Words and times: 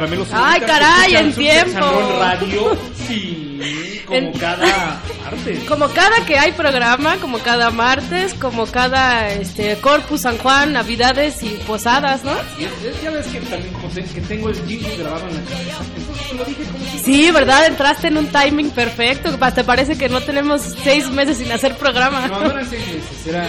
caramelos. 0.00 0.28
Ay, 0.32 0.60
caray, 0.62 1.14
en 1.16 1.32
tiempo. 1.34 2.16
Radio, 2.18 2.78
como 4.06 4.18
En- 4.18 4.32
cada 4.32 5.00
martes. 5.24 5.64
Como 5.68 5.88
cada 5.90 6.24
que 6.26 6.38
hay 6.38 6.52
programa, 6.52 7.16
como 7.18 7.38
cada 7.38 7.70
martes, 7.70 8.34
como 8.34 8.66
cada 8.66 9.28
este 9.28 9.76
Corpus 9.76 10.22
San 10.22 10.38
Juan, 10.38 10.72
Navidades 10.72 11.42
y 11.42 11.50
posadas, 11.66 12.24
¿no? 12.24 12.32
Y 12.58 12.64
es- 12.64 13.02
ya 13.02 13.10
ves 13.10 13.26
que 13.26 13.40
también 13.40 13.72
José, 13.74 14.04
que 14.12 14.20
tengo 14.22 14.48
el 14.48 14.56
jingle 14.66 14.96
grabado 14.96 15.28
en 15.28 15.34
la 15.36 15.42
cabeza. 15.42 15.76
Entonces 15.96 16.28
te 16.30 16.34
lo 16.34 16.44
dije 16.44 16.62
como 16.64 16.84
Sí, 17.04 17.30
¿verdad? 17.30 17.66
Entraste 17.66 18.08
en 18.08 18.16
un 18.18 18.26
timing 18.28 18.70
perfecto. 18.70 19.36
Te 19.54 19.64
parece 19.64 19.96
que 19.98 20.08
no 20.08 20.20
tenemos 20.22 20.62
seis 20.82 21.08
meses 21.10 21.38
sin 21.38 21.52
hacer 21.52 21.76
programa. 21.76 22.26
No, 22.26 22.40
no 22.40 22.50
eran 22.50 22.68
seis 22.68 22.82
meses, 22.86 23.26
eran 23.26 23.48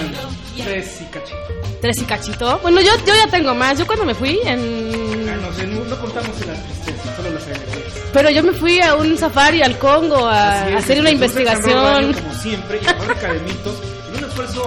tres 0.64 1.00
y 1.02 1.06
cachito. 1.06 1.61
Tres 1.82 1.98
y 2.00 2.06
cachito. 2.06 2.60
Bueno, 2.62 2.80
yo, 2.82 2.92
yo 3.06 3.14
ya 3.16 3.28
tengo 3.30 3.56
más. 3.56 3.78
Yo 3.80 3.88
cuando 3.88 4.06
me 4.06 4.14
fui 4.14 4.40
Ah, 4.46 4.52
en... 4.52 5.42
no 5.42 5.52
sé, 5.54 5.66
no, 5.68 5.84
no 5.86 6.00
contamos 6.00 6.40
en 6.42 6.48
las 6.50 6.64
tristezas, 6.64 7.16
solo 7.16 7.30
las 7.32 7.44
alegrías. 7.44 7.94
Pero 8.14 8.30
yo 8.30 8.44
me 8.44 8.52
fui 8.54 8.80
a 8.82 8.96
un 8.96 9.18
safari 9.18 9.62
al 9.64 9.78
Congo 9.80 10.28
a, 10.28 10.70
es, 10.70 10.76
hacer 10.84 11.00
una 11.00 11.10
investigación. 11.10 12.14
Como 12.14 12.34
siempre, 12.36 12.80
y 12.82 12.86
fábrica 12.86 13.34
de 13.34 13.40
mitos, 13.40 13.76
en 14.10 14.18
un 14.24 14.30
esfuerzo 14.30 14.64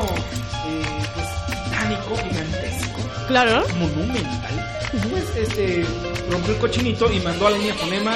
eh, 0.67 0.83
pues, 1.15 1.27
titánico, 1.65 2.17
gigantesco, 2.17 3.01
Claro. 3.29 3.65
monumental, 3.79 4.89
pues 5.11 5.25
este, 5.49 5.85
rompió 6.31 6.55
el 6.55 6.59
cochinito 6.61 7.13
y 7.13 7.21
mandó 7.21 7.47
a 7.47 7.51
la 7.51 7.59
línea 7.59 7.75
Fonema 7.75 8.15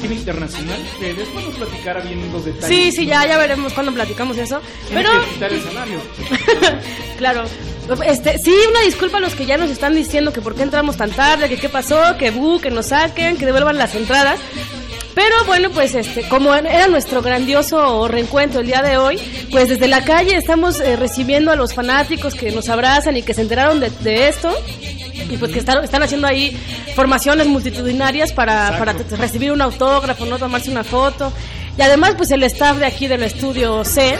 gira 0.00 0.14
internacional 0.14 0.82
que 0.98 1.14
después 1.14 1.44
nos 1.44 1.54
platicara 1.54 2.00
bien 2.00 2.32
los 2.32 2.44
detalles. 2.44 2.68
Sí, 2.68 2.92
sí, 2.92 3.06
ya, 3.06 3.26
ya 3.26 3.38
veremos 3.38 3.72
cuando 3.72 3.92
platicamos 3.92 4.36
eso. 4.36 4.60
Pero, 4.92 5.10
que 5.38 5.44
el 5.46 5.62
salario. 5.62 6.00
claro. 7.18 7.44
Este, 8.06 8.38
sí, 8.38 8.54
una 8.70 8.80
disculpa 8.80 9.18
a 9.18 9.20
los 9.20 9.34
que 9.34 9.44
ya 9.44 9.56
nos 9.56 9.70
están 9.70 9.94
diciendo 9.94 10.32
que 10.32 10.40
por 10.40 10.54
qué 10.54 10.62
entramos 10.62 10.96
tan 10.96 11.10
tarde, 11.10 11.48
que 11.48 11.56
qué 11.56 11.68
pasó, 11.68 12.16
que 12.16 12.30
bu, 12.30 12.60
que 12.60 12.70
nos 12.70 12.86
saquen, 12.86 13.36
que 13.36 13.46
devuelvan 13.46 13.76
las 13.76 13.94
entradas. 13.94 14.38
Pero 15.14 15.44
bueno, 15.46 15.70
pues 15.70 15.94
este, 15.94 16.22
como 16.28 16.54
era 16.54 16.86
nuestro 16.86 17.20
grandioso 17.20 18.08
reencuentro 18.08 18.60
el 18.60 18.66
día 18.66 18.82
de 18.82 18.96
hoy, 18.96 19.18
pues 19.50 19.68
desde 19.68 19.86
la 19.88 20.04
calle 20.04 20.36
estamos 20.36 20.80
eh, 20.80 20.96
recibiendo 20.96 21.50
a 21.50 21.56
los 21.56 21.74
fanáticos 21.74 22.34
que 22.34 22.50
nos 22.50 22.68
abrazan 22.70 23.16
y 23.16 23.22
que 23.22 23.34
se 23.34 23.42
enteraron 23.42 23.80
de, 23.80 23.90
de 23.90 24.28
esto 24.28 24.54
y 25.14 25.36
pues 25.36 25.52
que 25.52 25.58
están, 25.58 25.82
están 25.84 26.02
haciendo 26.02 26.26
ahí 26.26 26.56
formaciones 26.94 27.46
multitudinarias 27.46 28.32
para, 28.32 28.78
para 28.78 28.92
recibir 29.18 29.52
un 29.52 29.60
autógrafo, 29.62 30.24
no 30.26 30.38
tomarse 30.38 30.70
una 30.70 30.84
foto. 30.84 31.32
Y 31.76 31.80
además 31.82 32.14
pues 32.16 32.30
el 32.30 32.42
staff 32.44 32.76
de 32.78 32.86
aquí 32.86 33.06
del 33.06 33.22
estudio 33.22 33.82
C 33.84 34.18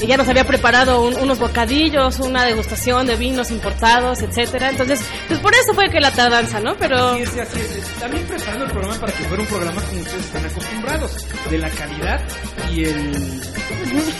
y 0.00 0.06
ya 0.06 0.16
nos 0.16 0.26
había 0.28 0.44
preparado 0.46 1.02
un- 1.02 1.14
unos 1.16 1.38
bocadillos, 1.38 2.18
una 2.20 2.44
degustación 2.46 3.06
de 3.06 3.16
vinos 3.16 3.50
importados, 3.50 4.22
etcétera. 4.22 4.70
Entonces, 4.70 5.00
pues 5.28 5.38
por 5.40 5.52
eso 5.54 5.74
fue 5.74 5.88
que 5.90 6.00
la 6.00 6.10
tardanza, 6.12 6.60
¿no? 6.60 6.74
Pero 6.76 7.10
Así 7.10 7.22
es, 7.22 7.28
así 7.38 7.60
es. 7.60 7.86
También 8.00 8.24
preparando 8.26 8.64
el 8.64 8.70
programa 8.70 8.94
para 9.00 9.12
que 9.12 9.24
fuera 9.24 9.42
un 9.42 9.48
programa 9.48 9.82
como 9.82 10.00
ustedes 10.00 10.24
están 10.24 10.44
acostumbrados, 10.46 11.26
de 11.50 11.58
la 11.58 11.68
calidad 11.70 12.20
y 12.72 12.84
el... 12.84 13.42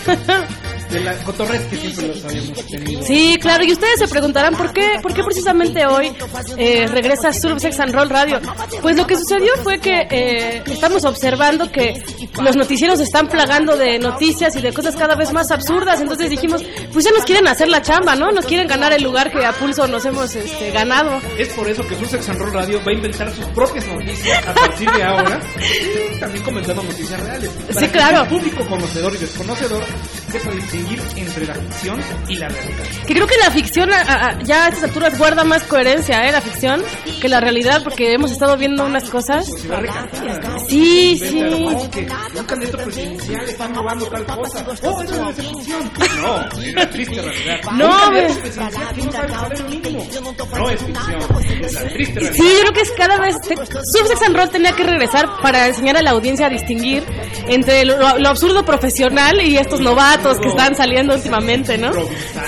de 0.95 1.00
la 1.00 1.14
cotorrez 1.25 1.62
que 1.66 1.77
siempre 1.77 2.09
los 2.09 2.25
habíamos 2.25 2.66
tenido. 2.66 3.03
Sí, 3.03 3.37
claro, 3.41 3.65
y 3.65 3.72
ustedes 3.72 3.99
se 3.99 4.09
preguntarán 4.09 4.55
por 4.55 4.72
qué, 4.72 4.99
por 5.03 5.12
qué 5.12 5.25
precisamente 5.25 5.84
hoy 5.87 6.12
eh, 6.56 6.87
regresa 6.87 7.32
Surf 7.32 7.60
Sex 7.60 7.81
and 7.81 7.93
Roll 7.93 8.09
Radio. 8.09 8.41
Pues 8.81 8.97
lo 8.97 9.06
que 9.06 9.16
sucedió 9.16 9.53
fue 9.62 9.81
que 9.81 10.06
eh, 10.09 10.62
estamos 10.66 11.05
observando 11.05 11.71
que 11.72 12.03
los 12.41 12.55
noticieros 12.56 13.00
están 13.00 13.28
plagando 13.28 13.77
de 13.77 13.99
noticias 13.99 14.55
y 14.55 14.60
de 14.60 14.72
cosas 14.72 14.94
cada 14.94 15.16
vez 15.16 15.32
más 15.32 15.50
absurdas, 15.50 16.00
entonces 16.00 16.31
dijimos, 16.31 16.62
pues 16.93 17.05
ya 17.05 17.11
nos 17.11 17.25
quieren 17.25 17.49
hacer 17.49 17.69
la 17.69 17.82
chamba, 17.82 18.15
¿no? 18.15 18.31
Nos 18.31 18.47
quieren 18.47 18.69
ganar 18.69 18.93
el 18.93 19.03
lugar 19.03 19.32
que 19.32 19.44
a 19.44 19.53
pulso 19.53 19.88
nos 19.88 20.05
hemos 20.05 20.34
este, 20.37 20.71
ganado. 20.71 21.21
Es 21.37 21.49
por 21.49 21.69
eso 21.69 21.87
que 21.87 21.97
Sussex 21.97 22.28
and 22.28 22.38
Roll 22.38 22.53
Radio 22.53 22.81
va 22.84 22.93
a 22.93 22.94
inventar 22.94 23.34
sus 23.34 23.47
propias 23.47 23.87
noticias 23.88 24.47
a 24.47 24.55
partir 24.55 24.91
de 24.93 25.03
ahora. 25.03 25.41
También 26.21 26.44
comentando 26.44 26.82
noticias 26.84 27.21
reales. 27.21 27.50
Para 27.50 27.81
Sí, 27.81 27.87
que 27.87 27.93
claro. 27.93 28.22
El 28.22 28.28
público 28.28 28.65
conocedor 28.69 29.12
y 29.15 29.19
desconocedor 29.19 29.82
sepa 30.41 30.50
distinguir 30.55 31.00
entre 31.17 31.47
la 31.47 31.55
ficción 31.55 32.00
y 32.28 32.34
la 32.37 32.49
realidad. 32.49 32.84
Que 33.06 33.15
creo 33.15 33.27
que 33.27 33.37
la 33.39 33.50
ficción 33.50 33.93
a- 33.93 34.00
a- 34.28 34.43
ya 34.43 34.65
a 34.67 34.69
estas 34.69 34.84
alturas 34.84 35.17
guarda 35.19 35.45
más 35.45 35.62
coherencia, 35.65 36.27
¿eh? 36.28 36.33
La 36.33 36.41
ficción 36.41 36.83
que 37.21 37.28
la 37.28 37.41
realidad, 37.41 37.83
porque 37.84 38.12
hemos 38.12 38.31
estado 38.33 38.56
viendo 38.56 38.84
unas 38.84 39.05
cosas. 39.11 39.47
¿no? 39.69 40.59
Sí, 40.69 41.19
sí. 41.19 41.41
"No, 41.41 41.56
un 42.41 42.47
candidato 42.47 42.78
presidencial 42.78 43.49
están 43.49 43.75
robando 43.75 44.06
tal 44.06 44.25
cosa. 44.27 44.67
Oh, 44.83 45.03
eso 45.03 45.12
debe 45.12 45.33
ser 45.34 45.44
ficción. 45.44 45.91
No, 46.21 46.61
es 46.62 46.75
la 46.75 46.91
triste 46.91 47.23
realidad. 47.23 47.61
No, 47.73 47.89
no. 47.89 48.11
No 48.11 48.19
es 48.19 48.33
ficción, 48.37 48.78
es 51.65 51.73
la 51.73 51.89
triste 51.89 52.21
realidad. 52.21 52.33
Sí, 52.34 52.43
yo 52.43 52.61
creo 52.61 52.73
que 52.73 52.81
es 52.81 52.93
cada 52.97 53.19
vez. 53.21 53.37
Surf 53.93 54.09
Sex 54.09 54.23
and 54.27 54.37
Roll 54.37 54.50
tenía 54.50 54.73
que 54.73 54.83
regresar 54.84 55.28
para 55.43 55.67
enseñar 55.69 55.97
a 55.97 56.03
la 56.03 56.11
audiencia 56.11 56.47
a 56.47 56.50
distinguir 56.50 57.05
entre 57.49 57.84
lo, 57.84 58.19
lo 58.19 58.28
absurdo 58.28 58.65
profesional 58.65 59.41
y 59.41 59.56
estos 59.56 59.81
novatos 59.81 60.24
que 60.41 60.49
están 60.49 60.75
saliendo 60.75 61.15
últimamente, 61.15 61.77
¿no? 61.79 61.93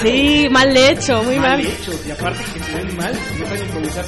Sí, 0.02 0.48
mal 0.50 0.74
hecho, 0.90 1.22
muy 1.22 1.36
mal 1.36 1.58
mal. 1.58 1.60
hechos 1.60 2.06
y 2.06 2.10
aparte 2.10 2.42
que 2.54 2.62
se 2.64 2.74
ven 2.76 2.96
mal, 2.96 3.12
no 3.38 3.46
saben 3.46 3.62
improvisar. 3.62 4.04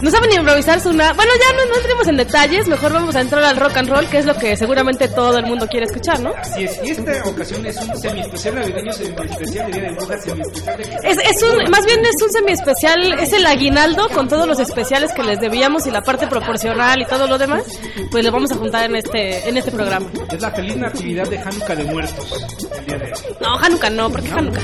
No 0.00 0.10
saben 0.10 0.30
ni 0.30 0.36
improvisarse 0.36 0.88
una. 0.88 1.12
Bueno, 1.14 1.32
ya 1.40 1.56
no, 1.56 1.64
no 1.70 1.76
entremos 1.76 2.06
en 2.08 2.16
detalles, 2.16 2.66
mejor 2.68 2.92
vamos 2.92 3.14
a 3.16 3.20
entrar 3.20 3.42
al 3.44 3.56
rock 3.56 3.76
and 3.76 3.88
roll, 3.88 4.06
que 4.08 4.18
es 4.18 4.26
lo 4.26 4.34
que 4.36 4.56
seguramente 4.56 5.08
todo 5.08 5.38
el 5.38 5.46
mundo 5.46 5.66
quiere 5.66 5.86
escuchar, 5.86 6.20
¿no? 6.20 6.32
Así 6.36 6.64
es, 6.64 6.80
y 6.84 6.90
esta 6.90 7.24
ocasión 7.24 7.64
es 7.66 7.76
un 7.76 7.96
semi-especial 7.96 8.54
navideño, 8.56 8.92
semi-especial 8.92 9.66
de 9.66 9.72
Día 9.72 9.82
de 9.88 9.94
Brujas, 9.94 10.24
semi-especial 10.24 10.76
de... 10.76 10.82
Es, 11.10 11.18
es 11.18 11.42
un, 11.42 11.70
más 11.70 11.86
bien 11.86 12.00
es 12.04 12.22
un 12.22 12.30
semi 12.30 12.52
especial, 12.52 13.12
es 13.20 13.32
el 13.32 13.46
aguinaldo 13.46 14.08
con 14.10 14.28
todos 14.28 14.46
los 14.46 14.58
especiales 14.58 15.12
que 15.12 15.22
les 15.22 15.40
debíamos 15.40 15.86
y 15.86 15.90
la 15.90 16.02
parte 16.02 16.26
proporcional 16.26 17.00
y 17.00 17.06
todo 17.06 17.26
lo 17.26 17.38
demás, 17.38 17.64
pues 18.10 18.24
lo 18.24 18.32
vamos 18.32 18.52
a 18.52 18.56
juntar 18.56 18.84
en 18.84 18.96
este, 18.96 19.48
en 19.48 19.56
este 19.56 19.70
programa. 19.70 20.06
Es 20.30 20.40
la 20.40 20.50
feliz 20.50 20.76
natividad 20.76 21.28
de 21.28 21.38
Hanukkah 21.38 21.76
de 21.76 21.84
muertos, 21.84 22.46
el 22.78 22.86
día 22.86 22.98
de 22.98 23.04
hoy. 23.06 23.36
No, 23.40 23.58
Hanukkah 23.58 23.90
no, 23.90 24.10
porque 24.10 24.30
Hanukkah. 24.30 24.60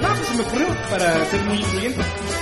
No, 0.00 0.08
pues 0.14 0.28
se 0.28 0.34
me 0.34 0.42
ocurrió 0.42 0.66
para 0.90 1.24
ser 1.26 1.40
muy 1.42 1.58
influyente. 1.58 2.00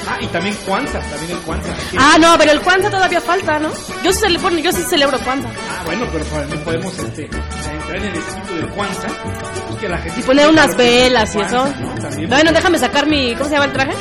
Ah, 0.09 0.19
y 0.21 0.27
también 0.29 0.55
Kwanzaa, 0.67 1.01
también 1.01 1.31
el 1.33 1.39
que- 1.39 1.97
Ah, 1.99 2.17
no, 2.21 2.35
pero 2.39 2.53
el 2.53 2.61
Kwanzaa 2.61 2.91
todavía 2.91 3.21
falta, 3.21 3.59
¿no? 3.59 3.71
Yo 4.03 4.13
sí, 4.13 4.21
cele- 4.25 4.41
bueno, 4.41 4.59
yo 4.59 4.73
sí 4.73 4.83
celebro 4.89 5.19
Kwanzaa. 5.21 5.51
Ah, 5.51 5.83
bueno, 5.87 6.07
pero 6.13 6.25
también 6.25 6.61
podemos 6.65 6.99
este, 6.99 7.25
entrar 7.25 7.97
en 7.97 8.05
el 8.05 8.15
espíritu 8.17 8.55
del 8.55 8.69
Kwanzaa. 8.71 9.09
pues 9.69 9.81
que 9.81 9.89
la 9.89 9.99
gente 9.99 10.21
Y 10.21 10.23
poner 10.23 10.49
unas 10.49 10.77
velas 10.77 11.35
y 11.35 11.41
eso. 11.41 11.67
¿no? 11.81 11.95
También, 12.03 12.29
Bueno, 12.31 12.53
déjame 12.53 12.79
sacar 12.79 13.07
mi... 13.07 13.35
¿Cómo 13.35 13.45
se 13.49 13.53
llama 13.55 13.65
el 13.67 13.73
traje? 13.73 13.93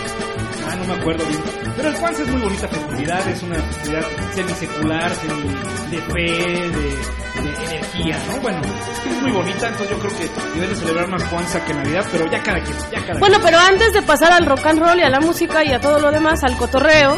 Me 0.91 0.97
acuerdo 0.97 1.25
bien. 1.25 1.41
Pero 1.77 1.87
el 1.87 1.95
Kwanzaa 1.95 2.25
es 2.25 2.31
muy 2.31 2.41
bonita 2.41 2.67
festividad, 2.67 3.27
es 3.29 3.43
una 3.43 3.55
festividad 3.55 4.03
semisecular, 4.35 5.11
semi 5.15 5.49
de 5.89 6.01
fe, 6.01 6.69
de, 6.69 7.41
de 7.41 7.65
energía, 7.65 8.19
¿no? 8.27 8.41
Bueno, 8.41 8.61
es 8.61 9.21
muy 9.21 9.31
bonita, 9.31 9.69
entonces 9.69 9.89
yo 9.89 9.99
creo 9.99 10.17
que 10.17 10.29
deben 10.55 10.69
de 10.69 10.75
celebrar 10.75 11.07
más 11.07 11.23
Kwanzaa 11.23 11.63
que 11.65 11.73
Navidad, 11.73 12.05
pero 12.11 12.29
ya 12.29 12.43
cada 12.43 12.59
quien, 12.61 12.77
ya 12.91 13.05
cada 13.05 13.19
Bueno, 13.19 13.37
pero 13.41 13.57
antes 13.57 13.93
de 13.93 14.01
pasar 14.01 14.33
al 14.33 14.45
rock 14.45 14.65
and 14.65 14.79
roll 14.79 14.99
y 14.99 15.03
a 15.03 15.09
la 15.09 15.21
música 15.21 15.63
y 15.63 15.71
a 15.71 15.79
todo 15.79 15.97
lo 15.97 16.11
demás, 16.11 16.43
al 16.43 16.57
cotorreo, 16.57 17.17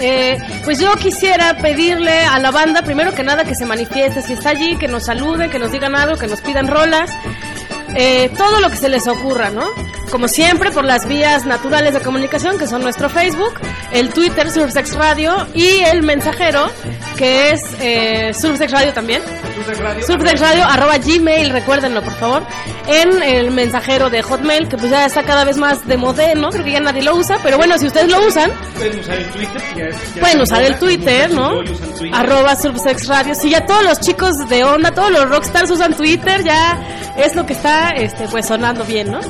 eh, 0.00 0.38
pues 0.64 0.80
yo 0.80 0.90
quisiera 0.96 1.58
pedirle 1.58 2.24
a 2.24 2.38
la 2.38 2.50
banda, 2.50 2.82
primero 2.82 3.12
que 3.12 3.22
nada, 3.22 3.44
que 3.44 3.54
se 3.54 3.66
manifieste, 3.66 4.22
si 4.22 4.32
está 4.32 4.50
allí, 4.50 4.76
que 4.76 4.88
nos 4.88 5.04
saluden, 5.04 5.50
que 5.50 5.58
nos 5.58 5.70
digan 5.70 5.94
algo, 5.94 6.16
que 6.16 6.26
nos 6.26 6.40
pidan 6.40 6.68
rolas, 6.68 7.10
eh, 7.96 8.30
todo 8.36 8.60
lo 8.60 8.70
que 8.70 8.76
se 8.76 8.88
les 8.88 9.06
ocurra, 9.06 9.50
¿no? 9.50 9.68
Como 10.10 10.28
siempre, 10.28 10.70
por 10.70 10.84
las 10.84 11.06
vías 11.08 11.44
naturales 11.44 11.92
de 11.94 12.00
comunicación, 12.00 12.58
que 12.58 12.66
son 12.68 12.82
nuestro 12.82 13.08
Facebook, 13.08 13.54
el 13.92 14.10
Twitter, 14.10 14.50
Surfsex 14.50 14.94
Radio, 14.94 15.46
y 15.54 15.78
el 15.80 16.02
mensajero, 16.02 16.70
que 17.16 17.50
es 17.50 17.60
eh, 17.80 18.32
Surfsex 18.32 18.70
Radio 18.72 18.92
también. 18.92 19.22
Surfsex 19.56 19.78
Radio. 19.80 20.06
Surfsex 20.06 20.40
Radio, 20.40 20.64
arroba 20.64 20.98
gmail, 20.98 21.50
recuérdenlo 21.50 22.02
por 22.02 22.14
favor, 22.14 22.42
en 22.86 23.22
el 23.22 23.50
mensajero 23.50 24.10
de 24.10 24.22
Hotmail, 24.22 24.68
que 24.68 24.76
pues 24.76 24.90
ya 24.90 25.06
está 25.06 25.22
cada 25.24 25.44
vez 25.44 25.56
más 25.56 25.84
de 25.86 25.96
moderno, 25.96 26.50
creo 26.50 26.64
que 26.64 26.72
ya 26.72 26.80
nadie 26.80 27.02
lo 27.02 27.16
usa, 27.16 27.38
pero 27.42 27.56
bueno, 27.56 27.76
si 27.78 27.86
ustedes 27.86 28.08
lo 28.10 28.24
usan, 28.26 28.50
Pueden 28.76 29.00
usar 29.00 29.16
el 29.16 29.30
Twitter. 29.30 29.62
que 29.72 29.78
ya 29.80 29.84
es- 29.86 30.14
ya 30.14 30.20
pueden 30.20 30.40
usar 30.42 30.62
el 30.62 30.78
Twitter, 30.78 31.32
¿no? 31.32 31.50
Twitter. 31.98 32.10
Arroba 32.14 32.54
Surfsex 32.56 33.06
Radio. 33.08 33.34
Si 33.34 33.50
ya 33.50 33.64
todos 33.66 33.82
los 33.84 33.98
chicos 34.00 34.36
de 34.48 34.62
onda, 34.64 34.92
todos 34.92 35.10
los 35.10 35.28
rockstars 35.28 35.70
usan 35.70 35.94
Twitter, 35.96 36.44
ya 36.44 36.78
es 37.16 37.34
lo 37.34 37.46
que 37.46 37.54
está 37.54 37.83
este 37.90 38.28
pues 38.28 38.46
sonando 38.46 38.84
bien, 38.84 39.10
¿no? 39.10 39.20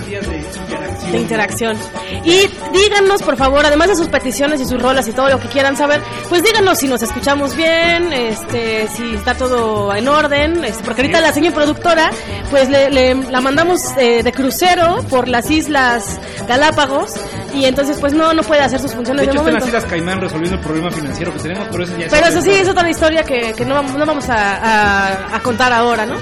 De 0.00 0.16
interacción. 0.38 1.12
de 1.12 1.18
interacción. 1.18 1.76
Y 2.24 2.48
díganos, 2.72 3.22
por 3.22 3.36
favor, 3.36 3.64
además 3.64 3.88
de 3.88 3.96
sus 3.96 4.08
peticiones 4.08 4.60
y 4.60 4.64
sus 4.66 4.80
rolas 4.80 5.06
y 5.08 5.12
todo 5.12 5.28
lo 5.28 5.38
que 5.40 5.48
quieran 5.48 5.76
saber, 5.76 6.00
pues 6.28 6.42
díganos 6.42 6.78
si 6.78 6.88
nos 6.88 7.02
escuchamos 7.02 7.54
bien, 7.56 8.12
este, 8.12 8.88
si 8.88 9.14
está 9.14 9.34
todo 9.34 9.94
en 9.94 10.08
orden, 10.08 10.64
este, 10.64 10.82
porque 10.84 11.02
ahorita 11.02 11.20
la 11.20 11.32
señora 11.32 11.54
productora, 11.54 12.10
pues 12.50 12.68
le, 12.68 12.90
le- 12.90 13.14
la 13.14 13.40
mandamos 13.40 13.80
eh, 13.98 14.22
de 14.22 14.32
crucero 14.32 15.04
por 15.10 15.28
las 15.28 15.50
islas 15.50 16.18
Galápagos 16.48 17.12
y 17.54 17.64
entonces 17.66 17.98
pues 18.00 18.12
no 18.12 18.32
no 18.34 18.42
puede 18.42 18.60
hacer 18.62 18.80
sus 18.80 18.92
funciones 18.92 19.22
De 19.22 19.26
de, 19.26 19.32
hecho, 19.32 19.40
están 19.40 19.54
momento. 19.54 19.66
las 19.66 19.68
Islas 19.68 19.84
Caimán 19.90 20.20
resolviendo 20.20 20.56
el 20.56 20.62
problema 20.62 20.90
financiero 20.90 21.32
que 21.32 21.38
tenemos, 21.40 21.68
pero 21.70 21.84
eso 21.84 21.96
ya 21.96 22.06
es 22.06 22.12
Pero 22.12 22.26
eso 22.26 22.42
sí 22.42 22.50
es 22.50 22.68
otra 22.68 22.90
historia 22.90 23.22
que, 23.22 23.52
que 23.54 23.64
no, 23.64 23.74
vamos- 23.74 23.94
no 23.94 24.04
vamos 24.06 24.28
a, 24.28 24.56
a- 24.56 25.36
a 25.36 25.40
contar 25.40 25.72
ahora, 25.72 26.04
¿no? 26.06 26.16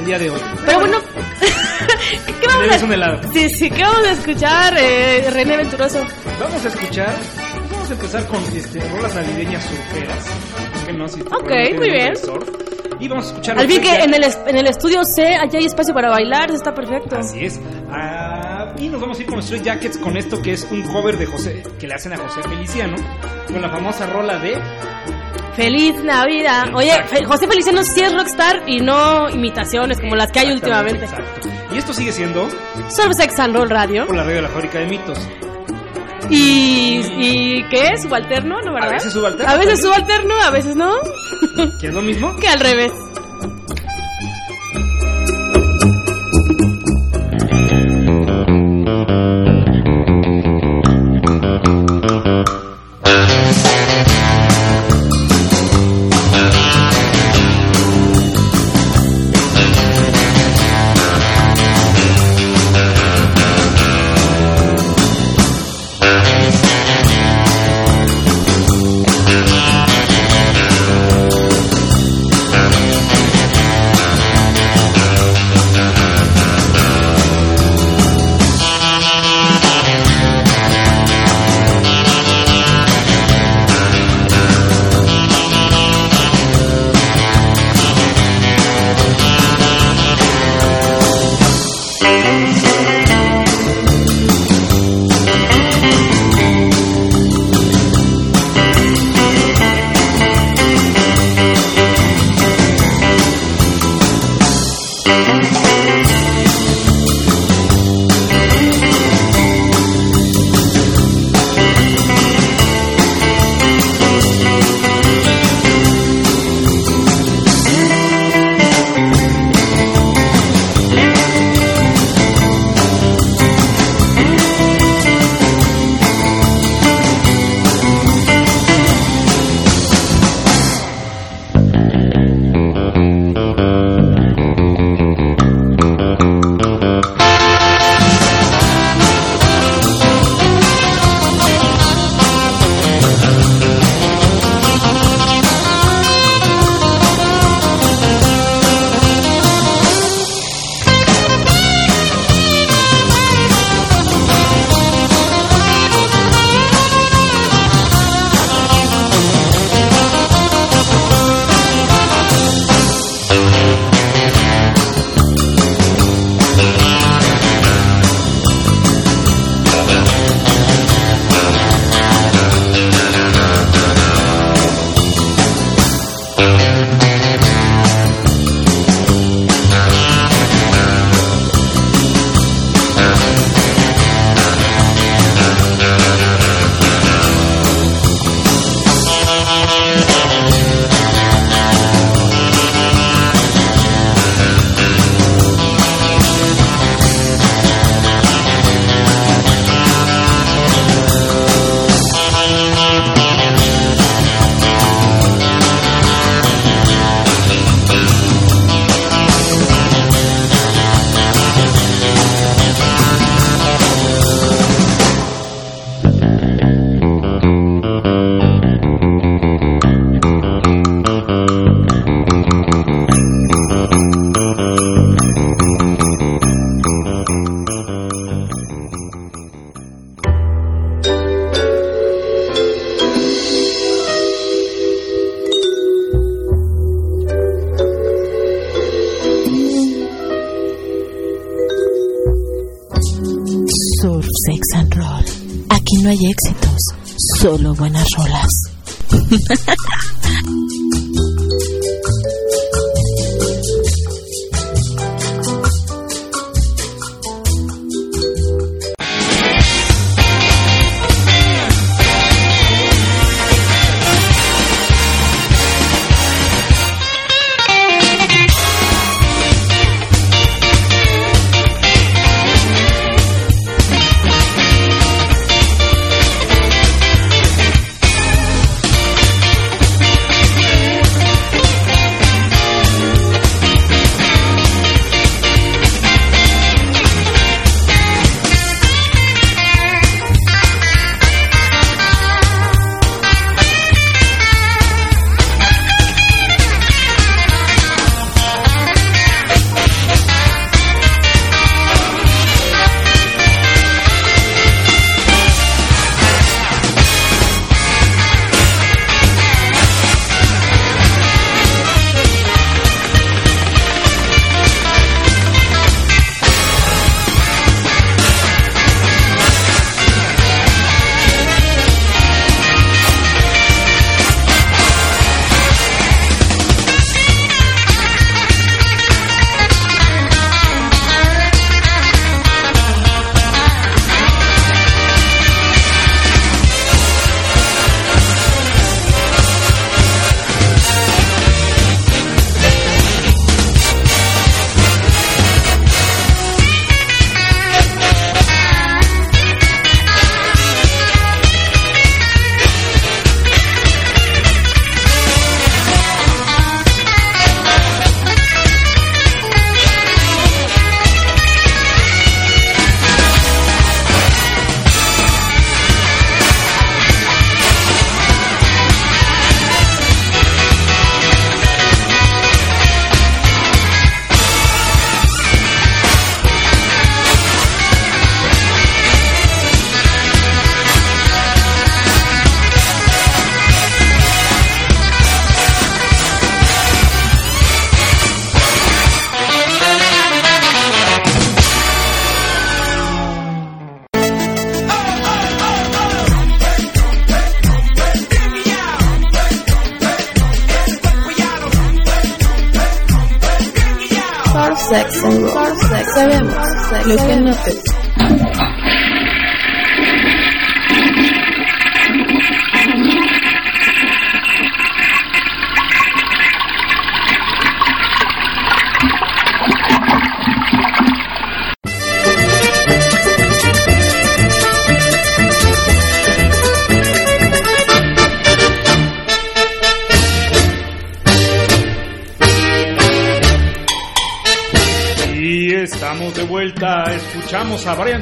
El 0.00 0.06
día 0.06 0.18
de 0.18 0.30
hoy. 0.30 0.40
Pero 0.66 0.80
bueno, 0.80 0.98
¿qué 2.40 2.46
vamos 2.46 2.82
a 2.82 2.84
un 2.84 2.92
helado. 2.92 3.32
Sí, 3.32 3.48
sí, 3.50 3.70
¿qué 3.70 3.82
vamos 3.82 4.06
a 4.06 4.12
escuchar, 4.12 4.76
eh, 4.78 5.30
René 5.30 5.56
Venturoso? 5.56 6.04
Vamos 6.38 6.64
a 6.64 6.68
escuchar 6.68 7.14
vamos 7.70 7.90
a 7.90 7.94
empezar 7.94 8.26
con 8.26 8.56
este, 8.56 8.88
rolas 8.88 9.14
navideñas 9.14 9.64
surferas. 9.64 10.26
Ok, 11.32 11.50
muy 11.76 11.90
bien. 11.90 12.12
Y 12.98 13.08
vamos 13.08 13.24
a 13.24 13.28
escuchar... 13.28 13.58
Al 13.58 13.66
fin 13.66 13.80
que 13.80 13.94
en 13.94 14.12
el, 14.14 14.24
en 14.24 14.56
el 14.56 14.66
estudio 14.66 15.02
C, 15.04 15.34
allá 15.34 15.58
hay 15.58 15.64
espacio 15.64 15.94
para 15.94 16.10
bailar, 16.10 16.50
está 16.50 16.74
perfecto. 16.74 17.16
Así 17.16 17.44
es. 17.44 17.60
Ah, 17.90 18.74
y 18.76 18.88
nos 18.88 19.00
vamos 19.00 19.18
a 19.18 19.22
ir 19.22 19.28
con 19.28 19.42
Stray 19.42 19.62
Jackets 19.62 19.96
con 19.98 20.16
esto 20.16 20.42
que 20.42 20.52
es 20.52 20.68
un 20.70 20.82
cover 20.82 21.16
de 21.16 21.26
José, 21.26 21.62
que 21.78 21.86
le 21.86 21.94
hacen 21.94 22.12
a 22.12 22.18
José 22.18 22.42
Feliciano, 22.42 22.96
con 23.46 23.62
la 23.62 23.70
famosa 23.70 24.06
rola 24.06 24.38
de... 24.38 24.54
Feliz 25.62 25.94
Navidad. 26.02 26.74
Oye. 26.74 26.92
Fe- 27.08 27.24
José 27.24 27.46
Feliciano 27.46 27.82
sí 27.84 28.00
es 28.00 28.12
rockstar 28.14 28.62
y 28.66 28.80
no 28.80 29.28
imitaciones 29.28 30.00
como 30.00 30.16
las 30.16 30.30
que 30.32 30.40
hay 30.40 30.52
últimamente. 30.52 31.04
Exacto. 31.04 31.48
Y 31.72 31.78
esto 31.78 31.92
sigue 31.92 32.12
siendo 32.12 32.48
Solo 32.88 33.12
Sex 33.12 33.38
and 33.38 33.54
Roll 33.54 33.70
Radio. 33.70 34.06
por 34.06 34.16
la 34.16 34.22
radio 34.22 34.36
de 34.36 34.42
la 34.42 34.48
fábrica 34.48 34.78
de 34.78 34.86
mitos. 34.86 35.18
¿Y, 36.28 37.00
y 37.18 37.64
qué 37.70 37.88
es? 37.94 38.02
¿Subalterno? 38.02 38.60
¿No, 38.62 38.72
verdad? 38.72 38.90
A 38.90 38.92
veces 38.94 39.12
subalterno 39.12 39.52
A 39.52 39.56
veces 39.56 39.80
subalterno, 39.80 40.34
a 40.42 40.50
veces 40.50 40.76
no. 40.76 40.92
Que 41.80 41.88
es 41.88 41.94
lo 41.94 42.02
mismo. 42.02 42.36
que 42.40 42.48
al 42.48 42.60
revés. 42.60 42.92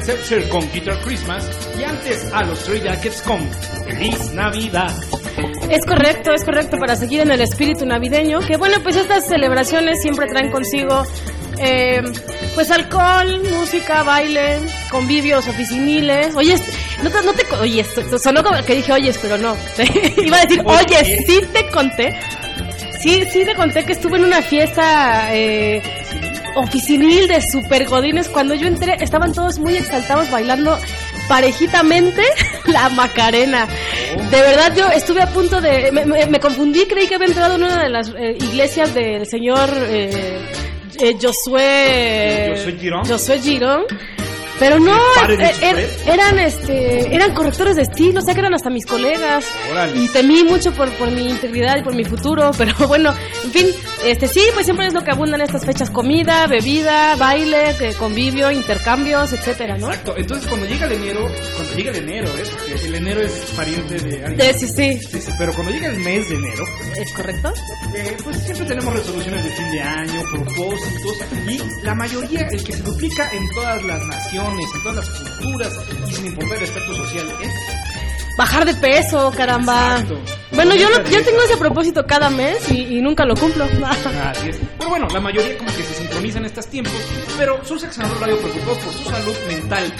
Setzer 0.09 0.49
con 0.49 0.67
Guitar 0.71 0.99
Christmas 1.01 1.47
y 1.79 1.83
antes 1.83 2.33
a 2.33 2.41
los 2.41 2.57
Stray 2.61 2.81
Jackets 2.81 3.21
con 3.21 3.47
Feliz 3.85 4.33
Navidad. 4.33 4.91
Es 5.69 5.85
correcto, 5.85 6.33
es 6.33 6.43
correcto 6.43 6.77
para 6.79 6.95
seguir 6.95 7.19
en 7.19 7.29
el 7.29 7.41
espíritu 7.41 7.85
navideño. 7.85 8.39
Que 8.39 8.57
bueno, 8.57 8.77
pues 8.81 8.95
estas 8.95 9.27
celebraciones 9.27 10.01
siempre 10.01 10.25
traen 10.25 10.49
consigo 10.49 11.03
eh, 11.59 12.01
pues 12.55 12.71
alcohol, 12.71 13.39
música, 13.51 14.01
baile, 14.01 14.57
convivios 14.89 15.47
oficiniles. 15.47 16.35
Oye, 16.35 16.55
no 17.03 17.11
te, 17.11 17.21
no 17.21 17.33
te 17.33 17.43
oye, 17.61 17.85
sonó 18.19 18.43
como 18.43 18.63
que 18.63 18.77
dije 18.77 18.91
oyes, 18.91 19.19
pero 19.21 19.37
no. 19.37 19.55
Iba 20.17 20.37
a 20.37 20.41
decir, 20.41 20.63
oye, 20.65 21.17
sí 21.27 21.39
te 21.53 21.69
conté. 21.69 22.19
Sí, 22.99 23.25
sí 23.31 23.45
te 23.45 23.53
conté 23.53 23.85
que 23.85 23.93
estuve 23.93 24.17
en 24.17 24.25
una 24.25 24.41
fiesta 24.41 25.35
eh, 25.35 25.83
oficinil 26.59 27.27
de 27.27 27.41
super 27.41 27.85
godines. 27.85 28.27
Cuando 28.29 28.53
yo 28.53 28.67
entré, 28.67 28.95
estaban 29.03 29.33
todos 29.33 29.59
muy 29.59 29.75
exaltados 29.77 30.29
bailando 30.31 30.77
parejitamente 31.27 32.21
la 32.65 32.89
Macarena. 32.89 33.67
De 34.31 34.41
verdad, 34.41 34.73
yo 34.75 34.87
estuve 34.87 35.21
a 35.21 35.27
punto 35.27 35.61
de. 35.61 35.91
Me, 35.91 36.05
me- 36.05 36.25
me 36.25 36.39
confundí, 36.39 36.85
creí 36.85 37.07
que 37.07 37.15
había 37.15 37.27
entrado 37.27 37.55
en 37.55 37.63
una 37.63 37.83
de 37.83 37.89
las 37.89 38.09
eh, 38.09 38.37
iglesias 38.39 38.93
del 38.93 39.25
señor 39.27 39.69
eh, 39.89 40.39
eh, 40.99 41.15
Josué. 41.21 42.53
Josué 42.55 42.77
Girón. 42.79 43.05
Josué 43.07 43.39
Girón. 43.39 43.83
Pero 44.59 44.79
no, 44.79 44.93
¿El 44.95 45.21
padre 45.21 45.37
de 45.37 45.45
eh, 45.45 45.53
er- 45.61 46.13
eran 46.13 46.39
este, 46.39 47.15
eran 47.15 47.33
correctores 47.33 47.75
de 47.77 47.83
estilo, 47.83 48.19
o 48.19 48.21
sea 48.23 48.33
que 48.33 48.41
eran 48.41 48.53
hasta 48.53 48.69
mis 48.69 48.85
colegas. 48.85 49.45
Y 49.95 50.07
temí 50.09 50.43
mucho 50.43 50.71
por, 50.73 50.89
por 50.93 51.09
mi 51.11 51.29
integridad 51.29 51.77
y 51.77 51.81
por 51.83 51.95
mi 51.95 52.03
futuro, 52.03 52.51
pero 52.57 52.73
bueno, 52.87 53.13
en 53.43 53.51
fin, 53.51 53.67
este 54.05 54.27
sí, 54.27 54.41
pues 54.53 54.65
siempre 54.65 54.87
es 54.87 54.93
lo 54.93 55.03
que 55.03 55.11
abundan 55.11 55.41
estas 55.41 55.65
fechas, 55.65 55.89
comida, 55.89 56.45
bebida, 56.47 57.15
baile, 57.15 57.75
convivio, 57.97 58.51
intercambios, 58.51 59.31
etcétera, 59.33 59.77
¿no? 59.77 59.87
Exacto, 59.89 60.15
entonces 60.17 60.47
cuando 60.47 60.65
llega 60.67 60.85
el 60.87 60.91
enero, 60.93 61.27
cuando 61.55 61.73
llega 61.75 61.91
el 61.91 61.97
enero, 61.97 62.27
¿eh? 62.37 62.43
porque 62.51 62.85
el 62.87 62.95
enero 62.95 63.21
es 63.21 63.31
pariente 63.55 63.95
de 63.95 64.25
alguien. 64.25 64.59
Sí, 64.59 64.67
sí, 64.67 64.99
Sí, 64.99 65.21
sí, 65.21 65.31
pero 65.37 65.53
cuando 65.53 65.71
llega 65.71 65.87
el 65.87 65.99
mes 65.99 66.27
de 66.29 66.35
enero, 66.35 66.63
es 66.97 67.11
correcto. 67.13 67.53
eh, 67.95 68.17
pues 68.23 68.37
siempre 68.43 68.65
tenemos 68.65 68.93
resoluciones 68.93 69.43
de 69.43 69.49
fin 69.51 69.71
de 69.71 69.81
año, 69.81 70.21
propósitos, 70.31 71.17
y 71.47 71.85
la 71.85 71.95
mayoría, 71.95 72.47
el 72.51 72.63
que 72.63 72.73
se 72.73 72.81
duplica 72.83 73.29
en 73.33 73.49
todas 73.51 73.83
las 73.83 74.01
naciones, 74.07 74.48
en 74.57 74.83
todas 74.83 74.95
las 74.97 75.09
culturas, 75.09 75.73
y 76.07 76.13
sin 76.13 76.25
importar 76.27 76.57
el 76.57 76.63
aspecto 76.63 76.95
social, 76.95 77.33
es 77.41 77.53
Bajar 78.37 78.65
de 78.65 78.73
peso, 78.75 79.31
caramba. 79.35 79.99
Exacto. 79.99 80.38
Bueno, 80.51 80.75
yo, 80.75 80.89
Bonita 80.89 81.09
yo 81.11 81.23
tengo 81.23 81.41
ese 81.43 81.57
propósito 81.57 82.05
cada 82.05 82.29
mes 82.29 82.69
y, 82.71 82.97
y 82.97 83.01
nunca 83.01 83.25
lo 83.25 83.35
cumplo. 83.35 83.65
Así 83.85 84.49
es. 84.49 84.59
Pero 84.77 84.89
bueno, 84.89 85.07
la 85.13 85.19
mayoría 85.19 85.57
como 85.57 85.69
que 85.71 85.83
se 85.83 85.93
sincronizan 85.93 86.41
en 86.43 86.45
estos 86.47 86.67
tiempos, 86.67 86.93
pero 87.37 87.63
sus 87.63 87.83
examinadores 87.83 88.21
radio 88.21 88.41
preocupados 88.41 88.77
por 88.79 88.93
su 88.93 89.03
salud 89.09 89.35
mental. 89.47 89.93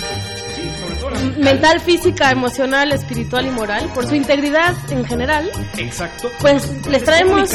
Sí, 0.55 0.71
sobre 0.81 0.95
todo 0.95 1.09
la 1.11 1.19
Mental, 1.19 1.79
física, 1.79 2.31
emocional, 2.31 2.91
espiritual 2.91 3.45
y 3.45 3.51
moral, 3.51 3.89
por 3.93 4.07
su 4.07 4.15
integridad 4.15 4.75
en 4.89 5.05
general. 5.05 5.49
Exacto. 5.77 6.29
Pues 6.41 6.69
les 6.87 7.03
traemos, 7.03 7.49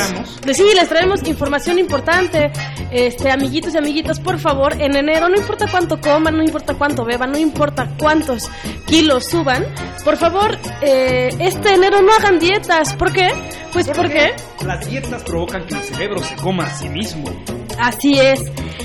sí, 0.52 0.64
les 0.74 0.88
traemos 0.88 1.26
información 1.26 1.78
importante, 1.78 2.52
este, 2.90 3.30
amiguitos 3.30 3.74
y 3.74 3.78
amiguitas, 3.78 4.20
por 4.20 4.38
favor, 4.38 4.80
en 4.80 4.96
enero, 4.96 5.28
no 5.28 5.36
importa 5.36 5.66
cuánto 5.70 6.00
coman, 6.00 6.36
no 6.36 6.42
importa 6.42 6.74
cuánto 6.74 7.04
beban, 7.04 7.32
no 7.32 7.38
importa 7.38 7.90
cuántos 7.98 8.48
kilos 8.86 9.26
suban, 9.26 9.64
por 10.04 10.16
favor, 10.16 10.56
eh, 10.80 11.30
este 11.40 11.74
enero 11.74 12.00
no 12.00 12.12
hagan 12.12 12.38
dietas, 12.38 12.83
¿por 12.92 13.12
qué? 13.12 13.30
Pues 13.72 13.88
porque 13.88 14.34
Las 14.64 14.88
dietas 14.88 15.22
provocan 15.22 15.66
que 15.66 15.74
el 15.74 15.82
cerebro 15.82 16.22
se 16.22 16.36
coma 16.36 16.64
a 16.66 16.70
sí 16.74 16.88
mismo. 16.88 17.24
Así 17.78 18.18
es. 18.20 18.40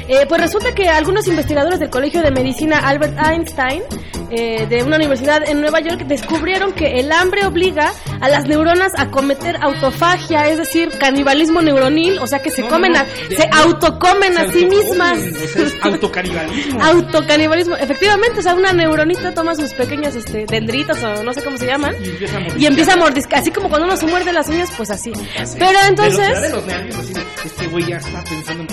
Eh, 0.07 0.25
pues 0.27 0.41
resulta 0.41 0.73
que 0.73 0.87
algunos 0.89 1.27
investigadores 1.27 1.79
del 1.79 1.89
Colegio 1.89 2.21
de 2.21 2.31
Medicina 2.31 2.79
Albert 2.79 3.15
Einstein, 3.23 3.83
eh, 4.31 4.65
de 4.67 4.83
una 4.83 4.95
universidad 4.97 5.47
en 5.47 5.61
Nueva 5.61 5.79
York, 5.81 6.01
descubrieron 6.07 6.73
que 6.73 6.99
el 6.99 7.11
hambre 7.11 7.45
obliga 7.45 7.91
a 8.19 8.27
las 8.29 8.45
neuronas 8.47 8.91
a 8.97 9.09
cometer 9.11 9.57
autofagia, 9.61 10.47
es 10.49 10.57
decir, 10.57 10.89
canibalismo 10.99 11.61
neuronil, 11.61 12.17
o 12.19 12.27
sea 12.27 12.39
que 12.39 12.49
se 12.51 12.61
No, 12.63 12.69
comen, 12.69 12.93
no, 12.93 12.99
a- 12.99 13.03
de- 13.03 13.37
se 13.37 13.49
autocomen 13.51 14.37
a 14.37 14.51
sí 14.51 14.65
mismas. 14.65 15.19
o 15.19 15.47
sea, 15.47 15.63
es 15.65 15.75
autocanibalismo. 15.81 16.83
Autocanibalismo, 16.83 17.75
efectivamente, 17.75 18.39
o 18.39 18.43
sea, 18.43 18.55
una 18.55 18.73
neuronita 18.73 19.33
toma 19.33 19.55
sus 19.55 19.73
pequeños 19.73 20.15
este, 20.15 20.45
dendritos 20.47 21.01
o 21.03 21.23
no 21.23 21.33
sé 21.33 21.43
cómo 21.43 21.57
se 21.57 21.65
llaman 21.67 21.95
Y 22.03 22.09
empieza 22.09 22.37
a 22.37 22.41
y 22.59 22.65
empieza 22.65 22.93
a 22.93 22.97
mordiscar, 22.97 23.39
así 23.39 23.51
como 23.51 23.69
cuando 23.69 23.87
uno 23.87 23.95
se 23.97 24.05
muerde 24.07 24.33
las 24.33 24.47
uñas, 24.49 24.69
pues 24.75 24.89
así. 24.91 25.11
Pero 25.57 25.77
entonces... 25.87 26.17
De 26.17 26.29
los, 26.33 26.41
de 26.41 26.49
los 26.49 26.65
nervios, 26.65 26.95
así 26.97 27.13
de, 27.13 27.21
este 27.45 27.67
güey 27.67 27.85
ya 27.87 27.97
está 27.97 28.23
pensando 28.23 28.63
en 28.63 28.67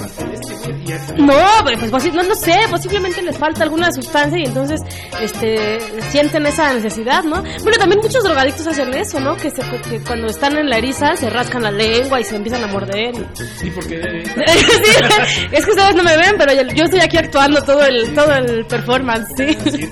No, 1.16 1.34
pero 1.64 1.78
pues 1.78 1.92
posi- 1.92 2.12
no, 2.12 2.22
no 2.22 2.34
sé, 2.34 2.54
posiblemente 2.70 3.22
les 3.22 3.36
falta 3.38 3.62
alguna 3.62 3.90
sustancia 3.92 4.38
y 4.38 4.44
entonces 4.44 4.80
este 5.20 5.78
sienten 6.10 6.46
esa 6.46 6.72
necesidad, 6.74 7.24
¿no? 7.24 7.42
Bueno, 7.62 7.78
también 7.78 8.00
muchos 8.02 8.22
drogadictos 8.22 8.66
hacen 8.66 8.92
eso, 8.94 9.20
¿no? 9.20 9.36
Que, 9.36 9.50
se, 9.50 9.62
que 9.88 10.00
cuando 10.06 10.26
están 10.28 10.56
en 10.56 10.68
la 10.70 10.78
eriza 10.78 11.16
se 11.16 11.30
rascan 11.30 11.62
la 11.62 11.70
lengua 11.70 12.20
y 12.20 12.24
se 12.24 12.36
empiezan 12.36 12.62
a 12.64 12.66
morder. 12.66 13.14
y- 13.14 13.26
Sí, 13.58 13.70
porque... 13.74 13.96
Sí, 14.36 15.46
es 15.52 15.64
que 15.64 15.70
ustedes 15.70 15.94
no 15.94 16.02
me 16.02 16.16
ven, 16.16 16.34
pero 16.38 16.52
yo, 16.52 16.62
yo 16.74 16.84
estoy 16.84 17.00
aquí 17.00 17.16
actuando 17.16 17.62
todo 17.62 17.84
el 17.84 18.14
todo 18.14 18.32
el 18.34 18.66
performance, 18.66 19.28
sí. 19.36 19.88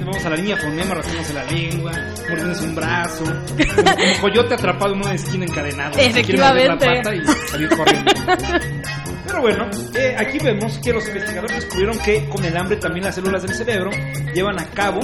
vamos 0.00 0.24
a 0.24 0.30
la 0.30 0.36
línea 0.36 0.56
fonema, 0.56 0.94
rascándose 0.94 1.34
la 1.34 1.44
lengua, 1.44 1.92
mordiéndose 2.28 2.64
un 2.64 2.74
brazo, 2.74 3.24
como, 3.24 3.84
como 3.84 4.20
coyote 4.20 4.54
atrapado 4.54 4.94
en 4.94 5.00
una 5.02 5.14
esquina 5.14 5.44
encadenado. 5.46 5.92
Efectivamente. 5.98 6.86
la 6.86 6.94
pata 7.02 7.14
y 7.14 7.26
salir 7.50 7.68
corriendo. 7.76 8.12
Pero 9.30 9.42
bueno, 9.42 9.70
eh, 9.94 10.16
aquí 10.18 10.38
vemos 10.38 10.78
que 10.82 10.92
los 10.92 11.06
investigadores 11.06 11.56
descubrieron 11.64 11.98
que 12.00 12.28
con 12.28 12.44
el 12.44 12.56
hambre 12.56 12.76
también 12.76 13.04
las 13.04 13.14
células 13.14 13.42
del 13.42 13.54
cerebro 13.54 13.90
llevan 14.34 14.58
a 14.60 14.66
cabo 14.70 15.00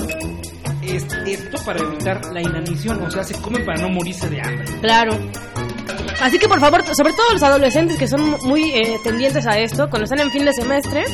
es- 0.83 1.07
esto 1.27 1.59
para 1.65 1.81
evitar 1.81 2.21
la 2.33 2.41
inanición, 2.43 3.03
o 3.03 3.11
sea, 3.11 3.23
se 3.25 3.35
comen 3.41 3.65
para 3.65 3.81
no 3.81 3.89
morirse 3.89 4.29
de 4.29 4.41
hambre. 4.41 4.65
Claro. 4.81 5.19
Así 6.21 6.39
que 6.39 6.49
por 6.49 6.61
favor, 6.61 6.83
sobre 6.95 7.13
todo 7.13 7.33
los 7.33 7.43
adolescentes 7.43 7.99
que 7.99 8.07
son 8.09 8.37
muy 8.45 8.71
eh, 8.73 8.99
tendientes 9.05 9.47
a 9.47 9.59
esto, 9.59 9.89
cuando 9.91 10.05
están 10.05 10.21
en 10.21 10.31
fin 10.31 10.45
de 10.45 10.53
semestre, 10.53 11.05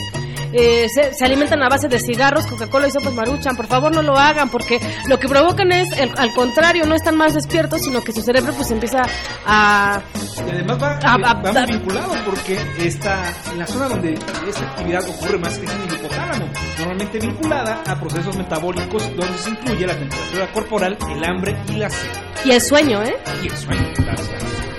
eh, 0.52 0.86
se, 0.88 1.14
se 1.14 1.24
alimentan 1.24 1.62
a 1.62 1.68
base 1.68 1.88
de 1.88 1.98
cigarros, 1.98 2.46
Coca-Cola 2.46 2.88
y 2.88 2.90
sopas 2.90 3.14
maruchan. 3.14 3.56
Por 3.56 3.66
favor, 3.66 3.94
no 3.94 4.02
lo 4.02 4.16
hagan 4.16 4.48
porque 4.50 4.80
lo 5.08 5.18
que 5.18 5.28
provocan 5.28 5.72
es, 5.72 5.88
el- 5.98 6.12
al 6.16 6.32
contrario, 6.34 6.84
no 6.86 6.94
están 6.94 7.16
más 7.16 7.34
despiertos, 7.34 7.82
sino 7.82 8.02
que 8.02 8.12
su 8.12 8.22
cerebro 8.22 8.52
pues 8.54 8.70
empieza 8.70 9.02
a... 9.46 10.00
Y 10.46 10.50
además 10.50 10.78
va, 10.82 10.98
muy 11.34 11.56
ah. 11.56 11.66
vinculado 11.66 12.12
porque 12.24 12.58
está 12.78 13.22
en 13.52 13.58
la 13.58 13.66
zona 13.66 13.88
donde 13.88 14.14
esta 14.14 14.64
actividad 14.70 15.08
ocurre 15.08 15.38
más 15.38 15.52
es 15.58 15.70
en 15.70 15.82
el 15.82 15.94
hipotálamo, 15.94 16.46
normalmente 16.78 17.18
vinculada 17.18 17.82
a 17.86 18.00
procesos 18.00 18.36
metabólicos 18.36 19.16
donde 19.16 19.38
se 19.38 19.50
incluye 19.50 19.86
la 19.86 19.94
temperatura 19.94 20.52
corporal, 20.52 20.98
el 21.10 21.24
hambre 21.24 21.56
y 21.68 21.76
la 21.76 21.90
sed. 21.90 22.08
Y 22.44 22.50
el 22.50 22.60
sueño, 22.60 23.02
¿eh? 23.02 23.16
Y 23.42 23.46
el 23.48 23.56
sueño, 23.56 23.86
claro. 23.94 24.22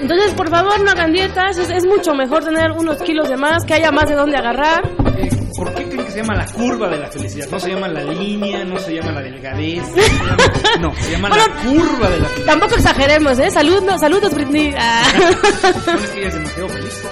Entonces, 0.01 0.33
por 0.33 0.49
favor, 0.49 0.81
no 0.83 0.91
hagan 0.91 1.13
dietas. 1.13 1.57
Es, 1.57 1.69
es 1.69 1.85
mucho 1.85 2.13
mejor 2.13 2.43
tener 2.43 2.71
unos 2.71 2.97
kilos 3.03 3.29
de 3.29 3.37
más, 3.37 3.63
que 3.63 3.73
haya 3.75 3.89
más 3.89 4.09
de 4.09 4.15
dónde 4.15 4.35
agarrar. 4.35 4.81
Eh, 5.17 5.29
¿Por 5.63 5.73
qué 5.75 5.85
creen 5.85 6.05
que 6.05 6.11
se 6.11 6.17
llama 6.17 6.35
la 6.35 6.45
curva 6.45 6.89
de 6.89 6.97
la 6.97 7.09
felicidad? 7.09 7.47
No 7.49 7.59
se 7.59 7.69
llama 7.69 7.87
la 7.87 8.03
línea, 8.03 8.65
no 8.65 8.77
se 8.79 8.95
llama 8.95 9.11
la 9.13 9.21
delgadez, 9.21 9.83
no 9.87 9.95
se 9.95 10.09
llama, 10.09 10.37
no, 10.79 10.95
se 10.95 11.11
llama 11.11 11.29
la 11.29 11.45
curva 11.63 12.09
de 12.09 12.19
la 12.19 12.25
felicidad. 12.27 12.45
Tampoco 12.45 12.75
exageremos, 12.75 13.39
¿eh? 13.39 13.51
Salud, 13.51 13.81
no, 13.83 13.97
saludos, 13.97 14.33
Britney. 14.33 14.73
Ah. 14.77 15.03
No 15.85 15.93
es 15.99 16.09
que 16.09 16.19
ella 16.19 16.27
es 16.27 16.33
demasiado 16.33 16.69
feliz. 16.69 17.03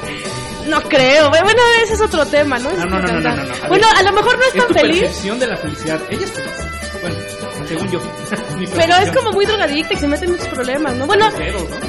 No 0.67 0.81
creo. 0.83 1.29
Bueno, 1.29 1.61
ese 1.83 1.93
es 1.93 2.01
otro 2.01 2.25
tema, 2.25 2.59
¿no? 2.59 2.71
No, 2.71 2.85
no, 2.85 2.99
no, 2.99 3.19
no, 3.19 3.35
no, 3.35 3.53
Bueno, 3.67 3.87
a 3.95 4.03
lo 4.03 4.11
mejor 4.11 4.37
no 4.37 4.43
es 4.43 4.53
tan 4.53 4.73
feliz, 4.73 5.01
percepción 5.01 5.39
de 5.39 5.47
la 5.47 5.57
felicidad. 5.57 5.99
Ella 6.09 6.25
es 6.25 6.31
feliz. 6.31 6.70
Según 7.71 7.89
yo. 7.89 7.99
Pero 8.75 8.95
es 8.97 9.11
como 9.11 9.31
muy 9.31 9.45
drogadicta 9.45 9.93
y 9.93 9.97
se 9.97 10.07
mete 10.07 10.25
en 10.25 10.31
muchos 10.31 10.47
problemas, 10.47 10.93
¿no? 10.95 11.07
Bueno, 11.07 11.29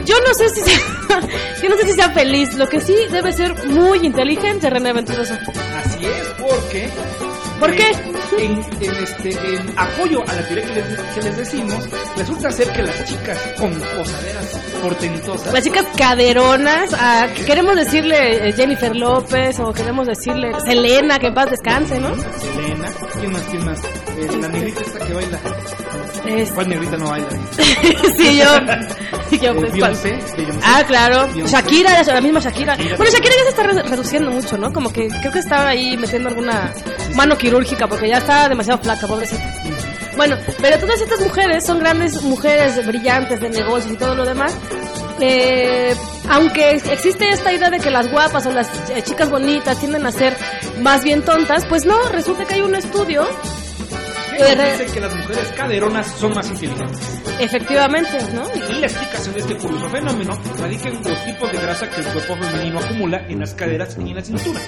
yo 0.04 0.14
no 0.20 0.34
sé 0.34 0.48
si 0.50 0.60
sea, 0.60 0.78
yo 1.62 1.68
no 1.68 1.76
sé 1.76 1.86
si 1.88 1.92
sea 1.94 2.10
feliz. 2.10 2.54
Lo 2.54 2.68
que 2.68 2.80
sí 2.80 2.94
debe 3.10 3.32
ser 3.32 3.66
muy 3.66 4.06
inteligente, 4.06 4.70
René 4.70 4.92
Venturoso. 4.92 5.34
Así 5.34 6.06
es, 6.06 6.26
porque 6.38 6.88
¿Por 7.62 7.76
qué? 7.76 7.92
En, 8.38 8.52
en 8.80 8.96
este, 9.04 9.30
en 9.30 9.78
apoyo 9.78 10.20
a 10.28 10.32
la 10.34 10.42
teoría 10.48 10.64
que 10.64 10.74
les, 10.74 10.84
que 11.14 11.22
les 11.22 11.36
decimos, 11.36 11.88
resulta 12.16 12.50
ser 12.50 12.72
que 12.72 12.82
las 12.82 13.04
chicas 13.04 13.38
con 13.56 13.72
posaderas 13.72 14.46
portentosas. 14.82 15.52
Las 15.52 15.62
chicas 15.62 15.86
caderonas, 15.96 16.92
a, 16.92 17.28
que 17.32 17.44
queremos 17.44 17.76
decirle 17.76 18.48
eh, 18.48 18.52
Jennifer 18.54 18.96
López 18.96 19.60
o 19.60 19.72
queremos 19.72 20.08
decirle 20.08 20.50
Selena, 20.64 21.20
que 21.20 21.28
en 21.28 21.34
paz 21.34 21.50
descanse, 21.50 22.00
¿no? 22.00 22.16
Selena, 22.16 22.88
¿quién 23.20 23.32
más? 23.32 23.42
¿Quién 23.42 23.64
más? 23.64 23.80
Eh, 24.30 24.36
la 24.40 24.48
negrita 24.48 24.80
esta 24.80 24.98
que 25.06 25.12
baila. 25.14 25.38
Es- 26.26 26.50
¿Cuál 26.52 26.68
negrita 26.68 26.96
no 26.96 27.08
baila? 27.10 27.28
sí, 28.16 28.38
yo. 28.38 28.44
yo, 29.38 29.50
Eh, 29.50 29.54
pues, 29.54 29.72
Beyoncé, 29.72 30.10
¿cuál? 30.18 30.36
Beyoncé. 30.36 30.60
Ah, 30.64 30.84
claro. 30.86 31.26
Beyoncé. 31.32 31.52
Shakira, 31.56 32.02
la 32.02 32.20
misma 32.20 32.40
Shakira. 32.40 32.76
Shakira. 32.76 32.96
Bueno, 32.96 33.12
Shakira 33.12 33.34
ya 33.36 33.42
se 33.44 33.48
está 33.48 33.62
re- 33.64 33.82
reduciendo 33.82 34.30
mucho, 34.30 34.58
¿no? 34.58 34.72
Como 34.72 34.92
que 34.92 35.08
creo 35.08 35.32
que 35.32 35.38
estaba 35.38 35.68
ahí 35.68 35.96
metiendo 35.96 36.28
alguna 36.28 36.72
mano 37.14 37.36
quirúrgica 37.36 37.86
porque 37.88 38.08
ya 38.08 38.18
está 38.18 38.48
demasiado 38.48 38.80
flaca, 38.82 39.06
pobrecita. 39.06 39.42
Bueno, 40.16 40.36
pero 40.60 40.78
todas 40.78 41.00
estas 41.00 41.20
mujeres 41.20 41.64
son 41.64 41.78
grandes 41.80 42.20
mujeres 42.22 42.86
brillantes 42.86 43.40
de 43.40 43.48
negocios 43.48 43.92
y 43.92 43.96
todo 43.96 44.14
lo 44.14 44.24
demás. 44.26 44.54
Eh, 45.20 45.94
aunque 46.28 46.72
existe 46.72 47.30
esta 47.30 47.52
idea 47.52 47.70
de 47.70 47.78
que 47.78 47.90
las 47.90 48.10
guapas 48.10 48.44
o 48.46 48.50
las 48.52 48.68
eh, 48.90 49.02
chicas 49.02 49.30
bonitas 49.30 49.78
tienden 49.78 50.04
a 50.06 50.12
ser 50.12 50.36
más 50.80 51.02
bien 51.04 51.22
tontas, 51.24 51.64
pues 51.66 51.84
no, 51.86 51.96
resulta 52.10 52.44
que 52.44 52.54
hay 52.54 52.60
un 52.60 52.74
estudio, 52.74 53.26
Que 54.46 54.52
eh, 54.52 54.54
re- 54.54 54.72
dice 54.78 54.86
que 54.94 55.00
las 55.00 55.14
mujeres 55.14 55.52
caderonas 55.56 56.06
son 56.18 56.34
más 56.34 56.48
inteligentes. 56.48 57.20
efectivamente, 57.40 58.18
¿no? 58.34 58.42
Y 58.70 58.80
la 58.80 58.86
explicación 58.86 59.34
de 59.34 59.40
este 59.40 59.56
curioso 59.56 59.88
fenómeno 59.88 60.38
radica 60.60 60.88
en 60.88 60.94
los 61.02 61.24
tipos 61.24 61.52
de 61.52 61.58
grasa 61.58 61.88
que 61.90 62.00
el 62.00 62.06
cuerpo 62.08 62.36
femenino 62.36 62.78
acumula 62.78 63.18
en 63.28 63.40
las 63.40 63.54
caderas 63.54 63.96
y 63.98 64.10
en 64.10 64.14
la 64.16 64.22
cintura. 64.22 64.60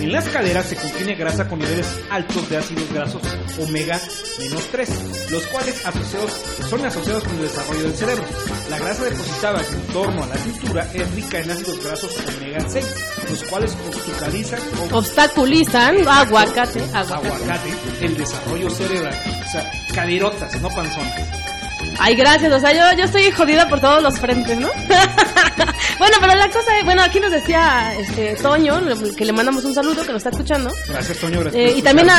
En 0.00 0.12
las 0.12 0.26
caderas 0.28 0.66
se 0.66 0.76
contiene 0.76 1.14
grasa 1.14 1.46
con 1.46 1.58
niveles 1.58 1.86
altos 2.10 2.48
de 2.48 2.56
ácidos 2.56 2.90
grasos 2.90 3.22
omega 3.60 4.00
3, 4.72 5.30
los 5.30 5.46
cuales 5.48 5.86
asociados, 5.86 6.32
son 6.70 6.84
asociados 6.86 7.22
con 7.24 7.36
el 7.36 7.42
desarrollo 7.42 7.82
del 7.82 7.94
cerebro. 7.94 8.24
La 8.70 8.78
grasa 8.78 9.04
depositada 9.04 9.60
en 9.60 9.92
torno 9.92 10.24
a 10.24 10.26
la 10.26 10.36
cintura 10.36 10.88
es 10.94 11.14
rica 11.14 11.40
en 11.40 11.50
ácidos 11.50 11.84
grasos 11.84 12.16
omega 12.38 12.60
6, 12.66 12.86
los 13.30 13.42
cuales 13.44 13.76
obstaculizan 13.86 14.60
Obstaculizan, 14.90 16.08
aguacate, 16.08 16.80
aguacate. 16.94 17.28
aguacate 17.28 17.70
el 18.00 18.16
desarrollo 18.16 18.70
cerebral. 18.70 19.14
O 19.46 19.52
sea, 19.52 19.70
caderotas, 19.94 20.60
no 20.62 20.68
panzonas. 20.70 21.49
Ay, 22.02 22.16
gracias. 22.16 22.50
O 22.52 22.58
sea, 22.58 22.72
yo, 22.72 22.96
yo 22.98 23.04
estoy 23.04 23.30
jodida 23.30 23.68
por 23.68 23.80
todos 23.80 24.02
los 24.02 24.18
frentes, 24.18 24.58
¿no? 24.58 24.68
bueno, 25.98 26.16
pero 26.20 26.34
la 26.34 26.48
cosa, 26.48 26.78
es- 26.78 26.84
bueno, 26.84 27.02
aquí 27.02 27.20
nos 27.20 27.30
decía 27.30 27.92
este 27.98 28.34
Toño, 28.36 28.80
que 29.16 29.24
le 29.24 29.32
mandamos 29.32 29.64
un 29.64 29.74
saludo, 29.74 30.02
que 30.02 30.08
nos 30.12 30.16
está 30.16 30.30
escuchando. 30.30 30.72
Gracias, 30.88 31.18
Toño. 31.18 31.40
Gracias 31.40 31.62
Eh, 31.62 31.74
y 31.76 31.82
también 31.82 32.08
a, 32.10 32.14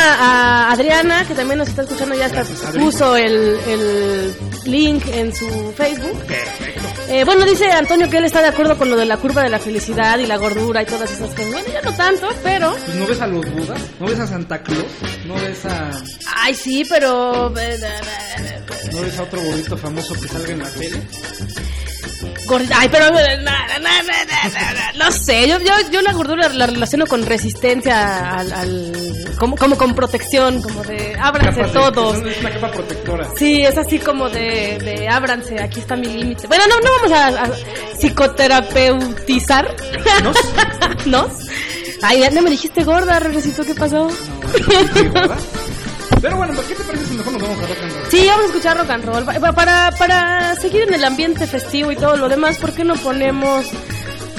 a 0.67 0.72
Adriana, 0.72 1.26
que 1.28 1.34
también 1.34 1.58
nos 1.58 1.70
está 1.70 1.82
escuchando, 1.82 2.15
ya 2.15 2.28
Gracias, 2.30 2.63
Adri. 2.63 2.80
puso 2.84 3.15
el, 3.17 3.60
el 3.67 4.36
link 4.65 5.04
en 5.13 5.36
su 5.36 5.74
Facebook. 5.76 6.17
Perfecto. 6.28 6.81
Eh, 7.13 7.26
bueno, 7.26 7.43
dice 7.43 7.69
Antonio 7.69 8.10
que 8.10 8.19
él 8.19 8.24
está 8.24 8.41
de 8.41 8.47
acuerdo 8.47 8.78
con 8.78 8.89
lo 8.89 8.95
de 8.95 9.06
la 9.06 9.17
curva 9.17 9.43
de 9.43 9.50
la 9.50 9.60
felicidad 9.60 10.17
y 10.17 10.26
la 10.26 10.38
gordura 10.38 10.82
y 10.82 10.86
todas 10.86 11.12
esas 11.12 11.32
cosas. 11.32 11.52
Bueno, 11.52 11.67
yo 11.67 11.82
no 11.82 11.97
tanto, 11.97 12.30
pero... 12.41 12.71
Pues 12.71 12.95
no 12.95 13.06
ves 13.06 13.19
a 13.19 13.28
los 13.28 13.52
Budas, 13.52 13.82
no 14.00 14.08
ves 14.08 14.19
a 14.19 14.28
Santa 14.28 14.63
Claus, 14.63 14.86
no 15.26 15.36
ves 15.36 15.65
a, 15.65 15.91
Ay, 16.38 16.56
sí, 16.56 16.86
pero... 16.88 17.50
no 17.50 19.02
ves 19.02 19.19
a 19.19 19.24
otro 19.24 19.41
gordito 19.41 19.78
famoso 19.78 20.13
que 20.21 20.28
salga 20.30 20.54
en 20.54 20.60
la 20.60 20.69
tele. 20.71 21.02
Ay, 22.76 22.90
pero 22.92 23.06
no 24.96 25.12
sé, 25.12 25.48
yo, 25.48 25.60
yo, 25.60 25.72
yo 25.92 26.02
la 26.02 26.14
gordura 26.14 26.50
la 26.50 26.68
relaciono 26.68 27.06
con 27.08 27.26
resistencia 27.26 28.32
al, 28.40 28.52
al- 28.54 29.36
como, 29.40 29.56
como 29.56 29.76
con 29.78 29.96
protección, 29.96 30.62
como 30.62 30.84
de 30.84 31.16
ábranse 31.20 31.62
Capa 31.62 31.68
de- 31.68 31.74
todos. 31.92 32.18
Es 32.26 32.40
una 32.40 32.52
capa 32.52 32.72
protectora. 32.72 33.28
Sí, 33.38 33.62
es 33.64 33.78
así 33.78 33.98
como 34.00 34.30
de, 34.30 34.78
de 34.80 35.08
ábranse, 35.10 35.60
aquí 35.62 35.80
está 35.80 35.96
mi 35.96 36.08
límite. 36.08 36.48
Bueno, 36.48 36.64
no, 36.68 36.80
no 36.80 36.90
vamos 37.10 37.12
a, 37.12 37.98
psicoterapeutizar. 38.00 39.76
¿Nos? 41.06 41.30
Ay, 42.04 42.20
ya 42.22 42.30
no 42.32 42.42
me 42.42 42.50
dijiste 42.50 42.84
gorda, 42.84 43.20
Regresito, 43.20 43.64
¿qué 43.64 43.76
pasó? 43.76 44.10
Sí, 44.10 45.08
¿verdad? 45.14 45.38
Pero 46.21 46.38
bueno, 46.38 46.54
¿qué 46.67 46.76
te 46.76 46.84
parece 46.84 47.06
si 47.06 47.13
mejor 47.15 47.34
nos 47.34 47.41
vamos 47.41 47.58
a 47.60 47.67
rock 47.67 47.78
and 47.84 47.91
roll? 47.93 48.12
Sí, 48.12 48.26
vamos 48.28 48.43
a 48.43 48.47
escuchar 48.47 48.78
rock 48.78 48.89
and 48.89 49.06
roll. 49.06 49.24
Pa- 49.26 49.39
pa- 49.39 49.52
Para, 49.54 49.91
para 49.97 50.56
seguir 50.56 50.82
en 50.84 50.93
el 50.93 51.04
ambiente 51.04 51.47
festivo 51.47 51.91
y 51.91 51.95
todo 51.95 52.15
lo 52.17 52.30
demás, 52.30 52.58
¿por 52.58 52.74
qué 52.74 52.84
no 52.84 52.95
ponemos, 52.95 53.65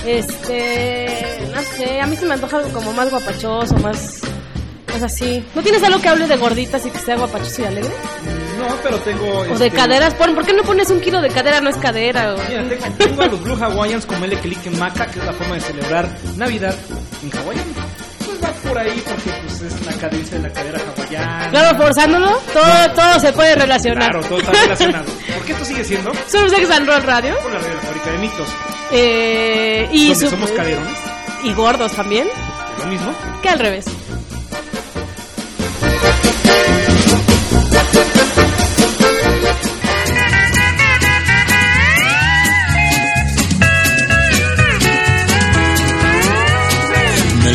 este, 0.06 1.48
no 1.54 1.62
sé, 1.62 2.00
a 2.00 2.06
mí 2.06 2.16
se 2.16 2.26
me 2.26 2.34
antoja 2.34 2.58
algo 2.58 2.70
como 2.72 2.92
más 2.92 3.10
guapachoso, 3.10 3.74
más, 3.78 4.20
más 4.92 5.02
así. 5.02 5.44
¿No 5.54 5.62
tienes 5.62 5.82
algo 5.82 6.00
que 6.00 6.08
hable 6.08 6.26
de 6.26 6.36
gorditas 6.36 6.84
y 6.86 6.90
que 6.90 6.98
sea 6.98 7.16
guapachoso 7.16 7.62
y 7.62 7.64
alegre? 7.64 7.90
No, 8.58 8.76
pero 8.82 8.98
tengo... 8.98 9.38
O 9.38 9.44
este, 9.44 9.64
de 9.64 9.70
caderas, 9.70 10.14
¿por, 10.14 10.32
¿por 10.34 10.46
qué 10.46 10.52
no 10.52 10.62
pones 10.62 10.88
un 10.90 11.00
kilo 11.00 11.20
de 11.20 11.30
cadera? 11.30 11.60
No 11.60 11.70
es 11.70 11.76
cadera. 11.78 12.34
o- 12.34 12.38
Mira, 12.48 12.68
tengo, 12.68 12.96
tengo 12.96 13.22
a 13.22 13.26
los 13.26 13.42
Blue 13.42 13.56
Hawaiians 13.60 14.06
con 14.06 14.20
Mele 14.20 14.38
Click 14.38 14.64
en 14.66 14.78
Maca, 14.78 15.06
que 15.06 15.18
es 15.18 15.24
la 15.24 15.32
forma 15.32 15.56
de 15.56 15.60
celebrar 15.62 16.08
Navidad 16.36 16.74
en 17.24 17.36
hawaiano. 17.38 17.72
Va 18.44 18.48
por 18.68 18.78
ahí 18.78 19.02
porque 19.06 19.30
pues, 19.46 19.60
es 19.62 19.86
la 19.86 19.92
cadencia 19.92 20.36
de 20.38 20.48
la 20.48 20.52
cadera 20.54 20.78
hawaiana. 20.96 21.50
Claro, 21.50 21.78
forzándolo, 21.78 22.30
todo, 22.52 22.90
todo 22.94 23.20
se 23.20 23.32
puede 23.32 23.54
relacionar. 23.54 24.10
Claro, 24.10 24.26
todo 24.28 24.38
está 24.38 24.52
relacionado. 24.52 25.04
¿Por 25.34 25.44
qué 25.46 25.52
esto 25.52 25.64
sigue 25.64 25.84
siendo? 25.84 26.12
Somos 26.28 26.50
Sex 26.52 26.70
and 26.70 26.86
Roll 26.88 27.02
Radio. 27.02 27.36
Por 27.40 27.52
la 27.52 27.58
radio 27.58 27.68
de 27.70 27.74
la 27.76 27.82
fábrica 27.82 28.10
de 28.10 28.18
mitos. 28.18 28.48
Eh, 28.90 29.88
y, 29.92 30.08
donde 30.08 30.24
su- 30.24 30.30
somos 30.30 30.50
caderones. 30.52 30.98
y 31.44 31.52
gordos 31.54 31.92
también. 31.92 32.28
Lo 32.78 32.86
mismo. 32.86 33.14
Que 33.42 33.48
al 33.48 33.58
revés. 33.58 33.84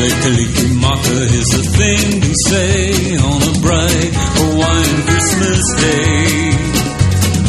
Melikilikimaka 0.07 1.19
is 1.35 1.49
a 1.51 1.63
thing 1.75 2.21
to 2.21 2.33
say 2.47 3.17
on 3.19 3.43
a 3.43 3.53
bright 3.59 4.11
Hawaiian 4.39 4.99
Christmas 5.03 5.59
day. 5.83 6.47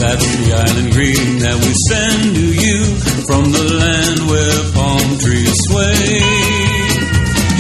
That's 0.03 0.27
the 0.27 0.59
island 0.59 0.91
greeting 0.91 1.39
that 1.39 1.55
we 1.55 1.71
send 1.87 2.35
to 2.35 2.47
you 2.59 2.83
from 3.31 3.55
the 3.55 3.63
land 3.63 4.19
where 4.27 4.59
palm 4.75 5.07
trees 5.23 5.55
sway. 5.71 6.19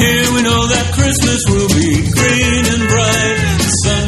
Here 0.03 0.27
we 0.35 0.43
know 0.43 0.67
that 0.67 0.91
Christmas 0.91 1.47
will 1.47 1.71
be 1.79 2.03
green 2.03 2.63
and 2.67 2.83
bright. 2.91 3.39
The 3.63 3.71
sun 3.87 4.03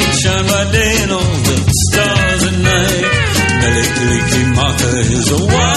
by 0.50 0.64
day 0.74 0.94
and 1.06 1.12
all 1.14 1.34
the 1.46 1.58
stars 1.86 2.42
at 2.50 2.56
night. 2.66 3.10
Melikilikimaka 3.62 4.90
is 5.06 5.28
a 5.38 5.44
wise 5.54 5.69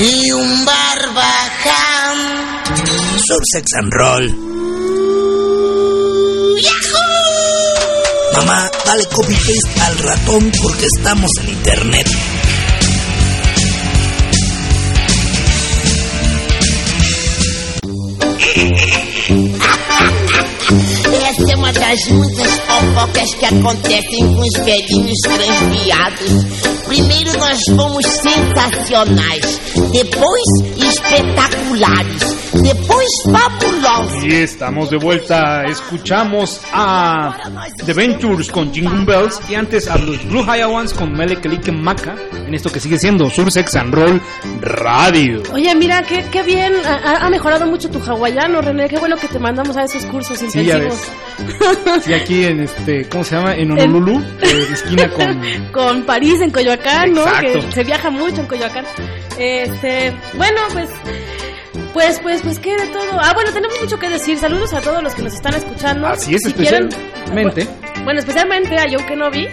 y 0.00 0.32
un 0.32 0.64
barbaján. 0.64 2.16
Subsex 3.16 3.66
and 3.78 3.92
Roll. 3.92 4.26
¡Yahoo! 6.62 8.36
Mamá, 8.36 8.70
dale 8.86 9.04
copy 9.06 9.34
paste 9.34 9.80
al 9.80 9.98
ratón 9.98 10.52
porque 10.62 10.86
estamos 10.96 11.30
en 11.42 11.48
internet. 11.50 12.06
Essa 21.30 21.52
é 21.52 21.56
uma 21.56 21.72
das 21.72 22.00
muitas 22.10 22.52
fofocas 22.60 23.34
que 23.34 23.44
acontecem 23.46 24.34
com 24.34 24.40
os 24.40 24.64
velhinhos 24.64 25.18
transviados. 25.22 26.70
Primeiro 26.90 27.38
nós 27.38 27.58
fomos 27.76 28.04
sensacionais, 28.04 29.60
depois 29.92 30.44
espetaculares, 30.76 32.52
depois 32.62 33.08
fabulosos. 33.30 34.24
Y 34.24 34.34
estamos 34.34 34.90
de 34.90 34.96
vuelta. 34.96 35.64
Escuchamos 35.64 36.60
a 36.72 37.36
The 37.84 37.92
Ventures 37.92 38.50
con 38.50 38.72
Jingle 38.72 39.04
Bells 39.04 39.40
y 39.48 39.54
antes 39.54 39.88
a 39.88 39.98
los 39.98 40.24
Blue 40.26 40.42
Highlands 40.42 40.92
con 40.92 41.12
Melekelique 41.12 41.72
Maca 41.72 42.16
en 42.50 42.54
esto 42.56 42.70
que 42.70 42.80
sigue 42.80 42.98
siendo 42.98 43.30
Sursex 43.30 43.76
and 43.76 43.94
Roll 43.94 44.20
Radio. 44.60 45.42
Oye, 45.52 45.72
mira, 45.76 46.02
qué, 46.02 46.24
qué 46.32 46.42
bien. 46.42 46.74
Ha, 46.84 47.24
ha 47.26 47.30
mejorado 47.30 47.64
mucho 47.66 47.88
tu 47.90 48.00
hawaiano, 48.00 48.60
René. 48.60 48.88
Qué 48.88 48.98
bueno 48.98 49.16
que 49.16 49.28
te 49.28 49.38
mandamos 49.38 49.76
a 49.76 49.84
esos 49.84 50.04
cursos 50.06 50.38
Sí, 50.38 50.46
intensivos. 50.46 51.00
Sí, 52.04 52.12
aquí 52.12 52.44
en 52.44 52.60
este, 52.60 53.08
¿cómo 53.08 53.22
se 53.24 53.36
llama? 53.36 53.54
En 53.54 53.70
Honolulu, 53.70 54.20
eh, 54.42 54.66
esquina 54.72 55.08
con 55.10 55.40
Con 55.72 56.02
París, 56.02 56.40
en 56.40 56.50
Coyoacán, 56.50 57.12
¿no? 57.12 57.22
Exacto. 57.22 57.60
Que 57.66 57.72
se 57.72 57.84
viaja 57.84 58.10
mucho 58.10 58.40
en 58.40 58.46
Coyoacán. 58.46 58.84
Este, 59.38 60.12
bueno, 60.36 60.60
pues... 60.72 60.88
Pues, 61.92 62.20
pues, 62.20 62.40
pues, 62.42 62.58
¿qué 62.60 62.76
de 62.76 62.86
todo? 62.88 63.18
Ah, 63.20 63.32
bueno, 63.34 63.52
tenemos 63.52 63.80
mucho 63.80 63.98
que 63.98 64.08
decir. 64.08 64.38
Saludos 64.38 64.72
a 64.74 64.80
todos 64.80 65.02
los 65.02 65.12
que 65.14 65.22
nos 65.22 65.34
están 65.34 65.54
escuchando. 65.54 66.06
Así 66.06 66.34
es, 66.34 66.42
Si 66.44 66.52
quieren- 66.52 66.88
especialmente. 66.88 67.66
Bueno, 68.04 68.20
especialmente 68.20 68.76
a 68.78 68.84
Joe 68.88 69.04
Kenobi, 69.06 69.48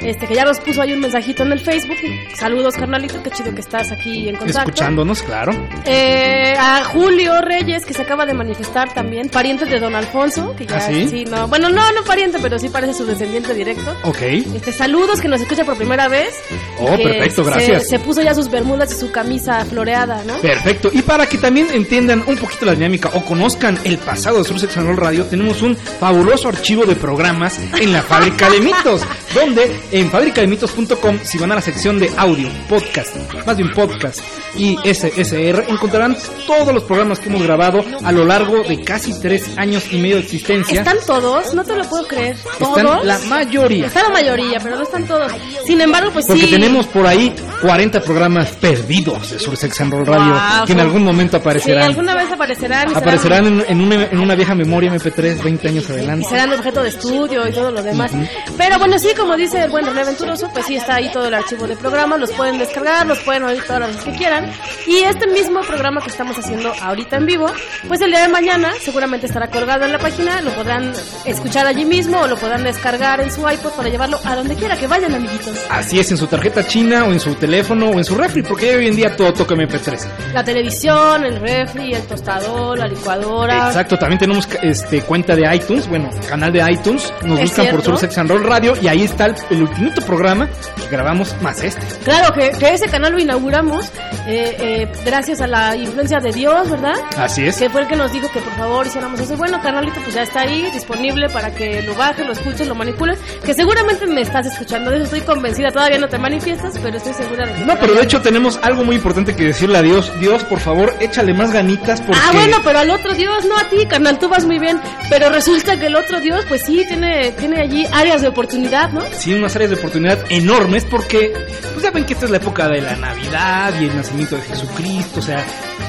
este, 0.00 0.26
que 0.26 0.34
ya 0.34 0.44
nos 0.44 0.58
puso 0.60 0.82
ahí 0.82 0.92
un 0.92 1.00
mensajito 1.00 1.42
en 1.42 1.52
el 1.52 1.60
Facebook. 1.60 1.96
Saludos, 2.34 2.74
carnalito, 2.74 3.22
qué 3.22 3.30
chido 3.30 3.54
que 3.54 3.60
estás 3.60 3.90
aquí 3.92 4.28
en 4.28 4.36
contacto. 4.36 4.60
escuchándonos, 4.70 5.22
claro. 5.22 5.52
Eh, 5.84 6.54
a 6.58 6.84
Julio 6.84 7.40
Reyes, 7.40 7.84
que 7.84 7.94
se 7.94 8.02
acaba 8.02 8.26
de 8.26 8.34
manifestar 8.34 8.92
también, 8.94 9.28
pariente 9.28 9.64
de 9.64 9.78
Don 9.80 9.94
Alfonso, 9.94 10.54
que 10.56 10.66
ya 10.66 10.76
¿Ah, 10.76 10.80
sí? 10.80 11.24
no, 11.28 11.48
bueno, 11.48 11.68
no, 11.68 11.92
no 11.92 12.02
pariente, 12.04 12.38
pero 12.40 12.58
sí 12.58 12.68
parece 12.68 12.94
su 12.94 13.06
descendiente 13.06 13.54
directo. 13.54 13.94
Ok. 14.04 14.22
Este, 14.22 14.72
saludos, 14.72 15.20
que 15.20 15.28
nos 15.28 15.40
escucha 15.40 15.64
por 15.64 15.76
primera 15.76 16.08
vez. 16.08 16.34
Oh, 16.78 16.96
que 16.96 17.02
perfecto, 17.04 17.44
se- 17.44 17.50
gracias. 17.50 17.88
Se, 17.88 17.98
puso 17.98 18.22
ya 18.22 18.34
sus 18.34 18.50
bermudas 18.50 18.92
y 18.92 18.96
su 18.96 19.10
camisa 19.10 19.64
floreada, 19.64 20.22
¿no? 20.24 20.36
Perfecto. 20.38 20.90
Y 20.92 21.02
para 21.02 21.26
que 21.26 21.38
también 21.38 21.68
entiendan 21.72 22.22
un 22.26 22.36
poquito 22.36 22.66
la 22.66 22.74
dinámica 22.74 23.10
o 23.14 23.24
conozcan 23.24 23.78
el 23.84 23.98
pasado 23.98 24.38
de 24.38 24.44
Sursex 24.44 24.76
and 24.76 24.86
Roll 24.86 24.96
Radio, 24.96 25.24
tenemos 25.26 25.62
un 25.62 25.76
fabuloso 25.76 26.48
archivo 26.48 26.84
de 26.84 26.94
programas 26.96 27.58
en 27.80 27.92
la 27.92 28.02
fábrica 28.02 28.48
de 28.50 28.60
mitos, 28.60 29.02
donde 29.38 29.80
en 29.92 30.10
fabricademitos.com, 30.10 31.18
si 31.22 31.38
van 31.38 31.52
a 31.52 31.56
la 31.56 31.60
sección 31.60 31.98
de 31.98 32.10
audio, 32.16 32.48
podcast, 32.68 33.14
más 33.46 33.56
bien 33.56 33.70
podcast 33.72 34.20
y 34.56 34.76
SSR, 34.82 35.64
encontrarán 35.68 36.16
todos 36.46 36.72
los 36.74 36.82
programas 36.84 37.18
que 37.20 37.28
hemos 37.28 37.42
grabado 37.42 37.84
a 38.02 38.12
lo 38.12 38.24
largo 38.24 38.62
de 38.64 38.82
casi 38.82 39.18
tres 39.20 39.56
años 39.56 39.84
y 39.92 39.98
medio 39.98 40.16
de 40.16 40.22
existencia. 40.22 40.80
¿Están 40.80 40.96
todos? 41.06 41.54
No 41.54 41.64
te 41.64 41.76
lo 41.76 41.84
puedo 41.84 42.06
creer. 42.06 42.36
¿Todos? 42.58 42.78
Están 42.78 43.06
la 43.06 43.18
mayoría. 43.20 43.86
Está 43.86 44.02
la 44.04 44.08
mayoría, 44.10 44.58
pero 44.62 44.76
no 44.76 44.82
están 44.82 45.06
todos. 45.06 45.32
Sin 45.66 45.80
embargo, 45.80 46.10
pues 46.12 46.26
Porque 46.26 46.44
sí. 46.46 46.50
tenemos 46.50 46.86
por 46.86 47.06
ahí 47.06 47.32
40 47.62 48.00
programas 48.00 48.50
perdidos 48.52 49.30
de 49.30 49.38
Sursex 49.38 49.80
and 49.80 49.92
Roll 49.92 50.06
Radio 50.06 50.32
Wow, 50.32 50.66
que 50.66 50.72
en 50.72 50.80
algún 50.80 51.04
momento 51.04 51.36
Sí, 51.36 51.40
aparecerán. 51.40 51.82
alguna 51.84 52.14
vez 52.14 52.30
aparecerán. 52.32 52.90
y 52.90 52.94
Aparecerán 52.94 53.46
en, 53.46 53.64
en 53.68 53.80
una, 53.80 54.04
en 54.04 54.18
una 54.18 54.34
vieja 54.34 54.54
memoria 54.54 54.92
MP3 54.92 55.42
20 55.42 55.68
años 55.68 55.88
y 55.88 55.92
adelante. 55.92 56.28
serán 56.28 56.52
objeto 56.52 56.82
de 56.82 56.88
estudio 56.88 57.46
y 57.46 57.52
todo 57.52 57.70
lo 57.70 57.82
demás. 57.82 58.10
Pero 58.56 58.78
bueno, 58.78 58.98
sí, 58.98 59.08
como 59.16 59.27
dice 59.36 59.62
el 59.64 59.70
buen 59.70 59.84
René 59.86 60.04
Venturoso, 60.04 60.48
pues 60.52 60.66
sí 60.66 60.76
está 60.76 60.96
ahí 60.96 61.10
todo 61.12 61.26
el 61.26 61.34
archivo 61.34 61.66
de 61.66 61.76
programas, 61.76 62.20
los 62.20 62.32
pueden 62.32 62.58
descargar, 62.58 63.06
los 63.06 63.18
pueden 63.20 63.44
oír 63.44 63.62
todas 63.64 63.80
las 63.80 63.88
veces 63.90 64.04
que 64.04 64.18
quieran. 64.18 64.50
Y 64.86 64.98
este 64.98 65.26
mismo 65.26 65.60
programa 65.62 66.00
que 66.00 66.10
estamos 66.10 66.38
haciendo 66.38 66.72
ahorita 66.80 67.16
en 67.16 67.26
vivo, 67.26 67.46
pues 67.86 68.00
el 68.00 68.10
día 68.10 68.22
de 68.22 68.28
mañana 68.28 68.72
seguramente 68.80 69.26
estará 69.26 69.48
colgado 69.48 69.84
en 69.84 69.92
la 69.92 69.98
página, 69.98 70.40
lo 70.42 70.50
podrán 70.50 70.92
escuchar 71.24 71.66
allí 71.66 71.84
mismo 71.84 72.20
o 72.20 72.26
lo 72.26 72.36
podrán 72.36 72.64
descargar 72.64 73.20
en 73.20 73.30
su 73.30 73.48
iPod 73.48 73.72
para 73.72 73.88
llevarlo 73.88 74.18
a 74.24 74.36
donde 74.36 74.54
quiera 74.54 74.76
que 74.76 74.86
vayan, 74.86 75.14
amiguitos. 75.14 75.54
Así 75.70 75.98
es, 75.98 76.10
en 76.10 76.16
su 76.16 76.26
tarjeta 76.26 76.66
china 76.66 77.04
o 77.04 77.12
en 77.12 77.20
su 77.20 77.34
teléfono 77.34 77.90
o 77.90 77.98
en 77.98 78.04
su 78.04 78.14
refri, 78.14 78.42
porque 78.42 78.76
hoy 78.76 78.88
en 78.88 78.96
día 78.96 79.16
todo 79.16 79.32
toca 79.32 79.54
MP3. 79.54 80.32
La 80.32 80.44
televisión, 80.44 81.24
el 81.24 81.40
refri, 81.40 81.92
el 81.92 82.02
tostador, 82.02 82.78
la 82.78 82.86
licuadora. 82.86 83.68
Exacto, 83.68 83.98
también 83.98 84.18
tenemos 84.18 84.48
este 84.62 85.02
cuenta 85.02 85.34
de 85.34 85.54
iTunes, 85.54 85.88
bueno, 85.88 86.10
canal 86.28 86.52
de 86.52 86.70
iTunes, 86.70 87.12
nos 87.22 87.40
buscan 87.40 87.66
por 87.66 87.82
cierto. 87.82 87.90
Sursex 87.90 88.18
and 88.18 88.30
Roll 88.30 88.44
Radio 88.44 88.74
y 88.80 88.88
ahí 88.88 89.02
está 89.08 89.26
el, 89.26 89.34
el 89.50 89.62
ultimito 89.62 90.00
programa 90.02 90.48
que 90.76 90.88
grabamos 90.88 91.34
más 91.42 91.62
este. 91.62 91.84
Claro, 92.04 92.32
que, 92.32 92.50
que 92.58 92.74
ese 92.74 92.88
canal 92.88 93.12
lo 93.12 93.18
inauguramos 93.18 93.90
eh, 94.26 94.56
eh, 94.60 94.92
gracias 95.04 95.40
a 95.40 95.46
la 95.46 95.74
influencia 95.76 96.20
de 96.20 96.32
Dios, 96.32 96.70
¿verdad? 96.70 96.94
Así 97.16 97.46
es. 97.46 97.56
que 97.56 97.70
fue 97.70 97.82
el 97.82 97.88
que 97.88 97.96
nos 97.96 98.12
dijo 98.12 98.28
que 98.32 98.40
por 98.40 98.52
favor 98.54 98.86
hiciéramos 98.86 99.20
eso. 99.20 99.34
Y 99.34 99.36
bueno, 99.36 99.60
carnalito, 99.62 100.00
pues 100.02 100.14
ya 100.14 100.22
está 100.22 100.42
ahí, 100.42 100.70
disponible 100.72 101.28
para 101.30 101.50
que 101.54 101.82
lo 101.82 101.94
bajes, 101.94 102.26
lo 102.26 102.32
escuches, 102.32 102.66
lo 102.66 102.74
manipules. 102.74 103.18
Que 103.44 103.54
seguramente 103.54 104.06
me 104.06 104.20
estás 104.20 104.46
escuchando, 104.46 104.90
de 104.90 104.96
eso 104.96 105.04
estoy 105.06 105.20
convencida. 105.22 105.70
Todavía 105.70 105.98
no 105.98 106.08
te 106.08 106.18
manifiestas, 106.18 106.78
pero 106.82 106.96
estoy 106.96 107.14
segura 107.14 107.46
de 107.46 107.54
que. 107.54 107.64
No, 107.64 107.76
pero 107.78 107.94
de 107.94 108.02
hecho 108.02 108.20
tenemos 108.20 108.58
algo 108.62 108.84
muy 108.84 108.96
importante 108.96 109.34
que 109.34 109.44
decirle 109.44 109.78
a 109.78 109.82
Dios. 109.82 110.12
Dios, 110.20 110.44
por 110.44 110.60
favor, 110.60 110.94
échale 111.00 111.32
más 111.34 111.52
ganitas 111.52 112.00
porque... 112.00 112.20
Ah, 112.22 112.32
bueno, 112.32 112.58
pero 112.64 112.78
al 112.80 112.90
otro 112.90 113.14
Dios, 113.14 113.44
no 113.46 113.56
a 113.56 113.64
ti, 113.68 113.86
carnal, 113.86 114.18
tú 114.18 114.28
vas 114.28 114.44
muy 114.44 114.58
bien. 114.58 114.80
Pero 115.08 115.30
resulta 115.30 115.78
que 115.78 115.86
el 115.86 115.96
otro 115.96 116.20
Dios, 116.20 116.44
pues 116.48 116.62
sí, 116.62 116.84
tiene, 116.86 117.32
tiene 117.32 117.60
allí 117.60 117.86
áreas 117.92 118.22
de 118.22 118.28
oportunidad, 118.28 118.90
¿no? 118.90 118.97
Sí, 119.16 119.32
unas 119.34 119.54
áreas 119.56 119.70
de 119.70 119.76
oportunidad 119.76 120.18
enormes 120.30 120.84
porque, 120.84 121.32
pues 121.72 121.82
ya 121.82 121.90
ven 121.90 122.04
que 122.04 122.12
esta 122.14 122.24
es 122.26 122.30
la 122.30 122.38
época 122.38 122.68
de 122.68 122.80
la 122.80 122.96
Navidad 122.96 123.74
y 123.80 123.84
el 123.86 123.96
nacimiento 123.96 124.36
de 124.36 124.42
Jesucristo, 124.42 125.20
o 125.20 125.22
sea, 125.22 125.44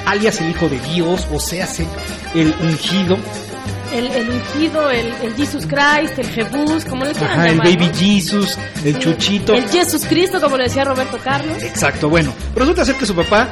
alias 0.06 0.40
el 0.42 0.50
Hijo 0.50 0.68
de 0.70 0.80
Dios, 0.80 1.28
o 1.32 1.40
sea, 1.40 1.68
el 2.36 2.54
ungido, 2.62 3.18
El, 3.94 4.06
el 4.12 4.30
ungido, 4.30 4.92
el, 4.92 5.08
el 5.24 5.34
Jesus 5.36 5.66
Christ, 5.66 6.20
el 6.20 6.28
Jebús, 6.30 6.86
como 6.86 7.06
le 7.06 7.12
quieran 7.14 7.40
ajá, 7.40 7.50
el 7.50 7.58
llamar, 7.58 7.68
Baby 7.74 7.88
¿no? 7.88 7.94
Jesus, 7.94 8.58
el 8.86 9.00
Chuchito. 9.00 9.54
El 9.56 9.68
Jesus 9.68 10.06
Cristo, 10.06 10.40
como 10.40 10.58
le 10.58 10.66
decía 10.66 10.84
Roberto 10.86 11.18
Carlos. 11.24 11.62
Exacto, 11.64 12.08
bueno, 12.08 12.32
resulta 12.56 12.86
ser 12.86 12.96
que 12.96 13.06
su 13.08 13.16
papá 13.16 13.48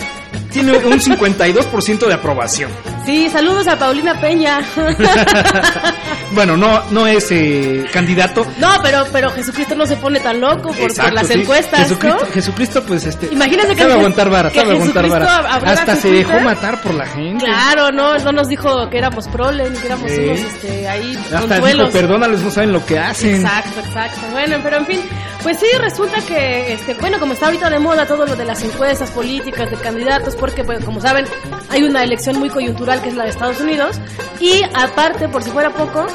tiene 0.51 0.77
un 0.77 0.99
52% 0.99 2.07
de 2.07 2.13
aprobación. 2.13 2.71
Sí, 3.05 3.29
saludos 3.29 3.67
a 3.67 3.77
Paulina 3.77 4.19
Peña. 4.19 4.59
Bueno, 6.31 6.57
no, 6.57 6.83
no 6.91 7.07
es 7.07 7.31
eh, 7.31 7.85
candidato. 7.91 8.45
No, 8.59 8.69
pero, 8.83 9.05
pero 9.11 9.29
Jesucristo 9.31 9.75
no 9.75 9.85
se 9.85 9.95
pone 9.95 10.19
tan 10.19 10.41
loco 10.41 10.71
por, 10.71 11.13
las 11.13 11.27
sí. 11.27 11.33
encuestas, 11.33 11.81
Jesucristo, 11.83 12.25
¿no? 12.25 12.31
Jesucristo, 12.31 12.83
pues 12.83 13.05
este. 13.05 13.27
Imagínate 13.31 13.69
que 13.69 13.81
sabe 13.81 13.93
aguantar 13.93 14.29
vara, 14.29 14.49
sabe 14.49 14.73
aguantar 14.73 15.07
vara. 15.07 15.37
Hasta 15.65 15.95
se 15.95 16.11
dejó 16.11 16.39
matar 16.41 16.81
por 16.81 16.93
la 16.93 17.05
gente. 17.05 17.45
Claro, 17.45 17.91
no, 17.91 18.17
no 18.17 18.31
nos 18.31 18.49
dijo 18.49 18.89
que 18.89 18.97
éramos 18.97 19.27
prole, 19.29 19.69
ni 19.69 19.77
que 19.77 19.87
éramos 19.87 20.11
Sí. 20.11 20.21
unos 20.21 20.39
este, 20.39 20.87
ahí 20.87 21.17
Hasta 21.33 21.59
dijo, 21.59 21.89
perdónales, 21.89 22.41
no 22.41 22.51
saben 22.51 22.71
lo 22.71 22.85
que 22.85 22.99
hacen. 22.99 23.35
Exacto, 23.35 23.79
exacto. 23.79 24.21
Bueno, 24.31 24.57
pero 24.63 24.77
en 24.77 24.85
fin, 24.85 25.01
pues 25.43 25.59
sí, 25.59 25.67
resulta 25.79 26.21
que, 26.21 26.73
este, 26.73 26.93
bueno, 26.95 27.19
como 27.19 27.33
está 27.33 27.47
ahorita 27.47 27.69
de 27.69 27.79
moda 27.79 28.05
todo 28.05 28.25
lo 28.25 28.35
de 28.35 28.45
las 28.45 28.61
encuestas 28.63 29.11
políticas 29.11 29.69
de 29.69 29.77
candidatos, 29.77 30.35
porque, 30.39 30.63
pues, 30.63 30.83
como 30.83 31.01
saben, 31.01 31.25
hay 31.69 31.83
una 31.83 32.03
elección 32.03 32.39
muy 32.39 32.49
coyuntural 32.49 33.01
que 33.01 33.09
es 33.09 33.15
la 33.15 33.23
de 33.23 33.29
Estados 33.29 33.59
Unidos, 33.59 33.99
y 34.39 34.61
aparte, 34.73 35.27
por 35.27 35.43
si 35.43 35.49
fuera 35.51 35.71
poco, 35.71 36.05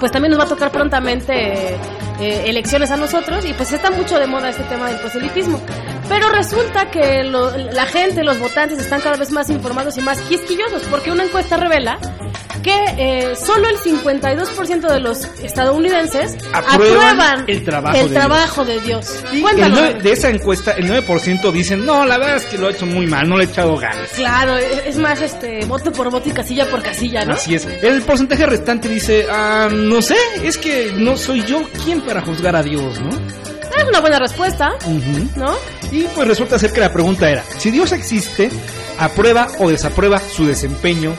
pues 0.00 0.12
también 0.12 0.30
nos 0.30 0.40
va 0.40 0.44
a 0.44 0.48
tocar 0.48 0.70
prontamente 0.70 1.76
eh, 2.20 2.44
elecciones 2.46 2.90
a 2.90 2.96
nosotros, 2.96 3.44
y 3.44 3.52
pues 3.54 3.72
está 3.72 3.90
mucho 3.90 4.18
de 4.18 4.26
moda 4.26 4.50
este 4.50 4.62
tema 4.64 4.88
del 4.88 4.98
proselitismo. 4.98 5.60
Pero 6.08 6.28
resulta 6.30 6.90
que 6.90 7.22
lo- 7.24 7.56
la 7.56 7.86
gente, 7.86 8.24
los 8.24 8.38
votantes, 8.38 8.78
están 8.78 9.00
cada 9.00 9.16
vez 9.16 9.30
más 9.30 9.50
informados 9.50 9.96
y 9.98 10.00
más 10.00 10.18
quisquillosos, 10.22 10.82
porque 10.90 11.10
una 11.10 11.24
encuesta 11.24 11.56
revela 11.56 11.98
que 12.62 12.74
eh, 12.98 13.36
solo 13.36 13.68
el 13.68 13.76
52% 13.78 14.88
de 14.92 14.98
los 15.00 15.24
estadounidenses 15.42 16.36
Aprueban 16.52 17.20
aprueban, 17.20 17.44
el 17.46 17.64
trabajo 17.64 17.96
el 17.98 18.08
de 18.08 18.14
trabajo 18.14 18.64
de 18.64 18.80
Dios. 18.80 19.22
Y 19.32 19.36
el 19.36 19.42
Cuéntanos. 19.42 19.78
nueve- 19.80 20.02
de 20.02 20.12
esa 20.12 20.28
encuesta, 20.30 20.72
el 20.72 20.88
9% 20.90 21.52
dicen, 21.52 21.86
no, 21.86 22.04
la 22.04 22.18
verdad 22.18 22.36
es 22.36 22.44
que 22.46 22.58
lo 22.58 22.68
he 22.68 22.72
hecho 22.72 22.84
muy 22.86 23.06
mal, 23.06 23.28
no 23.28 23.36
le 23.36 23.44
he 23.44 23.46
echado 23.46 23.76
ganas. 23.76 24.08
Claro, 24.16 24.56
es 24.56 24.78
es 24.86 24.98
más 24.98 25.20
este 25.20 25.64
voto 25.66 25.92
por 25.92 26.10
voto 26.10 26.28
y 26.28 26.32
casilla 26.32 26.66
por 26.66 26.82
casilla, 26.82 27.24
¿no? 27.24 27.34
Así 27.34 27.54
es. 27.54 27.64
El 27.82 28.02
porcentaje 28.02 28.44
restante 28.46 28.88
dice, 28.88 29.26
ah, 29.30 29.68
no 29.72 30.02
sé, 30.02 30.16
es 30.42 30.58
que 30.58 30.90
no 30.96 31.16
soy 31.16 31.44
yo 31.44 31.62
quien 31.84 32.00
para 32.08 32.22
juzgar 32.22 32.56
a 32.56 32.62
Dios, 32.62 32.98
¿no? 33.00 33.10
Es 33.10 33.86
una 33.86 34.00
buena 34.00 34.18
respuesta. 34.18 34.72
¿no? 35.36 35.54
Y 35.92 36.04
pues 36.04 36.26
resulta 36.26 36.58
ser 36.58 36.72
que 36.72 36.80
la 36.80 36.90
pregunta 36.90 37.30
era, 37.30 37.44
si 37.58 37.70
Dios 37.70 37.92
existe, 37.92 38.50
¿aprueba 38.98 39.48
o 39.58 39.68
desaprueba 39.68 40.18
su 40.18 40.46
desempeño 40.46 41.14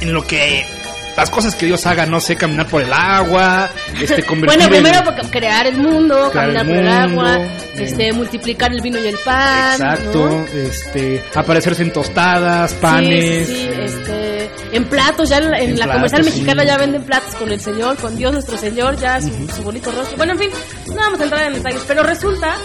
en 0.00 0.12
lo 0.12 0.22
que 0.26 0.66
las 1.16 1.30
cosas 1.30 1.54
que 1.54 1.66
Dios 1.66 1.86
haga, 1.86 2.06
no 2.06 2.20
sé, 2.20 2.36
caminar 2.36 2.66
por 2.66 2.82
el 2.82 2.92
agua, 2.92 3.70
este 4.00 4.22
convertir 4.26 4.58
Bueno, 4.58 4.70
primero 4.70 5.30
crear 5.30 5.66
el 5.66 5.76
mundo, 5.76 6.30
Crear 6.30 6.48
el 6.50 6.56
caminar 6.56 7.08
por 7.08 7.26
el 7.26 7.28
agua, 7.28 7.36
eh. 7.38 7.50
este 7.78 8.12
multiplicar 8.12 8.72
el 8.72 8.80
vino 8.80 8.98
y 8.98 9.06
el 9.06 9.18
pan, 9.18 9.74
Exacto, 9.74 10.28
¿no? 10.28 10.46
este, 10.58 11.22
aparecerse 11.34 11.82
en 11.82 11.92
tostadas, 11.92 12.74
panes. 12.74 13.48
Sí, 13.48 13.54
sí, 13.54 13.68
eh, 13.68 13.84
este, 13.84 14.76
en 14.76 14.84
platos, 14.86 15.28
ya 15.28 15.38
en 15.38 15.50
la, 15.50 15.58
en 15.58 15.70
En 15.70 15.78
la 15.78 15.84
platos, 15.84 15.94
comercial 15.94 16.24
mexicana 16.24 16.62
sí. 16.62 16.68
ya 16.68 16.76
venden 16.78 17.02
platos 17.02 17.34
con 17.36 17.50
el 17.50 17.60
Señor, 17.60 17.96
con 17.96 18.16
Dios 18.16 18.32
nuestro 18.32 18.56
Señor, 18.56 18.96
ya 18.98 19.20
su, 19.20 19.30
su 19.54 19.62
bonito 19.62 19.92
rostro. 19.92 20.16
Bueno, 20.16 20.32
en 20.32 20.38
fin, 20.38 20.50
no 20.88 20.96
vamos 20.96 21.20
a 21.20 21.24
entrar 21.24 21.46
en 21.46 21.54
detalles, 21.54 21.82
pero 21.86 22.02
resulta 22.02 22.56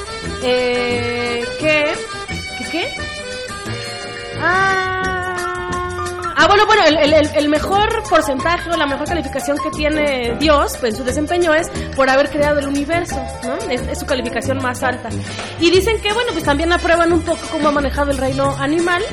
eh, 0.44 0.79
bueno, 6.50 6.66
bueno, 6.66 6.82
el, 6.84 7.48
mejor 7.48 8.02
porcentaje 8.10 8.72
o 8.72 8.76
la 8.76 8.88
mejor 8.88 9.08
calificación 9.08 9.56
que 9.60 9.70
tiene 9.70 10.36
Dios 10.40 10.78
pues, 10.80 10.94
en 10.94 10.98
su 10.98 11.04
desempeño 11.04 11.54
es 11.54 11.70
por 11.96 12.10
haber 12.10 12.32
creado 12.32 12.60
el 12.60 12.68
universo, 12.68 13.24
¿no? 13.44 13.56
Es, 13.70 13.82
es 13.82 14.00
su 14.00 14.08
calificación 14.08 14.58
más 14.58 14.82
alta. 14.82 15.10
Y 15.60 15.70
dicen 15.70 16.02
que, 16.02 16.12
bueno, 16.12 16.32
pues 16.32 16.44
también 16.44 16.74
aprueban 16.74 17.14
un 17.14 17.22
poco 17.22 17.42
cómo 17.52 17.70
ha 17.70 17.72
manejado 17.72 18.10
el 18.10 18.18
reino 18.18 18.56
animal. 18.58 19.04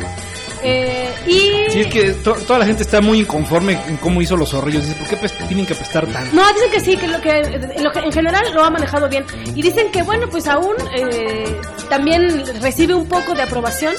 Eh, 0.62 1.08
y 1.26 1.70
Sí, 1.70 1.80
es 1.80 1.86
que 1.88 2.10
to- 2.12 2.34
toda 2.46 2.60
la 2.60 2.66
gente 2.66 2.82
está 2.82 3.00
muy 3.00 3.20
inconforme 3.20 3.78
en 3.88 3.96
cómo 3.98 4.20
hizo 4.22 4.36
los 4.36 4.50
zorrillos. 4.50 4.84
Dice, 4.86 4.96
¿por 4.96 5.08
qué 5.08 5.16
tienen 5.46 5.66
que 5.66 5.74
apestar 5.74 6.06
tanto? 6.06 6.34
No, 6.34 6.42
dicen 6.54 6.70
que 6.70 6.80
sí, 6.80 6.96
que 6.96 7.08
lo 7.08 7.20
que, 7.20 7.60
lo 7.82 7.90
que 7.92 7.98
en 8.00 8.12
general 8.12 8.44
lo 8.54 8.64
ha 8.64 8.70
manejado 8.70 9.08
bien. 9.08 9.24
Y 9.54 9.62
dicen 9.62 9.90
que, 9.90 10.02
bueno, 10.02 10.28
pues 10.30 10.46
aún 10.46 10.74
eh, 10.94 11.56
también 11.90 12.44
recibe 12.62 12.94
un 12.94 13.06
poco 13.08 13.34
de 13.34 13.42
aprobación 13.42 13.94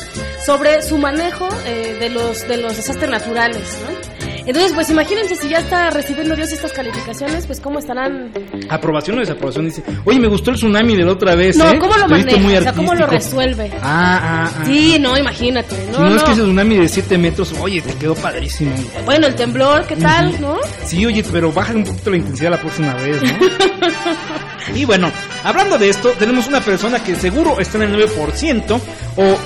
sobre 0.46 0.82
su 0.82 0.98
manejo 0.98 1.48
eh, 1.65 1.98
de, 2.00 2.10
los, 2.10 2.48
de 2.48 2.58
los 2.58 2.76
desastres 2.76 3.10
naturales, 3.10 3.78
¿no? 3.82 4.17
Entonces, 4.48 4.72
pues 4.74 4.90
imagínense 4.90 5.36
si 5.36 5.50
ya 5.50 5.60
está 5.60 5.90
recibiendo 5.90 6.36
Dios 6.36 6.52
estas 6.52 6.72
calificaciones, 6.72 7.46
pues 7.46 7.60
cómo 7.60 7.80
estarán... 7.80 8.32
Aprobación 8.70 9.18
o 9.18 9.20
desaprobación. 9.20 9.66
Dice, 9.66 9.84
oye, 10.06 10.20
me 10.20 10.28
gustó 10.28 10.52
el 10.52 10.56
tsunami 10.56 10.96
de 10.96 11.04
la 11.04 11.12
otra 11.12 11.36
vez. 11.36 11.58
No, 11.58 11.70
¿eh? 11.70 11.78
¿cómo 11.78 11.96
lo 11.98 12.08
maneja? 12.08 12.38
muy 12.38 12.56
o 12.56 12.62
sea, 12.62 12.74
¿cómo 12.74 12.94
lo 12.96 13.04
artístico". 13.06 13.42
resuelve? 13.42 13.72
Ah, 13.82 14.20
ah, 14.48 14.52
ah. 14.60 14.66
Sí, 14.66 14.98
no, 15.00 15.18
imagínate. 15.18 15.76
Si 15.76 15.92
No, 15.92 16.00
no, 16.00 16.16
es 16.16 16.22
no. 16.22 16.26
que 16.26 16.32
ese 16.32 16.42
tsunami 16.42 16.76
de 16.78 16.88
7 16.88 17.18
metros, 17.18 17.54
oye, 17.60 17.82
te 17.82 17.94
quedó 17.96 18.16
padrísimo. 18.16 18.74
Bueno, 19.06 19.28
el 19.28 19.36
temblor, 19.36 19.86
¿qué 19.86 19.98
tal, 19.98 20.40
no? 20.42 20.58
Sí, 20.86 21.06
oye, 21.06 21.24
pero 21.32 21.52
baja 21.52 21.74
un 21.74 21.84
poquito 21.84 22.10
la 22.12 22.18
intensidad 22.18 22.52
la 22.52 22.60
próxima 22.62 22.94
vez, 22.96 23.22
¿no? 23.22 24.76
y 24.76 24.86
bueno, 24.86 25.12
hablando 25.44 25.78
de 25.78 25.90
esto, 25.90 26.10
tenemos 26.18 26.48
una 26.48 26.62
persona 26.62 27.04
que 27.04 27.16
seguro 27.16 27.60
está 27.60 27.78
en 27.84 27.94
el 27.94 28.08
9% 28.10 28.80
o 29.18 29.38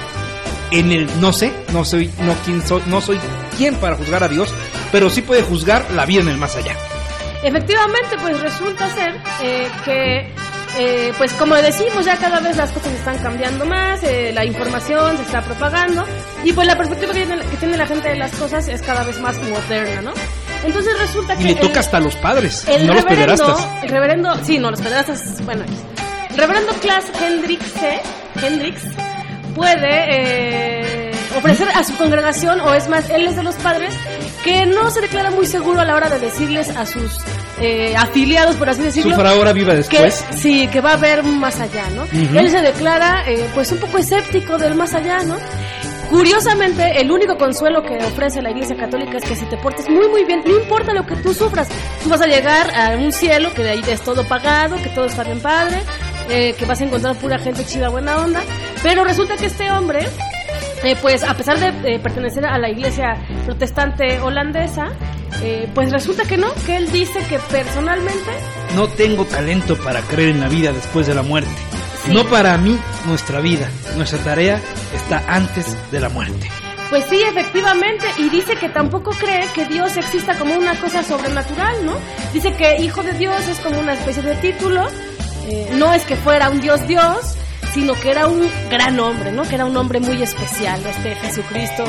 en 0.72 0.92
el 0.92 1.08
no 1.20 1.34
sé, 1.34 1.52
no 1.74 1.84
soy 1.84 2.10
no 2.22 2.34
quién 2.46 2.66
soy, 2.66 2.82
no 2.88 3.02
soy 3.02 3.18
quién 3.58 3.76
para 3.76 3.96
juzgar 3.98 4.24
a 4.24 4.28
Dios, 4.30 4.54
pero 4.92 5.10
sí 5.10 5.22
puede 5.22 5.42
juzgar 5.44 5.90
la 5.92 6.06
vida 6.06 6.22
en 6.22 6.30
el 6.30 6.38
más 6.38 6.56
allá. 6.56 6.76
Efectivamente, 7.44 8.18
pues 8.22 8.40
resulta 8.40 8.88
ser 8.94 9.16
eh, 9.42 9.68
que, 9.84 10.32
eh, 10.78 11.12
pues 11.18 11.34
como 11.34 11.56
decimos, 11.56 12.06
ya 12.06 12.16
cada 12.18 12.40
vez 12.40 12.56
las 12.56 12.70
cosas 12.72 12.94
están 12.94 13.18
cambiando 13.18 13.66
más, 13.66 14.04
eh, 14.04 14.32
la 14.34 14.46
información 14.46 15.18
se 15.18 15.24
está 15.24 15.42
propagando 15.42 16.06
y 16.44 16.54
pues 16.54 16.68
la 16.68 16.78
perspectiva 16.78 17.14
que 17.14 17.26
tiene, 17.26 17.42
que 17.46 17.58
tiene 17.58 17.78
la 17.78 17.88
gente 17.88 18.10
de 18.10 18.16
las 18.18 18.32
cosas 18.36 18.68
es 18.68 18.82
cada 18.84 19.04
vez 19.04 19.20
más 19.20 19.36
moderna, 19.42 20.02
¿no? 20.02 20.14
Entonces 20.64 20.96
resulta 21.00 21.36
que 21.36 21.42
Y 21.42 21.46
le 21.48 21.52
el- 21.54 21.60
toca 21.60 21.80
hasta 21.80 21.98
a 21.98 22.00
los 22.00 22.16
padres, 22.18 22.64
el 22.68 22.86
no 22.86 22.94
los 22.94 23.06
pederastas. 23.06 23.68
el 23.82 23.90
reverendo, 23.90 24.36
sí, 24.46 24.60
no, 24.60 24.70
los 24.70 24.80
pederastas, 24.82 25.44
bueno, 25.44 25.64
el 26.30 26.38
reverendo 26.38 26.72
Klaas 26.74 27.06
Hendricks, 27.20 27.66
Hendricks 28.42 28.84
puede 29.56 30.06
eh, 31.10 31.12
ofrecer 31.36 31.68
a 31.70 31.84
su 31.84 31.96
congregación, 31.98 32.62
o 32.62 32.74
es 32.76 32.88
más, 32.88 33.10
él 33.10 33.26
es 33.28 33.36
de 33.36 33.44
los 33.44 33.56
padres, 33.56 33.94
que 34.44 34.66
no 34.66 34.90
se 34.90 35.02
declara 35.02 35.32
muy 35.32 35.46
seguro 35.46 35.80
a 35.82 35.86
la 35.86 35.96
hora 35.96 36.10
de 36.10 36.20
decirles 36.20 36.70
a 36.70 36.86
sus 36.86 37.20
eh, 37.60 37.96
afiliados, 37.96 38.56
por 38.56 38.70
así 38.70 38.82
decirlo, 38.82 39.12
Sufra 39.16 39.32
ahora, 39.32 39.54
viva 39.54 39.72
que, 39.72 39.78
después. 39.78 40.26
sí, 40.38 40.68
que 40.68 40.82
va 40.82 40.92
a 40.92 40.94
haber 40.94 41.24
más 41.24 41.60
allá, 41.60 41.90
¿no? 41.92 42.04
Ujú. 42.04 42.38
Él 42.40 42.50
se 42.50 42.62
declara, 42.62 43.24
eh, 43.30 43.48
pues, 43.54 43.72
un 43.72 43.80
poco 43.80 43.98
escéptico 44.00 44.58
del 44.58 44.76
más 44.76 44.94
allá, 44.94 45.20
¿no? 45.24 45.36
Curiosamente, 46.10 47.00
el 47.00 47.10
único 47.10 47.38
consuelo 47.38 47.84
que 47.84 47.96
ofrece 48.04 48.42
la 48.42 48.52
Iglesia 48.52 48.76
Católica 48.76 49.18
es 49.18 49.24
que 49.24 49.36
si 49.36 49.46
te 49.46 49.56
portas 49.58 49.88
muy, 49.90 50.10
muy 50.10 50.26
bien, 50.26 50.42
no 50.46 50.58
importa 50.58 50.94
lo 50.94 51.06
que 51.06 51.16
tú 51.16 51.34
sufras, 51.34 51.70
tú 52.04 52.10
vas 52.10 52.20
a 52.20 52.28
llegar 52.28 52.70
a 52.76 52.98
un 52.98 53.14
cielo 53.14 53.54
que 53.54 53.64
de 53.64 53.70
ahí 53.70 53.82
es 53.88 54.02
todo 54.02 54.28
pagado, 54.28 54.76
que 54.76 54.90
todo 54.90 55.06
está 55.06 55.24
bien 55.24 55.40
padre, 55.40 55.82
eh, 56.30 56.54
que 56.60 56.66
vas 56.66 56.82
a 56.82 56.84
encontrar 56.84 57.16
pura 57.16 57.40
gente 57.40 57.66
chida, 57.66 57.88
buena 57.88 58.18
onda. 58.18 58.42
Pero 58.84 59.06
resulta 59.06 59.38
que 59.38 59.46
este 59.46 59.72
hombre, 59.72 60.06
eh, 60.84 60.96
pues 61.02 61.24
a 61.24 61.36
pesar 61.36 61.60
de 61.60 61.96
eh, 61.96 62.00
pertenecer 62.00 62.46
a 62.46 62.58
la 62.58 62.70
iglesia 62.70 63.18
protestante 63.46 64.20
holandesa, 64.20 64.90
eh, 65.42 65.70
pues 65.74 65.92
resulta 65.92 66.24
que 66.24 66.38
no, 66.38 66.54
que 66.66 66.76
él 66.76 66.92
dice 66.92 67.20
que 67.30 67.40
personalmente 67.40 68.30
No 68.76 68.88
tengo 68.88 69.26
talento 69.26 69.76
para 69.78 70.02
creer 70.02 70.30
en 70.30 70.42
la 70.42 70.50
vida 70.50 70.72
después 70.72 71.08
de 71.08 71.16
la 71.16 71.22
muerte. 71.22 71.52
Sí. 72.06 72.14
No 72.14 72.26
para 72.26 72.58
mí, 72.58 72.80
nuestra 73.06 73.40
vida, 73.42 73.70
nuestra 73.96 74.20
tarea 74.20 74.60
está 74.94 75.24
antes 75.28 75.78
de 75.92 76.00
la 76.00 76.10
muerte. 76.10 76.50
Pues 76.90 77.06
sí, 77.10 77.22
efectivamente, 77.22 78.06
y 78.18 78.30
dice 78.30 78.56
que 78.58 78.68
tampoco 78.68 79.12
cree 79.12 79.48
que 79.56 79.66
Dios 79.66 79.96
exista 79.96 80.38
como 80.38 80.56
una 80.56 80.78
cosa 80.78 81.02
sobrenatural, 81.04 81.86
¿no? 81.86 81.94
Dice 82.34 82.54
que 82.54 82.82
hijo 82.82 83.02
de 83.02 83.14
Dios 83.14 83.48
es 83.48 83.60
como 83.60 83.80
una 83.80 83.94
especie 83.94 84.22
de 84.22 84.36
título, 84.36 84.88
eh, 85.48 85.70
no 85.76 85.94
es 85.94 86.04
que 86.04 86.18
fuera 86.18 86.50
un 86.50 86.60
Dios 86.60 86.86
Dios, 86.88 87.36
sino 87.74 87.94
que 87.94 88.12
era 88.12 88.28
un 88.28 88.48
gran 88.70 89.00
hombre, 89.00 89.32
¿no? 89.32 89.44
Que 89.44 89.56
era 89.56 89.66
un 89.66 89.76
hombre 89.78 90.00
muy 90.00 90.22
especial, 90.22 90.82
este 90.86 91.16
Jesucristo. 91.16 91.84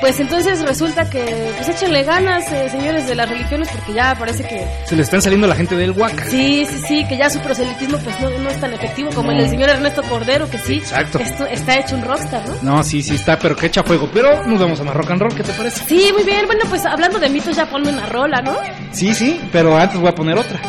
Pues 0.00 0.20
entonces 0.20 0.60
resulta 0.62 1.08
que, 1.08 1.52
pues 1.56 1.68
échenle 1.68 2.02
ganas, 2.04 2.50
eh, 2.52 2.68
señores 2.70 3.06
de 3.06 3.14
las 3.14 3.28
religiones, 3.28 3.68
porque 3.72 3.92
ya 3.94 4.14
parece 4.18 4.42
que 4.44 4.66
Se 4.86 4.96
le 4.96 5.02
están 5.02 5.22
saliendo 5.22 5.46
la 5.46 5.54
gente 5.54 5.76
del 5.76 5.92
Huaca. 5.92 6.24
Sí, 6.28 6.66
sí, 6.66 6.78
sí, 6.86 7.04
que 7.06 7.16
ya 7.16 7.30
su 7.30 7.40
proselitismo 7.40 7.98
pues 7.98 8.20
no, 8.20 8.30
no 8.30 8.50
es 8.50 8.60
tan 8.60 8.72
efectivo 8.72 9.10
como 9.14 9.30
el 9.30 9.38
del 9.38 9.48
señor 9.50 9.70
Ernesto 9.70 10.02
Cordero, 10.02 10.48
que 10.50 10.58
sí, 10.58 10.74
Exacto. 10.74 11.18
esto 11.18 11.46
está 11.46 11.78
hecho 11.78 11.96
un 11.96 12.02
rockstar, 12.02 12.42
¿no? 12.62 12.76
No, 12.76 12.84
sí, 12.84 13.02
sí 13.02 13.14
está, 13.14 13.38
pero 13.38 13.56
que 13.56 13.66
echa 13.66 13.82
fuego. 13.82 14.08
Pero 14.12 14.44
nos 14.46 14.60
vamos 14.60 14.80
a 14.80 14.84
más 14.84 14.94
rock 14.94 15.10
and 15.12 15.22
roll, 15.22 15.34
¿qué 15.34 15.42
te 15.42 15.52
parece? 15.52 15.84
Sí, 15.86 16.10
muy 16.12 16.24
bien, 16.24 16.46
bueno, 16.46 16.62
pues 16.68 16.84
hablando 16.84 17.18
de 17.18 17.28
mitos 17.30 17.56
ya 17.56 17.66
ponme 17.66 17.88
una 17.90 18.06
rola, 18.06 18.42
¿no? 18.42 18.56
Sí, 18.92 19.14
sí, 19.14 19.40
pero 19.52 19.76
antes 19.76 19.98
voy 19.98 20.08
a 20.08 20.14
poner 20.14 20.36
otra. 20.38 20.60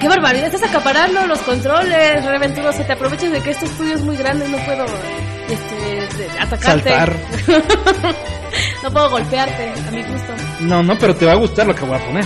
Qué 0.00 0.08
barbaridad, 0.08 0.46
estás 0.46 0.70
acaparando 0.70 1.26
los 1.26 1.40
controles, 1.40 2.24
Reventuroso, 2.24 2.84
te 2.84 2.92
aproveches 2.92 3.32
de 3.32 3.42
que 3.42 3.50
este 3.50 3.64
estudio 3.64 3.94
es 3.94 4.02
muy 4.02 4.16
grande 4.16 4.48
no 4.48 4.58
puedo 4.58 4.84
este, 5.48 6.38
atacarte. 6.38 6.90
Saltar. 6.90 7.16
no 8.84 8.90
puedo 8.92 9.10
golpearte, 9.10 9.72
a 9.88 9.90
mi 9.90 10.02
gusto. 10.04 10.32
No, 10.60 10.82
no, 10.84 10.96
pero 10.98 11.16
te 11.16 11.26
va 11.26 11.32
a 11.32 11.36
gustar 11.36 11.66
lo 11.66 11.74
que 11.74 11.84
voy 11.84 11.96
a 11.96 12.04
poner. 12.04 12.24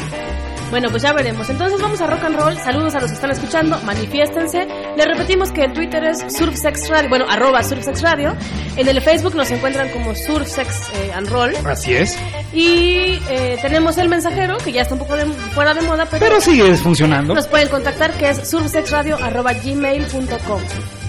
Bueno, 0.73 0.89
pues 0.91 1.03
ya 1.03 1.13
veremos. 1.13 1.49
Entonces 1.51 1.79
vamos 1.81 2.01
a 2.01 2.07
rock 2.07 2.25
and 2.25 2.35
roll. 2.37 2.57
Saludos 2.59 2.95
a 2.95 3.01
los 3.01 3.11
que 3.11 3.15
están 3.17 3.31
escuchando. 3.31 3.79
Manifiéstense. 3.85 4.67
Les 4.97 5.07
repetimos 5.07 5.53
que 5.53 5.65
el 5.65 5.73
Twitter 5.75 6.03
es 6.03 6.25
Surfsex 6.35 6.89
Radio. 6.89 7.11
Bueno, 7.11 7.27
arroba 7.29 7.63
Surfsex 7.63 8.01
Radio. 8.01 8.35
En 8.79 8.89
el 8.89 9.01
Facebook 9.03 9.35
nos 9.35 9.51
encuentran 9.51 9.91
como 9.91 10.15
Surfsex 10.15 10.69
eh, 10.95 11.13
and 11.15 11.29
Roll. 11.29 11.55
Así 11.67 11.93
es. 11.95 12.17
Y 12.55 13.21
eh, 13.29 13.59
tenemos 13.61 13.99
el 13.99 14.09
mensajero, 14.09 14.57
que 14.59 14.73
ya 14.73 14.83
está 14.83 14.95
un 14.95 15.01
poco 15.01 15.15
de- 15.15 15.27
fuera 15.55 15.75
de 15.75 15.83
moda, 15.83 16.07
pero, 16.11 16.25
Pero 16.25 16.41
sigue 16.41 16.75
funcionando. 16.77 17.35
nos 17.35 17.47
pueden 17.49 17.69
contactar, 17.69 18.13
que 18.13 18.31
es 18.31 18.49
surfsexradio 18.51 19.17
arroba 19.23 19.53
gmail.com. 19.53 20.61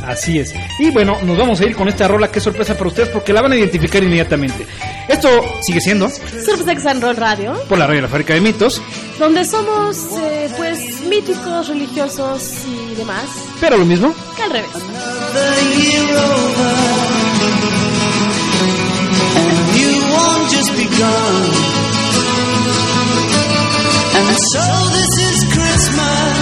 Así 0.06 0.40
es. 0.40 0.54
Y 0.80 0.92
bueno, 0.92 1.18
nos 1.24 1.38
vamos 1.38 1.62
a 1.62 1.66
ir 1.66 1.76
con 1.76 1.88
esta 1.88 2.08
rola 2.10 2.30
que 2.30 2.40
es 2.40 2.44
sorpresa 2.44 2.74
para 2.78 2.88
ustedes 2.90 3.08
porque 3.10 3.32
la 3.32 3.42
van 3.42 3.54
a 3.54 3.56
identificar 3.56 4.04
inmediatamente. 4.04 4.66
Esto 5.08 5.30
sigue 5.62 5.80
siendo 5.80 6.10
Surfsex 6.10 6.86
and 6.86 7.02
Roll 7.02 7.16
Radio, 7.16 7.54
por 7.70 7.78
la 7.78 7.86
radio 7.88 7.98
de 7.98 8.02
la 8.04 8.08
fábrica 8.10 8.34
de 8.34 8.42
mitos, 8.42 8.82
donde 9.20 9.46
somos, 9.46 9.98
eh, 10.18 10.52
pues, 10.58 11.02
míticos, 11.02 11.68
religiosos 11.68 12.42
y 12.66 12.96
demás, 12.96 13.26
pero 13.60 13.78
lo 13.78 13.86
mismo. 13.86 14.14
que 14.36 14.44
al 14.44 14.52
revés. 14.52 14.72
you 19.76 19.92
won't 20.12 20.52
just 20.52 20.72
begun. 20.76 21.34
And 24.16 24.38
so 24.52 24.64
this 24.92 25.14
is 25.30 25.38
Christmas. 25.54 26.33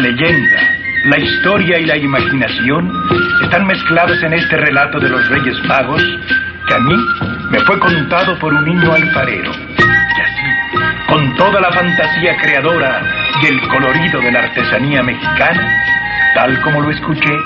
Leyenda, 0.00 0.60
la 1.04 1.18
historia 1.18 1.78
y 1.78 1.86
la 1.86 1.96
imaginación 1.96 2.92
están 3.42 3.66
mezclados 3.66 4.22
en 4.22 4.32
este 4.34 4.56
relato 4.56 4.98
de 4.98 5.08
los 5.08 5.28
Reyes 5.28 5.56
Magos 5.64 6.02
que 6.66 6.74
a 6.74 6.78
mí 6.78 6.96
me 7.50 7.60
fue 7.60 7.78
contado 7.78 8.38
por 8.38 8.52
un 8.52 8.64
niño 8.64 8.92
alfarero. 8.92 9.50
Y 9.50 10.20
así, 10.20 11.06
con 11.08 11.34
toda 11.36 11.60
la 11.60 11.72
fantasía 11.72 12.36
creadora 12.36 13.02
y 13.42 13.46
el 13.46 13.60
colorido 13.68 14.20
de 14.20 14.32
la 14.32 14.40
artesanía 14.40 15.02
mexicana, 15.02 15.82
tal 16.34 16.60
como 16.62 16.82
lo 16.82 16.90
escuché, 16.90 17.36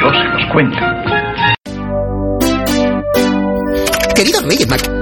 yo 0.00 0.10
se 0.12 0.24
los 0.24 0.46
cuento. 0.46 0.78
Queridos 4.14 4.44
Reyes 4.44 4.68
Magos, 4.68 4.95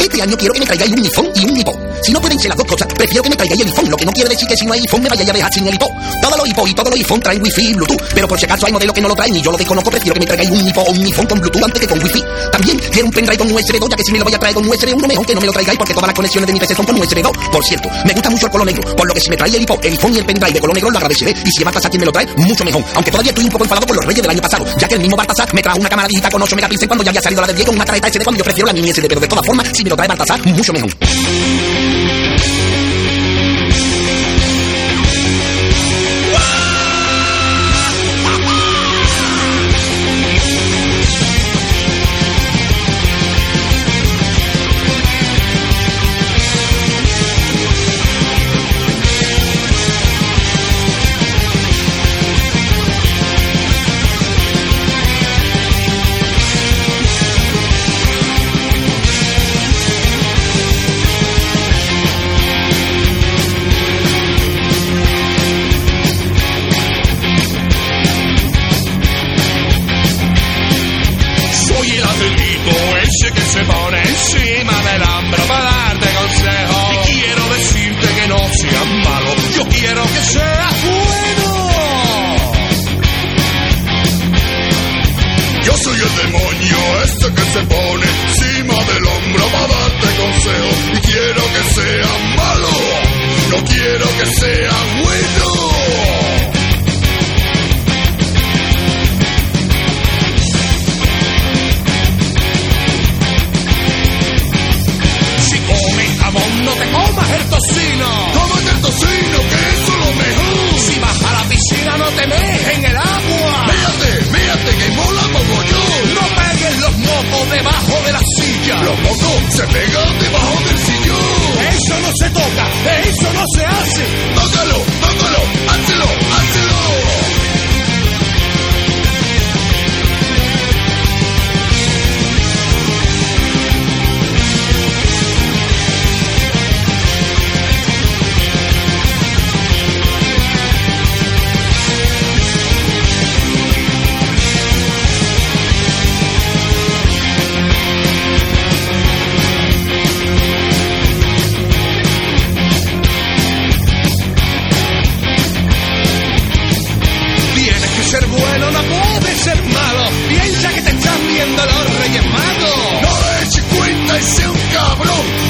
este 0.00 0.22
año 0.22 0.36
quiero 0.36 0.54
que 0.54 0.60
me 0.60 0.66
traigáis 0.66 0.92
un 0.92 0.98
iPhone 0.98 1.28
y 1.34 1.44
un 1.44 1.56
hipo. 1.56 1.72
Si 2.02 2.12
no 2.12 2.20
pueden 2.20 2.38
ser 2.38 2.48
las 2.48 2.58
dos 2.58 2.66
cosas, 2.66 2.88
prefiero 2.94 3.22
que 3.22 3.30
me 3.30 3.36
traigáis 3.36 3.60
el 3.60 3.68
iPhone, 3.68 3.90
lo 3.90 3.96
que 3.96 4.06
no 4.06 4.12
quiere 4.12 4.30
decir 4.30 4.48
que 4.48 4.56
si 4.56 4.66
no 4.66 4.72
hay 4.72 4.80
iPhone 4.80 5.02
me 5.02 5.08
vayáis 5.08 5.30
a 5.30 5.32
dejar 5.32 5.52
sin 5.52 5.66
el 5.66 5.74
hipo. 5.74 5.86
Todos 6.20 6.36
los 6.38 6.48
hipo 6.48 6.66
y 6.66 6.74
todos 6.74 6.90
los 6.90 6.98
iPhone 6.98 7.20
traen 7.20 7.42
Wi-Fi 7.42 7.68
y 7.68 7.74
Bluetooth, 7.74 8.02
pero 8.14 8.28
por 8.28 8.38
si 8.38 8.44
acaso 8.44 8.66
hay 8.66 8.72
modelos 8.72 8.94
que 8.94 9.00
no 9.00 9.08
lo 9.08 9.14
traen 9.14 9.36
y 9.36 9.42
yo 9.42 9.50
lo 9.52 9.56
desconozco, 9.56 9.90
prefiero 9.90 10.14
que 10.14 10.20
me 10.20 10.26
traigáis 10.26 10.50
un 10.50 10.68
hipo 10.68 10.80
o 10.80 10.90
un 10.90 11.04
iPhone 11.04 11.26
con 11.26 11.40
Bluetooth 11.40 11.64
antes 11.64 11.80
que 11.80 11.86
con 11.86 12.02
Wi-Fi. 12.02 12.24
También 12.50 12.78
quiero 12.90 13.06
un 13.06 13.12
pendrive 13.12 13.38
con 13.38 13.52
USB 13.52 13.78
2, 13.78 13.90
ya 13.90 13.96
que 13.96 14.02
si 14.02 14.12
me 14.12 14.18
lo 14.18 14.24
voy 14.24 14.34
a 14.34 14.38
traer 14.38 14.54
con 14.54 14.68
USB 14.68 14.94
1, 14.94 15.06
mejor 15.06 15.26
que 15.26 15.34
no 15.34 15.40
me 15.40 15.46
lo 15.46 15.52
traigáis 15.52 15.78
porque 15.78 15.94
todas 15.94 16.08
las 16.08 16.16
conexiones 16.16 16.46
de 16.46 16.52
mi 16.52 16.60
PC 16.60 16.74
son 16.74 16.86
con 16.86 17.00
USB 17.00 17.22
2. 17.22 17.32
Por 17.52 17.64
cierto, 17.64 17.88
me 18.04 18.12
gusta 18.12 18.30
mucho 18.30 18.46
el 18.46 18.52
color 18.52 18.66
negro, 18.66 18.96
por 18.96 19.06
lo 19.06 19.14
que 19.14 19.20
si 19.20 19.30
me 19.30 19.36
trae 19.36 19.50
el 19.54 19.62
hipo, 19.62 19.78
el 19.82 19.92
iPhone 19.92 20.14
y 20.14 20.18
el 20.18 20.24
pendrive 20.24 20.52
de 20.52 20.60
color 20.60 20.74
negro 20.74 20.90
lo 20.90 20.98
agradeceré. 20.98 21.30
Y 21.30 21.50
si 21.50 21.58
es 21.58 21.64
Baltasar 21.64 21.90
quien 21.90 22.00
me 22.00 22.06
lo 22.06 22.12
trae, 22.12 22.26
mucho 22.36 22.64
mejor. 22.64 22.84
Aunque 22.94 23.10
todavía 23.10 23.30
estoy 23.30 23.44
un 23.44 23.50
poco 23.50 23.64
enfadado 23.64 23.86
por 23.86 23.96
los 23.96 24.04
reyes 24.04 24.22
del 24.22 24.30
año 24.30 24.40
pasado, 24.40 24.64
ya 24.78 24.88
que 24.88 24.94
el 24.94 25.00
mismo 25.00 25.16
Baltasar 25.16 25.54
me 25.54 25.62
trajo 25.62 25.78
una 25.78 25.88
cámara 25.88 26.08
digital 26.08 26.32
con 26.32 26.42
8 26.42 26.56
megapíxeles 26.56 26.88
cuando 26.88 27.04
ya 27.04 27.10
había 27.10 27.22
salido 27.22 27.40
la 27.40 27.46
de 27.46 27.54
10 27.54 27.66
con 27.66 27.74
una 27.76 27.84
tarjeta 27.84 28.08
SD 28.08 28.24
cuando 28.24 28.38
yo 28.38 28.44
prefiero 28.44 28.66
la 28.66 28.72
mini 28.72 28.92
SD, 28.92 29.08
pero 29.08 29.20
de 29.20 29.28
todas 29.28 29.46
formas, 29.46 29.71
si 29.74 29.84
me 29.84 29.90
lo 29.90 29.96
trae 29.96 30.08
Baltasar, 30.08 30.44
mucho 30.46 30.72
mejor. 30.72 30.90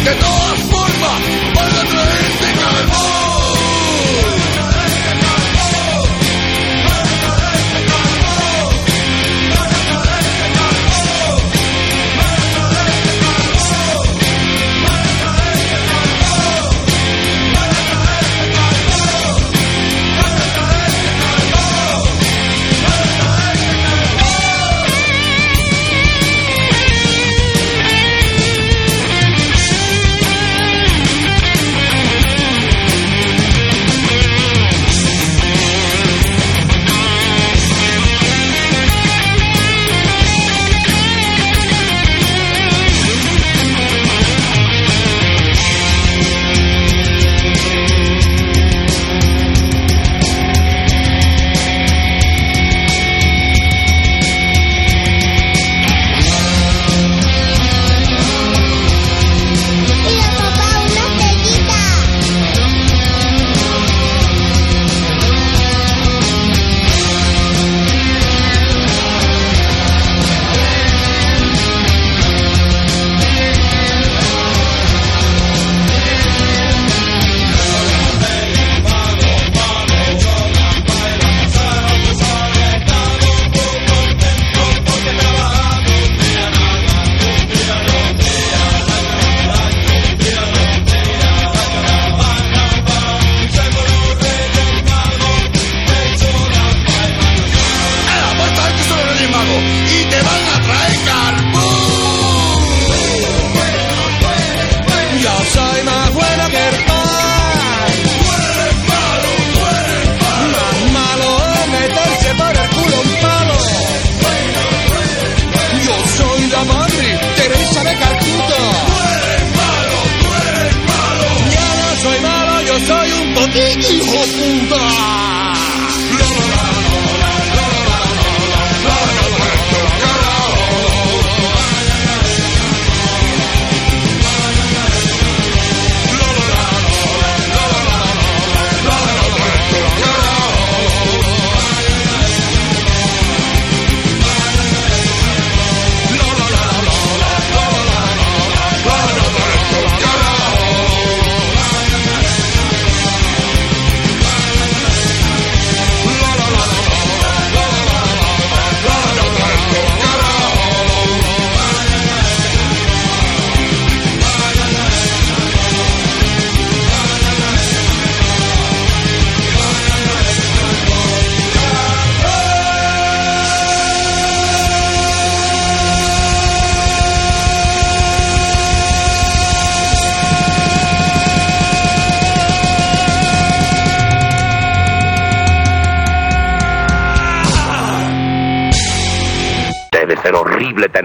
Cabrón. 0.04 0.62
De 0.62 0.71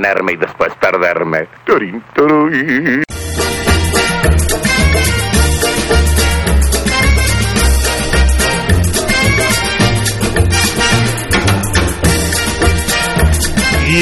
enterneermeydir. 0.08 0.57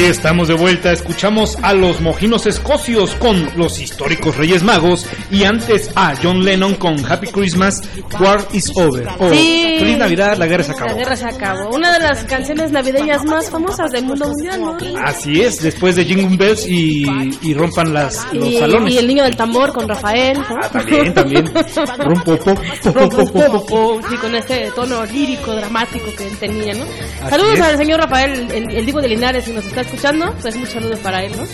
Estamos 0.08 0.48
de 0.48 0.54
vuelta, 0.54 0.92
escuchamos 0.92 1.56
a 1.62 1.72
los 1.74 2.00
mojinos 2.00 2.46
escocios 2.46 3.14
con 3.16 3.50
los 3.56 3.80
históricos 3.80 4.36
Reyes 4.36 4.62
Magos 4.62 5.06
y 5.30 5.44
antes 5.44 5.90
a 5.96 6.14
John 6.22 6.44
Lennon 6.44 6.74
con 6.76 7.04
Happy 7.10 7.26
Christmas, 7.28 7.82
War 8.20 8.46
is 8.52 8.70
Over. 8.76 9.08
O 9.18 9.30
Sí. 9.30 9.76
Feliz 9.78 9.98
Navidad, 9.98 10.36
la 10.38 10.46
guerra 10.46 10.64
se 10.64 10.72
acabó. 10.72 10.90
La 10.90 10.96
guerra 10.96 11.16
se 11.16 11.24
acabó. 11.26 11.70
Una 11.74 11.92
de 11.92 12.00
las 12.00 12.24
canciones 12.24 12.70
navideñas 12.72 13.24
más 13.24 13.50
famosas 13.50 13.90
del 13.90 14.04
mundo 14.04 14.28
mundial, 14.28 14.60
¿no? 14.60 14.76
Así 15.04 15.40
es, 15.42 15.60
después 15.62 15.96
de 15.96 16.04
Jingle 16.04 16.36
Bells 16.36 16.66
y, 16.66 17.04
y 17.42 17.54
rompan 17.54 17.92
las, 17.92 18.26
los 18.32 18.48
Y, 18.48 18.58
salones. 18.58 18.94
y 18.94 18.98
el 18.98 19.06
niño 19.08 19.24
del 19.24 19.36
tambor 19.36 19.72
con 19.72 19.88
Rafael, 19.88 20.38
¿no? 20.38 20.44
Ah, 20.62 20.68
también, 20.70 21.12
también. 21.12 21.44
Rompo, 21.98 22.36
po, 22.38 22.54
po, 22.54 22.92
po, 22.92 23.08
po, 23.08 23.50
po, 23.50 23.66
po. 23.66 24.00
Sí, 24.08 24.16
con 24.16 24.34
ese 24.34 24.70
tono 24.74 25.04
lírico, 25.06 25.54
dramático 25.54 26.06
que 26.16 26.26
él 26.28 26.36
tenía, 26.38 26.74
¿no? 26.74 26.84
Así 26.84 27.30
Saludos 27.30 27.54
es. 27.54 27.60
al 27.62 27.76
señor 27.76 28.00
Rafael, 28.00 28.48
el, 28.52 28.70
el 28.76 28.86
Divo 28.86 29.00
de 29.00 29.08
Linares, 29.08 29.44
si 29.44 29.52
nos 29.52 29.64
está 29.66 29.80
escuchando, 29.82 29.95
pues 30.42 30.56
muchos 30.56 30.74
saludos 30.74 30.98
para 31.00 31.24
él, 31.24 31.32
¿no? 31.36 31.46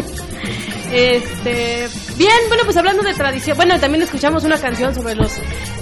Este, 0.92 1.88
bien, 2.16 2.32
bueno, 2.48 2.64
pues 2.64 2.76
hablando 2.76 3.02
de 3.02 3.14
tradición, 3.14 3.56
bueno, 3.56 3.78
también 3.78 4.02
escuchamos 4.02 4.44
una 4.44 4.58
canción 4.58 4.94
sobre 4.94 5.14
los 5.14 5.30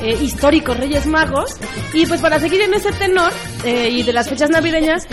eh, 0.02 0.16
históricos 0.20 0.76
Reyes 0.76 1.06
Magos 1.06 1.56
y 1.94 2.04
pues 2.06 2.20
para 2.20 2.38
seguir 2.38 2.60
en 2.62 2.74
ese 2.74 2.92
tenor 2.92 3.32
eh, 3.64 3.88
y 3.90 4.02
de 4.02 4.12
las 4.12 4.28
fechas 4.28 4.50
navideñas, 4.50 5.06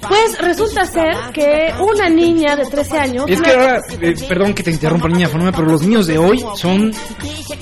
pues 0.00 0.38
resulta 0.38 0.86
ser 0.86 1.16
que 1.32 1.72
una 1.80 2.08
niña 2.08 2.54
de 2.56 2.66
13 2.66 2.98
años, 2.98 3.24
Es 3.28 3.38
una- 3.40 3.48
que 3.48 3.54
ahora, 3.54 3.80
eh, 4.00 4.14
perdón 4.28 4.54
que 4.54 4.62
te 4.62 4.70
interrumpa, 4.70 5.08
niña 5.08 5.28
Fonoma, 5.28 5.50
pero 5.52 5.66
los 5.66 5.82
niños 5.82 6.06
de 6.06 6.18
hoy 6.18 6.44
son 6.56 6.92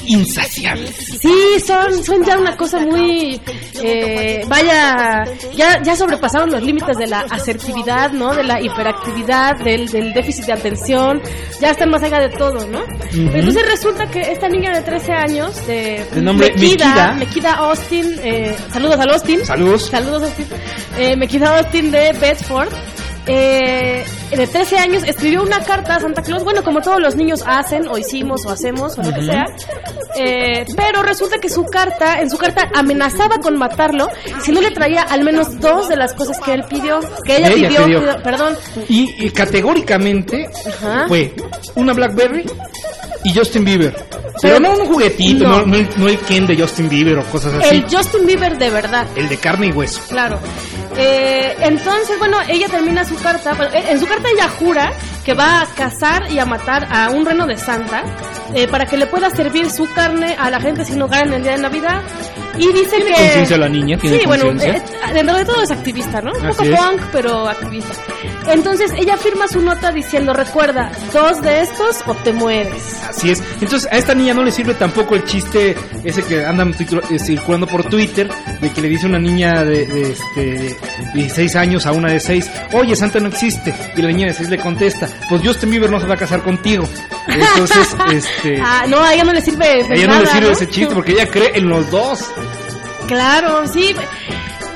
insaciables. 0.07 0.95
Sí, 1.21 1.61
son, 1.67 2.05
son 2.05 2.25
ya 2.25 2.39
una 2.39 2.57
cosa 2.57 2.81
muy, 2.81 3.41
eh, 3.83 4.45
vaya, 4.49 5.25
ya, 5.55 5.83
ya 5.83 5.97
sobrepasaron 5.97 6.51
los 6.51 6.63
límites 6.63 6.97
de 6.97 7.07
la 7.07 7.21
asertividad, 7.21 8.11
¿no? 8.13 8.35
De 8.35 8.43
la 8.43 8.61
hiperactividad, 8.61 9.57
del, 9.57 9.89
del 9.89 10.13
déficit 10.13 10.47
de 10.47 10.53
atención, 10.53 11.21
ya 11.61 11.70
están 11.73 11.91
más 11.91 12.03
allá 12.03 12.21
de 12.21 12.31
todo, 12.31 12.67
¿no? 12.67 12.85
Entonces 13.13 13.67
resulta 13.69 14.07
que 14.07 14.21
esta 14.21 14.49
niña 14.49 14.73
de 14.73 14.83
13 14.83 15.13
años, 15.13 15.67
de, 15.67 16.05
De 16.13 16.23
nombre 16.23 16.53
Mekida. 16.55 17.15
Mekida 17.15 17.55
Austin, 17.55 18.17
eh, 18.23 18.57
saludos 18.73 18.99
al 18.99 19.11
Austin. 19.11 19.45
Saludos. 19.45 19.87
Saludos 19.87 20.23
Austin. 20.25 20.47
Eh, 20.99 21.17
Mekida 21.17 21.59
Austin 21.59 21.91
de 21.91 22.13
Bedford. 22.13 22.69
Eh, 23.27 24.05
de 24.31 24.47
13 24.47 24.79
años 24.79 25.03
escribió 25.05 25.43
una 25.43 25.61
carta 25.63 25.97
a 25.97 26.01
Santa 26.01 26.23
Claus, 26.23 26.43
bueno, 26.45 26.63
como 26.65 26.81
todos 26.81 27.01
los 27.01 27.17
niños 27.17 27.43
hacen, 27.47 27.87
o 27.89 27.99
hicimos, 27.99 28.45
o 28.47 28.51
hacemos, 28.51 28.97
o 28.99 29.03
lo 29.03 29.13
que 29.13 29.23
sea, 29.25 29.45
eh, 30.17 30.65
pero 30.77 31.03
resulta 31.03 31.39
que 31.39 31.49
su 31.49 31.65
carta, 31.65 32.21
en 32.21 32.31
su 32.31 32.39
carta 32.39 32.71
amenazaba 32.75 33.39
con 33.39 33.57
matarlo 33.57 34.09
si 34.43 34.53
no 34.53 34.61
le 34.61 34.71
traía 34.71 35.03
al 35.03 35.23
menos 35.25 35.61
dos 35.61 35.89
de 35.89 35.97
las 35.97 36.15
cosas 36.15 36.39
que 36.41 36.53
él 36.55 36.65
pidió, 36.69 37.01
que 37.25 37.37
ella, 37.37 37.49
Ella 37.49 37.69
pidió, 37.69 37.85
pidió. 37.85 38.01
pidió- 38.01 38.23
perdón, 38.23 38.57
Y, 38.89 39.27
y 39.27 39.31
categóricamente 39.31 40.49
Ajá. 40.67 41.05
fue 41.09 41.35
una 41.75 41.93
Blackberry 41.93 42.45
y 43.25 43.35
Justin 43.35 43.65
Bieber. 43.65 43.95
Pero 44.41 44.59
no 44.59 44.71
un 44.73 44.87
juguetito, 44.87 45.45
No. 45.45 45.59
no, 45.59 45.67
no 45.67 45.77
el, 45.77 45.89
no 45.99 46.09
el 46.09 46.19
Ken 46.21 46.47
de 46.47 46.57
Justin 46.57 46.89
Bieber 46.89 47.19
o 47.19 47.25
cosas 47.25 47.53
así. 47.55 47.69
el 47.77 47.83
Justin 47.95 48.25
Bieber 48.25 48.57
de 48.57 48.71
verdad. 48.71 49.07
El 49.15 49.29
de 49.29 49.37
carne 49.37 49.67
y 49.67 49.73
hueso. 49.73 50.01
Claro. 50.09 50.39
Eh, 50.97 51.55
entonces, 51.61 52.19
bueno, 52.19 52.39
ella 52.49 52.67
termina 52.69 53.05
su 53.17 53.23
carta. 53.23 53.57
En 53.75 53.99
su 54.01 54.07
carta 54.07 54.29
ella 54.35 54.49
jura 54.49 54.93
que 55.25 55.35
va 55.35 55.61
a 55.63 55.67
cazar 55.67 56.31
y 56.31 56.39
a 56.39 56.47
matar 56.47 56.87
a 56.91 57.11
un 57.11 57.27
reno 57.27 57.47
de 57.47 57.57
Santa 57.57 58.03
eh, 58.55 58.67
para 58.69 58.87
que 58.87 58.97
le 58.97 59.07
pueda 59.07 59.29
servir 59.31 59.71
su 59.71 59.91
carne 59.93 60.37
a 60.39 60.49
la 60.51 60.61
gente 60.61 60.85
sin 60.85 61.01
hogar 61.03 61.27
en 61.27 61.35
el 61.35 61.43
día 61.43 61.53
de 61.53 61.59
Navidad. 61.63 62.01
Y 62.59 62.67
dice 62.73 62.97
¿Tiene 62.97 63.11
que. 63.15 63.23
conciencia 63.23 63.57
la 63.59 63.69
niña? 63.69 63.97
¿Tiene 63.99 64.19
sí, 64.21 64.27
bueno, 64.27 64.51
eh, 64.63 64.83
dentro 65.15 65.37
de 65.37 65.45
todo 65.45 65.63
es 65.63 65.71
activista, 65.71 66.21
¿no? 66.21 66.33
Un 66.33 66.47
Así 66.47 66.59
poco 66.59 66.63
es. 66.65 66.79
punk, 66.81 67.01
pero 67.13 67.49
activista. 67.49 67.95
Entonces 68.49 68.91
ella 68.99 69.17
firma 69.17 69.49
su 69.49 69.61
nota 69.63 69.93
diciendo: 69.93 70.33
Recuerda, 70.35 70.91
dos 71.13 71.41
de 71.43 71.61
estos 71.63 72.03
o 72.07 72.15
te 72.17 72.33
mueres. 72.33 72.99
Así 73.09 73.31
es. 73.31 73.43
Entonces 73.61 73.89
a 73.91 73.97
esta 73.97 74.15
niña 74.15 74.35
no 74.35 74.43
le 74.43 74.51
sirve 74.53 74.75
tampoco 74.75 75.15
el 75.15 75.25
chiste 75.25 75.75
ese 76.05 76.23
que 76.25 76.45
anda 76.45 76.65
titu- 76.67 77.03
eh, 77.11 77.19
circulando 77.19 77.67
por 77.67 77.85
Twitter 77.85 78.29
de 78.61 78.71
que 78.71 78.81
le 78.83 78.89
dice 78.89 79.07
una 79.07 79.19
niña 79.19 79.65
de, 79.65 79.87
de, 79.87 80.11
este, 80.13 80.41
de 80.41 80.77
16 81.15 81.57
años 81.57 81.87
a 81.87 81.93
una 81.93 82.11
de 82.13 82.21
6, 82.21 82.51
oye, 82.73 82.95
Santa 83.01 83.21
no 83.21 83.29
existe. 83.29 83.75
Y 83.97 84.03
la 84.03 84.09
niña 84.09 84.29
de 84.29 84.35
6 84.35 84.49
le 84.51 84.59
contesta, 84.59 85.09
pues 85.29 85.43
Justin 85.45 85.71
Bieber 85.71 85.91
no 85.91 86.01
se 86.01 86.07
va 86.07 86.15
a 86.15 86.19
casar 86.19 86.43
contigo. 86.43 86.89
Entonces, 87.27 87.97
este... 88.13 88.61
Ah, 88.63 88.85
no, 88.89 89.03
a 89.03 89.15
ella 89.15 89.25
no 89.25 89.33
le 89.33 89.41
sirve. 89.41 89.65
A 89.65 89.95
ella 89.95 90.07
no 90.07 90.21
le 90.21 90.27
sirve 90.27 90.47
¿no? 90.47 90.53
ese 90.53 90.69
chiste 90.69 90.95
porque 90.95 91.13
ella 91.13 91.27
cree 91.27 91.53
en 91.57 91.69
los 91.69 91.91
dos. 91.91 92.31
Claro, 93.07 93.67
sí. 93.67 93.95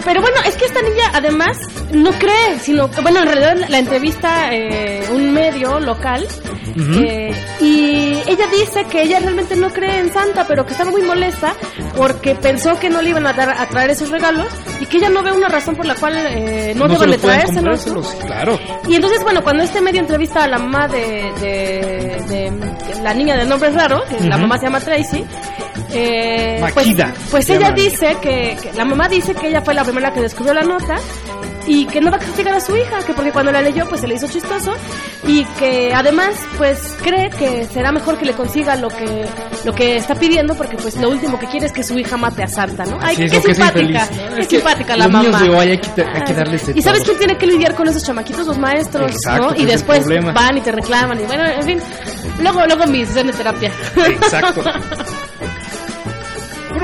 Pero 0.05 0.21
bueno, 0.21 0.37
es 0.47 0.55
que 0.57 0.67
esta 0.67 0.83
niña 0.83 1.05
además 1.15 1.59
no 1.93 2.11
cree, 2.13 2.59
sino 2.61 2.91
que, 2.91 3.01
bueno, 3.01 3.21
en 3.21 3.27
realidad 3.27 3.57
la 3.69 3.79
entrevista 3.79 4.53
eh, 4.53 5.03
un 5.13 5.33
medio 5.33 5.81
local 5.81 6.27
eh, 6.77 7.33
y 7.61 8.15
ella 8.27 8.47
dice 8.51 8.85
que 8.91 9.03
ella 9.03 9.21
realmente 9.21 9.55
no 9.57 9.71
cree 9.71 10.01
en 10.01 10.13
Santa, 10.13 10.45
pero 10.47 10.67
que 10.67 10.73
estaba 10.73 10.91
muy 10.91 11.03
molesta 11.03 11.55
porque 11.97 12.35
pensó 12.35 12.79
que 12.81 12.91
no 12.91 13.01
le 13.01 13.11
iban 13.11 13.27
a 13.27 13.33
dar 13.33 13.51
a 13.51 13.67
traer 13.69 13.91
esos 13.91 14.11
regalos 14.11 14.49
y 14.81 14.87
que 14.87 14.97
ella 14.99 15.09
no 15.09 15.23
ve 15.23 15.33
una 15.33 15.49
razón 15.49 15.77
por 15.77 15.87
la 15.87 15.95
cual 15.95 16.15
eh, 16.17 16.75
no, 16.77 16.87
se 16.87 16.93
deben 16.95 17.11
de 17.11 17.19
traérselos. 17.19 17.87
¿no? 18.21 18.27
claro. 18.27 18.59
Y 18.89 18.97
entonces, 18.97 19.23
bueno, 19.23 19.43
cuando 19.43 19.63
este 19.63 19.81
medio 19.81 20.01
entrevista 20.01 20.45
a 20.45 20.49
la 20.49 20.59
mamá 20.59 20.89
de, 20.89 21.33
de- 21.41 22.25
de 22.29 23.03
la 23.03 23.15
niña 23.15 23.37
de 23.37 23.45
nombre 23.47 23.71
raro, 23.71 24.03
que 24.09 24.21
la 24.29 24.37
mamá 24.37 24.59
se 24.59 24.65
llama 24.65 24.81
Tracy, 24.81 25.25
eh, 25.95 26.61
pues, 26.73 26.89
pues 27.31 27.51
ella 27.51 27.71
dice 27.71 28.17
que, 28.21 28.57
que 28.61 28.73
la 28.75 28.85
mamá 28.85 29.09
dice 29.09 29.35
que 29.35 29.49
ella 29.49 29.63
fue 29.63 29.75
la 29.75 29.85
primera 29.85 30.13
que 30.13 30.21
descubrió 30.21 30.55
la 30.55 30.63
nota 30.63 30.97
y 31.67 31.87
que 31.87 32.01
no 32.01 32.11
va 32.11 32.17
a 32.19 32.21
castigar 32.21 32.55
a 32.55 32.61
su 32.61 32.77
hija, 32.77 32.99
que 33.07 33.15
porque 33.15 33.33
cuando 33.33 33.53
la 33.53 33.63
leyó 33.63 33.87
pues 33.89 34.01
se 34.01 34.07
le 34.07 34.15
hizo 34.15 34.29
chistoso 34.29 34.73
y 35.27 35.45
que 35.59 35.93
además 35.95 36.35
pues 36.59 36.97
cree 37.03 37.31
que 37.31 37.67
será 37.67 37.93
mejor 37.93 38.19
que 38.19 38.27
le 38.27 38.35
consiga 38.35 38.77
lo 38.77 38.89
que 38.89 39.25
lo 39.65 39.73
que 39.73 39.97
está 39.97 40.15
pidiendo 40.15 40.55
porque 40.55 40.77
pues 40.77 40.97
lo 40.97 41.11
último 41.11 41.39
que 41.39 41.47
quiere 41.47 41.67
es 41.67 41.73
que 41.73 41.83
su 41.83 41.99
hija 41.99 42.17
mate 42.17 42.43
a 42.43 42.49
Santa, 42.49 42.85
¿no? 42.85 42.99
Ay, 43.01 43.17
qué 43.17 43.41
simpática, 43.41 44.09
qué 44.09 44.41
Es 44.41 44.49
simpática 44.49 44.97
la 44.97 45.09
mamá. 45.09 45.25
niños 45.25 45.41
de 45.41 45.49
hoy 45.49 45.71
hay 45.71 45.79
que, 45.79 46.03
hay 46.03 46.25
que 46.25 46.35
darles 46.35 46.69
¿Y 46.75 46.83
sabes 46.83 47.03
quién 47.03 47.19
tiene 47.19 47.39
que 47.39 47.47
lidiar 47.47 47.75
con 47.75 47.89
esos 47.89 48.05
chamaquitos? 48.05 48.47
Los 48.47 48.59
maestros, 48.59 49.11
Exacto, 49.11 49.51
¿no? 49.51 49.57
Y 49.57 49.65
después 49.65 50.05
van 50.35 50.59
y 50.59 50.61
te 50.61 50.73
reclaman 50.73 51.21
y 51.21 51.25
bueno, 51.25 51.45
en 51.47 51.63
fin. 51.63 51.81
Luego, 52.41 52.67
luego 52.67 52.87
mi 52.87 53.05
sesión 53.07 53.29
de 53.29 53.33
terapia. 53.33 53.73
Exacto. 53.97 54.63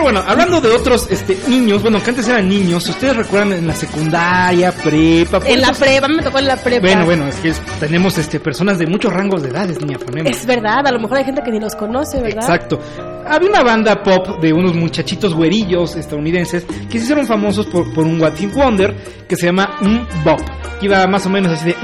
Pero 0.01 0.15
bueno, 0.15 0.31
hablando 0.31 0.63
de 0.63 0.71
otros 0.71 1.07
este, 1.11 1.39
niños, 1.47 1.83
bueno, 1.83 2.03
que 2.03 2.09
antes 2.09 2.27
eran 2.27 2.49
niños, 2.49 2.89
ustedes 2.89 3.15
recuerdan 3.15 3.53
en 3.53 3.67
la 3.67 3.75
secundaria, 3.75 4.73
prepa. 4.73 5.41
en 5.47 5.61
la 5.61 5.75
prepa, 5.75 6.09
me 6.09 6.23
tocó 6.23 6.39
en 6.39 6.47
la 6.47 6.57
prepa. 6.57 6.87
Bueno, 6.87 7.05
bueno, 7.05 7.29
es 7.29 7.37
que 7.37 7.53
tenemos 7.79 8.17
este, 8.17 8.41
personas 8.41 8.79
de 8.79 8.87
muchos 8.87 9.13
rangos 9.13 9.43
de 9.43 9.51
edades, 9.51 9.79
niña 9.79 9.99
Fonema. 9.99 10.31
Es 10.31 10.47
verdad, 10.47 10.87
a 10.87 10.91
lo 10.91 11.01
mejor 11.01 11.19
hay 11.19 11.25
gente 11.25 11.43
que 11.43 11.51
ni 11.51 11.61
los 11.61 11.75
conoce, 11.75 12.19
¿verdad? 12.19 12.45
Exacto. 12.45 12.81
Había 13.27 13.49
una 13.49 13.63
banda 13.63 14.03
pop 14.03 14.41
de 14.41 14.53
unos 14.53 14.75
muchachitos 14.75 15.35
güerillos 15.35 15.97
estadounidenses 15.97 16.65
que 16.65 16.99
se 16.99 17.05
hicieron 17.05 17.27
famosos 17.27 17.67
por, 17.67 17.93
por 17.93 18.05
un 18.05 18.21
What 18.21 18.37
Hit 18.37 18.53
Wonder 18.53 18.95
que 19.29 19.37
se 19.37 19.47
llama 19.47 19.79
un 19.81 20.07
Bop. 20.25 20.41
Que 20.79 20.87
iba 20.87 21.07
más 21.07 21.27
o 21.27 21.31
menos 21.31 21.53
así 21.53 21.67
de 21.67 21.77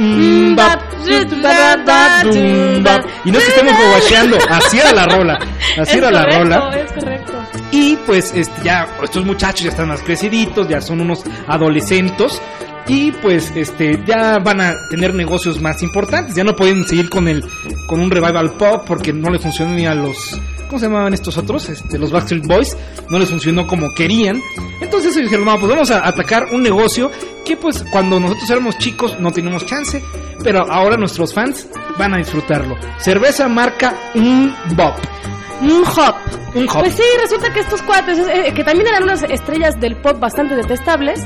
bop, 0.55 0.81
bop. 2.83 3.11
Y 3.25 3.31
no 3.31 3.39
es 3.39 3.45
que 3.45 3.51
estemos 3.51 3.75
guacheando, 3.91 4.39
así 4.49 4.79
era 4.79 4.93
la 4.93 5.07
rola. 5.07 5.39
Así 5.79 5.99
era 5.99 6.11
la 6.11 6.25
rola. 6.25 6.71
Es 6.77 6.93
correcto. 6.93 7.33
Y 7.71 7.97
pues 8.07 8.33
este, 8.35 8.63
ya 8.65 8.87
estos 9.03 9.25
muchachos 9.25 9.63
ya 9.63 9.71
están 9.71 9.89
más 9.89 10.03
creciditos, 10.03 10.69
ya 10.69 10.81
son 10.81 11.01
unos 11.01 11.25
adolescentes 11.47 12.41
y 12.89 13.13
pues 13.13 13.53
este 13.55 14.03
ya 14.07 14.39
van 14.39 14.61
a 14.61 14.89
tener 14.89 15.15
negocios 15.15 15.61
más 15.61 15.83
importantes, 15.83 16.35
ya 16.35 16.45
no 16.45 16.55
pueden 16.55 16.87
seguir 16.87 17.11
con 17.11 17.29
el 17.29 17.45
con 17.87 18.01
un 18.01 18.11
revival 18.11 18.53
pop 18.53 18.85
porque 18.87 19.13
no 19.13 19.31
les 19.31 19.43
funcionó 19.43 19.75
ni 19.75 19.87
a 19.87 19.95
los 19.95 20.41
¿cómo 20.67 20.79
se 20.79 20.87
llamaban 20.87 21.15
estos 21.15 21.37
otros? 21.39 21.69
Este, 21.69 21.99
los 21.99 22.11
Backstreet 22.11 22.47
Boys, 22.47 22.77
no 23.09 23.19
les 23.19 23.31
funcionó 23.31 23.67
como 23.67 23.95
querían. 23.95 24.41
Entonces 24.81 25.17
ellos 25.17 25.31
dijeron, 25.31 25.47
no, 25.47 25.59
pues 25.59 25.71
vamos 25.71 25.91
a 25.91 26.07
atacar 26.07 26.47
un 26.53 26.63
negocio 26.63 27.11
que 27.45 27.57
pues 27.57 27.85
cuando 27.93 28.19
nosotros 28.21 28.51
éramos 28.51 28.77
chicos 28.79 29.19
no 29.21 29.31
teníamos 29.31 29.65
chance, 29.67 30.03
pero 30.43 30.71
ahora 30.71 30.97
nuestros 30.97 31.33
fans 31.33 31.69
van 31.99 32.15
a 32.15 32.19
disfrutarlo. 32.19 32.77
Cerveza 32.99 33.49
marca 33.49 33.95
un 34.15 34.55
Bop. 34.75 34.95
Un 35.61 35.85
hop. 35.85 36.15
Un 36.55 36.69
hop. 36.69 36.81
Pues 36.81 36.95
sí, 36.95 37.03
resulta 37.21 37.53
que 37.53 37.61
estos 37.61 37.83
cuates, 37.83 38.19
eh, 38.19 38.53
que 38.55 38.65
también 38.65 38.89
eran 38.89 39.03
unas 39.03 39.23
estrellas 39.23 39.79
del 39.81 39.97
pop 39.97 40.19
bastante 40.19 40.55
detestables, 40.55 41.23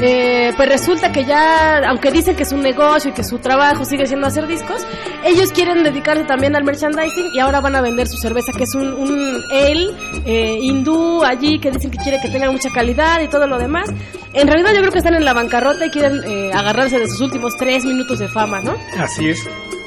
eh, 0.00 0.52
pues 0.56 0.68
resulta 0.68 1.12
que 1.12 1.24
ya, 1.24 1.78
aunque 1.88 2.10
dicen 2.10 2.36
que 2.36 2.42
es 2.42 2.52
un 2.52 2.62
negocio 2.62 3.10
y 3.10 3.14
que 3.14 3.24
su 3.24 3.38
trabajo 3.38 3.84
sigue 3.84 4.06
siendo 4.06 4.26
hacer 4.26 4.46
discos, 4.46 4.86
ellos 5.24 5.52
quieren 5.52 5.82
dedicarse 5.84 6.24
también 6.24 6.56
al 6.56 6.64
merchandising 6.64 7.34
y 7.34 7.40
ahora 7.40 7.60
van 7.60 7.76
a 7.76 7.80
vender 7.80 8.08
su 8.08 8.16
cerveza, 8.16 8.52
que 8.52 8.64
es 8.64 8.74
un, 8.74 8.92
un 8.94 9.42
ale 9.50 9.90
eh, 10.26 10.58
hindú 10.60 11.22
allí 11.24 11.58
que 11.58 11.70
dicen 11.70 11.90
que 11.90 11.98
quiere 11.98 12.18
que 12.20 12.28
tenga 12.28 12.50
mucha 12.50 12.70
calidad 12.70 13.20
y 13.20 13.28
todo 13.28 13.46
lo 13.46 13.58
demás. 13.58 13.88
En 14.32 14.48
realidad 14.48 14.72
yo 14.74 14.80
creo 14.80 14.92
que 14.92 14.98
están 14.98 15.14
en 15.14 15.24
la 15.24 15.32
bancarrota 15.32 15.86
y 15.86 15.90
quieren 15.90 16.20
eh, 16.26 16.50
agarrarse 16.52 16.98
de 16.98 17.08
sus 17.08 17.20
últimos 17.20 17.56
tres 17.56 17.84
minutos 17.84 18.18
de 18.18 18.28
fama, 18.28 18.60
¿no? 18.60 18.74
Así 18.98 19.28
es. 19.30 19.38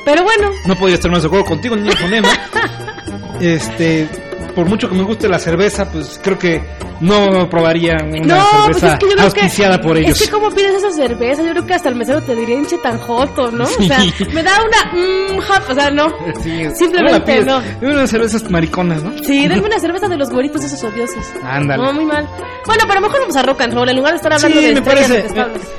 Pero 0.06 0.24
bueno, 0.24 0.50
No 0.66 0.76
podría 0.76 0.96
estar 0.96 1.12
más 1.12 1.22
de 1.22 1.28
acuerdo 1.28 1.46
contigo, 1.46 1.76
niño 1.76 1.92
Fonema. 1.92 2.30
Este, 3.42 4.08
por 4.56 4.68
mucho 4.68 4.90
que 4.90 4.96
me 4.96 5.04
guste 5.04 5.28
la 5.30 5.40
cerveza, 5.40 5.90
pues 5.92 6.20
creo 6.24 6.38
que 6.40 6.62
no 7.00 7.48
probaría 7.48 7.96
una 8.04 8.38
No, 8.38 8.44
pues 8.66 8.78
cerveza 8.80 8.94
es 8.94 9.00
que 9.00 9.06
yo 9.06 9.12
creo 9.12 9.24
auspiciada 9.26 9.78
que, 9.78 9.84
por 9.84 9.98
ellos. 9.98 10.20
Es 10.20 10.26
que 10.26 10.32
cómo 10.32 10.50
pides 10.50 10.74
esa 10.84 10.92
cerveza, 10.92 11.44
yo 11.44 11.52
creo 11.52 11.66
que 11.68 11.74
hasta 11.76 11.90
el 11.90 11.96
mesero 11.96 12.22
te 12.24 12.36
diría 12.36 12.56
hinche 12.56 12.78
tan 12.80 12.98
joto, 12.98 13.52
¿no? 13.52 13.66
Sí. 13.68 13.76
O 13.84 13.84
sea, 13.88 14.00
me 14.34 14.42
da 14.42 14.54
una 14.64 14.94
mm, 15.00 15.38
hop, 15.38 15.64
o 15.70 15.74
sea, 15.76 15.92
no. 15.92 16.08
Sí, 16.44 16.66
Simplemente 16.76 17.46
no. 17.46 17.62
Dime 17.80 17.94
unas 17.94 18.10
cervezas 18.10 18.50
mariconas, 18.50 19.04
¿no? 19.04 19.12
Sí, 19.24 19.48
denme 19.48 19.68
una 19.68 19.80
cerveza 19.80 20.08
de 20.08 20.18
los 20.18 20.30
güeritos 20.32 20.64
esos 20.64 20.84
odiosos. 20.84 21.24
Ándale. 21.44 21.84
No, 21.84 21.94
muy 21.94 22.06
mal. 22.06 22.28
Bueno, 22.66 22.84
pero 22.88 23.02
mejor 23.02 23.20
vamos 23.22 23.36
a 23.36 23.44
rock 23.44 23.62
and 23.62 23.74
roll 23.74 23.90
en 23.90 23.96
lugar 23.98 24.14
de 24.14 24.18
estar 24.18 24.34
hablando 24.34 24.60
Sí, 24.60 24.66
de 24.66 24.74
me 24.74 24.82
parece, 24.82 25.26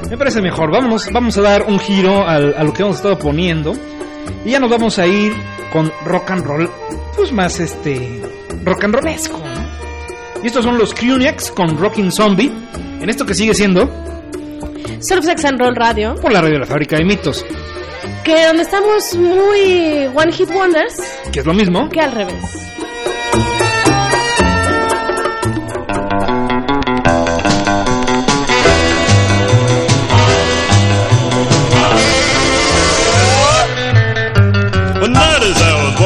me, 0.03 0.09
me 0.11 0.17
parece 0.19 0.41
mejor. 0.41 0.71
Vámonos, 0.71 1.09
vamos 1.13 1.37
a 1.37 1.43
dar 1.43 1.65
un 1.65 1.79
giro 1.81 2.27
al- 2.29 2.55
a 2.57 2.63
lo 2.63 2.73
que 2.73 2.83
hemos 2.83 2.97
estado 2.97 3.19
poniendo. 3.19 3.73
Y 4.45 4.51
ya 4.51 4.61
nos 4.61 4.71
vamos 4.71 4.99
a 5.01 5.07
ir 5.07 5.33
con 5.73 5.91
rock 6.05 6.31
and 6.31 6.45
roll, 6.45 6.71
pues 7.19 7.33
más 7.33 7.59
este, 7.59 8.23
rock 8.65 8.85
and 8.85 8.95
rollesco, 8.95 9.39
¿no? 9.39 10.43
Y 10.43 10.47
estos 10.47 10.65
son 10.65 10.79
los 10.79 10.95
Cruniacs 10.95 11.51
con 11.51 11.77
Rocking 11.77 12.13
Zombie. 12.13 12.53
En 13.01 13.11
esto 13.11 13.27
que 13.27 13.35
sigue 13.35 13.55
siendo 13.55 13.91
Surf 15.01 15.25
Sex 15.25 15.45
and 15.45 15.61
Roll 15.61 15.75
Radio, 15.75 16.15
por 16.15 16.33
la 16.33 16.41
radio 16.41 16.55
de 16.55 16.61
la 16.61 16.67
fábrica 16.67 16.97
de 16.97 17.05
mitos, 17.05 17.45
que 18.23 18.47
donde 18.47 18.63
estamos 18.63 19.17
muy 19.17 20.09
One 20.15 20.33
Hit 20.33 20.51
Wonders, 20.51 20.95
que 21.33 21.41
es 21.41 21.47
lo 21.47 21.55
mismo. 21.55 21.89
que 21.89 22.01
al 22.01 22.13
revés. 22.13 22.69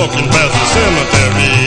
Walking 0.02 0.31
cemetery, 0.74 1.58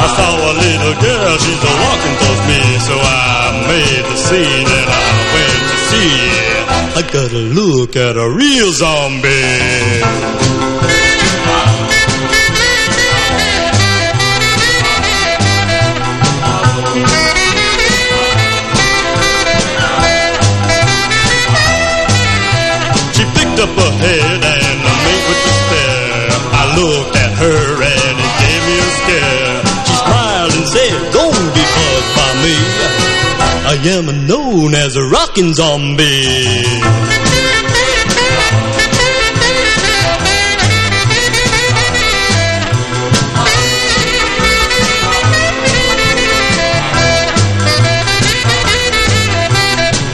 I 0.00 0.06
saw 0.16 0.32
a 0.32 0.52
little 0.64 0.96
girl, 1.00 1.32
she's 1.44 1.62
a 1.62 1.74
walking 1.84 2.16
towards 2.20 2.42
me. 2.50 2.60
So 2.88 2.94
I 2.96 3.66
made 3.68 4.04
the 4.12 4.18
scene 4.26 4.68
and 4.78 4.88
I 4.88 5.08
went 5.34 5.62
to 5.70 5.78
see 5.88 6.12
it. 6.40 6.64
I 6.96 7.02
got 7.02 7.30
a 7.32 7.44
look 7.60 7.96
at 7.96 8.16
a 8.16 8.28
real 8.30 8.70
zombie. 8.72 10.00
She 23.16 23.24
picked 23.36 23.58
up 23.64 23.72
her 23.82 23.92
head 24.04 24.40
and 24.44 24.78
I 24.92 24.94
made 25.06 25.24
with 25.28 25.42
despair. 25.48 26.28
I 26.52 26.64
looked 26.78 27.15
am 33.88 34.26
known 34.26 34.74
as 34.74 34.96
a 34.96 35.02
rockin' 35.02 35.54
zombie. 35.54 36.02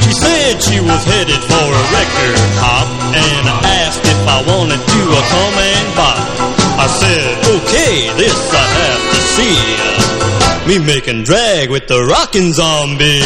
She 0.03 0.13
said 0.13 0.61
she 0.61 0.81
was 0.81 1.05
headed 1.05 1.41
for 1.41 1.67
a 1.73 1.83
record 1.97 2.37
hop 2.61 2.89
and 3.17 3.49
asked 3.81 4.05
if 4.05 4.21
I 4.29 4.45
wanted 4.53 4.81
to 4.85 5.03
come 5.33 5.57
and 5.57 5.97
bop. 5.97 6.19
I 6.79 6.87
said, 6.89 7.39
okay, 7.57 8.13
this 8.19 8.53
I 8.53 8.67
have 8.81 9.03
to 9.15 9.21
see. 9.35 10.12
Me 10.67 10.79
making 10.79 11.25
drag 11.25 11.71
with 11.71 11.89
the 11.89 12.01
rockin' 12.05 12.53
zombie. 12.53 13.19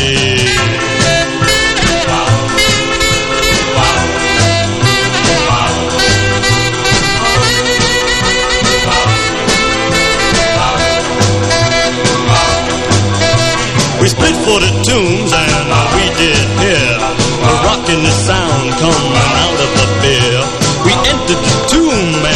We 14.00 14.08
split 14.08 14.36
for 14.46 14.60
the 14.60 14.72
tunes 14.86 15.32
and 15.34 15.68
we 15.92 16.04
did 16.16 16.40
hear 16.62 16.88
a 16.96 17.52
rockin' 17.68 18.02
the 18.02 18.14
sound 18.24 18.72
coming 18.80 19.12
out 19.44 19.58
of 19.60 19.70
the 19.76 19.86
beer. 20.00 20.40
We 20.86 20.92
entered 21.04 21.42
the 21.44 21.54
tomb 21.68 22.35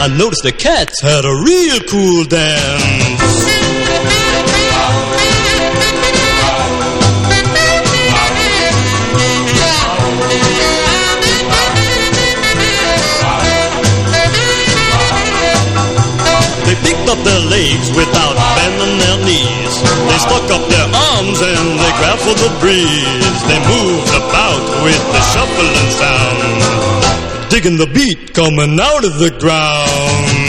I 0.00 0.08
noticed 0.08 0.42
the 0.42 0.52
cats 0.52 1.00
had 1.00 1.24
a 1.24 1.34
real 1.34 1.80
cool 1.88 2.24
dance. 2.24 3.14
They 16.64 16.76
picked 16.80 17.08
up 17.08 17.20
their 17.24 17.40
legs 17.48 17.88
without 17.94 18.36
bending 18.56 18.98
their 18.98 19.18
knees. 19.24 19.74
They 20.08 20.18
stuck 20.18 20.48
up 20.50 20.64
their 20.68 20.88
arms 20.90 21.38
and 21.40 21.78
they 21.78 21.92
grabbed 22.00 22.22
for 22.22 22.34
the 22.34 22.50
breeze. 22.58 23.38
They 23.46 23.60
moved 23.68 24.10
about 24.16 24.64
with 24.82 25.04
the 25.12 25.22
shuffling 25.32 25.90
sound, 25.92 26.83
digging 27.64 27.78
the 27.78 27.86
beat 27.94 28.34
coming 28.34 28.78
out 28.78 29.04
of 29.04 29.18
the 29.18 29.30
ground. 29.40 30.43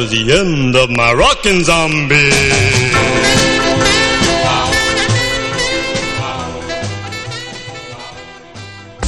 Was 0.00 0.10
the 0.12 0.32
end 0.32 0.74
of 0.76 0.88
my 0.88 1.12
rockin' 1.12 1.62
zombie. 1.62 2.30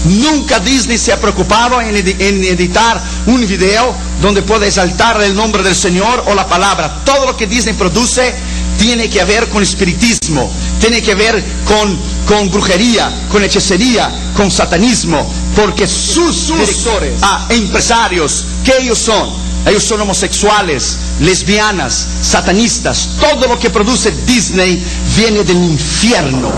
Nunca 0.05 0.59
Disney 0.59 0.99
se 0.99 1.12
ha 1.12 1.20
preocupado 1.20 1.80
en, 1.80 1.95
edi- 1.95 2.16
en 2.18 2.45
editar 2.45 3.01
un 3.26 3.47
video 3.47 3.95
donde 4.20 4.43
pueda 4.43 4.66
exaltar 4.66 5.22
el 5.22 5.34
nombre 5.34 5.62
del 5.62 5.76
Señor 5.76 6.24
o 6.26 6.34
la 6.34 6.47
palabra. 6.49 6.93
Todo 7.05 7.26
lo 7.26 7.36
que 7.36 7.47
Disney 7.47 7.74
produce 7.74 8.34
tiene 8.78 9.09
que 9.09 9.24
ver 9.24 9.49
con 9.49 9.62
espiritismo, 9.62 10.51
tiene 10.80 11.01
que 11.03 11.14
ver 11.14 11.43
con, 11.64 11.97
con 12.26 12.51
brujería, 12.51 13.12
con 13.30 13.45
hechicería, 13.45 14.11
con 14.36 14.51
satanismo, 14.51 15.32
porque 15.55 15.86
sus, 15.86 16.49
directores 16.49 17.14
ah, 17.22 17.47
e 17.49 17.55
empresarios, 17.57 18.45
¿qué 18.64 18.72
ellos 18.80 18.99
son? 18.99 19.30
Ellos 19.66 19.84
son 19.84 20.00
homosexuales, 20.00 20.98
lesbianas, 21.20 22.06
satanistas. 22.20 23.10
Todo 23.20 23.46
lo 23.46 23.58
que 23.58 23.70
produce 23.70 24.10
Disney 24.26 24.82
viene 25.16 25.44
del 25.44 25.56
infierno. 25.56 26.50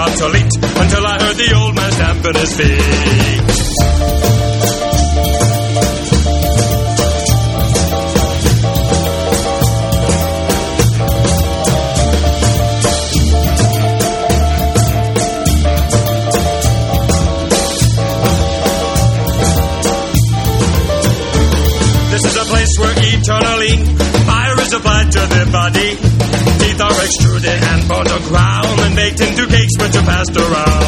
Obsolete 0.00 0.54
until 0.56 1.06
I 1.06 1.18
heard 1.20 1.36
the 1.36 1.54
old 1.54 1.74
man 1.74 1.92
stamping 1.92 2.34
his 2.34 2.56
feet. 2.56 3.80
This 22.10 22.24
is 22.24 22.36
a 22.36 22.46
place 22.50 22.72
where 22.78 22.94
eternally 22.96 23.74
fire 24.24 24.60
is 24.60 24.72
applied 24.72 25.12
to 25.12 25.20
the 25.20 25.48
body. 25.52 25.90
Teeth 26.60 26.80
are 26.80 27.04
extruded 27.04 27.62
and 27.62 27.89
passed 30.10 30.36
around. 30.36 30.79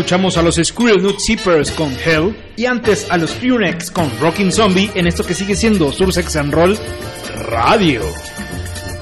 Escuchamos 0.00 0.38
a 0.38 0.42
los 0.42 0.56
Squirrel 0.56 1.02
Nut 1.02 1.20
Zippers 1.20 1.70
con 1.72 1.94
Hell 2.02 2.34
y 2.56 2.64
antes 2.64 3.06
a 3.10 3.18
los 3.18 3.32
Purex 3.32 3.90
con 3.90 4.10
Rockin' 4.18 4.50
Zombie 4.50 4.90
en 4.94 5.06
esto 5.06 5.22
que 5.26 5.34
sigue 5.34 5.54
siendo 5.54 5.92
Sursex 5.92 6.36
and 6.36 6.54
Roll 6.54 6.78
Radio. 7.50 8.00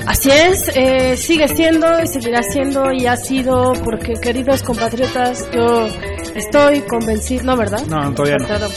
Así 0.07 0.29
es, 0.29 0.69
eh, 0.75 1.17
sigue 1.17 1.47
siendo 1.47 1.87
y 2.03 2.09
seguirá 2.09 2.43
siendo 2.43 2.93
y 2.93 3.07
ha 3.07 3.17
sido 3.17 3.75
porque, 3.85 4.15
queridos 4.15 4.65
compatriotas, 4.65 5.49
yo 5.55 5.89
estoy 6.35 6.81
convencido, 6.81 7.45
¿no, 7.45 7.57
verdad? 7.57 7.87
No, 7.87 8.13
todavía 8.13 8.39
no. 8.39 8.49
Perdón. 8.49 8.71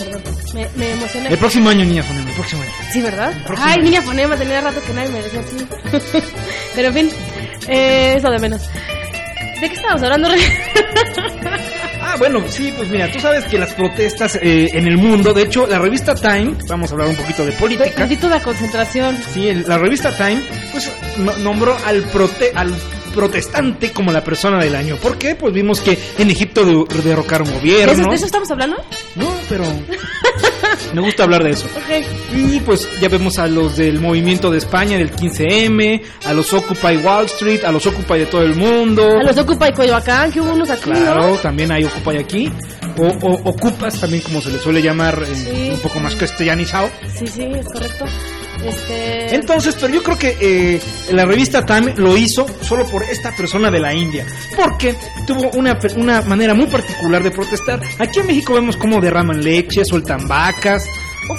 Me, 0.53 0.67
me 0.75 0.91
emocioné. 0.91 1.29
El 1.29 1.37
próximo 1.39 1.69
año, 1.71 1.85
niña 1.85 2.03
Fonema, 2.03 2.29
el 2.29 2.35
próximo 2.35 2.61
año. 2.61 2.71
Sí, 2.93 3.01
¿verdad? 3.01 3.33
Ay, 3.57 3.73
año. 3.73 3.83
niña 3.83 4.01
fonema, 4.03 4.35
tenía 4.35 4.61
rato 4.61 4.79
que 4.85 4.93
nadie 4.93 5.09
me 5.09 5.23
decía 5.23 5.39
así. 5.39 6.21
Pero 6.75 6.87
en 6.89 6.93
fin, 6.93 7.09
eh, 7.67 8.13
es 8.17 8.21
lo 8.21 8.29
de 8.29 8.37
menos. 8.37 8.61
¿De 9.59 9.67
qué 9.67 9.73
estábamos 9.75 10.03
hablando? 10.03 10.29
Bueno, 12.21 12.43
sí, 12.47 12.71
pues 12.77 12.87
mira, 12.89 13.11
tú 13.11 13.19
sabes 13.19 13.45
que 13.45 13.57
las 13.57 13.73
protestas 13.73 14.35
eh, 14.39 14.69
en 14.73 14.85
el 14.85 14.95
mundo, 14.99 15.33
de 15.33 15.41
hecho, 15.41 15.65
la 15.65 15.79
revista 15.79 16.13
Time, 16.13 16.53
vamos 16.67 16.91
a 16.91 16.93
hablar 16.93 17.07
un 17.07 17.15
poquito 17.15 17.43
de 17.43 17.51
política. 17.53 17.89
Bendito 17.97 18.29
la 18.29 18.39
concentración. 18.39 19.17
Sí, 19.33 19.47
el- 19.47 19.63
la 19.67 19.79
revista 19.79 20.15
Time, 20.15 20.39
pues 20.71 20.91
no- 21.17 21.35
nombró 21.37 21.75
al, 21.83 22.03
prote 22.03 22.51
al 22.53 22.75
protestante 23.15 23.91
como 23.91 24.11
la 24.11 24.23
persona 24.23 24.63
del 24.63 24.75
año. 24.75 24.97
¿Por 24.97 25.17
qué? 25.17 25.33
Pues 25.33 25.51
vimos 25.51 25.81
que 25.81 25.97
en 26.19 26.29
Egipto 26.29 26.63
de- 26.63 27.01
derrocaron 27.01 27.47
¿De 27.47 27.53
gobierno. 27.55 27.91
eso, 27.93 28.09
de 28.09 28.15
eso 28.15 28.25
estamos 28.27 28.51
hablando? 28.51 28.77
No, 29.15 29.33
pero 29.49 29.63
me 30.93 31.01
gusta 31.01 31.23
hablar 31.23 31.43
de 31.43 31.51
eso. 31.51 31.67
Ok. 31.75 32.35
Y 32.35 32.59
pues 32.61 32.87
ya 32.99 33.09
vemos 33.09 33.37
a 33.39 33.47
los 33.47 33.77
del 33.77 33.99
movimiento 33.99 34.49
de 34.51 34.57
España 34.57 34.97
del 34.97 35.11
15M, 35.11 36.01
a 36.25 36.33
los 36.33 36.51
Occupy 36.53 36.97
Wall 36.97 37.25
Street, 37.25 37.63
a 37.63 37.71
los 37.71 37.85
Occupy 37.85 38.19
de 38.19 38.25
todo 38.25 38.43
el 38.43 38.55
mundo. 38.55 39.19
A 39.19 39.23
los 39.23 39.37
Ocupa 39.37 39.69
y 39.69 39.73
Coyoacán, 39.73 40.31
que 40.31 40.41
hubo 40.41 40.53
unos 40.53 40.69
aquí, 40.69 40.89
Claro, 40.91 41.29
¿no? 41.29 41.35
también 41.37 41.71
hay 41.71 41.83
Occupy 41.85 42.17
aquí. 42.17 42.51
O, 42.97 43.05
o 43.07 43.49
Ocupas, 43.49 43.99
también 43.99 44.21
como 44.21 44.41
se 44.41 44.49
le 44.51 44.59
suele 44.59 44.81
llamar 44.81 45.23
eh, 45.23 45.35
Sí. 45.35 45.69
un 45.73 45.79
poco 45.79 45.99
más 45.99 46.15
castellanizado. 46.15 46.89
Sí, 47.17 47.25
sí, 47.27 47.43
es 47.43 47.65
correcto. 47.67 48.05
Este... 48.65 49.35
Entonces, 49.35 49.75
pero 49.79 49.93
yo 49.93 50.03
creo 50.03 50.17
que 50.17 50.37
eh, 50.39 50.81
la 51.11 51.25
revista 51.25 51.65
Time 51.65 51.93
lo 51.97 52.15
hizo 52.17 52.45
solo 52.61 52.85
por 52.85 53.03
esta 53.03 53.35
persona 53.35 53.71
de 53.71 53.79
la 53.79 53.93
India, 53.93 54.25
porque 54.55 54.95
tuvo 55.25 55.49
una, 55.51 55.79
una 55.95 56.21
manera 56.21 56.53
muy 56.53 56.67
particular 56.67 57.23
de 57.23 57.31
protestar. 57.31 57.81
Aquí 57.99 58.19
en 58.19 58.27
México 58.27 58.53
vemos 58.53 58.77
cómo 58.77 59.01
derraman 59.01 59.43
leche, 59.43 59.83
sueltan 59.85 60.27
vacas. 60.27 60.85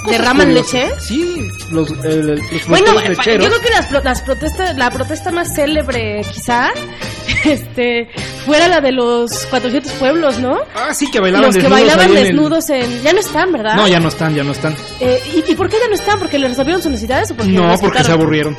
¿Derraman 0.09 0.53
leche? 0.53 0.89
Sí, 0.99 1.47
los, 1.71 1.89
eh, 2.03 2.21
los 2.51 2.67
Bueno, 2.67 2.93
lecheros. 3.01 3.43
yo 3.45 3.49
creo 3.51 3.61
que 3.61 3.69
las, 3.69 3.91
las 4.03 4.21
protestas, 4.21 4.75
la 4.77 4.89
protesta 4.89 5.31
más 5.31 5.53
célebre, 5.55 6.21
quizá, 6.33 6.71
este, 7.45 8.09
fuera 8.45 8.67
la 8.67 8.81
de 8.81 8.91
los 8.91 9.45
400 9.47 9.91
pueblos, 9.93 10.39
¿no? 10.39 10.57
Ah, 10.75 10.93
sí, 10.93 11.09
que 11.11 11.19
bailaban 11.19 11.47
Los 11.47 11.55
que 11.55 11.61
desnudos 11.63 11.79
bailaban 11.79 12.05
ahí 12.07 12.11
en 12.13 12.17
el- 12.17 12.23
desnudos 12.27 12.69
en... 12.69 13.03
Ya 13.03 13.13
no 13.13 13.19
están, 13.19 13.51
¿verdad? 13.51 13.75
No, 13.75 13.87
ya 13.87 13.99
no 13.99 14.07
están, 14.09 14.33
ya 14.35 14.43
no 14.43 14.51
están. 14.51 14.75
Eh, 14.99 15.21
¿y, 15.47 15.51
y 15.51 15.55
por 15.55 15.69
qué 15.69 15.77
ya 15.81 15.87
no 15.89 15.95
están? 15.95 16.17
¿Porque 16.19 16.39
les 16.39 16.49
resolvieron 16.51 16.81
sus 16.81 16.91
necesidades 16.91 17.31
o 17.31 17.35
porque 17.35 17.51
No, 17.51 17.67
los 17.67 17.79
porque 17.81 18.03
se 18.03 18.11
aburrieron. 18.11 18.57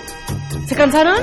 ¿Se 0.66 0.74
cansaron? 0.76 1.16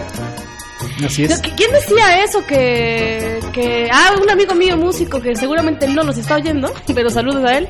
Así 1.05 1.23
es. 1.25 1.41
¿Qui- 1.41 1.53
¿Quién 1.55 1.71
decía 1.71 2.23
eso? 2.23 2.43
Que, 2.45 3.39
que. 3.53 3.87
Ah, 3.93 4.13
un 4.21 4.29
amigo 4.29 4.55
mío 4.55 4.77
músico 4.77 5.21
que 5.21 5.35
seguramente 5.35 5.87
no 5.87 6.03
nos 6.03 6.17
está 6.17 6.35
oyendo, 6.35 6.73
pero 6.95 7.09
saludos 7.11 7.43
a 7.45 7.57
él. 7.59 7.67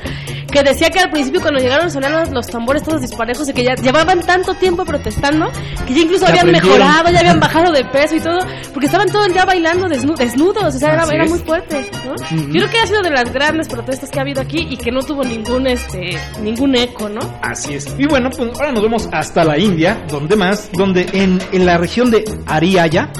Que 0.52 0.62
decía 0.62 0.90
que 0.90 0.98
al 1.00 1.10
principio, 1.10 1.40
cuando 1.40 1.60
llegaron, 1.60 1.90
sonaron 1.90 2.20
los, 2.20 2.30
los 2.30 2.46
tambores 2.46 2.82
todos 2.82 3.00
disparejos 3.00 3.48
y 3.48 3.52
que 3.54 3.64
ya 3.64 3.74
llevaban 3.74 4.20
tanto 4.20 4.52
tiempo 4.54 4.84
protestando 4.84 5.50
que 5.86 5.94
ya 5.94 6.00
incluso 6.02 6.26
habían 6.26 6.46
aprendieron. 6.48 6.78
mejorado, 6.78 7.10
ya 7.10 7.20
habían 7.20 7.40
bajado 7.40 7.72
de 7.72 7.84
peso 7.86 8.16
y 8.16 8.20
todo, 8.20 8.38
porque 8.72 8.86
estaban 8.86 9.08
todo 9.10 9.24
el 9.24 9.32
día 9.32 9.44
bailando 9.46 9.86
desnu- 9.88 10.16
desnudos, 10.16 10.74
o 10.74 10.78
sea, 10.78 10.92
era, 10.94 11.24
muy 11.26 11.38
fuerte, 11.38 11.88
¿no? 12.04 12.14
Yo 12.52 12.60
creo 12.60 12.70
que 12.70 12.78
ha 12.80 12.86
sido 12.86 13.00
de 13.02 13.10
las 13.10 13.32
grandes 13.32 13.66
protestas 13.68 14.10
que 14.10 14.18
ha 14.18 14.22
habido 14.22 14.42
aquí 14.42 14.66
y 14.70 14.76
que 14.76 14.92
no 14.92 15.00
tuvo 15.02 15.24
ningún, 15.24 15.66
este, 15.66 16.18
ningún 16.42 16.76
eco, 16.76 17.08
¿no? 17.08 17.20
Así 17.40 17.74
es. 17.74 17.86
Y 17.98 18.06
bueno, 18.06 18.28
pues 18.30 18.50
ahora 18.54 18.72
nos 18.72 18.82
vemos 18.82 19.08
hasta 19.10 19.44
la 19.44 19.58
India, 19.58 20.04
donde 20.08 20.36
más, 20.36 20.70
donde 20.72 21.06
en, 21.14 21.40
en 21.52 21.64
la 21.64 21.78
región 21.78 22.10
de 22.10 22.24
Ariaya, 22.46 23.10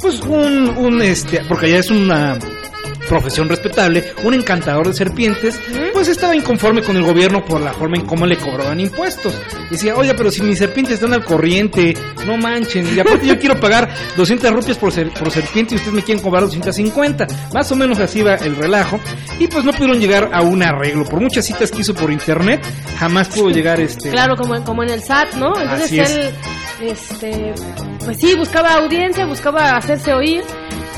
pues 0.00 0.20
un, 0.20 0.68
un 0.76 1.00
este, 1.00 1.40
porque 1.48 1.66
allá 1.66 1.78
es 1.78 1.90
una 1.90 2.38
profesión 3.08 3.48
respetable, 3.48 4.04
un 4.24 4.34
encantador 4.34 4.86
de 4.88 4.94
serpientes, 4.94 5.58
pues 5.92 6.08
estaba 6.08 6.34
inconforme 6.34 6.82
con 6.82 6.96
el 6.96 7.02
gobierno 7.02 7.44
por 7.44 7.60
la 7.60 7.72
forma 7.72 7.96
en 7.96 8.06
cómo 8.06 8.26
le 8.26 8.36
cobraban 8.36 8.80
impuestos. 8.80 9.34
Decía, 9.70 9.94
oiga, 9.96 10.14
pero 10.16 10.30
si 10.30 10.42
mis 10.42 10.58
serpientes 10.58 10.94
están 10.94 11.12
al 11.12 11.24
corriente, 11.24 11.94
no 12.26 12.36
manchen, 12.36 12.94
y 12.94 13.00
aparte 13.00 13.26
yo 13.26 13.38
quiero 13.38 13.58
pagar 13.60 13.88
200 14.16 14.50
rupias 14.52 14.76
por, 14.78 14.92
ser- 14.92 15.10
por 15.10 15.30
serpiente 15.30 15.74
y 15.74 15.76
ustedes 15.78 15.94
me 15.94 16.02
quieren 16.02 16.22
cobrar 16.22 16.42
250. 16.44 17.26
Más 17.52 17.70
o 17.72 17.76
menos 17.76 17.98
así 17.98 18.22
va 18.22 18.34
el 18.36 18.56
relajo. 18.56 18.98
Y 19.38 19.46
pues 19.48 19.64
no 19.64 19.72
pudieron 19.72 19.98
llegar 20.00 20.30
a 20.32 20.42
un 20.42 20.62
arreglo. 20.62 21.04
Por 21.04 21.20
muchas 21.20 21.44
citas 21.44 21.70
que 21.70 21.80
hizo 21.80 21.94
por 21.94 22.10
internet, 22.10 22.60
jamás 22.98 23.28
pudo 23.28 23.50
llegar 23.50 23.80
este... 23.80 24.10
Claro, 24.10 24.36
como, 24.36 24.54
en- 24.56 24.62
como 24.62 24.82
en 24.82 24.90
el 24.90 25.02
SAT, 25.02 25.34
¿no? 25.34 25.48
Entonces 25.60 25.84
Así 25.86 26.00
es. 26.00 26.10
él, 26.10 26.30
este, 26.82 27.52
pues 28.04 28.18
sí, 28.18 28.34
buscaba 28.36 28.74
audiencia, 28.74 29.26
buscaba 29.26 29.76
hacerse 29.76 30.12
oír. 30.12 30.42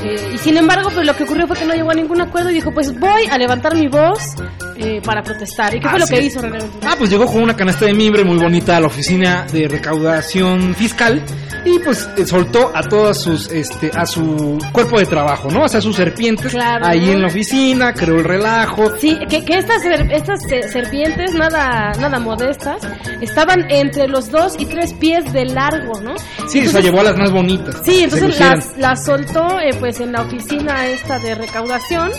Eh, 0.03 0.31
y 0.33 0.37
sin 0.37 0.57
embargo, 0.57 0.89
pues 0.93 1.05
lo 1.05 1.15
que 1.15 1.23
ocurrió 1.23 1.47
fue 1.47 1.57
que 1.57 1.65
no 1.65 1.73
llegó 1.73 1.91
a 1.91 1.93
ningún 1.93 2.21
acuerdo 2.21 2.49
y 2.51 2.55
dijo, 2.55 2.71
pues 2.71 2.97
voy 2.99 3.25
a 3.29 3.37
levantar 3.37 3.75
mi 3.75 3.87
voz 3.87 4.35
eh, 4.77 5.01
para 5.03 5.21
protestar. 5.23 5.73
¿Y 5.75 5.79
qué 5.79 5.87
fue 5.89 5.99
lo 5.99 6.07
que 6.07 6.19
es. 6.19 6.25
hizo 6.25 6.41
René 6.41 6.57
Ventura? 6.59 6.89
Ah, 6.91 6.95
pues 6.97 7.09
llegó 7.09 7.25
con 7.25 7.41
una 7.43 7.55
canasta 7.55 7.85
de 7.85 7.93
mimbre 7.93 8.23
muy 8.23 8.37
bonita 8.37 8.77
a 8.77 8.81
la 8.81 8.87
oficina 8.87 9.45
de 9.51 9.67
recaudación 9.67 10.75
fiscal 10.75 11.21
y 11.65 11.79
pues 11.79 12.07
eh, 12.17 12.25
soltó 12.25 12.71
a 12.75 12.83
todas 12.83 13.19
sus, 13.21 13.49
este, 13.51 13.89
a 13.95 14.05
su 14.05 14.59
cuerpo 14.71 14.99
de 14.99 15.05
trabajo, 15.05 15.49
¿no? 15.49 15.63
O 15.63 15.67
sea, 15.67 15.81
sus 15.81 15.95
serpientes 15.95 16.51
Claro. 16.51 16.85
ahí 16.85 17.09
en 17.09 17.21
la 17.21 17.27
oficina, 17.27 17.93
creó 17.93 18.17
el 18.17 18.23
relajo. 18.23 18.91
Sí, 18.99 19.17
que, 19.29 19.43
que 19.43 19.57
estas, 19.57 19.81
estas 20.11 20.39
eh, 20.51 20.63
serpientes, 20.69 21.33
nada, 21.33 21.91
nada 21.99 22.19
modestas, 22.19 22.81
estaban 23.21 23.65
entre 23.71 24.07
los 24.07 24.29
dos 24.29 24.55
y 24.59 24.65
tres 24.65 24.93
pies 24.93 25.31
de 25.33 25.45
largo, 25.45 25.99
¿no? 26.01 26.15
Sí, 26.47 26.59
Entonces- 26.59 26.83
llevó 26.83 26.99
a 26.99 27.03
las 27.03 27.17
más 27.17 27.31
bonitas. 27.31 27.81
Sí, 27.83 28.03
entonces 28.03 28.39
las, 28.39 28.77
las 28.77 29.05
soltó 29.05 29.59
eh, 29.59 29.71
pues 29.79 29.99
en 29.99 30.11
la 30.11 30.21
oficina 30.21 30.85
esta 30.87 31.17
de 31.19 31.33
recaudación. 31.35 32.11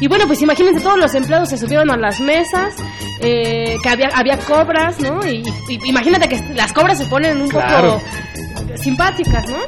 Y 0.00 0.06
bueno, 0.08 0.26
pues 0.26 0.40
imagínense, 0.42 0.80
todos 0.80 0.98
los 0.98 1.14
empleados 1.14 1.48
se 1.48 1.58
subieron 1.58 1.90
a 1.90 1.96
las 1.96 2.20
mesas, 2.20 2.74
eh, 3.20 3.76
que 3.82 3.88
había, 3.88 4.08
había 4.14 4.38
cobras, 4.38 5.00
¿no? 5.00 5.26
Y, 5.26 5.42
y 5.68 5.80
imagínate 5.88 6.28
que 6.28 6.40
las 6.54 6.72
cobras 6.72 6.98
se 6.98 7.06
ponen 7.06 7.40
un 7.40 7.48
Claro. 7.48 8.00
poco 8.54 8.76
simpáticas, 8.82 9.48
¿no? 9.48 9.58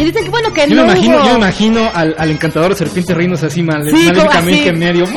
Y 0.00 0.04
dicen 0.04 0.24
que 0.24 0.30
bueno, 0.30 0.52
que 0.52 0.68
Yo 0.68 0.76
no 0.76 0.84
me 0.86 0.92
imagino, 0.92 1.16
hubo- 1.18 1.24
yo 1.24 1.30
me 1.32 1.38
imagino 1.38 1.90
al, 1.94 2.14
al 2.18 2.30
encantador 2.30 2.70
de 2.70 2.76
serpientes 2.76 3.16
reinos 3.16 3.42
así 3.42 3.62
mal, 3.62 3.84
Sí, 3.84 3.92
maléficamente 4.06 4.68
en 4.68 4.78
medio. 4.78 5.04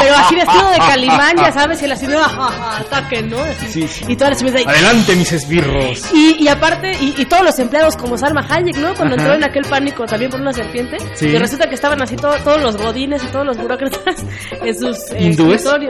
pero 0.00 0.14
así 0.16 0.34
vestido 0.34 0.70
de 0.70 0.78
calimán, 0.78 1.36
ya 1.36 1.52
sabes, 1.52 1.80
y 1.82 1.84
él 1.86 1.92
así, 1.92 2.06
"Ah, 2.14 2.78
ataquen, 2.80 3.30
¿no? 3.30 3.40
Así. 3.40 3.66
Sí, 3.68 3.88
sí. 3.88 4.04
Y 4.08 4.16
todas 4.16 4.30
las 4.42 4.54
ahí. 4.54 4.64
Adelante, 4.66 5.16
mis 5.16 5.32
esbirros. 5.32 6.12
Y, 6.12 6.42
y 6.44 6.48
aparte, 6.48 6.92
y, 7.00 7.14
y 7.16 7.24
todos 7.24 7.44
los 7.44 7.58
empleados 7.58 7.96
como 7.96 8.16
Salma 8.18 8.46
Hayek, 8.48 8.76
¿no? 8.76 8.94
Cuando 8.94 9.14
Ajá. 9.14 9.22
entró 9.24 9.34
en 9.34 9.44
aquel 9.44 9.64
pánico 9.64 10.04
también 10.06 10.30
por 10.30 10.40
una 10.40 10.52
serpiente. 10.52 10.96
Sí. 11.14 11.26
Y 11.28 11.38
resulta 11.38 11.68
que 11.68 11.74
estaban 11.74 12.00
así 12.02 12.16
todo- 12.16 12.36
todos 12.44 12.60
los 12.62 12.76
godines 12.76 13.22
y 13.24 13.26
todos 13.28 13.46
los 13.46 13.56
burócratas 13.56 14.16
en 14.62 14.78
sus 14.78 14.98
eh, 15.12 15.34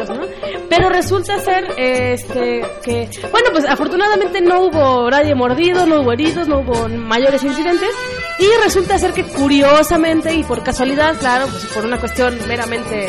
¿no? 0.08 0.20
Pero 0.68 0.88
resulta 0.88 1.38
ser 1.40 1.64
este 1.76 2.62
que, 2.84 3.08
bueno, 3.30 3.48
pues 3.52 3.64
afortunadamente 3.64 4.40
no 4.40 4.62
hubo 4.62 5.10
nadie 5.10 5.34
mordido, 5.34 5.86
no 5.86 6.00
hubo 6.00 6.12
heridos, 6.12 6.48
no 6.48 6.60
hubo 6.60 6.88
mayores 6.88 7.42
incidentes. 7.42 7.90
Y 8.38 8.46
resulta 8.64 8.98
ser 8.98 9.12
que 9.12 9.24
curiosamente 9.24 10.34
y 10.34 10.42
por 10.42 10.62
casualidad, 10.64 11.16
claro, 11.18 11.46
pues 11.48 11.66
por 11.66 11.84
una 11.84 11.98
cuestión 11.98 12.36
meramente 12.48 13.08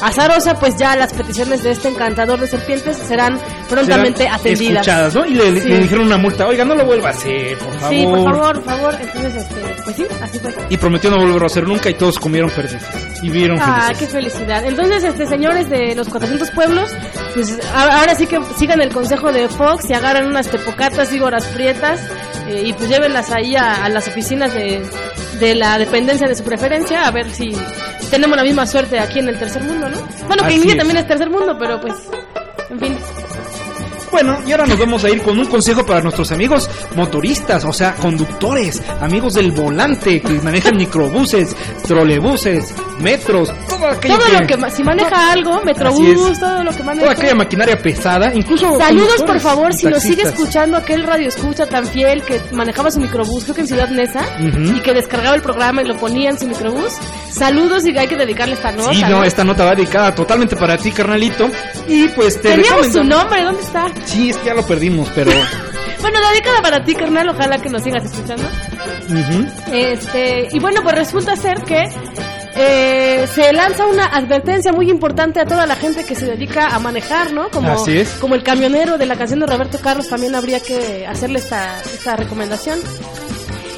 azarosa, 0.00 0.58
pues 0.58 0.76
ya 0.76 0.96
las 0.96 1.12
peticiones 1.12 1.62
de 1.62 1.70
este 1.70 1.86
encantador 1.88 2.40
de 2.40 2.48
serpientes 2.48 2.96
serán 2.96 3.38
prontamente 3.68 4.24
Serán 4.24 4.34
atendidas. 4.40 4.72
Escuchadas, 4.88 5.14
¿no? 5.14 5.24
Y 5.26 5.34
le, 5.34 5.60
Sí. 5.60 5.68
le 5.68 5.78
dijeron 5.78 6.06
una 6.06 6.16
multa, 6.18 6.48
oiga, 6.48 6.64
no 6.64 6.74
lo 6.74 6.84
vuelva 6.84 7.10
a 7.10 7.12
hacer, 7.12 7.56
por 7.58 7.72
favor. 7.74 7.94
Sí, 7.96 8.04
por 8.04 8.18
favor, 8.24 8.54
por 8.62 8.64
favor. 8.64 8.96
Entonces, 9.00 9.34
este, 9.36 9.54
pues 9.84 9.96
sí, 9.96 10.06
así 10.20 10.38
fue. 10.40 10.52
Y 10.70 10.76
prometió 10.76 11.10
no 11.10 11.18
volverlo 11.18 11.44
a 11.44 11.46
hacer 11.46 11.68
nunca 11.68 11.88
y 11.88 11.94
todos 11.94 12.18
comieron 12.18 12.50
perdices. 12.50 12.82
Y 13.22 13.30
vieron 13.30 13.58
Ah, 13.60 13.82
felices. 13.86 13.98
qué 14.08 14.12
felicidad. 14.12 14.64
Entonces, 14.64 15.04
este, 15.04 15.26
señores 15.28 15.70
de 15.70 15.94
los 15.94 16.08
400 16.08 16.50
pueblos, 16.50 16.90
pues 17.34 17.56
ahora 17.72 18.16
sí 18.16 18.26
que 18.26 18.40
sigan 18.58 18.80
el 18.80 18.92
consejo 18.92 19.30
de 19.30 19.48
Fox 19.48 19.88
y 19.88 19.92
agarran 19.94 20.26
unas 20.26 20.48
tepocatas 20.48 21.12
y 21.12 21.20
goras 21.20 21.44
prietas 21.46 22.00
eh, 22.48 22.62
y 22.66 22.72
pues 22.72 22.88
llévenlas 22.88 23.30
ahí 23.30 23.56
a, 23.56 23.84
a 23.84 23.88
las 23.88 24.08
oficinas 24.08 24.52
de, 24.54 24.82
de 25.38 25.54
la 25.54 25.78
dependencia 25.78 26.26
de 26.28 26.34
su 26.34 26.44
preferencia 26.44 27.06
a 27.06 27.10
ver 27.10 27.30
si 27.30 27.52
tenemos 28.10 28.36
la 28.36 28.42
misma 28.42 28.66
suerte 28.66 28.98
aquí 28.98 29.20
en 29.20 29.28
el 29.28 29.38
tercer 29.38 29.62
mundo, 29.62 29.88
¿no? 29.88 29.96
Bueno, 30.26 30.46
que 30.46 30.54
India 30.54 30.76
también 30.76 30.98
es 30.98 31.06
tercer 31.06 31.30
mundo, 31.30 31.56
pero 31.58 31.80
pues, 31.80 31.94
en 32.70 32.78
fin. 32.80 32.98
Bueno, 34.12 34.38
y 34.46 34.52
ahora 34.52 34.66
nos 34.66 34.78
vamos 34.78 35.02
a 35.04 35.10
ir 35.10 35.22
con 35.22 35.38
un 35.38 35.46
consejo 35.46 35.86
para 35.86 36.02
nuestros 36.02 36.30
amigos 36.32 36.68
motoristas, 36.94 37.64
o 37.64 37.72
sea, 37.72 37.94
conductores, 37.94 38.82
amigos 39.00 39.34
del 39.34 39.52
volante 39.52 40.20
que 40.20 40.34
manejan 40.34 40.76
microbuses, 40.76 41.56
trolebuses, 41.86 42.74
metros, 43.00 43.50
todo 43.68 43.86
aquello 43.88 44.18
Todo 44.18 44.46
que, 44.46 44.56
lo 44.56 44.64
que, 44.66 44.70
si 44.70 44.82
maneja 44.84 45.32
algo, 45.32 45.62
Metrobús, 45.64 46.38
todo 46.38 46.62
lo 46.62 46.70
que 46.72 46.82
maneja. 46.82 47.06
toda 47.06 47.12
aquella 47.12 47.34
maquinaria 47.34 47.78
pesada, 47.78 48.34
incluso 48.34 48.76
Saludos 48.76 49.22
por 49.22 49.40
favor, 49.40 49.72
si 49.72 49.86
nos 49.86 50.02
sigue 50.02 50.22
escuchando 50.22 50.76
aquel 50.76 51.04
radio 51.04 51.28
escucha 51.28 51.66
tan 51.66 51.86
fiel 51.86 52.22
que 52.22 52.38
manejaba 52.52 52.90
su 52.90 53.00
microbús, 53.00 53.44
creo 53.44 53.54
que 53.54 53.60
en 53.62 53.66
Ciudad 53.66 53.88
Neza, 53.88 54.24
y 54.38 54.80
que 54.80 54.92
descargaba 54.92 55.34
el 55.34 55.42
programa 55.42 55.82
y 55.82 55.86
lo 55.86 55.96
ponía 55.96 56.30
en 56.30 56.38
su 56.38 56.46
microbús. 56.46 56.98
Saludos 57.30 57.86
y 57.86 57.96
hay 57.96 58.06
que 58.06 58.16
dedicarle 58.16 58.54
esta 58.54 58.72
nota. 58.72 58.92
Sí, 58.92 59.00
no, 59.00 59.08
¿no? 59.08 59.24
esta 59.24 59.42
nota 59.42 59.64
va 59.64 59.74
dedicada 59.74 60.14
totalmente 60.14 60.54
para 60.54 60.76
ti, 60.76 60.92
carnalito. 60.92 61.48
Y 61.88 62.08
pues 62.08 62.40
te 62.40 62.50
Teníamos 62.50 62.92
su 62.92 63.02
nombre, 63.02 63.42
¿dónde 63.42 63.62
está? 63.62 63.86
Sí, 64.04 64.30
es 64.30 64.36
que 64.36 64.46
ya 64.46 64.54
lo 64.54 64.66
perdimos, 64.66 65.08
pero... 65.14 65.30
Bueno, 66.00 66.18
dedicada 66.32 66.60
para 66.62 66.84
ti, 66.84 66.96
carnal, 66.96 67.28
ojalá 67.28 67.58
que 67.58 67.70
nos 67.70 67.84
sigas 67.84 68.04
escuchando. 68.04 68.42
Este, 69.72 70.48
y 70.50 70.58
bueno, 70.58 70.80
pues 70.82 70.96
resulta 70.96 71.36
ser 71.36 71.62
que 71.62 71.88
eh, 72.56 73.26
se 73.32 73.52
lanza 73.52 73.86
una 73.86 74.06
advertencia 74.06 74.72
muy 74.72 74.90
importante 74.90 75.40
a 75.40 75.44
toda 75.46 75.64
la 75.64 75.76
gente 75.76 76.04
que 76.04 76.16
se 76.16 76.26
dedica 76.26 76.74
a 76.74 76.80
manejar, 76.80 77.32
¿no? 77.32 77.48
Como, 77.50 77.70
Así 77.70 77.98
es. 77.98 78.10
como 78.20 78.34
el 78.34 78.42
camionero 78.42 78.98
de 78.98 79.06
la 79.06 79.16
canción 79.16 79.40
de 79.40 79.46
Roberto 79.46 79.78
Carlos 79.80 80.08
también 80.08 80.34
habría 80.34 80.58
que 80.58 81.06
hacerle 81.06 81.38
esta, 81.38 81.80
esta 81.80 82.16
recomendación. 82.16 82.80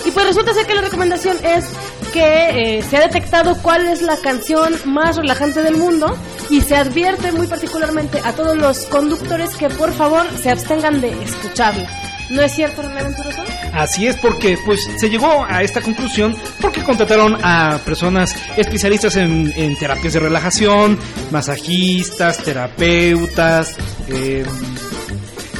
Y 0.06 0.10
pues 0.10 0.26
resulta 0.26 0.52
ser 0.54 0.66
que 0.66 0.74
la 0.74 0.82
recomendación 0.82 1.36
es 1.44 1.66
que 2.14 2.76
eh, 2.76 2.82
se 2.82 2.96
ha 2.96 3.00
detectado 3.00 3.60
cuál 3.60 3.88
es 3.88 4.00
la 4.00 4.16
canción 4.16 4.72
más 4.84 5.16
relajante 5.16 5.64
del 5.64 5.76
mundo 5.76 6.16
y 6.48 6.60
se 6.60 6.76
advierte 6.76 7.32
muy 7.32 7.48
particularmente 7.48 8.20
a 8.24 8.32
todos 8.32 8.56
los 8.56 8.86
conductores 8.86 9.56
que 9.56 9.68
por 9.68 9.92
favor 9.92 10.24
se 10.40 10.48
abstengan 10.48 11.00
de 11.00 11.10
escucharla. 11.24 11.90
¿No 12.30 12.40
es 12.42 12.52
cierto, 12.52 12.82
René 12.82 13.02
Venturoso? 13.02 13.42
Así 13.72 14.06
es 14.06 14.16
porque 14.16 14.56
pues 14.64 14.88
se 14.96 15.10
llegó 15.10 15.44
a 15.44 15.62
esta 15.62 15.80
conclusión 15.80 16.36
porque 16.60 16.84
contrataron 16.84 17.36
a 17.42 17.80
personas 17.84 18.36
especialistas 18.56 19.16
en, 19.16 19.52
en 19.56 19.76
terapias 19.76 20.12
de 20.12 20.20
relajación, 20.20 20.96
masajistas, 21.32 22.38
terapeutas, 22.38 23.74
eh, 24.06 24.44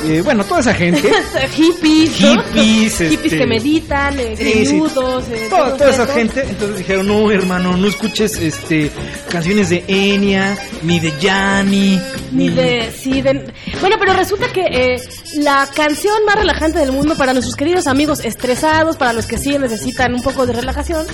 eh, 0.06 0.20
bueno, 0.22 0.44
toda 0.44 0.60
esa 0.60 0.74
gente. 0.74 1.10
hippies, 1.56 2.20
¿no? 2.20 2.42
Hippies, 2.42 2.98
hippies 2.98 3.12
este- 3.24 3.38
que 3.38 3.46
meditan, 3.46 4.18
eh, 4.18 4.34
Sí, 4.36 4.44
eh, 4.76 5.46
Toda, 5.50 5.90
esa 5.90 6.06
gente, 6.06 6.42
entonces 6.48 6.78
dijeron, 6.78 7.06
no 7.08 7.30
hermano, 7.30 7.76
no 7.76 7.86
escuches 7.88 8.36
este 8.38 8.90
canciones 9.28 9.70
de 9.70 9.84
Enya, 9.88 10.56
ni 10.82 11.00
de 11.00 11.12
Yanni, 11.20 12.00
Ni 12.32 12.48
de, 12.50 12.92
sí, 12.96 13.22
de- 13.22 13.52
Bueno, 13.80 13.96
pero 13.98 14.12
resulta 14.14 14.52
que 14.52 14.62
eh, 14.62 15.00
la 15.38 15.68
canción 15.74 16.24
más 16.26 16.36
relajante 16.36 16.78
del 16.78 16.92
mundo 16.92 17.16
para 17.16 17.32
nuestros 17.32 17.56
queridos 17.56 17.86
amigos 17.86 18.20
estresados, 18.24 18.96
para 18.96 19.12
los 19.12 19.26
que 19.26 19.38
sí 19.38 19.58
necesitan 19.58 20.14
un 20.14 20.22
poco 20.22 20.46
de 20.46 20.52
relajación, 20.54 21.06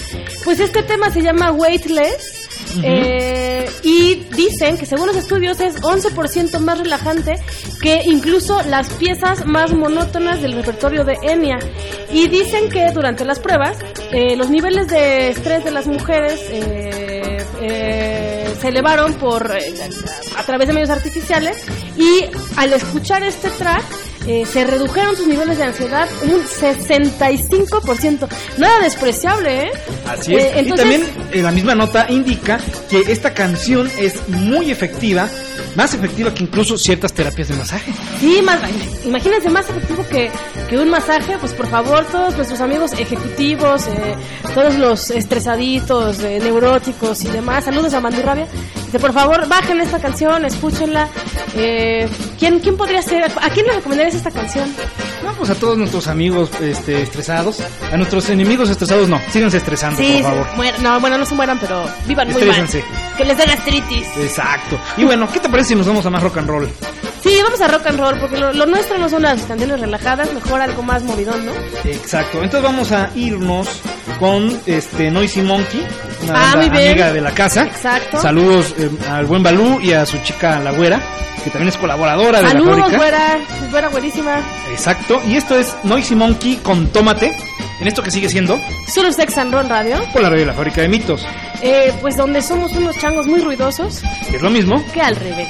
pues 0.45 0.61
este 0.61 0.83
tema 0.83 1.11
se 1.11 1.23
llama 1.23 1.53
Weightless. 1.53 2.40
Ujú. 2.71 2.81
eh, 2.85 3.69
y 3.83 4.15
dicen 4.37 4.77
que 4.79 4.87
según 4.87 5.07
los 5.09 5.17
estudios 5.17 5.61
es 5.61 5.81
11% 5.83 6.59
más 6.61 6.79
relajante 6.79 7.39
que 7.83 8.03
incluso 8.05 8.63
las 8.63 8.89
piezas 8.91 9.47
más 9.47 9.73
monótonas 9.73 10.41
del 10.43 10.53
repertorio 10.55 11.05
de 11.05 11.17
Enya. 11.23 11.59
Y 12.13 12.29
dicen 12.29 12.69
que 12.71 12.91
durante 12.93 13.25
las 13.25 13.39
pruebas 13.41 13.79
eh, 14.13 14.37
los 14.37 14.51
niveles 14.51 14.89
de 14.89 15.29
estrés 15.31 15.65
de 15.65 15.71
las 15.71 15.87
mujeres 15.87 16.41
eh, 16.51 17.39
eh, 17.63 18.55
se 18.61 18.69
elevaron 18.69 19.15
por 19.15 19.51
eh, 19.57 19.73
a 20.37 20.43
través 20.45 20.67
de 20.69 20.75
medios 20.75 20.91
artificiales 20.91 21.57
y 21.97 22.25
al 22.57 22.73
escuchar 22.73 23.23
este 23.23 23.49
track 23.51 23.85
eh, 24.27 24.45
se 24.47 24.65
redujeron 24.65 25.17
sus 25.17 25.27
niveles 25.27 25.59
de 25.59 25.65
ansiedad 25.65 26.09
un 26.23 26.43
65%. 26.43 28.29
Nada 28.59 28.81
despreciable, 28.81 29.65
¿eh? 29.65 29.71
Así 30.07 30.35
es. 30.35 30.45
Eh, 30.57 30.65
y 30.67 30.73
también 30.73 31.07
eh, 31.33 31.43
la 31.43 31.51
misma 31.51 31.75
nota 31.75 32.07
indica 32.11 32.61
que 32.89 33.01
esta 33.09 33.33
canción 33.33 33.91
es 33.99 34.29
muy 34.29 34.71
efectiva, 34.71 35.29
más 35.77 35.95
efectiva 35.95 36.33
que 36.35 36.43
incluso 36.45 36.77
ciertas 36.77 37.13
terapias 37.13 37.49
de 37.49 37.57
masaje. 37.57 37.93
Sí, 38.21 38.41
más, 38.43 38.59
imagínense 39.05 39.49
más 39.51 39.69
efectivo 39.71 40.05
que, 40.09 40.31
que 40.69 40.79
un 40.79 40.91
masaje, 40.91 41.37
pues 41.39 41.53
por 41.53 41.69
favor, 41.69 42.05
todos 42.07 42.37
nuestros 42.37 42.61
amigos 42.61 42.93
ejecutivos, 42.93 43.87
eh, 43.89 44.15
todos 44.55 44.75
los 44.77 45.11
estresaditos, 45.11 46.21
eh, 46.21 46.39
neuróticos 46.43 47.23
y 47.25 47.29
demás, 47.29 47.65
saludos 47.65 47.95
a 47.95 48.01
Mandurrabia, 48.01 48.47
dice, 48.87 48.99
por 48.99 49.13
favor, 49.13 49.47
bajen 49.49 49.81
esta 49.81 49.99
canción, 50.01 50.45
escúchenla. 50.45 51.09
Eh, 51.57 52.09
¿quién, 52.39 52.59
¿Quién 52.61 52.77
podría 52.77 53.03
ser? 53.03 53.25
¿A 53.25 53.51
quién 53.51 53.67
le 53.67 53.73
recomendarías 53.75 54.15
esta 54.15 54.31
canción? 54.31 54.69
No, 55.25 55.33
pues 55.35 55.51
a 55.51 55.55
todos 55.55 55.77
nuestros 55.77 56.07
amigos 56.09 56.51
este, 56.61 57.03
estresados, 57.03 57.59
a 57.93 57.97
nuestros 57.97 58.29
enemigos 58.31 58.71
estresados 58.71 59.09
no, 59.09 59.21
síganse 59.31 59.59
estresando, 59.59 60.01
Sí, 60.01 60.21
por 60.23 60.31
favor. 60.33 60.47
muer- 60.57 60.79
no, 60.79 60.99
bueno, 61.01 61.19
no 61.19 61.27
se 61.27 61.35
mueran, 61.35 61.59
pero 61.59 61.85
vivan 62.07 62.31
muy 62.33 62.43
mal. 62.45 62.67
Que 63.17 63.25
les 63.25 63.37
dé 63.37 63.45
gastritis. 63.45 64.07
Exacto. 64.19 64.81
Y 64.97 65.05
bueno, 65.05 65.29
¿qué 65.31 65.41
te 65.41 65.49
parece 65.51 65.70
si 65.71 65.77
nos 65.77 65.87
vamos 65.87 66.05
a 66.05 66.11
más 66.11 66.23
rock 66.23 66.39
and 66.39 66.49
roll? 66.49 66.69
Sí, 67.23 67.39
vamos 67.45 67.61
a 67.61 67.69
rock 67.69 67.87
and 67.87 67.99
roll, 68.01 68.19
porque 68.19 68.39
lo, 68.39 68.53
lo 68.53 68.67
nuestro 68.67 68.99
no 68.99 69.09
son 69.09 69.23
las 69.23 69.43
canciones 69.43 69.79
relajadas, 69.81 70.33
mejor 70.33 70.61
algo 70.61 70.83
más 70.83 71.03
movidón, 71.05 71.47
¿no? 71.47 71.53
Exacto. 71.85 72.39
Entonces 72.43 72.63
vamos 72.63 72.91
a 72.93 73.11
irnos 73.15 73.69
con 74.19 74.59
este 74.67 75.11
Noisy 75.11 75.43
Monkey, 75.43 75.87
una 76.25 76.33
Ah, 76.33 76.57
banda 76.57 76.77
amiga 76.79 77.13
de 77.13 77.21
la 77.21 77.31
casa. 77.33 77.65
Exacto. 77.65 78.21
Saludos 78.21 78.75
eh, 78.79 78.91
al 79.11 79.27
buen 79.27 79.43
Balú 79.43 79.79
y 79.81 79.93
a 79.93 80.05
su 80.07 80.19
chica 80.19 80.59
La 80.61 80.73
Güera, 80.73 81.01
que 81.45 81.51
también 81.51 81.69
es 81.69 81.77
colaboradora 81.77 82.39
de 82.39 82.55
la 82.55 82.61
fábrica. 82.65 82.97
güera, 82.97 83.39
güera, 83.71 83.89
buenísima. 83.91 84.41
Exacto. 84.73 85.21
Y 85.29 85.37
esto 85.37 85.57
es 85.59 85.75
Noisy 85.85 86.17
Monkey 86.17 86.57
con 86.57 86.89
Tómate. 86.89 87.37
En 87.81 87.87
esto 87.89 88.03
que 88.03 88.11
sigue 88.11 88.29
siendo 88.29 88.61
Solo 88.93 89.11
Sex 89.13 89.39
and 89.39 89.55
Roll 89.55 89.69
Radio. 89.69 89.97
por 90.13 90.21
la 90.23 90.29
radio 90.31 90.41
de 90.43 90.47
la 90.49 90.55
fábrica 90.55 90.81
de 90.83 90.89
mitos. 90.89 91.25
Eh, 91.63 91.93
pues 92.01 92.17
donde 92.17 92.41
somos 92.43 92.73
unos 92.73 92.97
changos 92.99 93.27
muy 93.27 93.41
ruidosos 93.41 94.03
Es 94.33 94.41
lo 94.41 94.51
mismo. 94.51 94.83
que 94.93 95.01
al 95.01 95.15
revés. 95.17 95.49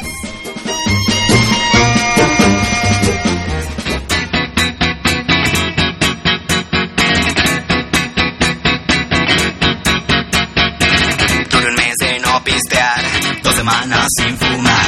Tuve 11.50 11.66
un 11.68 11.74
mes 11.74 11.94
de 11.98 12.18
no 12.20 12.44
pistear, 12.44 13.00
dos 13.42 13.54
semanas 13.54 14.06
sin 14.16 14.36
fumar. 14.38 14.86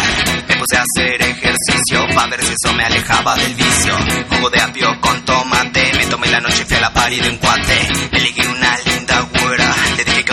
Me 0.49 0.57
puse 0.57 0.77
a 0.77 0.83
hacer 0.83 1.23
ejercicio 1.23 2.07
para 2.15 2.29
ver 2.29 2.43
si 2.45 2.53
eso 2.53 2.75
me 2.75 2.85
alejaba 2.85 3.37
del 3.37 3.55
vicio. 3.55 3.95
Jugo 4.31 4.51
de 4.51 4.61
apio 4.61 5.01
con 5.01 5.25
tomate, 5.25 5.91
me 5.97 6.07
tomé 6.07 6.29
la 6.29 6.41
noche 6.41 6.63
y 6.63 6.65
fui 6.65 6.77
a 6.77 6.81
la 6.81 6.93
party 6.93 7.21
de 7.21 7.29
un 7.31 7.37
cuate. 7.39 7.89
Me 8.13 8.21
ligué 8.21 8.47
una 8.49 8.79
linda 8.87 9.21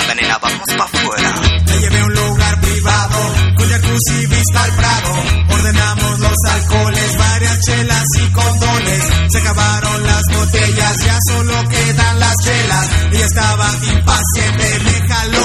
onda 0.10 0.22
nena, 0.22 0.38
vamos 0.40 0.70
pa' 0.78 0.84
afuera. 0.86 1.34
La 1.66 1.76
llevé 1.76 2.00
a 2.00 2.06
un 2.06 2.14
lugar 2.14 2.62
privado, 2.62 3.34
con 3.58 3.70
jacuzzi 3.70 4.26
vista 4.26 4.64
al 4.64 4.72
prado. 4.76 5.14
Ordenamos 5.50 6.20
los 6.20 6.38
alcoholes, 6.50 7.18
varias 7.18 7.60
chelas 7.60 8.06
y 8.16 8.32
condones. 8.32 9.04
Se 9.30 9.38
acabaron 9.40 10.04
las 10.04 10.24
botellas, 10.32 10.98
ya 11.06 11.18
solo 11.28 11.70
quedan 11.70 12.20
las 12.20 12.36
chelas. 12.44 12.90
Ella 13.12 13.26
estaba 13.26 13.70
impaciente, 13.84 14.80
me 14.84 15.08
jaló. 15.08 15.39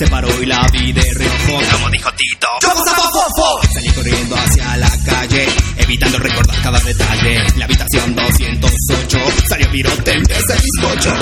Se 0.00 0.06
paró 0.06 0.42
y 0.42 0.46
la 0.46 0.66
vi 0.72 0.92
de 0.92 1.02
reojo, 1.14 1.60
como 1.72 1.90
dijo 1.90 2.08
Tito. 2.16 2.46
¡Vamos 2.66 2.88
a 2.88 2.94
fofo! 2.94 3.60
Salí 3.70 3.90
corriendo 3.90 4.34
hacia 4.34 4.76
la 4.78 4.90
calle, 5.04 5.46
evitando 5.76 6.18
recordar 6.20 6.62
cada 6.62 6.80
detalle. 6.80 7.44
La 7.58 7.66
habitación 7.66 8.14
208 8.14 9.18
salió 9.46 9.70
virote 9.70 10.12
de 10.12 10.18
bizcocho. 10.18 11.12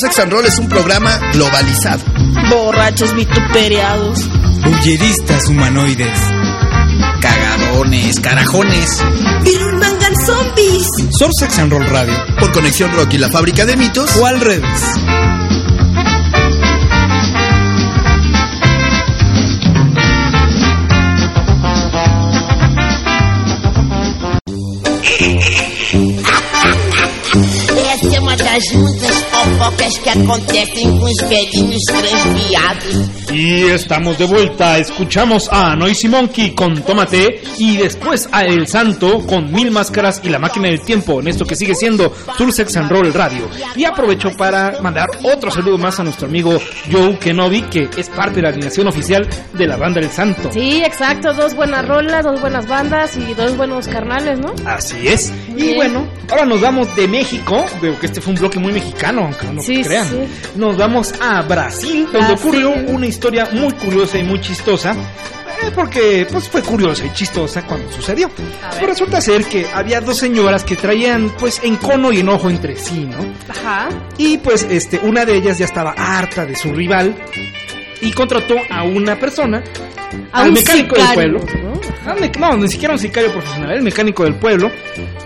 Sex 0.00 0.16
and 0.20 0.32
Roll 0.32 0.46
es 0.46 0.56
un 0.58 0.68
programa 0.68 1.18
globalizado. 1.32 2.04
Borrachos 2.50 3.12
vituperiados. 3.16 4.28
Bulleristas 4.62 5.48
humanoides. 5.48 6.20
Cagadones, 7.20 8.20
carajones. 8.20 9.02
Birurmangan 9.42 10.14
zombies. 10.24 10.86
Sex 11.40 11.58
and 11.58 11.72
Roll 11.72 11.84
Radio. 11.86 12.14
Por 12.38 12.52
Conexión 12.52 12.94
Rock 12.94 13.14
y 13.14 13.18
la 13.18 13.28
Fábrica 13.28 13.66
de 13.66 13.76
Mitos. 13.76 14.14
O 14.18 14.26
al 14.26 14.40
revés. 14.40 14.98
Essa 28.00 29.17
é 29.58 29.64
uma 29.64 29.70
das 29.70 29.98
muitas 29.98 29.98
fofocas 29.98 29.98
que 29.98 30.08
acontecem 30.10 30.98
com 30.98 31.04
os 31.04 31.28
velhinhos 31.28 31.82
transviados. 31.86 33.08
Y 33.30 33.64
estamos 33.70 34.16
de 34.16 34.24
vuelta, 34.24 34.78
escuchamos 34.78 35.48
a 35.52 35.76
Noisy 35.76 36.08
Monkey 36.08 36.54
con 36.54 36.80
Tómate 36.82 37.42
y 37.58 37.76
después 37.76 38.26
a 38.32 38.44
El 38.44 38.66
Santo 38.66 39.26
con 39.26 39.52
Mil 39.52 39.70
Máscaras 39.70 40.20
y 40.24 40.30
La 40.30 40.38
Máquina 40.38 40.68
del 40.68 40.80
Tiempo 40.80 41.20
en 41.20 41.28
esto 41.28 41.44
que 41.44 41.54
sigue 41.54 41.74
siendo 41.74 42.10
Tour 42.38 42.52
Sex 42.52 42.76
and 42.78 42.90
Roll 42.90 43.12
Radio. 43.12 43.48
Y 43.76 43.84
aprovecho 43.84 44.30
para 44.36 44.80
mandar 44.80 45.08
otro 45.24 45.50
saludo 45.50 45.76
más 45.76 46.00
a 46.00 46.04
nuestro 46.04 46.26
amigo 46.26 46.58
Joe 46.90 47.18
Kenobi, 47.18 47.62
que 47.62 47.90
es 47.96 48.08
parte 48.08 48.36
de 48.36 48.42
la 48.42 48.48
alineación 48.48 48.88
oficial 48.88 49.28
de 49.52 49.66
la 49.66 49.76
banda 49.76 50.00
El 50.00 50.10
Santo. 50.10 50.50
Sí, 50.52 50.82
exacto, 50.82 51.34
dos 51.34 51.54
buenas 51.54 51.86
rolas, 51.86 52.24
dos 52.24 52.40
buenas 52.40 52.66
bandas 52.66 53.16
y 53.16 53.34
dos 53.34 53.56
buenos 53.56 53.88
carnales, 53.88 54.38
¿no? 54.38 54.54
Así 54.64 55.06
es. 55.06 55.32
Y 55.48 55.52
Bien. 55.52 55.76
bueno, 55.76 56.08
ahora 56.30 56.44
nos 56.44 56.60
vamos 56.60 56.94
de 56.96 57.08
México, 57.08 57.64
veo 57.80 57.98
que 57.98 58.06
este 58.06 58.20
fue 58.20 58.32
un 58.34 58.38
bloque 58.38 58.58
muy 58.58 58.72
mexicano, 58.72 59.22
aunque 59.24 59.46
no 59.46 59.62
Sí, 59.62 59.82
crean. 59.82 60.06
sí. 60.08 60.16
Nos 60.56 60.76
vamos 60.76 61.12
a 61.20 61.42
Brasil, 61.42 62.04
donde 62.04 62.18
Brasil. 62.18 62.36
ocurrió 62.38 62.70
una 62.70 63.06
historia 63.06 63.48
muy 63.52 63.72
curiosa 63.72 64.18
y 64.18 64.24
muy 64.24 64.40
chistosa. 64.40 64.94
Eh, 65.60 65.72
porque 65.74 66.24
pues 66.30 66.48
fue 66.48 66.62
curiosa 66.62 67.04
y 67.04 67.12
chistosa 67.12 67.62
cuando 67.66 67.90
sucedió. 67.90 68.30
Pero 68.74 68.86
resulta 68.86 69.20
ser 69.20 69.44
que 69.44 69.66
había 69.74 70.00
dos 70.00 70.16
señoras 70.18 70.62
que 70.62 70.76
traían 70.76 71.30
pues 71.36 71.60
encono 71.64 72.12
y 72.12 72.20
enojo 72.20 72.48
entre 72.48 72.76
sí, 72.76 73.06
¿no? 73.10 73.16
Ajá. 73.48 73.88
Y 74.18 74.38
pues 74.38 74.64
este, 74.70 75.00
una 75.02 75.24
de 75.24 75.34
ellas 75.34 75.58
ya 75.58 75.64
estaba 75.64 75.94
harta 75.96 76.46
de 76.46 76.54
su 76.54 76.72
rival 76.72 77.12
y 78.00 78.12
contrató 78.12 78.54
a 78.70 78.84
una 78.84 79.16
persona, 79.18 79.60
A 80.30 80.42
al 80.42 80.48
un 80.50 80.54
mecánico 80.54 80.94
sicario, 80.94 81.32
del 81.32 81.40
pueblo. 81.42 81.80
Mec- 82.20 82.38
No, 82.38 82.56
ni 82.56 82.68
siquiera 82.68 82.94
un 82.94 83.00
sicario 83.00 83.32
profesional, 83.32 83.72
el 83.72 83.82
mecánico 83.82 84.22
del 84.22 84.34
pueblo, 84.36 84.70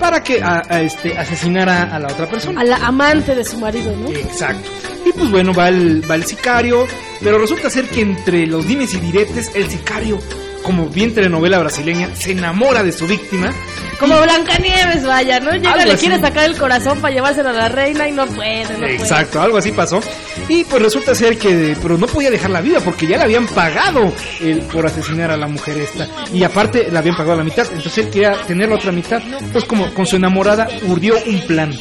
para 0.02 0.22
que 0.22 0.42
a- 0.42 0.62
a 0.68 0.80
este, 0.82 1.16
asesinara 1.16 1.84
a 1.94 1.98
la 2.00 2.08
otra 2.08 2.26
persona. 2.28 2.60
A 2.60 2.64
la 2.64 2.76
amante 2.76 3.34
de 3.34 3.44
su 3.44 3.56
marido, 3.58 3.94
¿no? 3.96 4.10
Exacto. 4.10 4.68
Y 5.06 5.12
pues 5.12 5.30
bueno, 5.30 5.54
va 5.54 5.68
el, 5.68 6.02
va 6.10 6.16
el 6.16 6.24
sicario, 6.24 6.86
pero 7.22 7.38
resulta 7.38 7.70
ser 7.70 7.86
que 7.86 8.00
entre 8.02 8.46
los 8.46 8.66
dimes 8.66 8.92
y 8.94 8.98
diretes, 8.98 9.50
el 9.54 9.68
sicario, 9.70 10.18
como 10.62 10.88
bien 10.88 11.14
telenovela 11.14 11.58
brasileña, 11.60 12.14
se 12.14 12.32
enamora 12.32 12.82
de 12.82 12.92
su 12.92 13.06
víctima. 13.06 13.52
Como 14.00 14.20
Blancanieves, 14.20 15.04
vaya, 15.04 15.38
¿no? 15.38 15.52
Llega, 15.52 15.72
Algo 15.72 15.84
le 15.86 15.92
así. 15.92 16.06
quiere 16.06 16.20
sacar 16.20 16.44
el 16.50 16.56
corazón 16.58 17.00
para 17.00 17.14
llevárselo 17.14 17.50
a 17.50 17.52
la 17.52 17.68
reina 17.68 18.08
y 18.08 18.12
no 18.12 18.26
puede, 18.26 18.64
no 18.64 18.78
puede. 18.78 18.94
Exacto, 18.96 19.40
algo 19.40 19.58
así 19.58 19.70
pasó. 19.72 20.00
Y 20.48 20.64
pues 20.64 20.82
resulta 20.82 21.14
ser 21.14 21.38
que, 21.38 21.76
pero 21.80 21.96
no 21.96 22.06
podía 22.06 22.30
dejar 22.30 22.50
la 22.50 22.60
vida 22.60 22.78
porque 22.84 23.06
ya 23.06 23.16
le 23.16 23.24
habían 23.24 23.46
pagado 23.46 24.12
el, 24.40 24.60
por 24.62 24.86
asesinar 24.86 25.30
a 25.30 25.36
la 25.36 25.46
mujer 25.46 25.78
esta. 25.78 26.06
Y 26.32 26.42
aparte 26.44 26.88
le 26.90 26.98
habían 26.98 27.16
pagado 27.16 27.38
la 27.38 27.44
mitad, 27.44 27.66
entonces 27.68 27.98
él 27.98 28.10
quería 28.10 28.32
tener 28.46 28.68
la 28.68 28.74
otra 28.76 28.92
mitad. 28.92 29.22
Pues 29.52 29.64
como 29.64 29.92
con 29.94 30.04
su 30.06 30.16
enamorada 30.16 30.68
urdió 30.88 31.14
un 31.26 31.40
plan. 31.46 31.72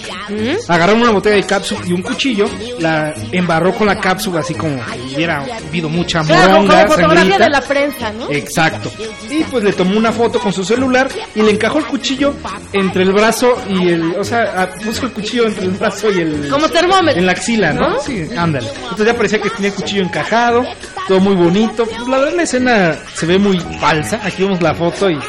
Agarró 0.67 0.95
una 0.95 1.11
botella 1.11 1.35
de 1.35 1.43
cápsula 1.43 1.81
y 1.85 1.91
un 1.93 2.01
cuchillo, 2.01 2.45
la 2.79 3.13
embarró 3.31 3.73
con 3.73 3.88
la 3.88 3.99
cápsula 3.99 4.39
así 4.39 4.53
como 4.53 4.77
si 5.09 5.15
hubiera 5.15 5.43
habido 5.67 5.89
mucha 5.89 6.21
Claro, 6.23 6.53
como 6.53 6.63
moronga, 6.67 6.88
fotografía 6.88 7.19
sangrita. 7.21 7.43
de 7.43 7.49
la 7.49 7.61
prensa, 7.61 8.13
¿no? 8.13 8.29
Exacto. 8.31 8.91
Y 9.29 9.43
pues 9.45 9.63
le 9.63 9.73
tomó 9.73 9.97
una 9.97 10.11
foto 10.11 10.39
con 10.39 10.53
su 10.53 10.63
celular 10.63 11.09
y 11.35 11.41
le 11.41 11.51
encajó 11.51 11.79
el 11.79 11.85
cuchillo 11.85 12.33
entre 12.73 13.03
el 13.03 13.11
brazo 13.11 13.61
y 13.69 13.89
el, 13.89 14.15
o 14.15 14.23
sea, 14.23 14.53
ah, 14.55 14.69
puso 14.83 15.05
el 15.07 15.11
cuchillo 15.11 15.47
entre 15.47 15.65
el 15.65 15.71
brazo 15.71 16.11
y 16.11 16.19
el 16.19 16.47
Como 16.49 16.69
termómetro. 16.69 17.19
en 17.19 17.25
la 17.25 17.31
axila, 17.33 17.73
¿no? 17.73 17.89
¿No? 17.89 17.99
Sí, 17.99 18.27
ándale. 18.57 18.71
Entonces 18.83 19.05
ya 19.05 19.13
parecía 19.15 19.41
que 19.41 19.49
tenía 19.49 19.69
el 19.69 19.75
cuchillo 19.75 20.03
encajado, 20.03 20.63
todo 21.07 21.19
muy 21.19 21.35
bonito. 21.35 21.85
Pues 21.85 22.07
la 22.07 22.17
verdad 22.17 22.33
la 22.35 22.43
escena 22.43 22.95
se 23.13 23.25
ve 23.25 23.37
muy 23.37 23.59
falsa. 23.79 24.19
Aquí 24.23 24.43
vemos 24.43 24.61
la 24.61 24.73
foto 24.73 25.09
y 25.09 25.19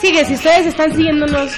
Sigue, 0.00 0.24
si 0.24 0.34
ustedes 0.34 0.66
están 0.66 0.92
siguiéndonos 0.92 1.52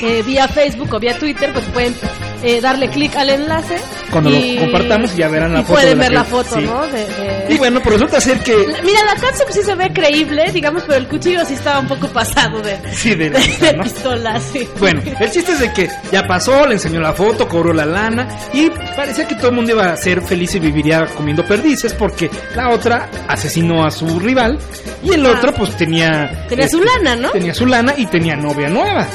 eh, 0.00 0.22
vía 0.26 0.48
Facebook 0.48 0.92
o 0.94 0.98
vía 1.00 1.18
Twitter, 1.18 1.52
pues 1.52 1.64
pueden 1.66 1.94
eh, 2.42 2.60
darle 2.60 2.88
clic 2.88 3.14
al 3.16 3.30
enlace. 3.30 3.76
cuando 4.12 4.30
y- 4.30 4.54
lo 4.54 4.60
compartamos 4.62 5.14
ya 5.16 5.28
verán 5.28 5.52
la 5.52 5.60
y 5.60 5.62
foto. 5.62 5.74
pueden 5.74 5.98
ver 5.98 6.12
la 6.12 6.22
que- 6.24 6.30
foto, 6.30 6.54
sí. 6.56 6.64
¿no? 6.64 6.86
De- 6.86 7.06
de- 7.06 7.46
Y 7.54 7.58
bueno, 7.58 7.80
pues 7.82 7.94
resulta 7.94 8.20
ser 8.20 8.38
que 8.40 8.52
La- 8.66 8.80
Mira, 8.82 9.00
la 9.04 9.20
cápsula 9.20 9.50
sí 9.50 9.60
se 9.62 9.74
ve 9.74 9.92
creíble, 9.92 10.50
digamos, 10.52 10.82
pero 10.86 10.98
el 10.98 11.08
cuchillo 11.08 11.44
sí 11.44 11.54
estaba 11.54 11.80
un 11.80 11.88
poco 11.88 12.06
pasado 12.08 12.60
de, 12.62 12.78
sí 12.92 13.14
de 13.14 13.30
la- 13.30 13.38
de 13.40 13.72
¿no? 13.76 13.82
pistola, 13.84 14.40
sí. 14.40 14.68
Bueno, 14.78 15.02
el 15.18 15.30
chiste 15.30 15.52
es 15.52 15.58
de 15.60 15.72
que 15.72 15.90
ya 16.12 16.22
pasó, 16.26 16.66
le 16.66 16.74
enseñó 16.74 17.00
la 17.00 17.12
foto, 17.12 17.48
cobró 17.48 17.72
la 17.72 17.84
lana 17.86 18.28
y 18.52 18.70
parecía 18.96 19.26
que 19.26 19.34
todo 19.34 19.48
el 19.48 19.54
mundo 19.56 19.72
iba 19.72 19.92
a 19.92 19.96
ser 19.96 20.22
feliz 20.22 20.54
y 20.54 20.58
viviría 20.60 21.06
comiendo 21.06 21.44
perdices 21.44 21.92
porque 21.94 22.30
la 22.54 22.70
otra 22.70 23.08
asesinó 23.28 23.84
a 23.84 23.90
su 23.90 24.18
rival 24.20 24.58
y 25.02 25.12
el 25.12 25.26
Ah. 25.26 25.30
otro 25.36 25.52
pues 25.54 25.76
tenía... 25.76 26.46
Tenía 26.48 26.68
su 26.68 26.80
lana, 26.80 27.16
¿no? 27.16 27.30
Tenía 27.30 27.52
su 27.54 27.66
lana 27.66 27.94
y 27.96 28.06
tenía 28.06 28.36
novia 28.36 28.68
nueva. 28.68 29.06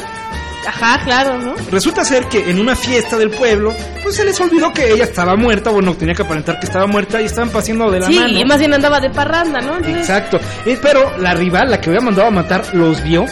Ajá, 0.68 1.04
claro, 1.04 1.38
¿no? 1.40 1.56
Resulta 1.72 2.04
ser 2.06 2.26
que 2.28 2.50
en 2.50 2.60
una 2.60 2.76
fiesta 2.76 3.18
del 3.18 3.30
pueblo, 3.30 3.74
pues 4.02 4.16
se 4.16 4.24
les 4.26 4.40
olvidó 4.40 4.72
que 4.74 4.92
ella 4.92 5.04
estaba 5.04 5.36
muerta, 5.36 5.70
bueno, 5.72 5.94
tenía 5.96 6.16
que 6.16 6.22
aparentar 6.24 6.60
que 6.60 6.66
estaba 6.66 6.88
muerta 6.88 7.22
y 7.22 7.26
estaban 7.26 7.50
paseando 7.50 7.92
de 7.92 8.00
la 8.00 8.08
Sí, 8.08 8.18
mano. 8.18 8.40
y 8.40 8.46
más 8.46 8.60
bien 8.60 8.74
andaba 8.74 9.00
de 9.00 9.10
parranda, 9.10 9.60
¿no? 9.62 9.76
Entonces, 9.78 10.02
Exacto. 10.02 10.40
Eh, 10.66 10.78
pero 10.82 11.18
la 11.18 11.34
rival, 11.34 11.70
la 11.70 11.82
que 11.82 11.90
había 11.90 12.02
mandado 12.02 12.28
a 12.28 12.32
matar, 12.32 12.64
los 12.74 13.04
vio 13.04 13.26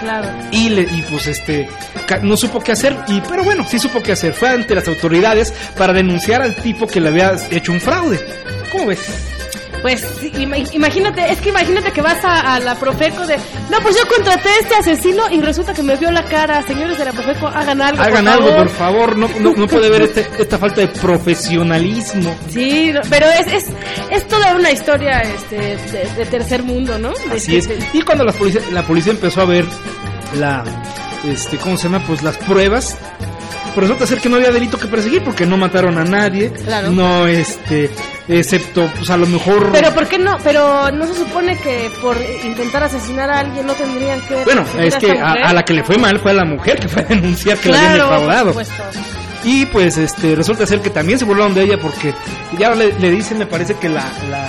claro. 0.00 0.28
y 0.50 0.68
le 0.70 0.82
y 0.82 1.04
pues 1.10 1.26
este 1.26 1.68
no 2.22 2.36
supo 2.36 2.60
qué 2.60 2.72
hacer 2.72 2.96
y 3.08 3.20
pero 3.22 3.44
bueno 3.44 3.64
sí 3.68 3.78
supo 3.78 4.02
qué 4.02 4.12
hacer 4.12 4.32
fue 4.34 4.48
ante 4.48 4.74
las 4.74 4.86
autoridades 4.88 5.54
para 5.78 5.92
denunciar 5.92 6.42
al 6.42 6.54
tipo 6.56 6.86
que 6.88 7.00
le 7.00 7.08
había 7.08 7.36
hecho 7.50 7.70
un 7.72 7.80
fraude 7.80 8.20
cómo 8.72 8.86
ves 8.86 8.98
Pues 9.82 10.02
imagínate, 10.72 11.32
es 11.32 11.40
que 11.40 11.48
imagínate 11.48 11.90
que 11.90 12.00
vas 12.02 12.24
a, 12.24 12.54
a 12.54 12.60
la 12.60 12.76
Profeco 12.76 13.26
de, 13.26 13.36
no, 13.68 13.80
pues 13.82 13.96
yo 13.96 14.06
contraté 14.08 14.48
a 14.48 14.58
este 14.60 14.74
asesino 14.76 15.24
y 15.30 15.40
resulta 15.40 15.74
que 15.74 15.82
me 15.82 15.96
vio 15.96 16.10
la 16.12 16.24
cara. 16.24 16.62
Señores 16.66 16.96
de 16.98 17.04
la 17.04 17.12
Profeco, 17.12 17.48
hagan 17.48 17.82
algo. 17.82 18.00
hagan 18.02 18.24
por 18.24 18.32
algo 18.32 18.48
favor. 18.48 18.66
por 18.66 18.68
favor 18.76 19.16
no, 19.16 19.28
no, 19.40 19.52
no 19.56 19.66
puede 19.66 19.90
ver 19.90 20.02
este- 20.02 20.28
esta 20.38 20.58
falta 20.58 20.80
de 20.82 20.88
profesionalismo 20.88 22.34
Sí, 22.48 22.92
pero 23.10 23.26
es, 23.26 23.46
es, 23.52 23.64
es 24.10 24.28
toda 24.28 24.54
una 24.54 24.70
historia 24.70 25.20
este, 25.22 25.56
de, 25.56 26.08
de 26.16 26.26
tercer 26.26 26.62
mundo, 26.62 26.98
¿no? 26.98 27.10
De- 27.10 27.36
así 27.36 27.56
es 27.56 27.68
de- 27.68 27.78
y 27.92 28.02
cuando 28.02 28.24
la 28.24 28.32
policía 28.32 28.60
la 28.72 28.82
policía 28.86 29.12
empezó 29.12 29.40
a 29.42 29.46
ver 29.46 29.64
la 30.36 30.64
este 31.24 31.56
cómo 31.58 31.76
se 31.76 31.84
llama 31.88 32.04
pues 32.06 32.22
las 32.22 32.36
pruebas 32.38 32.96
pues 33.74 33.86
resulta 33.88 34.06
ser 34.06 34.20
que 34.20 34.28
no 34.28 34.36
había 34.36 34.50
delito 34.50 34.78
que 34.78 34.86
perseguir 34.86 35.22
porque 35.24 35.46
no 35.46 35.56
mataron 35.56 35.98
a 35.98 36.04
nadie 36.04 36.50
Claro. 36.64 36.90
no 36.90 37.26
este 37.26 37.90
excepto 38.28 38.90
pues 38.96 39.10
a 39.10 39.16
lo 39.16 39.26
mejor 39.26 39.70
Pero 39.72 39.92
¿por 39.92 40.06
qué 40.06 40.18
no? 40.18 40.36
Pero 40.44 40.90
no 40.92 41.06
se 41.06 41.14
supone 41.14 41.56
que 41.58 41.90
por 42.00 42.16
intentar 42.44 42.82
asesinar 42.84 43.30
a 43.30 43.40
alguien 43.40 43.66
no 43.66 43.72
tendrían 43.74 44.20
que... 44.22 44.44
Bueno, 44.44 44.64
es 44.78 44.94
que 44.96 45.10
a, 45.12 45.52
la 45.52 45.64
que 45.64 45.74
le 45.74 45.84
fue 45.84 45.98
mal 45.98 46.18
fue 46.20 46.30
a 46.30 46.34
la 46.34 46.44
mujer 46.44 46.78
que 46.78 46.88
fue 46.88 47.02
a 47.02 47.06
denunciar 47.06 47.58
que 47.58 47.68
la 47.70 47.78
habían 47.78 47.92
Claro, 47.94 48.08
por 48.54 48.64
defraudado. 48.64 49.02
Y 49.44 49.66
pues 49.66 49.98
este 49.98 50.36
resulta 50.36 50.66
ser 50.66 50.80
que 50.80 50.90
también 50.90 51.18
se 51.18 51.24
burlaron 51.24 51.52
de 51.54 51.62
ella 51.64 51.76
porque 51.78 52.14
ya 52.58 52.74
le, 52.76 52.92
le 52.98 53.10
dicen, 53.10 53.38
me 53.38 53.46
parece 53.46 53.74
que 53.74 53.88
la, 53.88 54.04
la, 54.30 54.46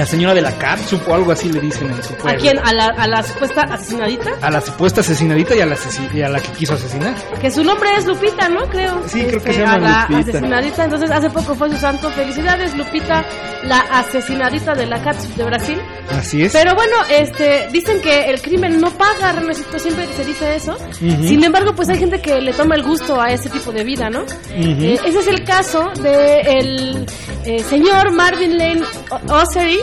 la 0.00 0.06
señora 0.06 0.32
de 0.32 0.40
la 0.40 0.52
cápsula 0.56 1.02
o 1.08 1.14
algo 1.14 1.30
así 1.32 1.52
le 1.52 1.60
dicen 1.60 1.90
en 1.90 2.02
su 2.02 2.14
¿A 2.14 2.16
pueblo. 2.16 2.40
quién? 2.40 2.58
¿A 2.58 2.72
la, 2.72 2.86
a 2.86 3.06
la 3.06 3.22
supuesta 3.22 3.62
asesinadita? 3.64 4.30
A 4.40 4.50
la 4.50 4.60
supuesta 4.62 5.02
asesinadita 5.02 5.54
y 5.54 5.60
a 5.60 5.66
la, 5.66 5.76
asesi- 5.76 6.14
y 6.14 6.22
a 6.22 6.28
la 6.30 6.40
que 6.40 6.48
quiso 6.52 6.72
asesinar. 6.72 7.14
Que 7.38 7.50
su 7.50 7.62
nombre 7.62 7.90
es 7.98 8.06
Lupita, 8.06 8.48
¿no? 8.48 8.66
Creo. 8.70 9.02
Sí, 9.06 9.20
creo 9.26 9.42
que 9.42 9.50
Este, 9.50 9.52
se 9.52 9.60
llama 9.60 9.74
a 9.74 9.78
la 9.78 10.06
Lupita. 10.08 10.30
asesinadita. 10.38 10.84
Entonces, 10.84 11.10
hace 11.10 11.28
poco 11.28 11.54
fue 11.54 11.68
su 11.70 11.76
santo. 11.76 12.10
Felicidades, 12.12 12.74
Lupita, 12.76 13.22
la 13.64 13.80
asesinadita 13.80 14.72
de 14.74 14.86
la 14.86 15.02
Cats 15.02 15.36
de 15.36 15.44
Brasil. 15.44 15.78
Así 16.18 16.44
es. 16.44 16.52
Pero 16.52 16.74
bueno, 16.74 16.96
este, 17.10 17.68
dicen 17.70 18.00
que 18.00 18.30
el 18.30 18.40
crimen 18.40 18.80
no 18.80 18.90
paga, 18.92 19.32
Renecito, 19.32 19.78
siempre 19.78 20.08
se 20.16 20.24
dice 20.24 20.56
eso. 20.56 20.78
Sin 20.98 21.44
embargo, 21.44 21.74
pues 21.74 21.90
hay 21.90 21.98
gente 21.98 22.22
que 22.22 22.40
le 22.40 22.52
toma 22.54 22.74
el 22.74 22.82
gusto 22.84 23.20
a 23.20 23.30
ese 23.32 23.50
tipo 23.50 23.70
de 23.70 23.84
vida, 23.84 24.08
¿no? 24.08 24.22
Ujú. 24.22 24.82
Eh, 24.82 24.98
ese 25.04 25.18
es 25.20 25.26
el 25.26 25.44
caso 25.44 25.90
de 26.02 26.40
el 26.40 27.06
eh, 27.44 27.62
señor 27.68 28.12
Marvin 28.12 28.56
Lane 28.58 28.82
Ossery, 29.28 29.78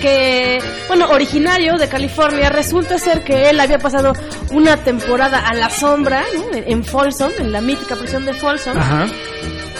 que, 0.00 0.60
bueno, 0.88 1.10
originario 1.10 1.76
de 1.76 1.88
California, 1.88 2.48
resulta 2.48 2.98
ser 2.98 3.22
que 3.22 3.50
él 3.50 3.60
había 3.60 3.78
pasado 3.78 4.14
una 4.50 4.78
temporada 4.78 5.46
a 5.46 5.54
la 5.54 5.70
sombra, 5.70 6.24
en 6.52 6.84
Folsom, 6.84 7.30
en 7.38 7.52
la 7.52 7.60
mítica 7.60 7.96
prisión 7.96 8.24
de 8.24 8.34
Folsom. 8.34 8.76
Ajá. 8.76 9.06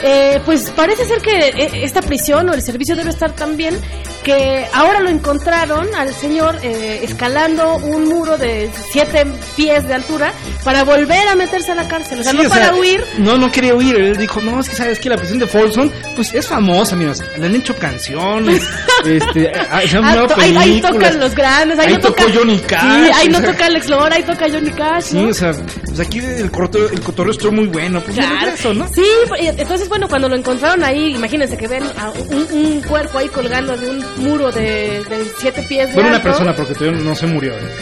Eh, 0.02 0.40
pues 0.46 0.70
parece 0.70 1.04
ser 1.04 1.20
que 1.20 1.38
eh, 1.38 1.70
esta 1.84 2.00
prisión 2.00 2.48
o 2.48 2.54
el 2.54 2.62
servicio 2.62 2.96
debe 2.96 3.10
estar 3.10 3.32
tan 3.32 3.56
bien 3.56 3.78
que 4.24 4.66
ahora 4.74 5.00
lo 5.00 5.08
encontraron 5.08 5.94
al 5.94 6.12
señor 6.14 6.58
eh, 6.62 7.00
escalando 7.02 7.76
un 7.76 8.04
muro 8.08 8.36
de 8.36 8.70
siete 8.92 9.24
pies 9.56 9.86
de 9.88 9.94
altura 9.94 10.32
para 10.62 10.84
volver 10.84 11.26
a 11.28 11.34
meterse 11.36 11.72
a 11.72 11.74
la 11.74 11.88
cárcel. 11.88 12.20
O 12.20 12.22
sea, 12.22 12.32
Sí, 12.32 12.38
no 12.38 12.46
o 12.46 12.48
para 12.50 12.66
sea, 12.66 12.74
huir, 12.74 13.02
No, 13.18 13.38
no 13.38 13.50
quería 13.50 13.74
huir. 13.74 13.96
Él 13.96 14.16
dijo, 14.16 14.40
no, 14.42 14.60
es 14.60 14.68
que 14.68 14.76
sabes 14.76 14.98
que 14.98 15.08
la 15.08 15.16
prisión 15.16 15.38
de 15.38 15.46
Folsom, 15.46 15.90
pues 16.16 16.34
es 16.34 16.46
famosa, 16.46 16.94
amigos. 16.94 17.22
Le 17.38 17.46
han 17.46 17.54
hecho 17.54 17.74
canciones, 17.76 18.62
este, 19.06 19.52
se 19.88 19.96
han 19.96 20.04
Ah, 20.04 20.26
to- 20.26 20.34
ahí, 20.40 20.80
tocan 20.82 21.18
los 21.18 21.34
grandes, 21.34 21.78
ahí, 21.78 21.86
Ahí 21.88 21.92
no 21.94 22.00
toca 22.00 22.24
Johnny 22.34 22.58
Cash, 22.58 22.80
Sí, 22.82 23.10
ahí 23.16 23.28
o 23.28 23.30
no 23.30 23.42
toca 23.42 23.66
Alex 23.66 23.88
Lora, 23.88 24.16
ahí 24.16 24.22
toca 24.22 24.46
Johnny 24.50 24.70
Cash, 24.70 25.04
Sí, 25.04 25.16
¿no? 25.16 25.28
o 25.28 25.34
sea, 25.34 25.52
pues 25.86 26.00
aquí 26.00 26.18
el 26.18 26.50
cotorreo, 26.50 26.88
el 26.90 27.00
cotorreo 27.00 27.32
estuvo 27.32 27.52
muy 27.52 27.66
bueno. 27.66 28.00
Pues 28.02 28.16
Claro. 28.16 28.50
eso, 28.52 28.74
¿no? 28.74 28.86
Sí, 28.94 29.02
y 29.40 29.46
entonces 29.46 29.88
bueno, 29.90 30.08
cuando 30.08 30.28
lo 30.28 30.36
encontraron 30.36 30.82
ahí, 30.82 31.14
imagínense 31.14 31.58
que 31.58 31.68
ven 31.68 31.82
a 31.98 32.10
un, 32.10 32.46
un 32.50 32.80
cuerpo 32.80 33.18
ahí 33.18 33.28
colgando 33.28 33.76
de 33.76 33.90
un 33.90 34.04
muro 34.24 34.50
de, 34.50 35.04
de 35.04 35.30
siete 35.38 35.62
pies 35.68 35.88
de 35.88 35.94
Bueno, 35.94 36.08
una 36.08 36.22
persona, 36.22 36.56
porque 36.56 36.74
todavía 36.74 36.98
no 37.02 37.14
se 37.14 37.26
murió. 37.26 37.52
¿eh? 37.52 37.74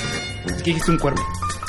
Es 0.46 0.54
que 0.62 0.70
dijiste 0.70 0.90
un 0.90 0.98
cuerpo. 0.98 1.22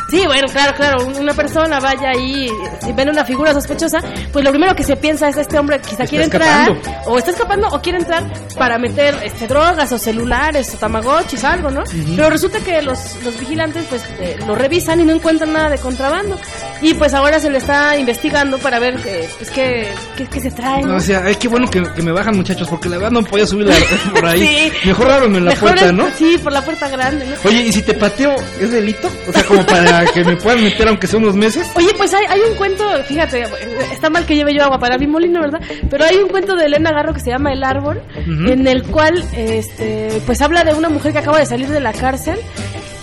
Sí, 0.09 0.23
bueno, 0.25 0.47
claro, 0.51 0.73
claro, 0.75 1.05
un- 1.05 1.15
una 1.17 1.35
persona 1.35 1.79
vaya 1.79 2.09
ahí 2.09 2.47
y 2.87 2.91
ven 2.93 3.09
una 3.09 3.23
figura 3.23 3.53
sospechosa, 3.53 3.99
pues 4.33 4.43
lo 4.43 4.49
primero 4.49 4.73
que 4.75 4.81
se 4.83 4.95
piensa 4.95 5.29
es 5.29 5.37
este 5.37 5.59
hombre 5.59 5.79
quizá 5.81 5.91
Está 6.03 6.07
quiere 6.07 6.23
entrar 6.23 6.67
o 7.05 7.19
está 7.19 7.29
escapando 7.29 7.67
o 7.67 7.79
quiere 7.79 7.99
entrar 7.99 8.23
para 8.57 8.79
meter 8.79 9.15
este 9.23 9.45
drogas 9.45 9.91
o 9.91 9.99
celulares 9.99 10.73
o 10.73 10.77
tamagotchis, 10.79 11.43
algo, 11.43 11.69
¿no? 11.69 11.83
Pero 12.15 12.27
resulta 12.31 12.57
que 12.59 12.81
los, 12.81 13.21
los 13.23 13.39
vigilantes 13.39 13.85
pues 13.87 14.01
eh, 14.19 14.37
lo 14.47 14.55
revisan 14.55 14.99
y 14.99 15.03
no 15.05 15.13
encuentran 15.13 15.53
nada 15.53 15.69
de 15.69 15.77
contrabando. 15.77 16.39
Y 16.81 16.93
pues 16.93 17.13
ahora 17.13 17.39
se 17.39 17.49
le 17.49 17.57
está 17.57 17.97
investigando 17.97 18.57
para 18.57 18.79
ver 18.79 18.95
eh, 19.05 19.27
pues, 19.37 19.49
qué, 19.51 19.87
qué, 20.15 20.25
qué 20.27 20.39
se 20.39 20.51
trae. 20.51 20.81
¿no? 20.81 20.89
No, 20.89 20.95
o 20.95 20.99
sea, 20.99 21.23
ay, 21.25 21.35
qué 21.35 21.47
bueno 21.47 21.69
que, 21.69 21.83
que 21.93 22.01
me 22.01 22.11
bajan 22.11 22.37
muchachos, 22.37 22.67
porque 22.69 22.87
la 22.89 22.97
verdad 22.97 23.11
no 23.11 23.21
podía 23.23 23.45
subir 23.45 23.67
la- 23.67 23.75
por 24.13 24.25
ahí. 24.25 24.39
Sí. 24.47 24.71
Mejor 24.87 25.11
ábreme 25.11 25.39
la 25.41 25.51
Mejor 25.51 25.69
puerta, 25.69 25.85
es- 25.87 25.93
¿no? 25.93 26.07
Sí, 26.17 26.37
por 26.41 26.51
la 26.53 26.61
puerta 26.63 26.87
grande, 26.87 27.25
¿no? 27.25 27.35
Oye, 27.49 27.63
¿y 27.63 27.71
si 27.73 27.81
te 27.81 27.93
pateo, 27.93 28.35
es 28.59 28.71
delito? 28.71 29.09
O 29.27 29.31
sea, 29.33 29.43
como 29.43 29.65
para 29.65 30.05
que 30.05 30.23
me 30.23 30.35
puedan 30.37 30.63
meter 30.63 30.87
aunque 30.87 31.07
sea 31.07 31.19
unos 31.19 31.35
meses. 31.35 31.67
Oye, 31.75 31.89
pues 31.97 32.13
hay, 32.13 32.25
hay 32.29 32.39
un 32.49 32.55
cuento, 32.55 32.83
fíjate, 33.07 33.45
está 33.91 34.09
mal 34.09 34.25
que 34.25 34.35
lleve 34.35 34.53
yo 34.55 34.63
agua 34.63 34.79
para 34.79 34.97
mi 34.97 35.07
molino, 35.07 35.41
¿verdad? 35.41 35.59
Pero 35.89 36.05
hay 36.05 36.17
un 36.17 36.29
cuento 36.29 36.55
de 36.55 36.65
Elena 36.65 36.91
Garro 36.91 37.13
que 37.13 37.19
se 37.19 37.29
llama 37.31 37.51
El 37.51 37.63
Árbol, 37.63 38.01
Ujú. 38.21 38.51
en 38.51 38.67
el 38.67 38.83
cual, 38.83 39.23
este, 39.35 40.21
pues 40.25 40.41
habla 40.41 40.63
de 40.63 40.73
una 40.73 40.89
mujer 40.89 41.11
que 41.11 41.19
acaba 41.19 41.39
de 41.39 41.45
salir 41.45 41.67
de 41.69 41.79
la 41.79 41.91
cárcel 41.93 42.37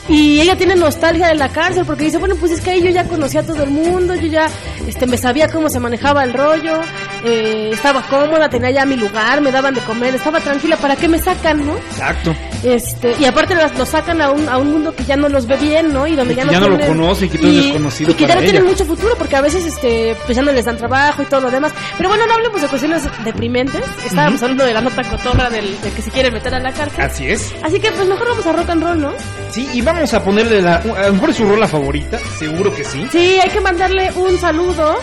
y 0.09 0.41
ella 0.41 0.57
tiene 0.57 0.77
nostalgia 0.77 1.28
de 1.28 1.35
la 1.35 1.49
cárcel 1.49 1.85
porque 1.85 2.05
dice, 2.05 2.19
bueno, 2.19 2.37
pues 2.37 2.53
es 2.53 2.61
que 2.61 2.70
ahí 2.70 2.83
yo 2.83 2.91
ya 2.91 3.05
conocía 3.05 3.41
a 3.41 3.45
todo 3.45 3.62
el 3.62 3.70
mundo, 3.70 4.15
yo 4.15 4.28
ya 4.28 4.49
este, 4.87 5.07
me 5.07 5.16
sabía 5.19 5.49
cómo 5.49 5.69
se 5.69 5.81
manejaba 5.81 6.23
el 6.24 6.33
rollo, 6.33 6.81
eh, 7.24 7.70
estaba 7.73 8.03
cómoda, 8.03 8.49
tenía 8.49 8.70
ya 8.70 8.87
mi 8.87 8.97
lugar, 8.97 9.41
me 9.41 9.51
daban 9.51 9.74
de 9.74 9.81
comer, 9.81 10.15
estaba 10.15 10.41
tranquila, 10.41 10.77
¿para 10.77 10.97
qué 10.97 11.09
me 11.09 11.19
sacan, 11.19 11.66
no? 11.66 11.77
Exacto. 11.77 12.35
Este, 12.62 13.15
y 13.19 13.24
aparte 13.24 13.55
las- 13.55 13.77
los 13.78 13.89
sacan 13.89 14.20
a 14.20 14.31
un, 14.31 14.49
a 14.49 14.59
un 14.59 14.73
mundo 14.73 14.95
que 14.95 15.05
ya 15.05 15.16
no 15.16 15.28
los 15.28 15.47
ve 15.47 15.57
bien, 15.57 15.93
¿no? 15.93 16.07
Y 16.07 16.16
donde 16.16 16.35
Y 16.35 16.37
ya 16.37 16.45
no, 16.45 16.53
ya 16.53 16.61
no 16.61 16.69
lo 16.69 16.87
conoce 16.87 17.27
y 17.27 17.28
que 17.28 17.39
todo 17.39 17.51
es 17.51 17.65
desconocido 17.65 18.11
Y 18.11 18.15
que 18.15 18.27
ya 18.27 18.35
no 18.35 18.41
tienen 18.43 18.65
mucho 18.65 18.85
futuro 18.85 19.15
porque 19.19 19.37
a 19.37 19.41
veces 19.41 19.65
este, 19.66 20.16
pues 20.24 20.37
ya 20.37 20.43
no 20.43 20.53
les 20.53 20.65
dan 20.65 20.77
trabajo 20.77 21.23
y 21.23 21.27
todo 21.27 21.43
lo 21.43 21.51
demás. 21.51 21.73
Pero 21.97 22.09
bueno, 22.09 22.27
no 22.27 22.35
hablemos 22.35 22.61
de 22.61 22.69
cuestiones 22.69 23.03
deprimentes. 23.24 23.83
Estábamos 24.05 24.43
hablando 24.43 24.65
de 24.65 24.74
la 24.74 24.81
nota 24.81 25.03
cotorra 25.05 25.51
del, 25.51 25.81
de 25.81 25.91
que 25.91 26.03
se 26.03 26.11
quiere 26.11 26.31
meter 26.31 26.55
a 26.55 26.61
la 26.61 26.73
cárcel. 26.73 27.01
Así 27.05 27.28
es. 27.28 27.55
Así 27.62 27.78
que 27.81 27.91
pues 27.93 28.07
mejor 28.09 28.28
vamos 28.28 28.47
a 28.47 28.53
rock 28.53 28.70
and 28.70 28.83
roll, 28.83 29.01
¿no? 29.01 29.12
Sí, 29.51 29.69
y 29.73 29.81
vamos 29.83 30.12
a 30.15 30.23
ponerle 30.24 30.61
la. 30.62 30.77
A 30.77 31.07
lo 31.07 31.12
mejor 31.15 31.31
es 31.31 31.37
su 31.37 31.45
rola 31.45 31.69
favorita, 31.69 32.19
seguro 32.39 32.74
que 32.74 32.85
sí. 32.85 33.07
Sí, 33.12 33.39
hay 33.43 33.51
que 33.51 33.61
mandarle 33.61 34.11
un 34.16 34.39
saludo 34.39 34.97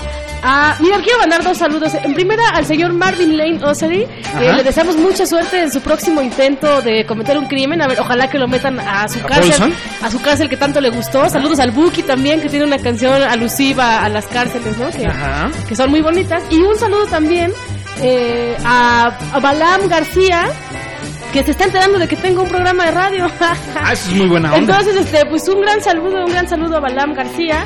a... 0.43 0.75
Mira, 0.79 0.97
quiero 1.01 1.19
mandar 1.19 1.43
dos 1.43 1.57
saludos. 1.57 1.93
En 1.95 2.13
primera, 2.13 2.49
al 2.49 2.65
señor 2.65 2.93
Marvin 2.93 3.37
Lane 3.37 3.63
Ossery. 3.63 4.05
que 4.39 4.47
Ajá. 4.49 4.57
le 4.57 4.63
deseamos 4.63 4.97
mucha 4.97 5.25
suerte 5.25 5.61
en 5.61 5.71
su 5.71 5.81
próximo 5.81 6.21
intento 6.21 6.81
de 6.81 7.05
cometer 7.05 7.37
un 7.37 7.47
crimen. 7.47 7.81
A 7.81 7.87
ver, 7.87 7.99
ojalá 7.99 8.29
que 8.29 8.37
lo 8.37 8.47
metan 8.47 8.79
a 8.79 9.07
su 9.07 9.19
¿A 9.19 9.23
cárcel. 9.23 9.73
A 10.01 10.11
su 10.11 10.21
cárcel 10.21 10.49
que 10.49 10.57
tanto 10.57 10.81
le 10.81 10.89
gustó. 10.89 11.29
Saludos 11.29 11.59
al 11.59 11.71
Buki 11.71 12.03
también, 12.03 12.41
que 12.41 12.49
tiene 12.49 12.65
una 12.65 12.77
canción 12.77 13.21
alusiva 13.23 14.03
a 14.03 14.09
las 14.09 14.25
cárceles, 14.27 14.77
¿no? 14.77 14.89
Que, 14.91 15.07
Ajá. 15.07 15.49
que 15.67 15.75
son 15.75 15.89
muy 15.89 16.01
bonitas. 16.01 16.43
Y 16.49 16.57
un 16.61 16.77
saludo 16.77 17.05
también 17.07 17.51
eh, 18.01 18.55
a, 18.65 19.11
a 19.33 19.39
Balam 19.39 19.87
García. 19.87 20.43
Que 21.31 21.43
se 21.43 21.49
está 21.49 21.63
enterando 21.63 21.97
de 21.97 22.07
que 22.07 22.15
tengo 22.15 22.43
un 22.43 22.47
programa 22.49 22.85
de 22.85 22.91
radio. 22.91 23.27
Ah, 23.39 23.91
eso 23.93 24.09
es 24.11 24.15
muy 24.15 24.27
buena 24.27 24.49
onda. 24.53 24.77
Entonces, 24.79 25.03
este, 25.03 25.25
pues 25.25 25.47
un 25.49 25.61
gran 25.61 25.81
saludo, 25.81 26.25
un 26.25 26.31
gran 26.31 26.47
saludo 26.47 26.77
a 26.77 26.79
Balam 26.79 27.13
García, 27.15 27.65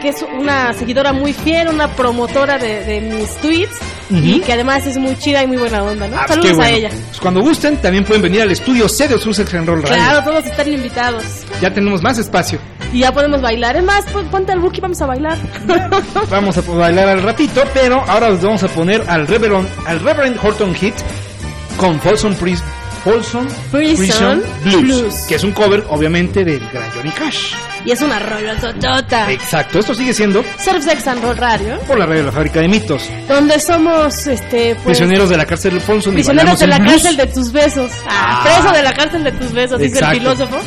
que 0.00 0.08
es 0.08 0.22
una 0.22 0.72
seguidora 0.72 1.12
muy 1.12 1.32
fiel, 1.32 1.68
una 1.68 1.88
promotora 1.96 2.58
de, 2.58 2.84
de 2.84 3.00
mis 3.00 3.30
tweets 3.36 3.76
y 4.10 4.40
que 4.40 4.52
además 4.52 4.86
es 4.86 4.96
muy 4.98 5.16
chida 5.18 5.42
y 5.42 5.46
muy 5.46 5.56
buena 5.56 5.82
onda, 5.82 6.06
¿no? 6.06 6.16
Ah, 6.16 6.24
pues 6.26 6.36
Saludos 6.38 6.56
bueno. 6.56 6.74
a 6.74 6.76
ella. 6.78 6.88
Pues 6.90 7.20
cuando 7.20 7.40
gusten, 7.40 7.76
también 7.78 8.04
pueden 8.04 8.22
venir 8.22 8.42
al 8.42 8.50
estudio 8.50 8.88
C 8.88 9.08
de 9.08 9.18
Sussex 9.18 9.52
and 9.54 9.66
Roll 9.66 9.82
Radio. 9.82 9.96
Claro, 9.96 10.22
todos 10.24 10.44
están 10.46 10.72
invitados. 10.72 11.24
Ya 11.60 11.72
tenemos 11.72 12.02
más 12.02 12.18
espacio. 12.18 12.58
Y 12.92 13.00
ya 13.00 13.12
podemos 13.12 13.40
bailar. 13.40 13.76
Es 13.76 13.82
más, 13.84 14.04
pon- 14.06 14.28
ponte 14.28 14.52
al 14.52 14.60
Buki, 14.60 14.80
vamos 14.80 15.00
a 15.02 15.06
bailar. 15.06 15.38
Vamos 16.30 16.56
a 16.58 16.60
bailar 16.60 17.08
al 17.08 17.22
ratito, 17.22 17.62
pero 17.72 18.02
ahora 18.06 18.28
os 18.28 18.42
vamos 18.42 18.62
a 18.62 18.68
poner 18.68 19.02
al 19.08 19.26
Reverend, 19.26 19.68
al 19.86 20.00
Reverend 20.00 20.38
Horton 20.42 20.74
Heat 20.74 20.94
con 21.76 21.98
Folsom 22.00 22.34
Priest. 22.36 22.64
Folsom 23.04 23.46
Prison 23.70 24.42
Blues, 24.62 24.82
Blues. 24.82 25.14
que 25.28 25.34
es 25.34 25.44
un 25.44 25.52
cover, 25.52 25.84
obviamente, 25.90 26.44
del 26.44 26.60
gran 26.72 26.90
Johnny 26.92 27.10
Cash. 27.10 27.52
y 27.84 27.90
es 27.92 28.00
una 28.00 28.18
rola 28.18 28.56
totota. 28.56 29.30
Exacto, 29.30 29.78
esto 29.80 29.94
sigue 29.94 30.14
siendo 30.14 30.42
Surf 30.58 30.82
Sex 30.82 31.06
and 31.06 31.22
Roll 31.22 31.36
Radio, 31.36 31.78
por 31.80 31.98
la 31.98 32.06
radio 32.06 32.20
de 32.20 32.26
la 32.26 32.32
fábrica 32.32 32.60
de 32.60 32.68
mitos. 32.68 33.02
donde 33.28 33.60
somos, 33.60 34.26
este, 34.26 34.74
pues... 34.76 34.84
Prisioneros 34.98 35.28
de 35.28 35.36
la 35.36 35.44
cárcel 35.44 35.74
de 35.74 35.80
Folsom 35.80 36.14
Prisioneros 36.14 36.58
de 36.58 36.66
la 36.66 36.78
blues. 36.78 36.92
cárcel 36.92 37.16
de 37.18 37.26
tus 37.26 37.52
besos. 37.52 37.90
Ah, 38.08 38.40
Ah. 38.40 38.44
preso 38.44 38.74
de 38.74 38.82
la 38.82 38.92
cárcel 38.94 39.24
de 39.24 39.32
tus 39.32 39.52
besos, 39.52 39.78
dice 39.78 39.98
el 39.98 40.06
filósofo. 40.06 40.58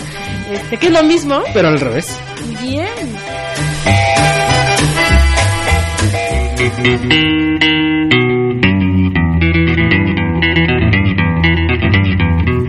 Este, 0.51 0.77
que 0.77 0.85
es 0.87 0.93
lo 0.93 1.03
mismo. 1.03 1.41
Pero 1.53 1.67
al 1.69 1.79
revés. 1.79 2.17
Bien. 2.61 2.87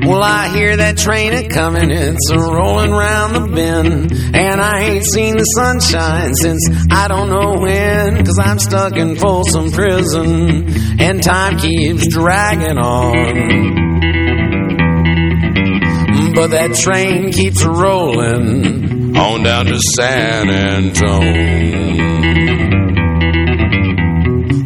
Well, 0.09 0.22
I 0.22 0.48
hear 0.48 0.74
that 0.74 0.97
train 0.97 1.35
a 1.35 1.48
coming, 1.48 1.90
it's 1.90 2.30
a 2.30 2.39
rolling 2.39 2.93
round 2.93 3.35
the 3.35 3.55
bend. 3.55 4.10
And 4.35 4.59
I 4.59 4.85
ain't 4.85 5.05
seen 5.05 5.36
the 5.36 5.44
sunshine 5.44 6.35
since 6.35 6.66
I 6.90 7.09
don't 7.09 7.28
know 7.28 7.60
when. 7.60 8.24
Cause 8.24 8.39
I'm 8.43 8.59
stuck 8.59 8.97
in 8.97 9.16
Folsom 9.16 9.70
Prison, 9.70 10.66
and 10.98 11.22
time 11.22 11.59
keeps 11.59 12.09
dragging 12.09 12.78
on. 12.78 13.89
But 16.35 16.52
that 16.52 16.74
train 16.74 17.30
keeps 17.30 17.62
rolling 17.62 19.14
on 19.14 19.43
down 19.43 19.66
to 19.66 19.78
San 19.78 20.48
Antone. 20.48 22.07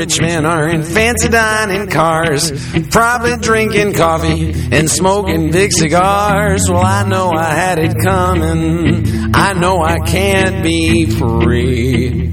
Rich 0.00 0.18
men 0.18 0.46
are 0.46 0.66
in 0.66 0.82
fancy 0.82 1.28
dining 1.28 1.86
cars, 1.86 2.50
probably 2.88 3.36
drinking 3.36 3.92
coffee 3.92 4.50
and 4.72 4.90
smoking 4.90 5.50
big 5.50 5.70
cigars. 5.72 6.62
Well, 6.70 6.82
I 6.82 7.06
know 7.06 7.30
I 7.32 7.52
had 7.52 7.78
it 7.78 7.94
coming. 8.02 9.34
I 9.34 9.52
know 9.52 9.82
I 9.82 9.98
can't 9.98 10.62
be 10.64 11.04
free. 11.04 12.30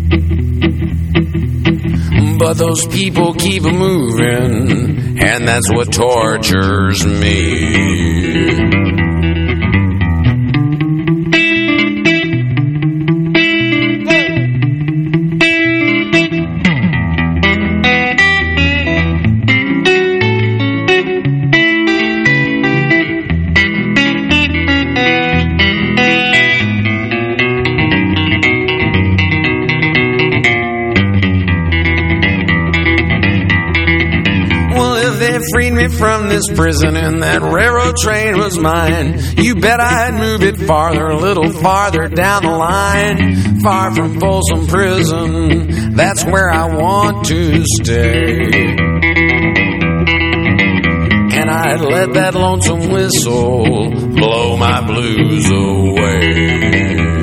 But 2.40 2.54
those 2.54 2.88
people 2.88 3.34
keep 3.34 3.64
moving, 3.64 5.20
and 5.20 5.46
that's 5.46 5.70
what 5.70 5.92
tortures 5.92 7.06
me. 7.06 8.17
This 36.30 36.44
prison 36.56 36.96
and 36.96 37.24
that 37.24 37.42
railroad 37.42 37.96
train 37.98 38.38
was 38.38 38.58
mine, 38.58 39.20
you 39.38 39.56
bet 39.56 39.80
I'd 39.80 40.14
move 40.14 40.44
it 40.44 40.58
farther, 40.68 41.08
a 41.08 41.18
little 41.18 41.52
farther 41.52 42.08
down 42.08 42.44
the 42.44 42.50
line. 42.52 43.60
Far 43.62 43.94
from 43.96 44.20
Folsom 44.20 44.68
Prison, 44.68 45.96
that's 45.96 46.24
where 46.26 46.50
I 46.52 46.66
want 46.76 47.26
to 47.28 47.64
stay. 47.82 48.76
And 51.40 51.52
I'd 51.52 51.82
let 51.82 52.14
that 52.14 52.36
lonesome 52.36 52.90
whistle 52.90 53.90
blow 54.16 54.58
my 54.58 54.86
blues 54.86 55.50
away. 55.50 57.17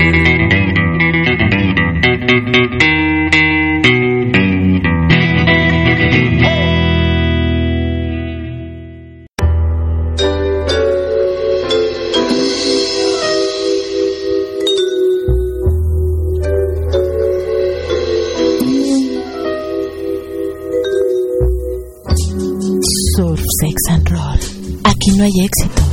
Hay 25.25 25.33
éxitos, 25.41 25.93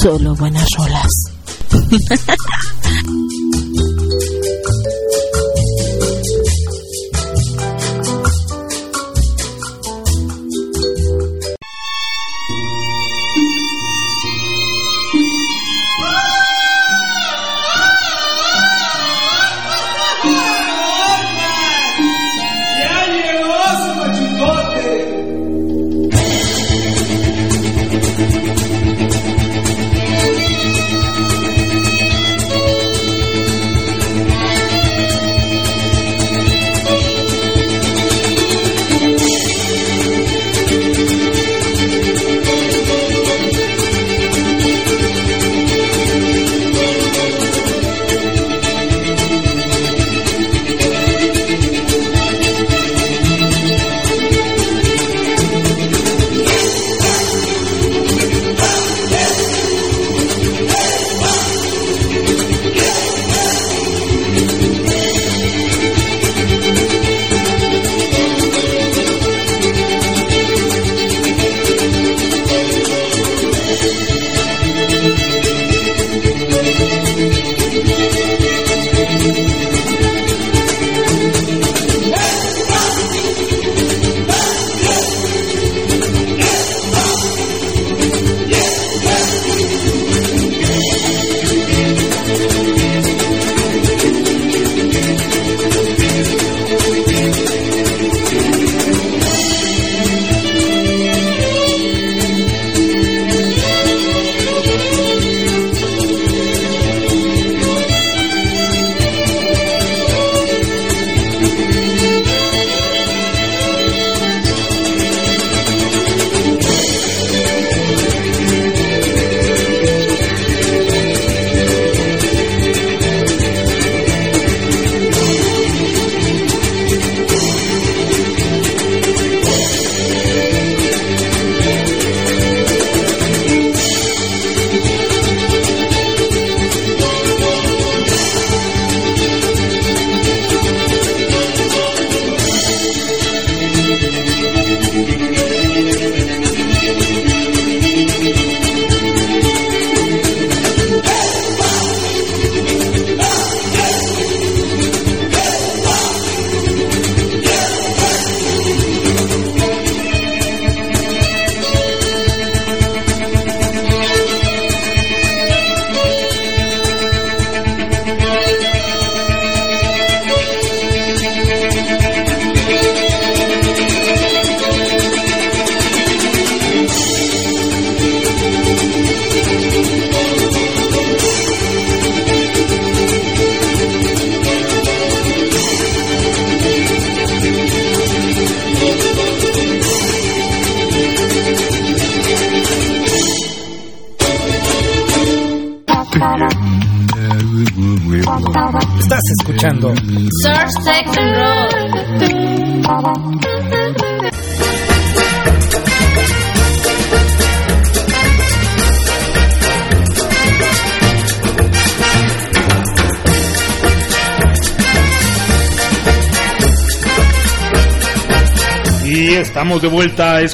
solo 0.00 0.34
buenas 0.36 0.66
rolas. 0.78 1.10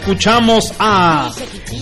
escuchamos 0.06 0.72
a 0.78 1.32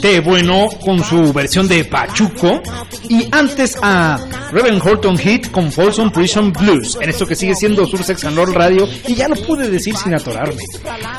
Té 0.01 0.21
Bueno 0.21 0.69
con 0.83 1.05
su 1.05 1.31
versión 1.35 1.69
de 1.69 1.85
Pachuco 1.85 2.63
y 3.07 3.29
antes 3.31 3.77
a 3.83 4.19
Reverend 4.51 4.81
Horton 4.83 5.19
Heat 5.19 5.51
con 5.51 5.71
Folsom 5.71 6.11
Prison 6.11 6.51
Blues, 6.51 6.97
en 7.03 7.11
esto 7.11 7.27
que 7.27 7.37
sigue 7.37 7.55
siendo 7.55 7.87
Sur 7.87 8.03
Sex 8.03 8.25
and 8.25 8.35
Roll 8.35 8.55
Radio 8.55 8.89
y 9.07 9.15
ya 9.15 9.29
lo 9.29 9.37
pude 9.37 9.69
decir 9.69 9.95
sin 9.95 10.15
atorarme. 10.15 10.63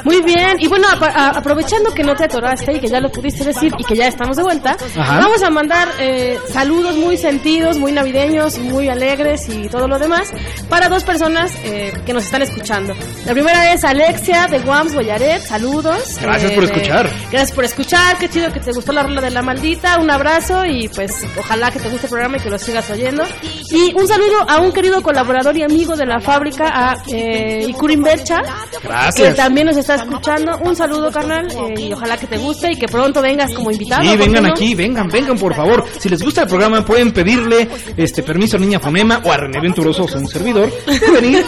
Muy 0.04 0.22
bien, 0.24 0.58
y 0.60 0.68
bueno, 0.68 0.88
aprovechando 0.90 1.94
que 1.94 2.04
no 2.04 2.16
te 2.16 2.24
atoraste 2.24 2.74
y 2.74 2.80
que 2.80 2.88
ya 2.88 3.00
lo 3.00 3.12
pudiste 3.12 3.44
decir 3.44 3.72
y 3.78 3.84
que 3.84 3.96
ya 3.96 4.08
estamos 4.08 4.38
de 4.38 4.44
vuelta, 4.44 4.76
Ajá. 4.98 5.20
vamos 5.20 5.44
a 5.44 5.52
mandar 5.52 5.88
eh, 6.00 6.40
saludos 6.52 6.96
muy 6.96 7.18
sentidos, 7.18 7.78
muy 7.78 7.92
navideños, 7.92 8.58
muy 8.58 8.90
alegres 8.90 9.48
y 9.48 9.68
todo 9.68 9.88
lo 9.88 10.00
demás 10.00 10.32
para 10.76 10.90
dos 10.90 11.06
personas 11.06 11.54
eh, 11.64 11.94
que 12.06 12.12
nos 12.12 12.26
están 12.26 12.42
escuchando. 12.42 12.94
La 13.26 13.32
primera 13.32 13.72
es 13.72 13.86
Alexia 13.86 14.48
de 14.48 14.60
Guams 14.60 14.94
Boyaret, 14.94 15.42
saludos. 15.42 16.18
Gracias 16.22 16.52
Eh, 16.52 16.56
por 16.56 16.66
escuchar. 16.66 17.10
Gracias 17.32 17.52
por 17.54 17.64
escuchar, 17.64 18.18
qué 18.18 18.28
chido 18.28 18.52
que 18.52 18.60
te 18.60 18.74
gustó 18.74 18.92
la 18.92 19.04
rola 19.04 19.22
de 19.22 19.30
la 19.32 19.42
maldita, 19.42 19.98
un 20.00 20.12
abrazo 20.12 20.66
y 20.66 20.90
pues 20.90 21.14
ojalá 21.40 21.72
que 21.72 21.80
te 21.80 21.88
guste 21.88 22.08
el 22.08 22.10
programa 22.10 22.36
y 22.36 22.40
que 22.42 22.50
lo 22.50 22.60
sigas 22.60 22.90
oyendo. 22.90 23.24
Y 23.72 23.94
un 23.98 24.06
saludo 24.06 24.50
a 24.50 24.60
un 24.60 24.74
querido 24.74 25.02
colaborador 25.02 25.56
y 25.56 25.64
amigo 25.64 25.96
de 25.96 26.06
la 26.08 26.20
fábrica, 26.20 26.66
a 26.68 26.98
eh, 27.10 27.64
Ikurin 27.70 28.04
Bercha, 28.04 28.42
Gracias. 28.88 29.30
que 29.30 29.36
también 29.36 29.68
nos 29.68 29.78
está 29.78 29.96
escuchando. 29.96 30.58
Un 30.60 30.76
saludo, 30.76 31.12
carnal, 31.12 31.48
eh, 31.52 31.74
y 31.78 31.94
ojalá 31.94 32.18
que 32.18 32.28
te 32.28 32.38
guste 32.38 32.72
y 32.72 32.76
que 32.78 32.88
pronto 32.88 33.22
vengas 33.22 33.54
como 33.54 33.72
invitado. 33.72 34.04
Sí, 34.04 34.10
¿por 34.10 34.18
qué 34.18 34.26
vengan 34.26 34.44
no? 34.44 34.50
aquí, 34.50 34.76
vengan, 34.76 35.08
vengan 35.08 35.38
por 35.38 35.54
favor. 35.54 35.84
Si 36.00 36.10
les 36.10 36.22
gusta 36.22 36.44
el 36.44 36.48
programa 36.48 36.86
pueden 36.86 37.12
pedirle 37.12 37.68
este 37.98 38.24
permiso 38.24 38.58
a 38.58 38.60
Niña 38.60 38.80
Fonema 38.80 39.22
o 39.24 39.32
a 39.32 39.38
René 39.38 39.60
Venturoso, 39.60 40.04
o 40.04 40.08
sea, 40.08 40.20
un 40.20 40.28
servidor, 40.28 40.72
de 40.86 41.12
venir 41.12 41.46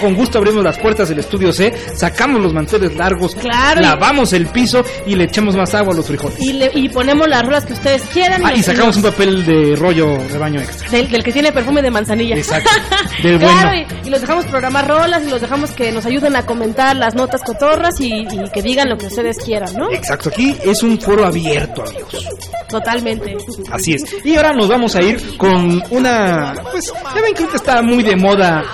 con 0.00 0.14
gusto 0.14 0.38
abrimos 0.38 0.62
las 0.64 0.78
puertas 0.78 1.08
del 1.08 1.18
estudio 1.20 1.52
C, 1.52 1.72
sacamos 1.94 2.40
los 2.42 2.52
manteles 2.52 2.94
largos, 2.96 3.34
Claro, 3.34 3.80
y- 3.80 3.84
lavamos 3.84 4.32
el 4.32 4.46
piso 4.46 4.82
y 5.06 5.14
le 5.14 5.24
echamos 5.24 5.56
más 5.56 5.74
agua 5.74 5.92
a 5.92 5.96
los 5.96 6.06
frijoles. 6.06 6.40
Y, 6.40 6.52
le- 6.54 6.70
y 6.74 6.88
ponemos 6.88 7.28
las 7.28 7.42
rolas 7.42 7.64
que 7.64 7.72
ustedes 7.74 8.02
quieran. 8.12 8.42
Ah, 8.44 8.52
y 8.54 8.62
sacamos 8.62 8.96
un 8.96 9.02
papel 9.02 9.44
de, 9.44 9.76
rollo 9.76 10.18
de 10.18 10.38
baño 10.38 10.60
extra. 10.60 10.88
Del, 10.90 11.10
del 11.10 11.22
que 11.24 11.32
tiene 11.32 11.52
perfume 11.52 11.82
de 11.82 11.90
manzanilla. 11.90 12.36
Exacto. 12.36 12.70
Del 13.22 13.38
claro, 13.38 13.68
bueno. 13.70 13.86
y, 14.04 14.06
y 14.08 14.10
los 14.10 14.20
dejamos 14.20 14.44
programar 14.46 14.86
rolas 14.88 15.22
y 15.26 15.30
los 15.30 15.40
dejamos 15.40 15.70
que 15.70 15.92
nos 15.92 16.04
ayuden 16.06 16.36
a 16.36 16.44
comentar 16.44 16.96
las 16.96 17.14
notas 17.14 17.42
cotorras 17.42 18.00
y, 18.00 18.12
y 18.22 18.50
que 18.52 18.62
digan 18.62 18.88
lo 18.88 18.96
que 18.96 19.06
ustedes 19.06 19.38
quieran, 19.38 19.72
¿no? 19.76 19.90
Exacto, 19.92 20.28
aquí 20.30 20.56
es 20.64 20.82
un 20.82 20.98
foro 21.00 21.24
abierto, 21.24 21.82
amigos. 21.82 22.28
Totalmente. 22.68 23.36
Así 23.70 23.92
es. 23.94 24.02
Y 24.24 24.34
ahora 24.36 24.52
nos 24.52 24.68
vamos 24.68 24.96
a 24.96 25.02
ir 25.02 25.36
con 25.36 25.82
una. 25.90 26.54
Pues, 26.72 26.92
ya 27.14 27.20
ven 27.22 27.34
que 27.34 27.44
está 27.56 27.82
muy 27.82 28.02
de 28.02 28.16
moda. 28.16 28.64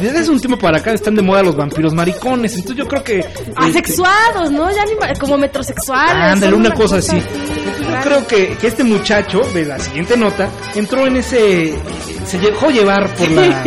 Desde 0.00 0.18
hace 0.20 0.30
un 0.30 0.40
tiempo 0.40 0.58
para 0.64 0.78
acá 0.78 0.94
están 0.94 1.14
de 1.14 1.20
moda 1.20 1.42
los 1.42 1.54
vampiros 1.56 1.92
maricones. 1.92 2.54
Entonces 2.54 2.78
yo 2.78 2.88
creo 2.88 3.04
que. 3.04 3.18
este, 3.18 3.52
Asexuados, 3.54 4.50
¿no? 4.50 4.74
Ya 4.74 4.86
ni 4.86 5.18
como 5.18 5.36
metrosexuales. 5.36 6.14
Ándale, 6.14 6.56
una 6.56 6.72
cosa 6.72 6.96
así. 6.96 7.16
Entonces 7.18 7.86
yo 7.86 8.00
creo 8.02 8.26
que, 8.26 8.56
que 8.56 8.66
este 8.68 8.82
muchacho 8.82 9.42
de 9.52 9.66
la 9.66 9.78
siguiente 9.78 10.16
nota 10.16 10.48
entró 10.74 11.06
en 11.06 11.18
ese. 11.18 11.74
Se 12.24 12.38
dejó 12.38 12.70
llevar 12.70 13.14
por 13.14 13.30
la. 13.30 13.62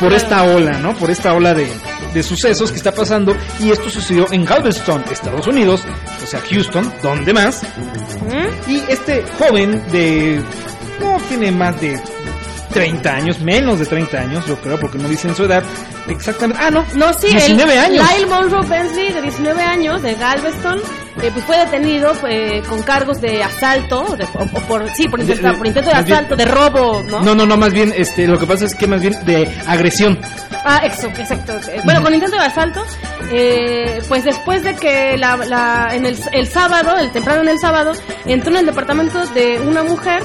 por 0.00 0.14
esta 0.14 0.44
ola, 0.44 0.78
¿no? 0.78 0.94
Por 0.94 1.10
esta 1.10 1.34
ola 1.34 1.52
de, 1.52 1.66
de 2.14 2.22
sucesos 2.22 2.70
que 2.70 2.78
está 2.78 2.92
pasando. 2.92 3.36
Y 3.58 3.68
esto 3.70 3.90
sucedió 3.90 4.26
en 4.32 4.46
Galveston, 4.46 5.04
Estados 5.12 5.46
Unidos. 5.46 5.82
O 6.24 6.26
sea, 6.26 6.40
Houston, 6.40 6.90
donde 7.02 7.34
más. 7.34 7.60
Y 8.66 8.82
este 8.88 9.22
joven 9.38 9.82
de. 9.92 10.42
No 11.00 11.18
tiene 11.28 11.52
más 11.52 11.78
de 11.82 12.00
30 12.72 13.10
años, 13.14 13.40
menos 13.40 13.78
de 13.78 13.86
30 13.86 14.18
años, 14.18 14.46
yo 14.46 14.56
creo, 14.60 14.78
porque 14.78 14.98
no 14.98 15.08
dicen 15.08 15.34
su 15.34 15.44
edad 15.44 15.62
exactamente. 16.08 16.62
Ah, 16.64 16.70
no, 16.70 16.84
No, 16.94 17.12
sí, 17.12 17.28
19 17.28 17.72
el 17.72 17.78
años. 17.78 18.06
Lyle 18.14 18.26
Monroe 18.26 18.66
Bensley, 18.66 19.12
de 19.12 19.22
19 19.22 19.62
años, 19.62 20.02
de 20.02 20.14
Galveston, 20.14 20.80
eh, 21.22 21.30
pues 21.32 21.44
fue 21.44 21.58
detenido 21.58 22.12
eh, 22.28 22.62
con 22.68 22.82
cargos 22.82 23.20
de 23.20 23.42
asalto, 23.42 24.16
de- 24.16 24.24
o, 24.24 24.42
o 24.42 24.60
por, 24.68 24.88
sí, 24.90 25.08
por, 25.08 25.20
intento- 25.20 25.48
De- 25.48 25.56
por 25.58 25.66
intento 25.66 25.90
de 25.90 26.02
bien- 26.02 26.12
asalto, 26.14 26.36
de 26.36 26.44
robo, 26.44 27.02
¿no? 27.08 27.20
No, 27.22 27.34
no, 27.34 27.46
no, 27.46 27.56
más 27.56 27.72
bien, 27.72 27.92
este, 27.96 28.26
lo 28.26 28.38
que 28.38 28.46
pasa 28.46 28.64
es 28.66 28.74
que 28.74 28.86
más 28.86 29.00
bien 29.00 29.14
de 29.24 29.48
agresión. 29.66 30.18
Ah, 30.64 30.80
exacto, 30.84 31.20
exacto. 31.20 31.52
Eh, 31.70 31.80
Bueno, 31.84 32.02
con 32.02 32.12
intento 32.14 32.36
de 32.36 32.42
asalto, 32.44 32.84
eh, 33.32 34.00
pues 34.08 34.24
después 34.24 34.62
de 34.62 34.74
que 34.74 35.16
la, 35.16 35.36
la- 35.36 35.90
en 35.94 36.06
el, 36.06 36.16
el 36.32 36.46
sábado, 36.46 36.96
el 36.98 37.10
temprano 37.12 37.42
en 37.42 37.48
el 37.48 37.58
sábado, 37.58 37.92
entró 38.26 38.50
en 38.52 38.58
el 38.58 38.66
departamento 38.66 39.24
de 39.28 39.58
una 39.60 39.82
mujer 39.82 40.22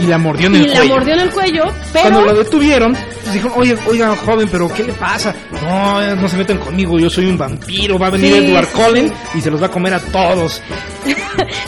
Y 0.00 0.06
la 0.06 0.18
mordió 0.18 0.46
en 0.48 0.54
y 0.54 0.58
el 0.58 0.70
la 0.70 0.76
cuello. 0.78 0.94
mordió 0.94 1.14
en 1.14 1.20
el 1.20 1.30
cuello, 1.30 1.62
Cuando 1.92 2.20
pero... 2.20 2.32
lo 2.32 2.34
detuvieron, 2.44 2.92
pues 2.92 3.32
dijeron, 3.34 3.52
oye, 3.58 3.76
oiga, 3.86 4.14
joven, 4.16 4.48
pero 4.50 4.72
¿qué 4.72 4.84
le 4.84 4.92
pasa? 4.92 5.34
No, 5.62 6.00
eh, 6.02 6.14
no 6.16 6.28
se 6.28 6.36
metan 6.36 6.58
conmigo, 6.58 6.98
yo 6.98 7.10
soy 7.10 7.26
un 7.26 7.36
vampiro, 7.38 7.98
va 7.98 8.06
a 8.06 8.10
venir 8.10 8.32
Sí, 8.32 8.50
Edward 8.50 8.66
sí, 8.66 8.72
Cullen 8.82 9.12
y 9.34 9.40
se 9.40 9.50
los 9.50 9.60
va 9.62 9.66
a 9.66 9.70
comer 9.70 9.94
a 9.94 9.97
todos. 10.00 10.62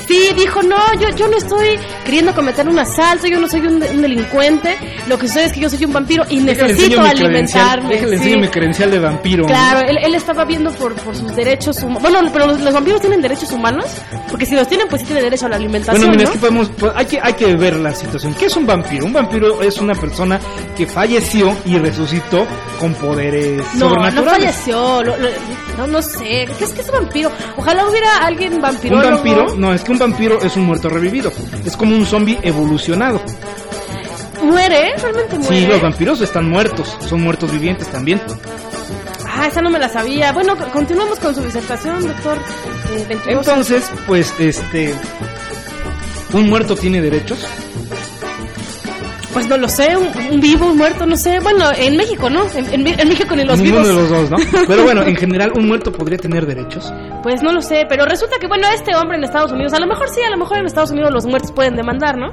Sí, 0.07 0.31
dijo, 0.37 0.61
no, 0.63 0.77
yo, 1.01 1.09
yo 1.17 1.29
no 1.29 1.37
estoy 1.37 1.79
queriendo 2.05 2.35
cometer 2.35 2.69
un 2.69 2.79
asalto, 2.79 3.29
yo 3.29 3.39
no 3.39 3.47
soy 3.49 3.61
un, 3.61 3.79
de- 3.79 3.89
un 3.91 4.03
delincuente, 4.03 4.77
lo 5.07 5.17
que 5.19 5.29
sucede 5.29 5.45
es 5.47 5.53
que 5.53 5.61
yo 5.61 5.71
soy 5.71 5.85
un 5.85 5.93
vampiro 5.93 6.25
y 6.29 6.41
Déjale 6.41 6.73
necesito 6.73 7.01
alimentarme. 7.01 7.95
Déjale 7.95 8.19
sí. 8.19 8.37
mi 8.37 8.49
credencial 8.49 8.91
de 8.91 8.99
vampiro. 8.99 9.47
Claro, 9.47 9.81
él, 9.87 9.99
él 10.03 10.15
estaba 10.17 10.45
viendo 10.45 10.73
por, 10.73 10.95
por 10.97 11.15
sus 11.15 11.35
derechos 11.37 11.81
humanos. 11.83 12.03
Bueno, 12.03 12.29
pero 12.33 12.49
los, 12.49 12.61
los 12.61 12.75
vampiros 12.75 13.01
tienen 13.01 13.23
derechos 13.23 13.53
humanos, 13.53 13.87
porque 14.29 14.47
si 14.47 14.57
los 14.57 14.67
tienen, 14.67 14.89
pues 14.89 15.03
sí 15.03 15.07
tienen 15.07 15.25
derecho 15.25 15.47
a 15.47 15.51
la 15.51 15.57
alimentación. 15.57 16.01
Bueno, 16.09 16.13
mira, 16.13 16.25
¿no? 16.25 16.31
es 16.31 16.35
que 16.35 16.41
podemos, 16.41 16.71
pues, 16.77 16.93
hay 16.97 17.07
que, 17.07 17.21
hay 17.23 17.33
que 17.35 17.55
ver 17.55 17.77
la 17.77 17.95
situación. 17.95 18.35
¿Qué 18.35 18.47
es 18.47 18.57
un 18.57 18.67
vampiro? 18.67 19.07
Un 19.07 19.13
vampiro 19.13 19.63
es 19.63 19.79
una 19.79 19.95
persona 19.95 20.41
que 20.77 20.87
falleció 20.87 21.57
y 21.65 21.79
resucitó 21.79 22.47
con 22.81 22.95
poderes 22.95 23.63
No, 23.75 23.91
no 23.91 23.95
sobrenaturales. 23.95 24.55
falleció, 24.57 25.03
lo- 25.05 25.17
lo- 25.17 25.29
no, 25.79 25.87
no 25.87 26.03
sé, 26.03 26.49
¿qué 26.59 26.65
es 26.65 26.73
que 26.73 26.81
es 26.83 26.89
un 26.89 26.95
vampiro? 27.05 27.31
Ojalá 27.57 27.87
hubiera 27.89 28.10
alguien 28.19 28.61
vampiro. 28.61 28.97
Un 28.97 29.03
vampiro, 29.03 29.55
no, 29.57 29.73
es 29.73 29.83
que 29.83 29.93
un 29.93 29.99
vampiro 29.99 30.41
es 30.43 30.57
un 30.57 30.65
muerto 30.65 30.89
revivido. 30.89 31.33
Es 31.65 31.77
como 31.77 31.95
un 31.95 32.07
zombie 32.07 32.39
evolucionado. 32.43 33.21
¿Muere? 34.43 34.95
¿Realmente 34.97 35.39
muere? 35.39 35.61
Sí, 35.61 35.67
los 35.67 35.83
vampiros 35.83 36.21
están 36.21 36.49
muertos, 36.49 36.97
son 37.07 37.23
muertos 37.23 37.53
vivientes 37.53 37.89
también. 37.89 38.21
Ah, 39.27 39.47
esa 39.47 39.63
no 39.63 39.71
me 39.71 39.79
la 39.79 39.89
sabía. 39.89 40.33
Bueno, 40.33 40.57
continuamos 40.73 41.19
con 41.19 41.35
su 41.35 41.43
disertación, 41.43 42.07
doctor 42.07 42.39
eh. 42.93 43.19
Entonces, 43.27 43.91
pues, 44.07 44.35
este, 44.39 44.95
un 46.33 46.49
muerto 46.49 46.77
tiene 46.77 47.01
derechos. 47.01 47.47
Pues 49.33 49.49
no 49.49 49.57
lo 49.57 49.69
sé, 49.69 49.97
un, 49.97 50.09
un 50.33 50.41
vivo, 50.41 50.67
un 50.67 50.77
muerto, 50.77 51.07
no 51.07 51.17
sé. 51.17 51.39
Bueno, 51.41 51.67
en 51.77 51.97
México, 51.97 52.29
¿no? 52.29 52.43
En, 52.55 52.67
en- 52.87 53.01
en 53.01 53.09
México 53.09 53.37
ni 53.37 53.45
los 53.45 53.59
Ninguno 53.61 53.83
vivos. 53.85 54.11
de 54.11 54.17
los 54.17 54.31
dos, 54.31 54.31
¿no? 54.31 54.61
Pero 54.69 54.83
bueno, 54.85 55.03
en 55.03 55.15
general, 55.17 55.53
un 55.55 55.69
muerto 55.69 55.93
podría 55.93 56.19
tener 56.19 56.47
derechos. 56.47 56.93
Pues 57.23 57.43
no 57.43 57.53
lo 57.53 57.61
sé, 57.61 57.85
pero 57.87 58.07
resulta 58.07 58.37
que, 58.41 58.47
bueno, 58.47 58.67
este 58.75 58.95
hombre 58.97 59.19
en 59.19 59.25
Estados 59.25 59.53
Unidos, 59.53 59.75
a 59.75 59.79
lo 59.79 59.87
mejor 59.87 60.09
sí, 60.09 60.23
a 60.23 60.31
lo 60.31 60.39
mejor 60.39 60.57
en 60.59 60.65
Estados 60.67 60.91
Unidos 60.91 61.13
los 61.13 61.27
muertos 61.27 61.53
pueden 61.53 61.77
demandar, 61.77 62.17
¿no? 62.17 62.31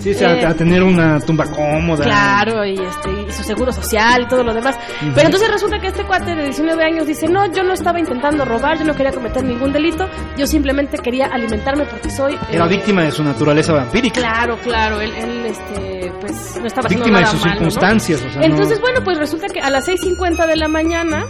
Sí, 0.00 0.12
o 0.12 0.14
sea, 0.14 0.34
Eh, 0.40 0.46
a 0.46 0.54
tener 0.54 0.82
una 0.82 1.20
tumba 1.20 1.44
cómoda. 1.44 2.04
Claro, 2.04 2.64
y, 2.64 2.72
este, 2.72 3.10
y 3.28 3.32
su 3.32 3.42
seguro 3.42 3.70
social 3.70 4.22
y 4.22 4.28
todo 4.28 4.42
lo 4.42 4.54
demás. 4.54 4.78
Pero 5.14 5.26
entonces 5.26 5.50
resulta 5.50 5.78
que 5.78 5.88
este 5.88 6.04
cuate 6.04 6.34
de 6.34 6.44
19 6.44 6.82
años 6.82 7.06
dice, 7.06 7.28
no, 7.28 7.52
yo 7.52 7.62
no 7.62 7.74
estaba 7.74 8.00
intentando 8.00 8.46
robar, 8.46 8.78
yo 8.78 8.86
no 8.86 8.96
quería 8.96 9.12
cometer 9.12 9.44
ningún 9.44 9.72
delito, 9.74 10.08
yo 10.38 10.46
simplemente 10.46 10.96
quería 10.98 11.26
alimentarme 11.26 11.84
porque 11.84 12.08
soy... 12.08 12.32
eh, 12.34 12.38
Era 12.52 12.66
víctima 12.66 13.02
de 13.02 13.10
su 13.10 13.22
naturaleza 13.22 13.74
vampírica. 13.74 14.20
Claro, 14.20 14.56
claro, 14.62 15.02
él, 15.02 15.12
él, 15.18 15.44
este, 15.46 16.12
pues 16.18 16.32
no 16.60 16.66
estaba 16.66 16.86
haciendo 16.86 17.04
Víctima 17.06 17.18
de 17.18 17.24
nada 17.24 17.30
sus 17.32 17.40
malo, 17.40 17.54
¿no? 17.54 17.70
circunstancias, 17.70 18.22
o 18.24 18.30
sea, 18.32 18.42
Entonces, 18.42 18.76
no- 18.78 18.80
bueno, 18.82 19.00
pues 19.04 19.18
resulta 19.18 19.46
que 19.48 19.60
a 19.60 19.70
las 19.70 19.86
6.50 19.88 20.46
de 20.46 20.56
la 20.56 20.68
mañana, 20.68 21.26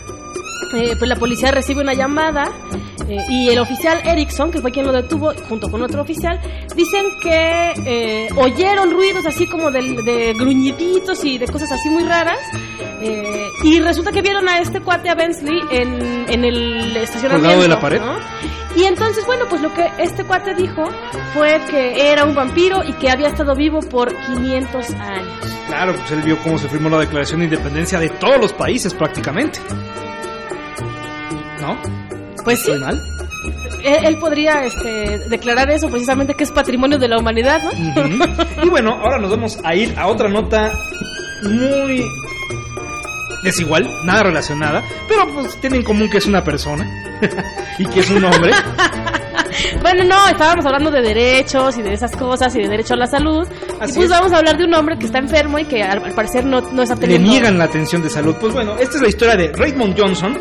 eh, 0.77 0.95
pues 0.99 1.09
la 1.09 1.17
policía 1.17 1.51
recibe 1.51 1.81
una 1.83 1.95
llamada 1.95 2.51
eh, 3.09 3.19
y 3.29 3.49
el 3.51 3.59
oficial 3.59 4.01
Erickson, 4.05 4.51
que 4.51 4.61
fue 4.61 4.71
quien 4.73 4.87
lo 4.87 4.93
detuvo, 4.93 5.33
junto 5.49 5.71
con 5.71 5.83
otro 5.83 6.03
oficial, 6.03 6.41
dicen 6.75 7.05
que 7.23 7.73
eh, 7.87 8.29
oyeron 8.37 8.91
ruidos 8.93 9.27
así 9.27 9.47
como 9.47 9.71
de, 9.71 9.83
de 10.03 10.35
gruñiditos 10.35 11.25
y 11.25 11.39
de 11.39 11.47
cosas 11.49 11.73
así 11.73 11.89
muy 11.89 12.05
raras. 12.05 12.39
eh, 13.03 13.47
y 13.65 13.81
resulta 13.81 14.13
que 14.13 14.23
vieron 14.23 14.49
a 14.49 14.59
este 14.59 14.81
cuate, 14.81 15.09
a 15.11 15.15
Bensley, 15.15 15.61
en, 15.71 16.27
en 16.29 16.45
el 16.45 16.97
estacionamiento. 16.97 17.47
Colgado 17.49 17.63
de 17.63 17.69
la 17.69 17.81
pared. 17.81 18.01
¿no? 18.01 18.19
Y 18.77 18.85
entonces, 18.85 19.27
bueno, 19.27 19.47
pues 19.49 19.61
lo 19.63 19.73
que 19.75 19.91
este 19.99 20.25
cuate 20.25 20.55
dijo 20.55 20.85
fue 21.35 21.61
que 21.69 22.11
era 22.13 22.25
un 22.25 22.35
vampiro 22.35 22.83
y 22.85 22.93
que 22.95 23.11
había 23.11 23.29
estado 23.29 23.55
vivo 23.55 23.81
por 23.81 24.15
500 24.27 24.91
años. 24.95 25.57
Claro, 25.67 25.95
pues 25.95 26.11
él 26.13 26.23
vio 26.23 26.39
cómo 26.43 26.57
se 26.59 26.69
firmó 26.69 26.89
la 26.89 26.99
Declaración 27.01 27.41
de 27.41 27.47
Independencia 27.47 27.99
de 27.99 28.09
todos 28.11 28.41
los 28.41 28.53
países 28.53 28.95
prácticamente. 28.95 29.59
¿No? 31.61 31.77
Pues 32.45 32.61
sí. 32.61 32.71
¿Estoy 32.71 32.81
mal? 32.81 33.03
Él, 33.83 34.05
él 34.05 34.19
podría 34.19 34.65
este, 34.65 35.19
declarar 35.29 35.71
eso 35.71 35.89
precisamente 35.89 36.35
que 36.35 36.45
es 36.45 36.51
patrimonio 36.51 36.99
de 36.99 37.09
la 37.09 37.19
humanidad, 37.19 37.63
¿no? 37.63 37.71
Ujú. 37.71 38.67
Y 38.67 38.69
bueno, 38.69 38.93
ahora 38.93 39.19
nos 39.19 39.31
vamos 39.31 39.59
a 39.65 39.75
ir 39.75 39.99
a 39.99 40.07
otra 40.07 40.29
nota 40.29 40.73
muy 41.43 42.05
desigual, 43.43 43.89
nada 44.05 44.25
relacionada, 44.25 44.83
pero 45.09 45.27
pues 45.33 45.59
tiene 45.61 45.77
en 45.77 45.83
común 45.83 46.11
que 46.11 46.19
es 46.19 46.27
una 46.27 46.45
persona 46.45 46.87
y 47.79 47.87
que 47.87 48.01
es 48.01 48.11
un 48.11 48.25
hombre. 48.25 48.53
Bueno, 49.83 50.05
no, 50.05 50.29
estábamos 50.29 50.65
hablando 50.65 50.91
de 50.91 51.03
derechos 51.03 51.77
y 51.77 51.83
de 51.83 51.93
esas 51.93 52.15
cosas 52.17 52.55
y 52.55 52.63
de 52.63 52.69
derecho 52.69 52.95
a 52.95 52.97
la 52.97 53.07
salud. 53.07 53.47
Así 53.81 53.93
y 53.93 53.97
pues 53.97 54.05
es. 54.05 54.09
vamos 54.09 54.33
a 54.33 54.39
hablar 54.39 54.57
de 54.57 54.65
un 54.65 54.75
hombre 54.75 54.97
que 54.99 55.07
está 55.07 55.19
enfermo 55.19 55.59
y 55.59 55.65
que 55.65 55.83
al, 55.83 56.01
parecer 56.15 56.45
no, 56.45 56.61
no 56.61 56.83
está 56.83 56.95
Le 56.95 57.01
teniendo... 57.01 57.31
niegan 57.31 57.59
la 57.59 57.65
atención 57.65 58.03
de 58.03 58.11
salud. 58.11 58.37
Pues 58.41 58.53
bueno, 58.53 58.77
esta 58.79 58.97
es 58.97 59.03
la 59.03 59.09
historia 59.09 59.37
de 59.37 59.53
Raymond 59.53 59.99
Johnson, 59.99 60.39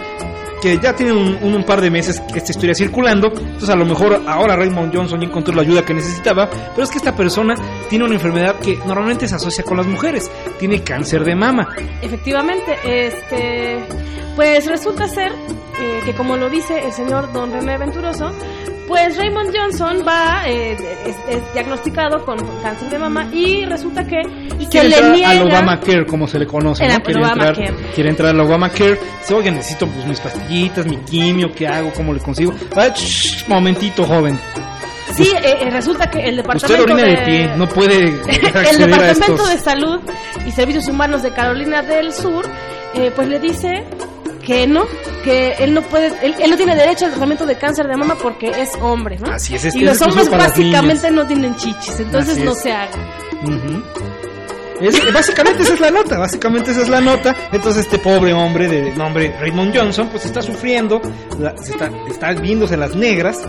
que 0.62 0.78
ya 0.80 0.96
tiene 0.96 1.14
un, 1.14 1.64
par 1.64 1.82
de 1.82 1.90
meses 1.90 2.22
esta 2.36 2.52
historia 2.52 2.74
circulando. 2.74 3.28
Entonces 3.28 3.70
a 3.70 3.76
lo 3.76 3.86
mejor 3.86 4.24
ahora 4.28 4.56
Raymond 4.56 4.96
Johnson 4.96 5.20
ya 5.20 5.28
encontró 5.28 5.54
la 5.54 5.62
ayuda 5.62 5.84
que 5.84 5.94
necesitaba. 5.94 6.50
Pero 6.50 6.84
es 6.84 6.90
que 6.90 6.98
esta 6.98 7.16
persona 7.16 7.56
tiene 7.90 8.06
una 8.06 8.16
enfermedad 8.16 8.60
que 8.60 8.78
normalmente 8.86 9.28
se 9.28 9.36
asocia 9.36 9.64
con 9.64 9.78
las 9.78 9.88
mujeres. 9.88 10.30
Tiene 10.58 10.84
cáncer 10.84 11.24
de 11.24 11.36
mama. 11.36 11.68
Efectivamente, 12.02 12.78
este, 12.84 13.80
pues 14.36 14.66
resulta 14.66 15.08
ser 15.08 15.32
eh, 15.32 16.02
que 16.06 16.14
como 16.14 16.38
lo 16.38 16.50
dice 16.50 16.86
el 16.86 16.92
señor 16.92 17.32
Don 17.32 17.52
René 17.52 17.78
Venturoso, 17.78 18.32
pues 18.90 19.16
Raymond 19.18 19.56
Johnson 19.56 20.04
va, 20.06 20.42
eh, 20.48 20.74
es, 21.06 21.16
es 21.30 21.54
diagnosticado 21.54 22.26
con 22.26 22.40
cáncer 22.64 22.90
de 22.90 22.98
mama 22.98 23.30
y 23.32 23.64
resulta 23.66 24.04
que 24.04 24.24
se 24.24 24.68
quiere 24.68 24.90
le 24.90 24.96
entrar 24.96 25.12
niega 25.14 25.30
al 25.30 25.42
Obamacare, 25.44 26.06
como 26.08 26.28
se 26.28 26.40
le 26.40 26.48
conoce, 26.48 26.88
¿no? 26.88 27.00
Quiere 27.04 27.22
entrar, 27.22 27.56
quiere 27.94 28.10
entrar 28.10 28.30
al 28.32 28.40
Obamacare. 28.40 29.00
Dice, 29.20 29.34
oye, 29.36 29.52
necesito 29.52 29.86
pues 29.88 30.06
mis 30.08 30.20
pastillitas, 30.20 30.88
mi 30.88 30.98
quimio, 30.98 31.52
¿qué 31.52 31.68
hago? 31.68 31.94
¿Cómo 31.94 32.14
le 32.14 32.20
consigo? 32.20 32.52
Ah, 32.76 32.88
shh, 32.88 33.48
momentito, 33.48 34.04
joven. 34.04 34.40
Sí, 35.14 35.32
eh, 35.36 35.58
eh, 35.62 35.70
resulta 35.70 36.10
que 36.10 36.20
el 36.20 36.40
Usted 36.40 36.44
departamento 36.44 36.84
orina 36.84 37.04
de 37.04 37.18
pie, 37.26 37.52
no 37.58 37.70
puede 37.70 38.06
el 38.72 38.78
Departamento 38.78 39.48
de 39.48 39.58
Salud 39.60 40.00
y 40.48 40.52
Servicios 40.52 40.88
Humanos 40.88 41.22
de 41.22 41.32
Carolina 41.32 41.84
del 41.84 42.12
Sur, 42.12 42.44
eh, 42.96 43.12
pues 43.16 43.28
le 43.28 43.40
dice 43.40 43.86
que 44.50 44.66
no, 44.66 44.84
que 45.24 45.52
él 45.60 45.76
no 45.76 45.84
puede, 45.84 46.08
él, 46.24 46.34
él 46.40 46.50
no 46.50 46.58
tiene 46.58 46.76
derecho 46.76 47.06
al 47.06 47.12
tratamiento 47.12 47.46
de 47.46 47.56
cáncer 47.56 47.86
de 47.88 47.96
mama 47.96 48.16
porque 48.20 48.48
es 48.48 48.72
hombre, 48.82 49.20
¿no? 49.20 49.32
Así 49.32 49.54
es, 49.54 49.64
es 49.64 49.76
y 49.76 49.82
los 49.82 50.02
hombres 50.02 50.28
básicamente 50.28 51.12
no 51.12 51.28
tienen 51.28 51.56
chichis, 51.56 52.00
entonces 52.00 52.40
no 52.40 52.56
se 52.56 52.72
haga. 52.72 52.90
Ujú. 53.44 53.84
Es- 54.82 55.14
básicamente 55.14 55.62
esa 55.62 55.74
es 55.76 55.80
la 55.80 55.92
nota, 55.92 56.18
básicamente 56.18 56.72
esa 56.72 56.82
es 56.82 56.90
la 56.90 57.00
nota. 57.00 57.36
Entonces 57.52 57.86
este 57.86 58.00
pobre 58.00 58.34
hombre 58.34 58.68
de 58.68 58.92
nombre 58.96 59.36
Raymond 59.40 59.78
Johnson 59.78 60.08
pues 60.10 60.26
está 60.26 60.42
sufriendo, 60.42 61.00
la- 61.38 61.56
se 61.58 61.74
está, 61.74 61.92
está 62.10 62.32
viéndose 62.34 62.76
las 62.76 62.96
negras. 62.96 63.40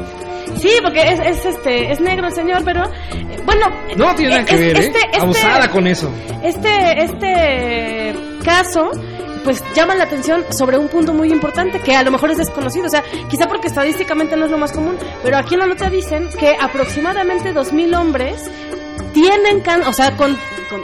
Sí, 0.61 0.71
porque 0.83 1.01
es, 1.01 1.21
es, 1.21 1.47
este, 1.47 1.93
es 1.93 2.01
negro 2.01 2.27
el 2.27 2.35
señor, 2.35 2.61
pero 2.63 2.85
eh, 2.85 3.41
bueno. 3.47 3.67
No 3.97 4.15
tiene 4.17 4.33
nada 4.35 4.45
que 4.45 4.55
es- 4.55 4.61
ver, 4.61 4.77
¿eh? 4.77 4.87
este- 4.89 4.99
este- 4.99 5.21
Abusada 5.21 5.71
con 5.71 5.87
eso. 5.87 6.13
Este, 6.43 7.05
este 7.05 8.15
caso, 8.45 8.91
pues 9.45 9.63
llama 9.75 9.95
la 9.95 10.05
atención 10.05 10.45
sobre 10.51 10.79
un 10.79 10.89
punto 10.89 11.13
muy 11.15 11.31
importante 11.33 11.81
que 11.81 11.95
a 11.97 12.03
lo 12.03 12.11
mejor 12.11 12.31
es 12.31 12.39
desconocido. 12.39 12.87
O 12.87 12.91
sea, 12.91 13.03
quizá 13.29 13.47
porque 13.49 13.69
estadísticamente 13.69 14.37
no 14.37 14.45
es 14.47 14.51
lo 14.51 14.59
más 14.59 14.73
común, 14.73 14.97
pero 15.23 15.37
aquí 15.37 15.55
en 15.55 15.61
la 15.61 15.67
nota 15.67 15.89
dicen 15.91 16.29
que 16.39 16.57
aproximadamente 16.61 17.53
2.000 17.55 17.99
hombres 17.99 18.51
tienen 19.13 19.61
cáncer, 19.61 19.89
o 19.89 19.93
sea, 19.93 20.17
con, 20.17 20.37
con- 20.69 20.83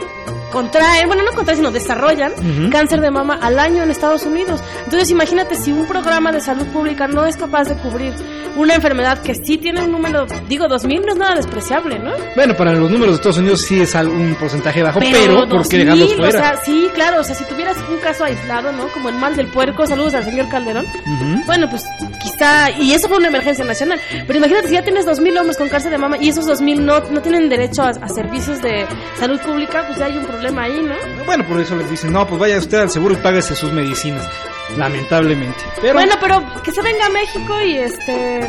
contraen, 0.51 1.07
bueno, 1.07 1.23
no 1.23 1.31
contraen, 1.33 1.57
sino 1.57 1.71
desarrollan 1.71 2.31
Ujú. 2.33 2.69
cáncer 2.71 3.01
de 3.01 3.11
mama 3.11 3.37
al 3.41 3.59
año 3.59 3.83
en 3.83 3.91
Estados 3.91 4.23
Unidos. 4.25 4.61
Entonces, 4.85 5.09
imagínate 5.09 5.55
si 5.55 5.71
un 5.71 5.85
programa 5.87 6.31
de 6.31 6.41
salud 6.41 6.65
pública 6.67 7.07
no 7.07 7.25
es 7.25 7.35
capaz 7.37 7.65
de 7.65 7.75
cubrir 7.75 8.13
una 8.55 8.73
enfermedad 8.73 9.21
que 9.21 9.35
sí 9.35 9.57
tiene 9.57 9.83
un 9.83 9.91
número, 9.91 10.25
digo, 10.47 10.65
2.000 10.67 11.05
no 11.05 11.11
es 11.11 11.17
nada 11.17 11.35
despreciable, 11.35 11.99
¿no? 11.99 12.11
Bueno, 12.35 12.55
para 12.55 12.73
los 12.73 12.89
números 12.89 13.09
de 13.09 13.15
Estados 13.17 13.37
Unidos 13.37 13.61
sí 13.61 13.81
es 13.81 13.95
al- 13.95 14.07
un 14.09 14.33
porcentaje 14.35 14.81
bajo, 14.81 14.99
pero, 14.99 15.47
¿por 15.47 15.67
qué 15.67 15.77
2000, 15.77 15.79
dejarlos 15.85 16.13
O 16.13 16.15
fuera? 16.15 16.31
sea, 16.31 16.55
sí, 16.65 16.89
claro, 16.95 17.19
o 17.19 17.23
sea, 17.23 17.35
si 17.35 17.43
tuvieras 17.45 17.77
un 17.89 17.97
caso 17.99 18.23
aislado, 18.23 18.71
¿no? 18.71 18.87
Como 18.87 19.09
el 19.09 19.15
mal 19.15 19.35
del 19.35 19.47
puerco, 19.47 19.85
saludos 19.85 20.15
al 20.15 20.23
señor 20.23 20.49
Calderón. 20.49 20.85
Ujú. 20.85 21.43
Bueno, 21.45 21.69
pues 21.69 21.83
quizá, 22.23 22.71
y 22.71 22.93
eso 22.93 23.07
fue 23.07 23.17
una 23.17 23.27
emergencia 23.27 23.63
nacional, 23.63 23.99
pero 24.25 24.39
imagínate 24.39 24.69
si 24.69 24.73
ya 24.73 24.81
tienes 24.83 25.05
2.000 25.05 25.37
hombres 25.37 25.57
con 25.57 25.69
cáncer 25.69 25.91
de 25.91 25.97
mama 25.99 26.17
y 26.19 26.29
esos 26.29 26.47
2.000 26.47 26.79
no, 26.79 26.99
no 27.11 27.21
tienen 27.21 27.49
derecho 27.49 27.83
a, 27.83 27.89
a 27.89 28.09
servicios 28.09 28.59
de 28.63 28.87
salud 29.19 29.39
pública, 29.41 29.83
pues 29.85 29.99
ya 29.99 30.05
hay 30.05 30.17
un 30.17 30.23
problema 30.25 30.36
ahí, 30.57 30.81
¿no? 30.81 31.25
Bueno, 31.25 31.45
por 31.45 31.59
eso 31.59 31.75
les 31.75 31.89
dicen, 31.89 32.11
no, 32.13 32.25
pues 32.27 32.39
vaya 32.39 32.57
usted 32.57 32.79
al 32.79 32.89
seguro 32.89 33.13
y 33.13 33.17
páguese 33.17 33.55
sus 33.55 33.71
medicinas. 33.71 34.27
Lamentablemente. 34.77 35.59
Pero 35.81 35.93
Bueno, 35.93 36.15
pero 36.19 36.43
que 36.63 36.71
se 36.71 36.81
venga 36.81 37.05
a 37.05 37.09
México 37.09 37.61
y 37.61 37.77
este... 37.77 38.39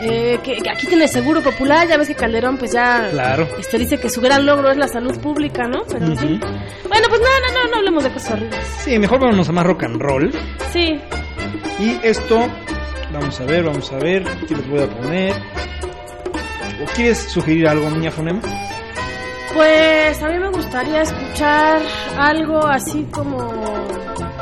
eh, 0.00 0.38
que, 0.42 0.56
que 0.56 0.70
aquí 0.70 0.86
tiene 0.86 1.06
seguro 1.06 1.42
popular, 1.42 1.86
ya 1.86 1.98
ves 1.98 2.08
que 2.08 2.14
Calderón 2.14 2.56
pues 2.56 2.72
ya 2.72 3.08
Claro. 3.10 3.46
este, 3.58 3.78
dice 3.78 3.98
que 3.98 4.08
su 4.08 4.20
gran 4.22 4.46
logro 4.46 4.70
es 4.70 4.76
la 4.78 4.88
salud 4.88 5.18
pública, 5.20 5.68
¿no? 5.68 5.82
Pero. 5.86 6.06
Bueno, 6.06 7.08
pues 7.08 7.20
no, 7.20 7.26
no, 7.46 7.52
no, 7.64 7.70
no 7.70 7.76
hablemos 7.76 8.04
de 8.04 8.10
cosas 8.10 8.32
horribles. 8.32 8.60
Sí, 8.78 8.98
mejor 8.98 9.20
vámonos 9.20 9.48
a 9.48 9.52
más 9.52 9.66
rock 9.66 9.82
and 9.84 10.00
roll. 10.00 10.32
Sí, 10.72 10.98
Y 11.78 11.98
esto, 12.02 12.48
vamos 13.12 13.38
a 13.40 13.44
ver, 13.44 13.64
vamos 13.64 13.92
a 13.92 13.96
ver, 13.98 14.24
¿qué 14.48 14.54
les 14.56 14.66
voy 14.68 14.80
a 14.80 14.86
poner? 14.88 15.34
¿O 16.82 16.84
quieres 16.94 17.18
sugerir 17.18 17.68
algo, 17.68 17.90
niña 17.90 18.10
Fonema? 18.10 18.40
Pues 19.54 20.22
a 20.22 20.28
mí 20.28 20.38
me 20.38 20.50
gustaría 20.50 21.02
escuchar 21.02 21.82
algo 22.18 22.58
así 22.66 23.06
como... 23.10 23.36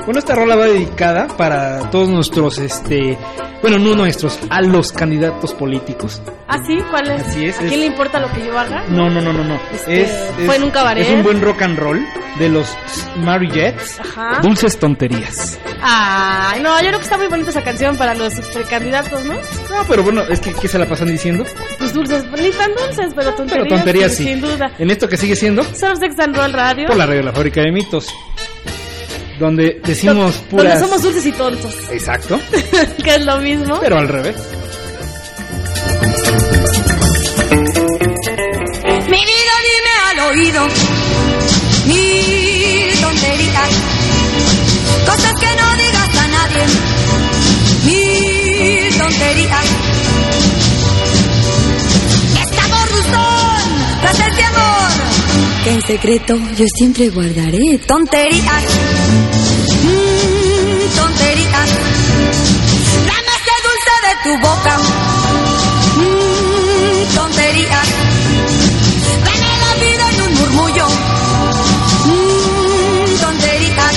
Bueno, 0.07 0.21
esta 0.21 0.35
rola 0.37 0.55
va 0.57 0.67
dedicada 0.67 1.27
para 1.37 1.91
todos 1.91 2.09
nuestros, 2.09 2.59
este, 2.59 3.19
bueno, 3.61 3.77
no 3.79 3.97
nuestros, 3.97 4.39
a 4.51 4.63
los 4.63 4.93
candidatos 4.93 5.53
políticos. 5.53 6.23
¿Ah, 6.47 6.59
sí? 6.65 6.77
¿Cuál 6.91 7.11
es? 7.11 7.23
Así 7.27 7.45
es, 7.47 7.59
¿A 7.59 7.63
es- 7.65 7.69
quién 7.69 7.81
le 7.81 7.87
importa 7.87 8.21
lo 8.21 8.31
que 8.33 8.47
yo 8.47 8.57
haga? 8.57 8.85
No, 8.89 9.11
no, 9.11 9.21
no, 9.21 9.33
no, 9.33 9.43
no. 9.43 9.59
Este, 9.75 10.03
es, 10.03 10.11
fue 10.37 10.47
es- 10.47 10.55
en 10.55 10.63
un 10.63 10.71
cabaret. 10.71 11.05
Es 11.05 11.13
un 11.13 11.25
buen 11.25 11.41
rock 11.41 11.63
and 11.63 11.77
roll 11.77 12.07
de 12.39 12.49
los 12.49 12.73
Mary 13.17 13.51
Jets. 13.51 13.99
Ajá. 13.99 14.41
Dulces 14.43 14.79
tonterías. 14.79 15.59
Ay, 15.83 16.61
no, 16.63 16.77
yo 16.81 16.87
creo 16.87 16.99
que 16.99 17.05
está 17.05 17.19
muy 17.19 17.27
bonita 17.27 17.51
esa 17.51 17.63
canción 17.63 17.97
para 17.97 18.15
los 18.15 18.33
precandidatos, 18.55 19.25
¿no? 19.25 19.35
No, 19.35 19.85
pero 19.89 20.05
bueno, 20.05 20.23
es 20.23 20.39
que 20.39 20.53
¿qué 20.55 20.69
se 20.69 20.79
la 20.79 20.87
pasan 20.87 21.09
diciendo? 21.09 21.45
Pues 21.79 21.93
dulces, 21.93 22.25
ni 22.41 22.51
tan 22.51 22.71
dulces, 22.77 23.13
pero 23.15 23.35
tonterías. 23.35 23.65
Pero 23.65 23.77
tonterías 23.77 24.15
sí. 24.15 24.23
Sin 24.25 24.41
duda. 24.41 24.71
En 24.79 24.89
esto 24.91 25.09
que 25.09 25.17
sigue 25.17 25.35
siendo 25.35 25.65
Son 25.75 25.97
Sex 25.97 26.17
and 26.21 26.37
Roll 26.37 26.53
Radio. 26.53 26.87
por 26.87 26.97
la 26.97 27.07
radio 27.07 27.23
La 27.25 27.33
Fábrica 27.33 27.61
de 27.63 27.73
Mitos. 27.73 28.15
Donde 29.39 29.81
decimos 29.85 30.35
Donde 30.51 30.51
puras. 30.51 30.81
somos 30.81 31.03
dulces 31.03 31.27
y 31.27 31.33
tontos. 31.33 31.75
Exacto. 31.91 32.41
que 33.05 33.15
es 33.15 33.25
lo 33.25 33.37
mismo. 33.39 33.79
Pero 33.81 33.99
al 33.99 34.09
revés. 34.09 34.37
Mi 39.09 39.19
vida 39.19 39.55
dime 39.69 39.93
al 40.11 40.19
oído 40.31 40.67
mil 41.87 43.01
tonterías, 43.01 43.71
cosas 45.07 45.33
que 45.41 45.47
no 45.47 45.77
digas 45.77 46.17
a 46.19 46.29
nadie, 46.29 46.65
mil 47.85 48.99
tonterías. 48.99 49.67
Está 52.43 52.69
gorduzón, 52.69 54.01
tras 54.01 54.19
este 54.29 54.45
amor, 54.45 54.91
en 55.67 55.83
secreto 55.83 56.39
yo 56.57 56.65
siempre 56.77 57.09
guardaré 57.11 57.79
tonterías, 57.87 58.65
mm, 59.83 60.97
tonterías. 60.97 61.71
Ese 63.37 63.55
dulce 63.67 63.95
de 64.07 64.13
tu 64.23 64.33
boca, 64.47 64.75
mm, 65.97 67.15
tonterías. 67.15 67.89
Dame 69.25 69.51
la 69.65 69.73
vida 69.85 70.05
en 70.13 70.19
un 70.23 70.33
murmullo. 70.35 70.87
Mm, 72.07 73.11
tonterías. 73.21 73.97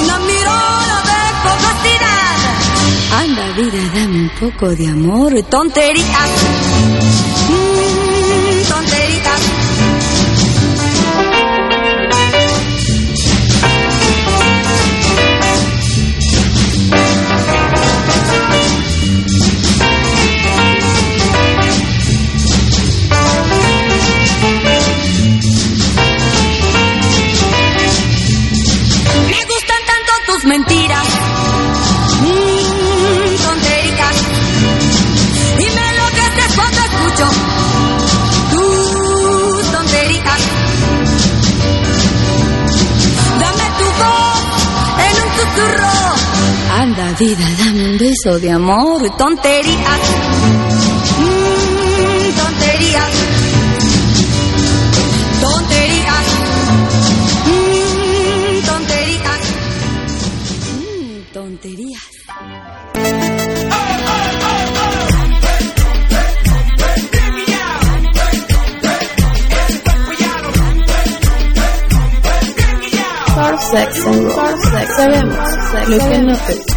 Una 0.00 0.18
mirada 0.18 0.96
de 1.10 1.20
complicidad. 1.46 2.36
Anda, 3.20 3.44
vida, 3.56 3.82
dame 3.94 4.18
un 4.22 4.30
poco 4.40 4.66
de 4.74 4.86
amor. 4.88 5.30
Tonterías. 5.48 6.30
Mentiras. 30.46 31.06
Mm, 32.20 33.42
tonterías. 33.42 34.16
Y 35.58 35.64
me 35.74 35.90
enloqueces 35.90 36.54
cuando 36.56 36.80
escucho 36.80 37.26
tus 38.50 39.72
tonterías. 39.72 40.40
Dame 43.40 43.66
tu 43.78 43.86
voz 44.02 44.42
en 45.06 45.14
un 45.22 45.30
susurro. 45.36 45.94
Anda, 46.78 47.06
vida, 47.18 47.46
dame 47.58 47.84
un 47.90 47.98
beso 47.98 48.38
de 48.38 48.50
amor. 48.50 49.10
Tonterías. 49.16 50.73
Sabemos 75.84 76.40
lo 76.48 76.73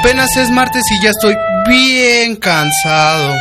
Apenas 0.00 0.28
es 0.36 0.50
martes 0.50 0.82
y 0.92 1.02
ya 1.02 1.10
estoy 1.10 1.34
bien 1.68 2.36
cansado. 2.36 3.34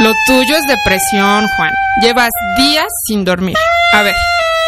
Lo 0.00 0.12
tuyo 0.26 0.56
es 0.56 0.64
depresión, 0.68 1.44
Juan. 1.56 1.72
Llevas 2.00 2.30
días 2.56 2.86
sin 3.06 3.24
dormir. 3.24 3.56
A 3.92 4.02
ver, 4.02 4.14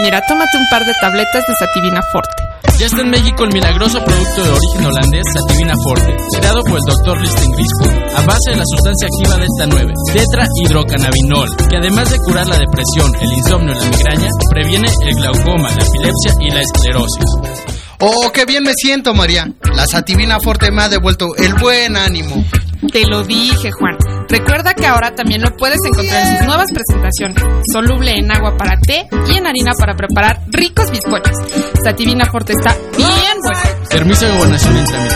mira, 0.02 0.20
tómate 0.27 0.57
un 0.57 0.66
par 0.69 0.85
de 0.85 0.93
tabletas 1.01 1.44
de 1.47 1.55
Sativina 1.55 2.01
Forte. 2.11 2.43
Ya 2.78 2.86
está 2.86 3.02
en 3.02 3.11
México 3.11 3.44
el 3.44 3.52
milagroso 3.52 4.02
producto 4.05 4.43
de 4.43 4.51
origen 4.51 4.86
holandés 4.86 5.23
Sativina 5.32 5.74
Forte, 5.85 6.16
creado 6.36 6.65
por 6.65 6.78
el 6.78 6.97
Dr. 6.97 7.20
Listen 7.20 7.51
Griswold 7.52 8.16
a 8.16 8.20
base 8.23 8.51
de 8.51 8.57
la 8.57 8.65
sustancia 8.66 9.07
activa 9.07 9.36
Delta 9.36 9.66
9, 9.69 9.93
tetrahidrocannabinol, 10.12 11.48
que 11.69 11.77
además 11.77 12.11
de 12.11 12.19
curar 12.19 12.47
la 12.48 12.59
depresión, 12.59 13.12
el 13.20 13.32
insomnio 13.32 13.73
y 13.73 13.78
la 13.78 13.86
migraña, 13.86 14.28
previene 14.51 14.89
el 15.05 15.15
glaucoma, 15.15 15.70
la 15.70 15.85
epilepsia 15.85 16.32
y 16.40 16.51
la 16.51 16.61
esclerosis. 16.61 17.80
Oh, 18.01 18.31
qué 18.33 18.47
bien 18.47 18.63
me 18.63 18.73
siento, 18.75 19.13
María. 19.15 19.47
La 19.75 19.87
Sativina 19.87 20.41
Forte 20.41 20.71
me 20.71 20.83
ha 20.83 20.89
devuelto 20.89 21.37
el 21.37 21.55
buen 21.55 21.97
ánimo. 21.97 22.45
Te 22.91 23.07
lo 23.07 23.23
dije, 23.25 23.71
Juan. 23.73 23.99
Recuerda 24.29 24.73
que 24.75 24.87
ahora 24.87 25.15
también 25.15 25.43
lo 25.43 25.55
puedes 25.57 25.79
encontrar 25.85 26.27
en 26.27 26.39
sus 26.39 26.47
nuevas 26.47 26.73
presentaciones. 26.73 27.43
Soluble 27.73 28.13
en 28.13 28.33
agua 28.33 28.57
para 28.57 28.81
té 28.81 29.07
y 29.29 29.37
en 29.37 29.47
harina 29.47 29.73
para 29.79 29.95
preparar 29.95 30.41
ricos 30.49 30.91
bizcochos. 30.91 31.37
Sativina 31.85 32.25
Forte 32.31 32.55
está 32.55 32.75
bien 32.97 33.39
buena. 33.43 33.61
Permiso 33.91 34.25
de 34.27 34.33
gobernación 34.33 34.77
en 34.79 34.85
trámite. 34.87 35.15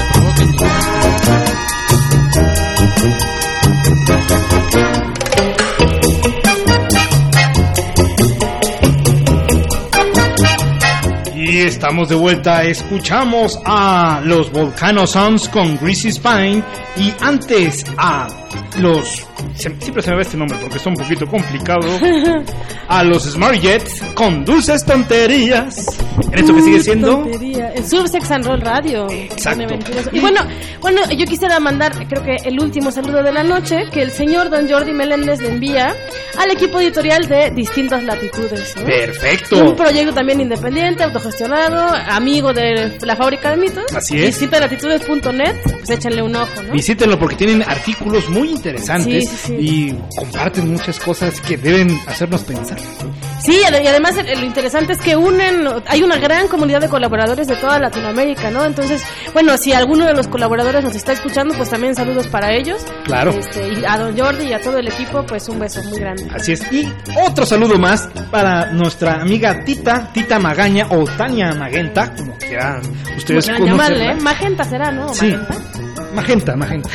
Estamos 11.60 12.08
de 12.08 12.16
vuelta, 12.16 12.64
escuchamos 12.64 13.60
a 13.64 14.20
los 14.24 14.50
Volcano 14.50 15.06
Sounds 15.06 15.48
con 15.48 15.76
Greasy 15.78 16.10
Spine. 16.10 16.62
Y 16.96 17.12
antes 17.20 17.84
a 17.96 18.26
los... 18.78 19.26
Siempre 19.56 20.02
se 20.02 20.10
me 20.10 20.16
va 20.16 20.22
este 20.22 20.36
nombre 20.36 20.58
porque 20.60 20.76
está 20.78 20.90
un 20.90 20.96
poquito 20.96 21.26
complicado. 21.26 21.86
A 22.88 23.02
los 23.04 23.22
Smart 23.24 23.60
Jets 23.60 24.02
con 24.14 24.44
dulces 24.44 24.84
tonterías. 24.84 25.86
¿En 26.32 26.38
esto 26.38 26.54
que 26.54 26.62
sigue 26.62 26.80
siendo? 26.80 27.24
El 27.26 27.84
Sur 27.86 28.08
Sex 28.08 28.30
and 28.30 28.44
Roll 28.44 28.60
Radio. 28.60 29.08
Exacto. 29.10 29.64
Y 30.12 30.20
bueno, 30.20 30.40
bueno, 30.80 31.00
yo 31.16 31.24
quisiera 31.26 31.58
mandar, 31.60 31.92
creo 32.08 32.22
que 32.22 32.36
el 32.44 32.60
último 32.60 32.90
saludo 32.90 33.22
de 33.22 33.32
la 33.32 33.42
noche, 33.42 33.84
que 33.92 34.02
el 34.02 34.10
señor 34.10 34.50
don 34.50 34.68
Jordi 34.68 34.92
Meléndez 34.92 35.40
le 35.40 35.50
envía 35.50 35.94
al 36.36 36.50
equipo 36.50 36.80
editorial 36.80 37.26
de 37.26 37.50
Distintas 37.54 38.02
Latitudes. 38.02 38.74
¿no? 38.76 38.84
Perfecto. 38.84 39.64
Un 39.70 39.76
proyecto 39.76 40.12
también 40.12 40.40
independiente, 40.40 41.04
autogestionado, 41.04 41.94
amigo 42.08 42.52
de 42.52 42.98
la 43.02 43.16
fábrica 43.16 43.50
de 43.50 43.56
mitos. 43.56 43.84
Así 43.94 44.18
es. 44.18 44.26
Distintaslatitudes.net, 44.26 45.56
pues 45.62 45.90
échenle 45.90 46.22
un 46.22 46.36
ojo, 46.36 46.62
¿no? 46.62 46.72
Visítenlo 46.72 47.18
porque 47.18 47.36
tienen 47.36 47.62
artículos 47.62 48.28
muy 48.28 48.50
interesantes 48.50 49.04
Sí, 49.04 49.20
sí, 49.20 49.36
sí. 49.43 49.43
Y 49.48 49.94
comparten 50.16 50.72
muchas 50.72 50.98
cosas 50.98 51.40
que 51.40 51.56
deben 51.56 51.98
hacernos 52.06 52.42
pensar. 52.42 52.78
Sí, 53.40 53.60
y 53.60 53.86
además 53.86 54.14
lo 54.16 54.44
interesante 54.44 54.94
es 54.94 55.00
que 55.00 55.16
unen, 55.16 55.68
hay 55.86 56.02
una 56.02 56.16
gran 56.16 56.48
comunidad 56.48 56.80
de 56.80 56.88
colaboradores 56.88 57.46
de 57.46 57.56
toda 57.56 57.78
Latinoamérica, 57.78 58.50
¿no? 58.50 58.64
Entonces, 58.64 59.02
bueno, 59.32 59.56
si 59.58 59.72
alguno 59.72 60.06
de 60.06 60.14
los 60.14 60.28
colaboradores 60.28 60.82
nos 60.82 60.94
está 60.94 61.12
escuchando, 61.12 61.54
pues 61.54 61.68
también 61.70 61.94
saludos 61.94 62.26
para 62.28 62.52
ellos. 62.52 62.84
Claro. 63.04 63.32
Este, 63.32 63.68
y 63.68 63.84
a 63.84 63.98
don 63.98 64.16
Jordi 64.16 64.44
y 64.44 64.52
a 64.52 64.60
todo 64.60 64.78
el 64.78 64.88
equipo, 64.88 65.24
pues 65.26 65.48
un 65.48 65.58
beso 65.58 65.82
muy 65.84 65.98
grande. 65.98 66.26
Así 66.34 66.52
es. 66.52 66.72
Y 66.72 66.90
otro 67.26 67.44
saludo 67.44 67.78
más 67.78 68.08
para 68.30 68.72
nuestra 68.72 69.20
amiga 69.20 69.64
Tita, 69.64 70.10
Tita 70.12 70.38
Magaña 70.38 70.86
o 70.90 71.04
Tania 71.04 71.52
Magenta, 71.54 72.14
como 72.14 72.36
quieran 72.38 72.82
ustedes 73.16 73.46
quieran 73.46 73.66
llamarle. 73.66 74.10
¿eh? 74.10 74.14
Magenta 74.20 74.64
será, 74.64 74.90
¿no? 74.90 75.12
Sí. 75.12 75.34
Magenta. 76.14 76.56
Magenta, 76.56 76.88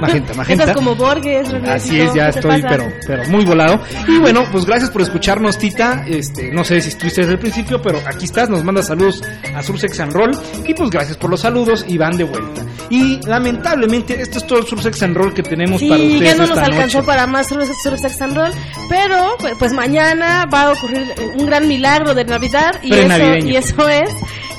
magenta, 0.00 0.34
magenta. 0.34 0.64
Estás 0.64 0.76
como 0.76 0.94
Borges, 0.94 1.50
René, 1.50 1.70
Así 1.70 2.00
es, 2.00 2.12
ya 2.14 2.26
¿qué 2.26 2.32
te 2.32 2.38
estoy, 2.40 2.62
pero, 2.68 2.88
pero 3.06 3.24
muy 3.28 3.44
volado. 3.44 3.80
Y 4.08 4.18
bueno, 4.18 4.44
pues 4.52 4.64
gracias 4.66 4.90
por 4.90 5.02
escucharnos, 5.02 5.58
Tita. 5.58 6.04
Este, 6.06 6.50
no 6.52 6.64
sé 6.64 6.80
si 6.80 6.88
estuviste 6.90 7.20
desde 7.22 7.34
el 7.34 7.38
principio, 7.38 7.80
pero 7.80 8.00
aquí 8.06 8.24
estás, 8.26 8.48
nos 8.50 8.62
manda 8.64 8.82
saludos 8.82 9.22
a 9.54 9.62
Sursex 9.62 10.00
and 10.00 10.12
Roll. 10.12 10.30
Y 10.66 10.74
pues 10.74 10.90
gracias 10.90 11.16
por 11.16 11.30
los 11.30 11.40
saludos 11.40 11.84
y 11.88 11.96
van 11.98 12.16
de 12.16 12.24
vuelta. 12.24 12.62
Y 12.90 13.20
lamentablemente, 13.26 14.20
esto 14.20 14.38
es 14.38 14.46
todo 14.46 14.58
el 14.58 14.66
Sursex 14.66 15.02
and 15.02 15.16
Roll 15.16 15.32
que 15.34 15.42
tenemos 15.42 15.80
Sí, 15.80 15.88
para 15.88 16.02
ustedes 16.02 16.22
ya 16.22 16.32
no 16.34 16.38
nos 16.46 16.50
esta 16.50 16.64
alcanzó 16.64 16.98
noche. 16.98 17.06
para 17.06 17.26
más 17.26 17.48
Sur 17.48 17.64
Sur 17.82 17.98
Sex 17.98 18.20
and 18.22 18.36
Roll, 18.36 18.50
pero 18.88 19.36
pues, 19.38 19.54
pues 19.58 19.72
mañana 19.72 20.46
va 20.52 20.62
a 20.62 20.72
ocurrir 20.72 21.12
un 21.36 21.46
gran 21.46 21.66
milagro 21.68 22.14
de 22.14 22.24
Navidad 22.24 22.76
y 22.82 22.88
eso, 22.92 22.96
Prenavideño. 23.06 23.48
y 23.50 23.56
eso 23.56 23.88
es 23.88 24.10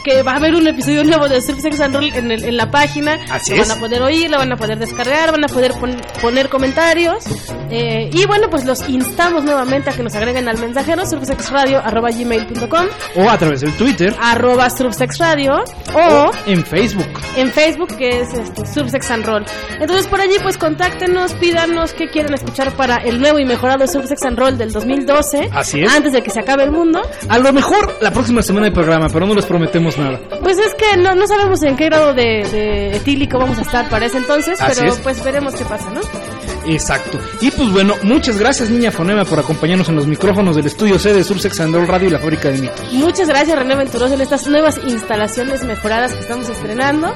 que 0.04 0.22
va 0.22 0.34
a 0.34 0.36
haber 0.36 0.54
un 0.54 0.68
episodio 0.68 1.04
nuevo 1.04 1.28
de 1.28 1.42
Surf 1.42 1.60
Sex 1.62 1.80
and 1.82 1.96
Roll 1.96 2.12
en, 2.14 2.30
el- 2.32 2.44
en 2.44 2.58
la 2.58 2.70
página. 2.70 3.18
Así 3.32 3.54
es. 3.54 3.68
van 3.68 3.78
a 3.78 3.80
poder 3.80 4.04
oír, 4.06 4.30
lo 4.30 4.38
van 4.38 4.52
a 4.52 4.56
poder 4.56 4.78
descargar, 4.80 5.32
van 5.32 5.44
a 5.44 5.48
poder 5.48 5.74
pon- 5.74 6.02
poner 6.22 6.50
comentarios. 6.50 7.26
eh, 7.70 8.10
y 8.14 8.26
bueno, 8.26 8.50
pues 8.50 8.66
los 8.66 8.88
instamos 8.90 9.44
nuevamente 9.44 9.90
a 9.90 9.94
que 9.94 10.04
nos 10.04 10.16
agreguen 10.16 10.48
al 10.48 10.58
mensajero 10.60 11.06
surfsexradio.gmail.com 11.06 12.86
O 13.16 13.30
a 13.30 13.38
través 13.38 13.62
del 13.62 13.72
Twitter 13.78 14.16
arroba 14.22 14.70
surfsexradio 14.70 15.64
o 15.96 16.32
en 16.46 16.64
Facebook. 16.66 17.08
en 17.36 17.50
Facebook 17.52 17.96
que 17.98 18.22
es 18.22 18.34
este, 18.34 18.66
Surfsex 18.66 19.12
and 19.12 19.26
Roll. 19.26 19.46
Entonces 19.80 20.08
por 20.08 20.22
allí 20.22 20.36
pues 20.42 20.58
contáctenos, 20.58 21.34
pídanos 21.34 21.94
qué 21.94 22.08
quieren 22.10 22.34
escuchar 22.34 22.72
para 22.74 22.98
el 22.98 23.20
nuevo 23.20 23.40
y 23.40 23.46
mejorado 23.46 23.88
Surfsex 23.88 24.24
and 24.24 24.38
Roll 24.38 24.58
del 24.58 24.72
2012. 24.72 25.50
Así 25.54 25.82
es. 25.84 25.92
Antes 25.94 26.14
de 26.14 26.22
que 26.24 26.30
se 26.30 26.40
acabe 26.40 26.64
el 26.64 26.72
mundo. 26.72 27.02
A 27.30 27.38
lo 27.40 27.52
mejor 27.54 27.96
la 28.02 28.12
próxima 28.12 28.42
semana 28.42 28.68
hay 28.68 28.72
programa, 28.74 29.08
pero 29.12 29.26
no 29.26 29.34
les 29.34 29.46
prometemos 29.46 29.98
nada. 29.98 30.20
Pues 30.42 30.58
es 30.60 30.74
que 30.76 30.98
no, 30.98 31.16
no 31.16 31.28
sabemos 31.28 31.62
en 31.64 31.76
qué 31.76 31.86
grado 31.86 32.14
de, 32.14 32.44
de 32.52 32.96
etílico 32.98 33.38
vamos 33.40 33.58
a 33.58 33.62
estar 33.62 33.88
para 33.96 34.08
ese 34.08 34.18
entonces, 34.18 34.60
Así 34.60 34.82
pero 34.82 34.94
es. 34.94 35.00
pues 35.00 35.24
veremos 35.24 35.56
qué 35.56 35.64
pasa, 35.64 35.90
¿no? 35.90 36.02
Exacto. 36.68 37.20
Y 37.42 37.52
pues 37.52 37.70
bueno, 37.72 37.94
muchas 38.04 38.38
gracias 38.38 38.70
Niña 38.70 38.92
Fonema 38.92 39.26
por 39.26 39.40
acompañarnos 39.40 39.90
en 39.90 39.96
los 39.96 40.08
micrófonos 40.08 40.56
del 40.56 40.66
estudio 40.66 40.98
C 41.00 41.14
de 41.14 41.24
Sursex 41.24 41.60
and 41.60 41.74
Roll 41.76 41.88
Radio 41.88 42.08
y 42.08 42.12
la 42.12 42.20
fábrica 42.20 42.50
de 42.50 42.60
mitos. 42.60 42.92
Muchas 42.94 43.28
gracias 43.28 43.58
René 43.58 43.76
Venturoso 43.76 44.14
en 44.14 44.22
estas 44.22 44.48
nuevas 44.48 44.80
instalaciones 44.88 45.64
mejoradas 45.64 46.14
que 46.14 46.20
estamos 46.22 46.50
estrenando. 46.50 47.14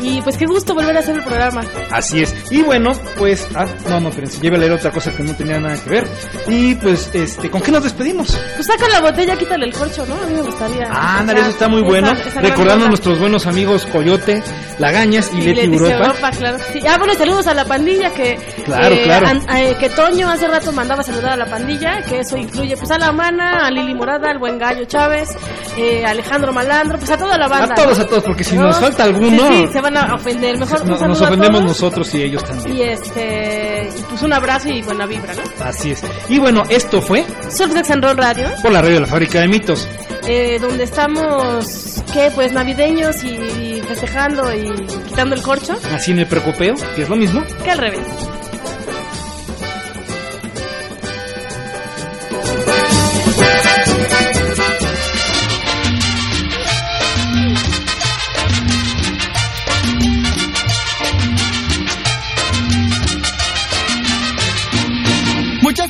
Y 0.00 0.22
pues 0.22 0.36
qué 0.36 0.46
gusto 0.46 0.74
volver 0.74 0.96
a 0.96 1.00
hacer 1.00 1.16
el 1.16 1.24
programa. 1.24 1.62
Así 1.90 2.22
es. 2.22 2.34
Y 2.50 2.62
bueno, 2.62 2.92
pues. 3.16 3.48
Ah, 3.54 3.66
no, 3.88 3.98
no. 4.00 4.10
Yo 4.12 4.22
iba 4.42 4.56
a 4.56 4.60
leer 4.60 4.72
otra 4.72 4.92
cosa 4.92 5.12
que 5.12 5.22
no 5.24 5.34
tenía 5.34 5.58
nada 5.58 5.76
que 5.82 5.90
ver. 5.90 6.06
Y 6.46 6.74
pues, 6.76 7.10
este, 7.12 7.50
¿con 7.50 7.60
qué 7.62 7.72
nos 7.72 7.82
despedimos? 7.82 8.38
Pues 8.54 8.66
saca 8.66 8.88
la 8.88 9.00
botella, 9.00 9.36
quítale 9.36 9.66
el 9.66 9.72
corcho, 9.72 10.06
¿no? 10.06 10.14
A 10.14 10.26
mí 10.26 10.34
me 10.34 10.42
gustaría. 10.42 10.88
Ah, 10.90 11.18
ándale, 11.18 11.40
eso 11.40 11.50
está 11.50 11.66
muy 11.68 11.80
esa- 11.80 11.88
bueno. 11.88 12.12
esa 12.12 12.40
Recordando 12.40 12.84
a 12.84 12.88
nuestros 12.88 13.18
buenos 13.18 13.46
amigos 13.46 13.86
Coyote, 13.86 14.40
Lagañas 14.78 15.30
y, 15.32 15.38
Y 15.38 15.40
Leti 15.42 15.66
Leticia 15.66 15.96
Europa. 15.96 16.30
claro 16.30 16.58
que 16.58 16.80
sí. 16.80 16.86
Ah, 16.88 16.96
bueno, 16.98 17.14
saludos 17.14 17.46
a 17.48 17.54
la 17.54 17.64
pandilla 17.64 18.10
que. 18.12 18.38
Claro, 18.64 18.87
que, 18.96 19.02
claro. 19.04 19.26
an- 19.28 19.56
eh, 19.56 19.76
que 19.78 19.88
Toño 19.90 20.28
hace 20.28 20.48
rato 20.48 20.72
mandaba 20.72 21.02
saludar 21.02 21.32
a 21.32 21.36
la 21.36 21.46
pandilla, 21.46 22.02
que 22.02 22.20
eso 22.20 22.36
incluye 22.36 22.76
pues 22.76 22.90
a 22.90 22.98
la 22.98 23.12
Mana, 23.12 23.66
a 23.66 23.70
Lili 23.70 23.94
Morada, 23.94 24.30
al 24.30 24.38
buen 24.38 24.58
Gallo 24.58 24.84
Chávez, 24.86 25.30
eh, 25.76 26.04
a 26.04 26.10
Alejandro 26.10 26.52
Malandro, 26.52 26.98
pues 26.98 27.10
a 27.10 27.16
toda 27.16 27.36
la 27.38 27.48
banda. 27.48 27.74
A 27.74 27.76
todos, 27.76 27.98
¿no? 27.98 28.04
a 28.04 28.06
todos, 28.08 28.24
porque 28.24 28.44
si 28.44 28.56
¿No? 28.56 28.62
nos 28.64 28.78
falta 28.78 29.04
alguno. 29.04 29.48
Sí, 29.48 29.66
sí, 29.66 29.72
se 29.72 29.80
van 29.80 29.96
a 29.96 30.14
ofender. 30.14 30.58
Mejor 30.58 30.86
no- 30.86 30.98
nos 31.08 31.20
ofendemos 31.20 31.62
nosotros 31.62 32.14
y 32.14 32.22
ellos 32.22 32.44
también. 32.44 32.76
Y 32.76 32.82
este. 32.82 33.90
Y 33.98 34.02
pues 34.02 34.22
un 34.22 34.32
abrazo 34.32 34.68
y 34.68 34.82
buena 34.82 35.06
vibra, 35.06 35.32
¿no? 35.34 35.42
Así 35.64 35.90
es. 35.92 36.02
Y 36.28 36.38
bueno, 36.38 36.64
esto 36.68 37.00
fue 37.02 37.24
Surf 37.50 37.72
Sex 37.72 37.90
and 37.90 38.04
Roll 38.04 38.16
Radio. 38.16 38.48
por 38.62 38.72
la 38.72 38.80
radio 38.80 38.94
de 38.94 39.00
la 39.00 39.06
fábrica 39.06 39.40
de 39.40 39.48
mitos. 39.48 39.88
eh, 40.26 40.58
donde 40.60 40.84
estamos, 40.84 42.02
¿qué? 42.12 42.30
Pues 42.34 42.52
navideños 42.52 43.22
y, 43.24 43.28
y 43.28 43.82
festejando 43.86 44.54
y 44.54 44.70
quitando 45.08 45.34
el 45.34 45.42
corcho, 45.42 45.74
Así 45.94 46.10
en 46.12 46.18
el 46.20 46.26
precopeo, 46.26 46.74
que 46.94 47.02
es 47.02 47.08
lo 47.08 47.16
mismo. 47.16 47.42
que 47.64 47.70
al 47.70 47.78
revés. 47.78 48.00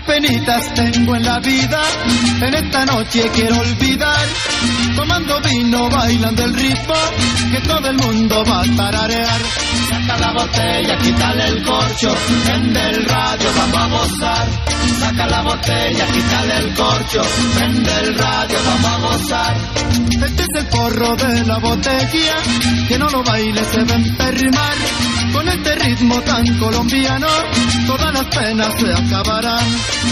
Penitas 0.09 0.75
tengo 0.75 1.17
en 1.17 1.23
la 1.23 1.39
vida, 1.39 1.83
en 2.41 2.55
esta 2.55 2.87
noche 2.87 3.29
quiero 3.35 3.59
olvidar. 3.59 4.27
Tomando 4.97 5.41
vino, 5.43 5.89
bailando 5.91 6.45
el 6.45 6.55
ritmo, 6.55 6.95
que 7.53 7.61
todo 7.69 7.91
el 7.91 7.97
mundo 7.99 8.43
va 8.49 8.63
a 8.63 8.77
tararear. 8.77 9.41
Saca 10.09 10.21
la 10.21 10.33
botella, 10.33 10.97
quítale 10.97 11.45
el 11.49 11.63
corcho, 11.63 12.17
prende 12.43 12.81
el 12.81 13.05
radio, 13.05 13.51
vamos 13.55 13.77
a 13.77 13.87
gozar. 13.89 14.49
Saca 15.01 15.27
la 15.27 15.43
botella, 15.43 16.07
quítale 16.07 16.57
el 16.57 16.75
corcho, 16.75 17.23
prende 17.55 17.93
el 18.01 18.15
radio, 18.15 18.59
vamos 18.65 18.87
a 18.87 18.99
gozar. 19.01 19.57
Este 20.25 20.43
es 20.45 20.49
el 20.55 20.67
porro 20.69 21.15
de 21.15 21.45
la 21.45 21.59
botella, 21.59 22.37
que 22.89 22.99
no 22.99 23.07
lo 23.11 23.23
baile 23.23 23.63
se 23.65 23.85
va 23.85 23.93
a 23.93 23.97
enfermar. 23.97 24.75
Con 25.33 25.47
este 25.47 25.75
ritmo 25.75 26.21
tan 26.23 26.59
colombiano, 26.59 27.29
todas 27.87 28.15
las 28.15 28.25
penas 28.35 28.75
se 28.81 28.91
acabarán. 28.91 29.67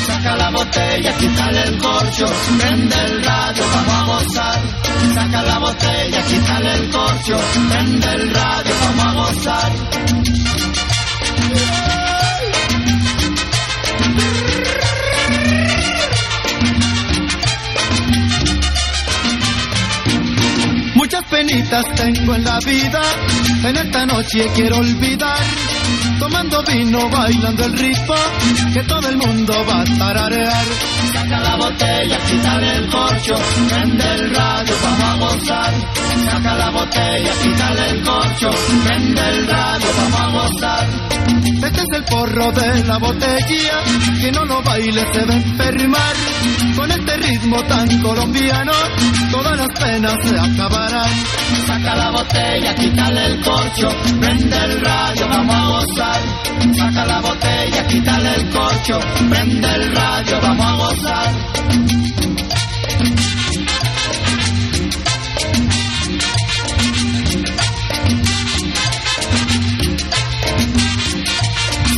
Saca 0.06 0.36
la 0.36 0.50
botella, 0.50 1.16
quítale 1.16 1.62
el 1.62 1.78
corcho, 1.78 2.26
prende 2.58 2.96
el 3.00 3.24
radio, 3.24 3.64
vamos 3.74 3.94
a 3.94 4.04
gozar. 4.04 4.60
Saca 5.14 5.42
la 5.42 5.58
botella, 5.58 6.22
quítale 6.26 6.74
el 6.74 6.90
corcho, 6.90 7.40
prende 7.70 8.12
el 8.12 8.34
radio, 8.34 8.74
vamos 8.82 9.06
a 9.06 9.12
gozar. 9.14 9.85
Muchas 20.94 21.24
penitas 21.24 21.84
tengo 21.94 22.34
en 22.34 22.44
la 22.44 22.58
vida, 22.60 23.02
en 23.64 23.76
esta 23.76 24.06
noche 24.06 24.46
quiero 24.54 24.78
olvidar. 24.78 25.44
Tomando 26.18 26.62
vino, 26.64 27.08
bailando 27.10 27.64
el 27.64 27.78
ritmo, 27.78 28.14
que 28.72 28.82
todo 28.82 29.08
el 29.08 29.16
mundo 29.16 29.54
va 29.68 29.82
a 29.82 29.84
tararear. 29.84 30.95
Saca 31.26 31.40
la 31.40 31.56
botella, 31.56 32.18
quítale 32.18 32.76
el 32.76 32.86
corcho, 32.88 33.34
prende 33.68 34.14
el 34.14 34.30
radio, 34.32 34.74
vamos 34.80 35.02
a 35.02 35.16
gozar. 35.16 35.74
Saca 36.24 36.54
la 36.54 36.70
botella, 36.70 37.30
quítale 37.42 37.90
el 37.90 38.02
corcho, 38.04 38.50
prende 38.84 39.28
el 39.30 39.48
radio, 39.48 39.88
vamos 39.96 40.20
a 40.20 40.28
gozar. 40.30 40.86
Este 41.66 41.80
es 41.80 41.86
el 41.94 42.04
porro 42.04 42.52
de 42.52 42.84
la 42.84 42.98
botella, 42.98 43.82
que 44.20 44.30
no 44.30 44.44
lo 44.44 44.62
baile 44.62 45.04
se 45.12 45.24
va 45.24 45.34
a 45.34 45.36
enfermar. 45.36 46.16
Con 46.76 46.90
este 46.92 47.16
ritmo 47.16 47.62
tan 47.64 48.00
colombiano, 48.02 48.72
todas 49.32 49.56
las 49.56 49.68
penas 49.80 50.14
se 50.22 50.38
acabarán. 50.38 51.10
Saca 51.66 51.96
la 51.96 52.10
botella, 52.10 52.74
quítale 52.76 53.26
el 53.26 53.40
corcho, 53.42 53.88
prende 54.20 54.56
el 54.56 54.80
radio, 54.80 55.28
vamos 55.28 55.56
a 55.56 55.66
gozar. 55.66 56.20
Saca 56.76 57.04
la 57.04 57.20
botella, 57.20 57.86
quítale 57.88 58.34
el 58.34 58.50
corcho, 58.50 59.00
prende 59.28 59.68
el 59.74 59.92
radio, 59.92 60.40
vamos 60.40 60.66
a 60.66 60.72
gozar. 60.74 61.15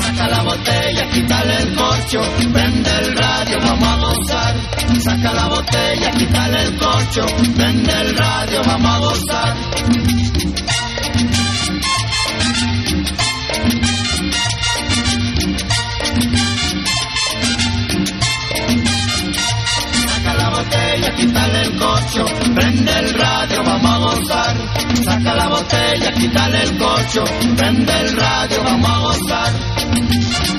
Saca 0.01 0.29
la 0.29 0.43
botella, 0.43 1.11
prende 2.53 2.91
el 2.91 3.17
radio, 3.17 3.59
vamos 3.61 3.89
a 3.89 3.97
gozar. 3.97 4.55
Saca 5.03 5.33
la 5.33 5.49
botella, 5.49 6.11
quítale 6.13 6.63
el 6.63 6.77
corcho, 6.77 7.27
prende 7.57 7.93
el 8.01 8.17
radio, 8.17 8.63
vamos 8.65 8.95
a 8.95 8.99
gozar. 8.99 9.57
Corcho, 22.09 22.25
prende 22.55 22.99
el 22.99 23.15
radio, 23.15 23.63
vamos 23.65 23.91
a 23.91 23.99
gozar. 23.99 24.57
Saca 25.05 25.35
la 25.35 25.49
botella, 25.49 26.13
quítale 26.15 26.63
el 26.63 26.79
corcho, 26.79 27.25
prende 27.57 28.01
el 28.01 28.17
radio, 28.17 28.63
vamos 28.65 28.91
a 28.91 28.99
gozar. 29.01 30.58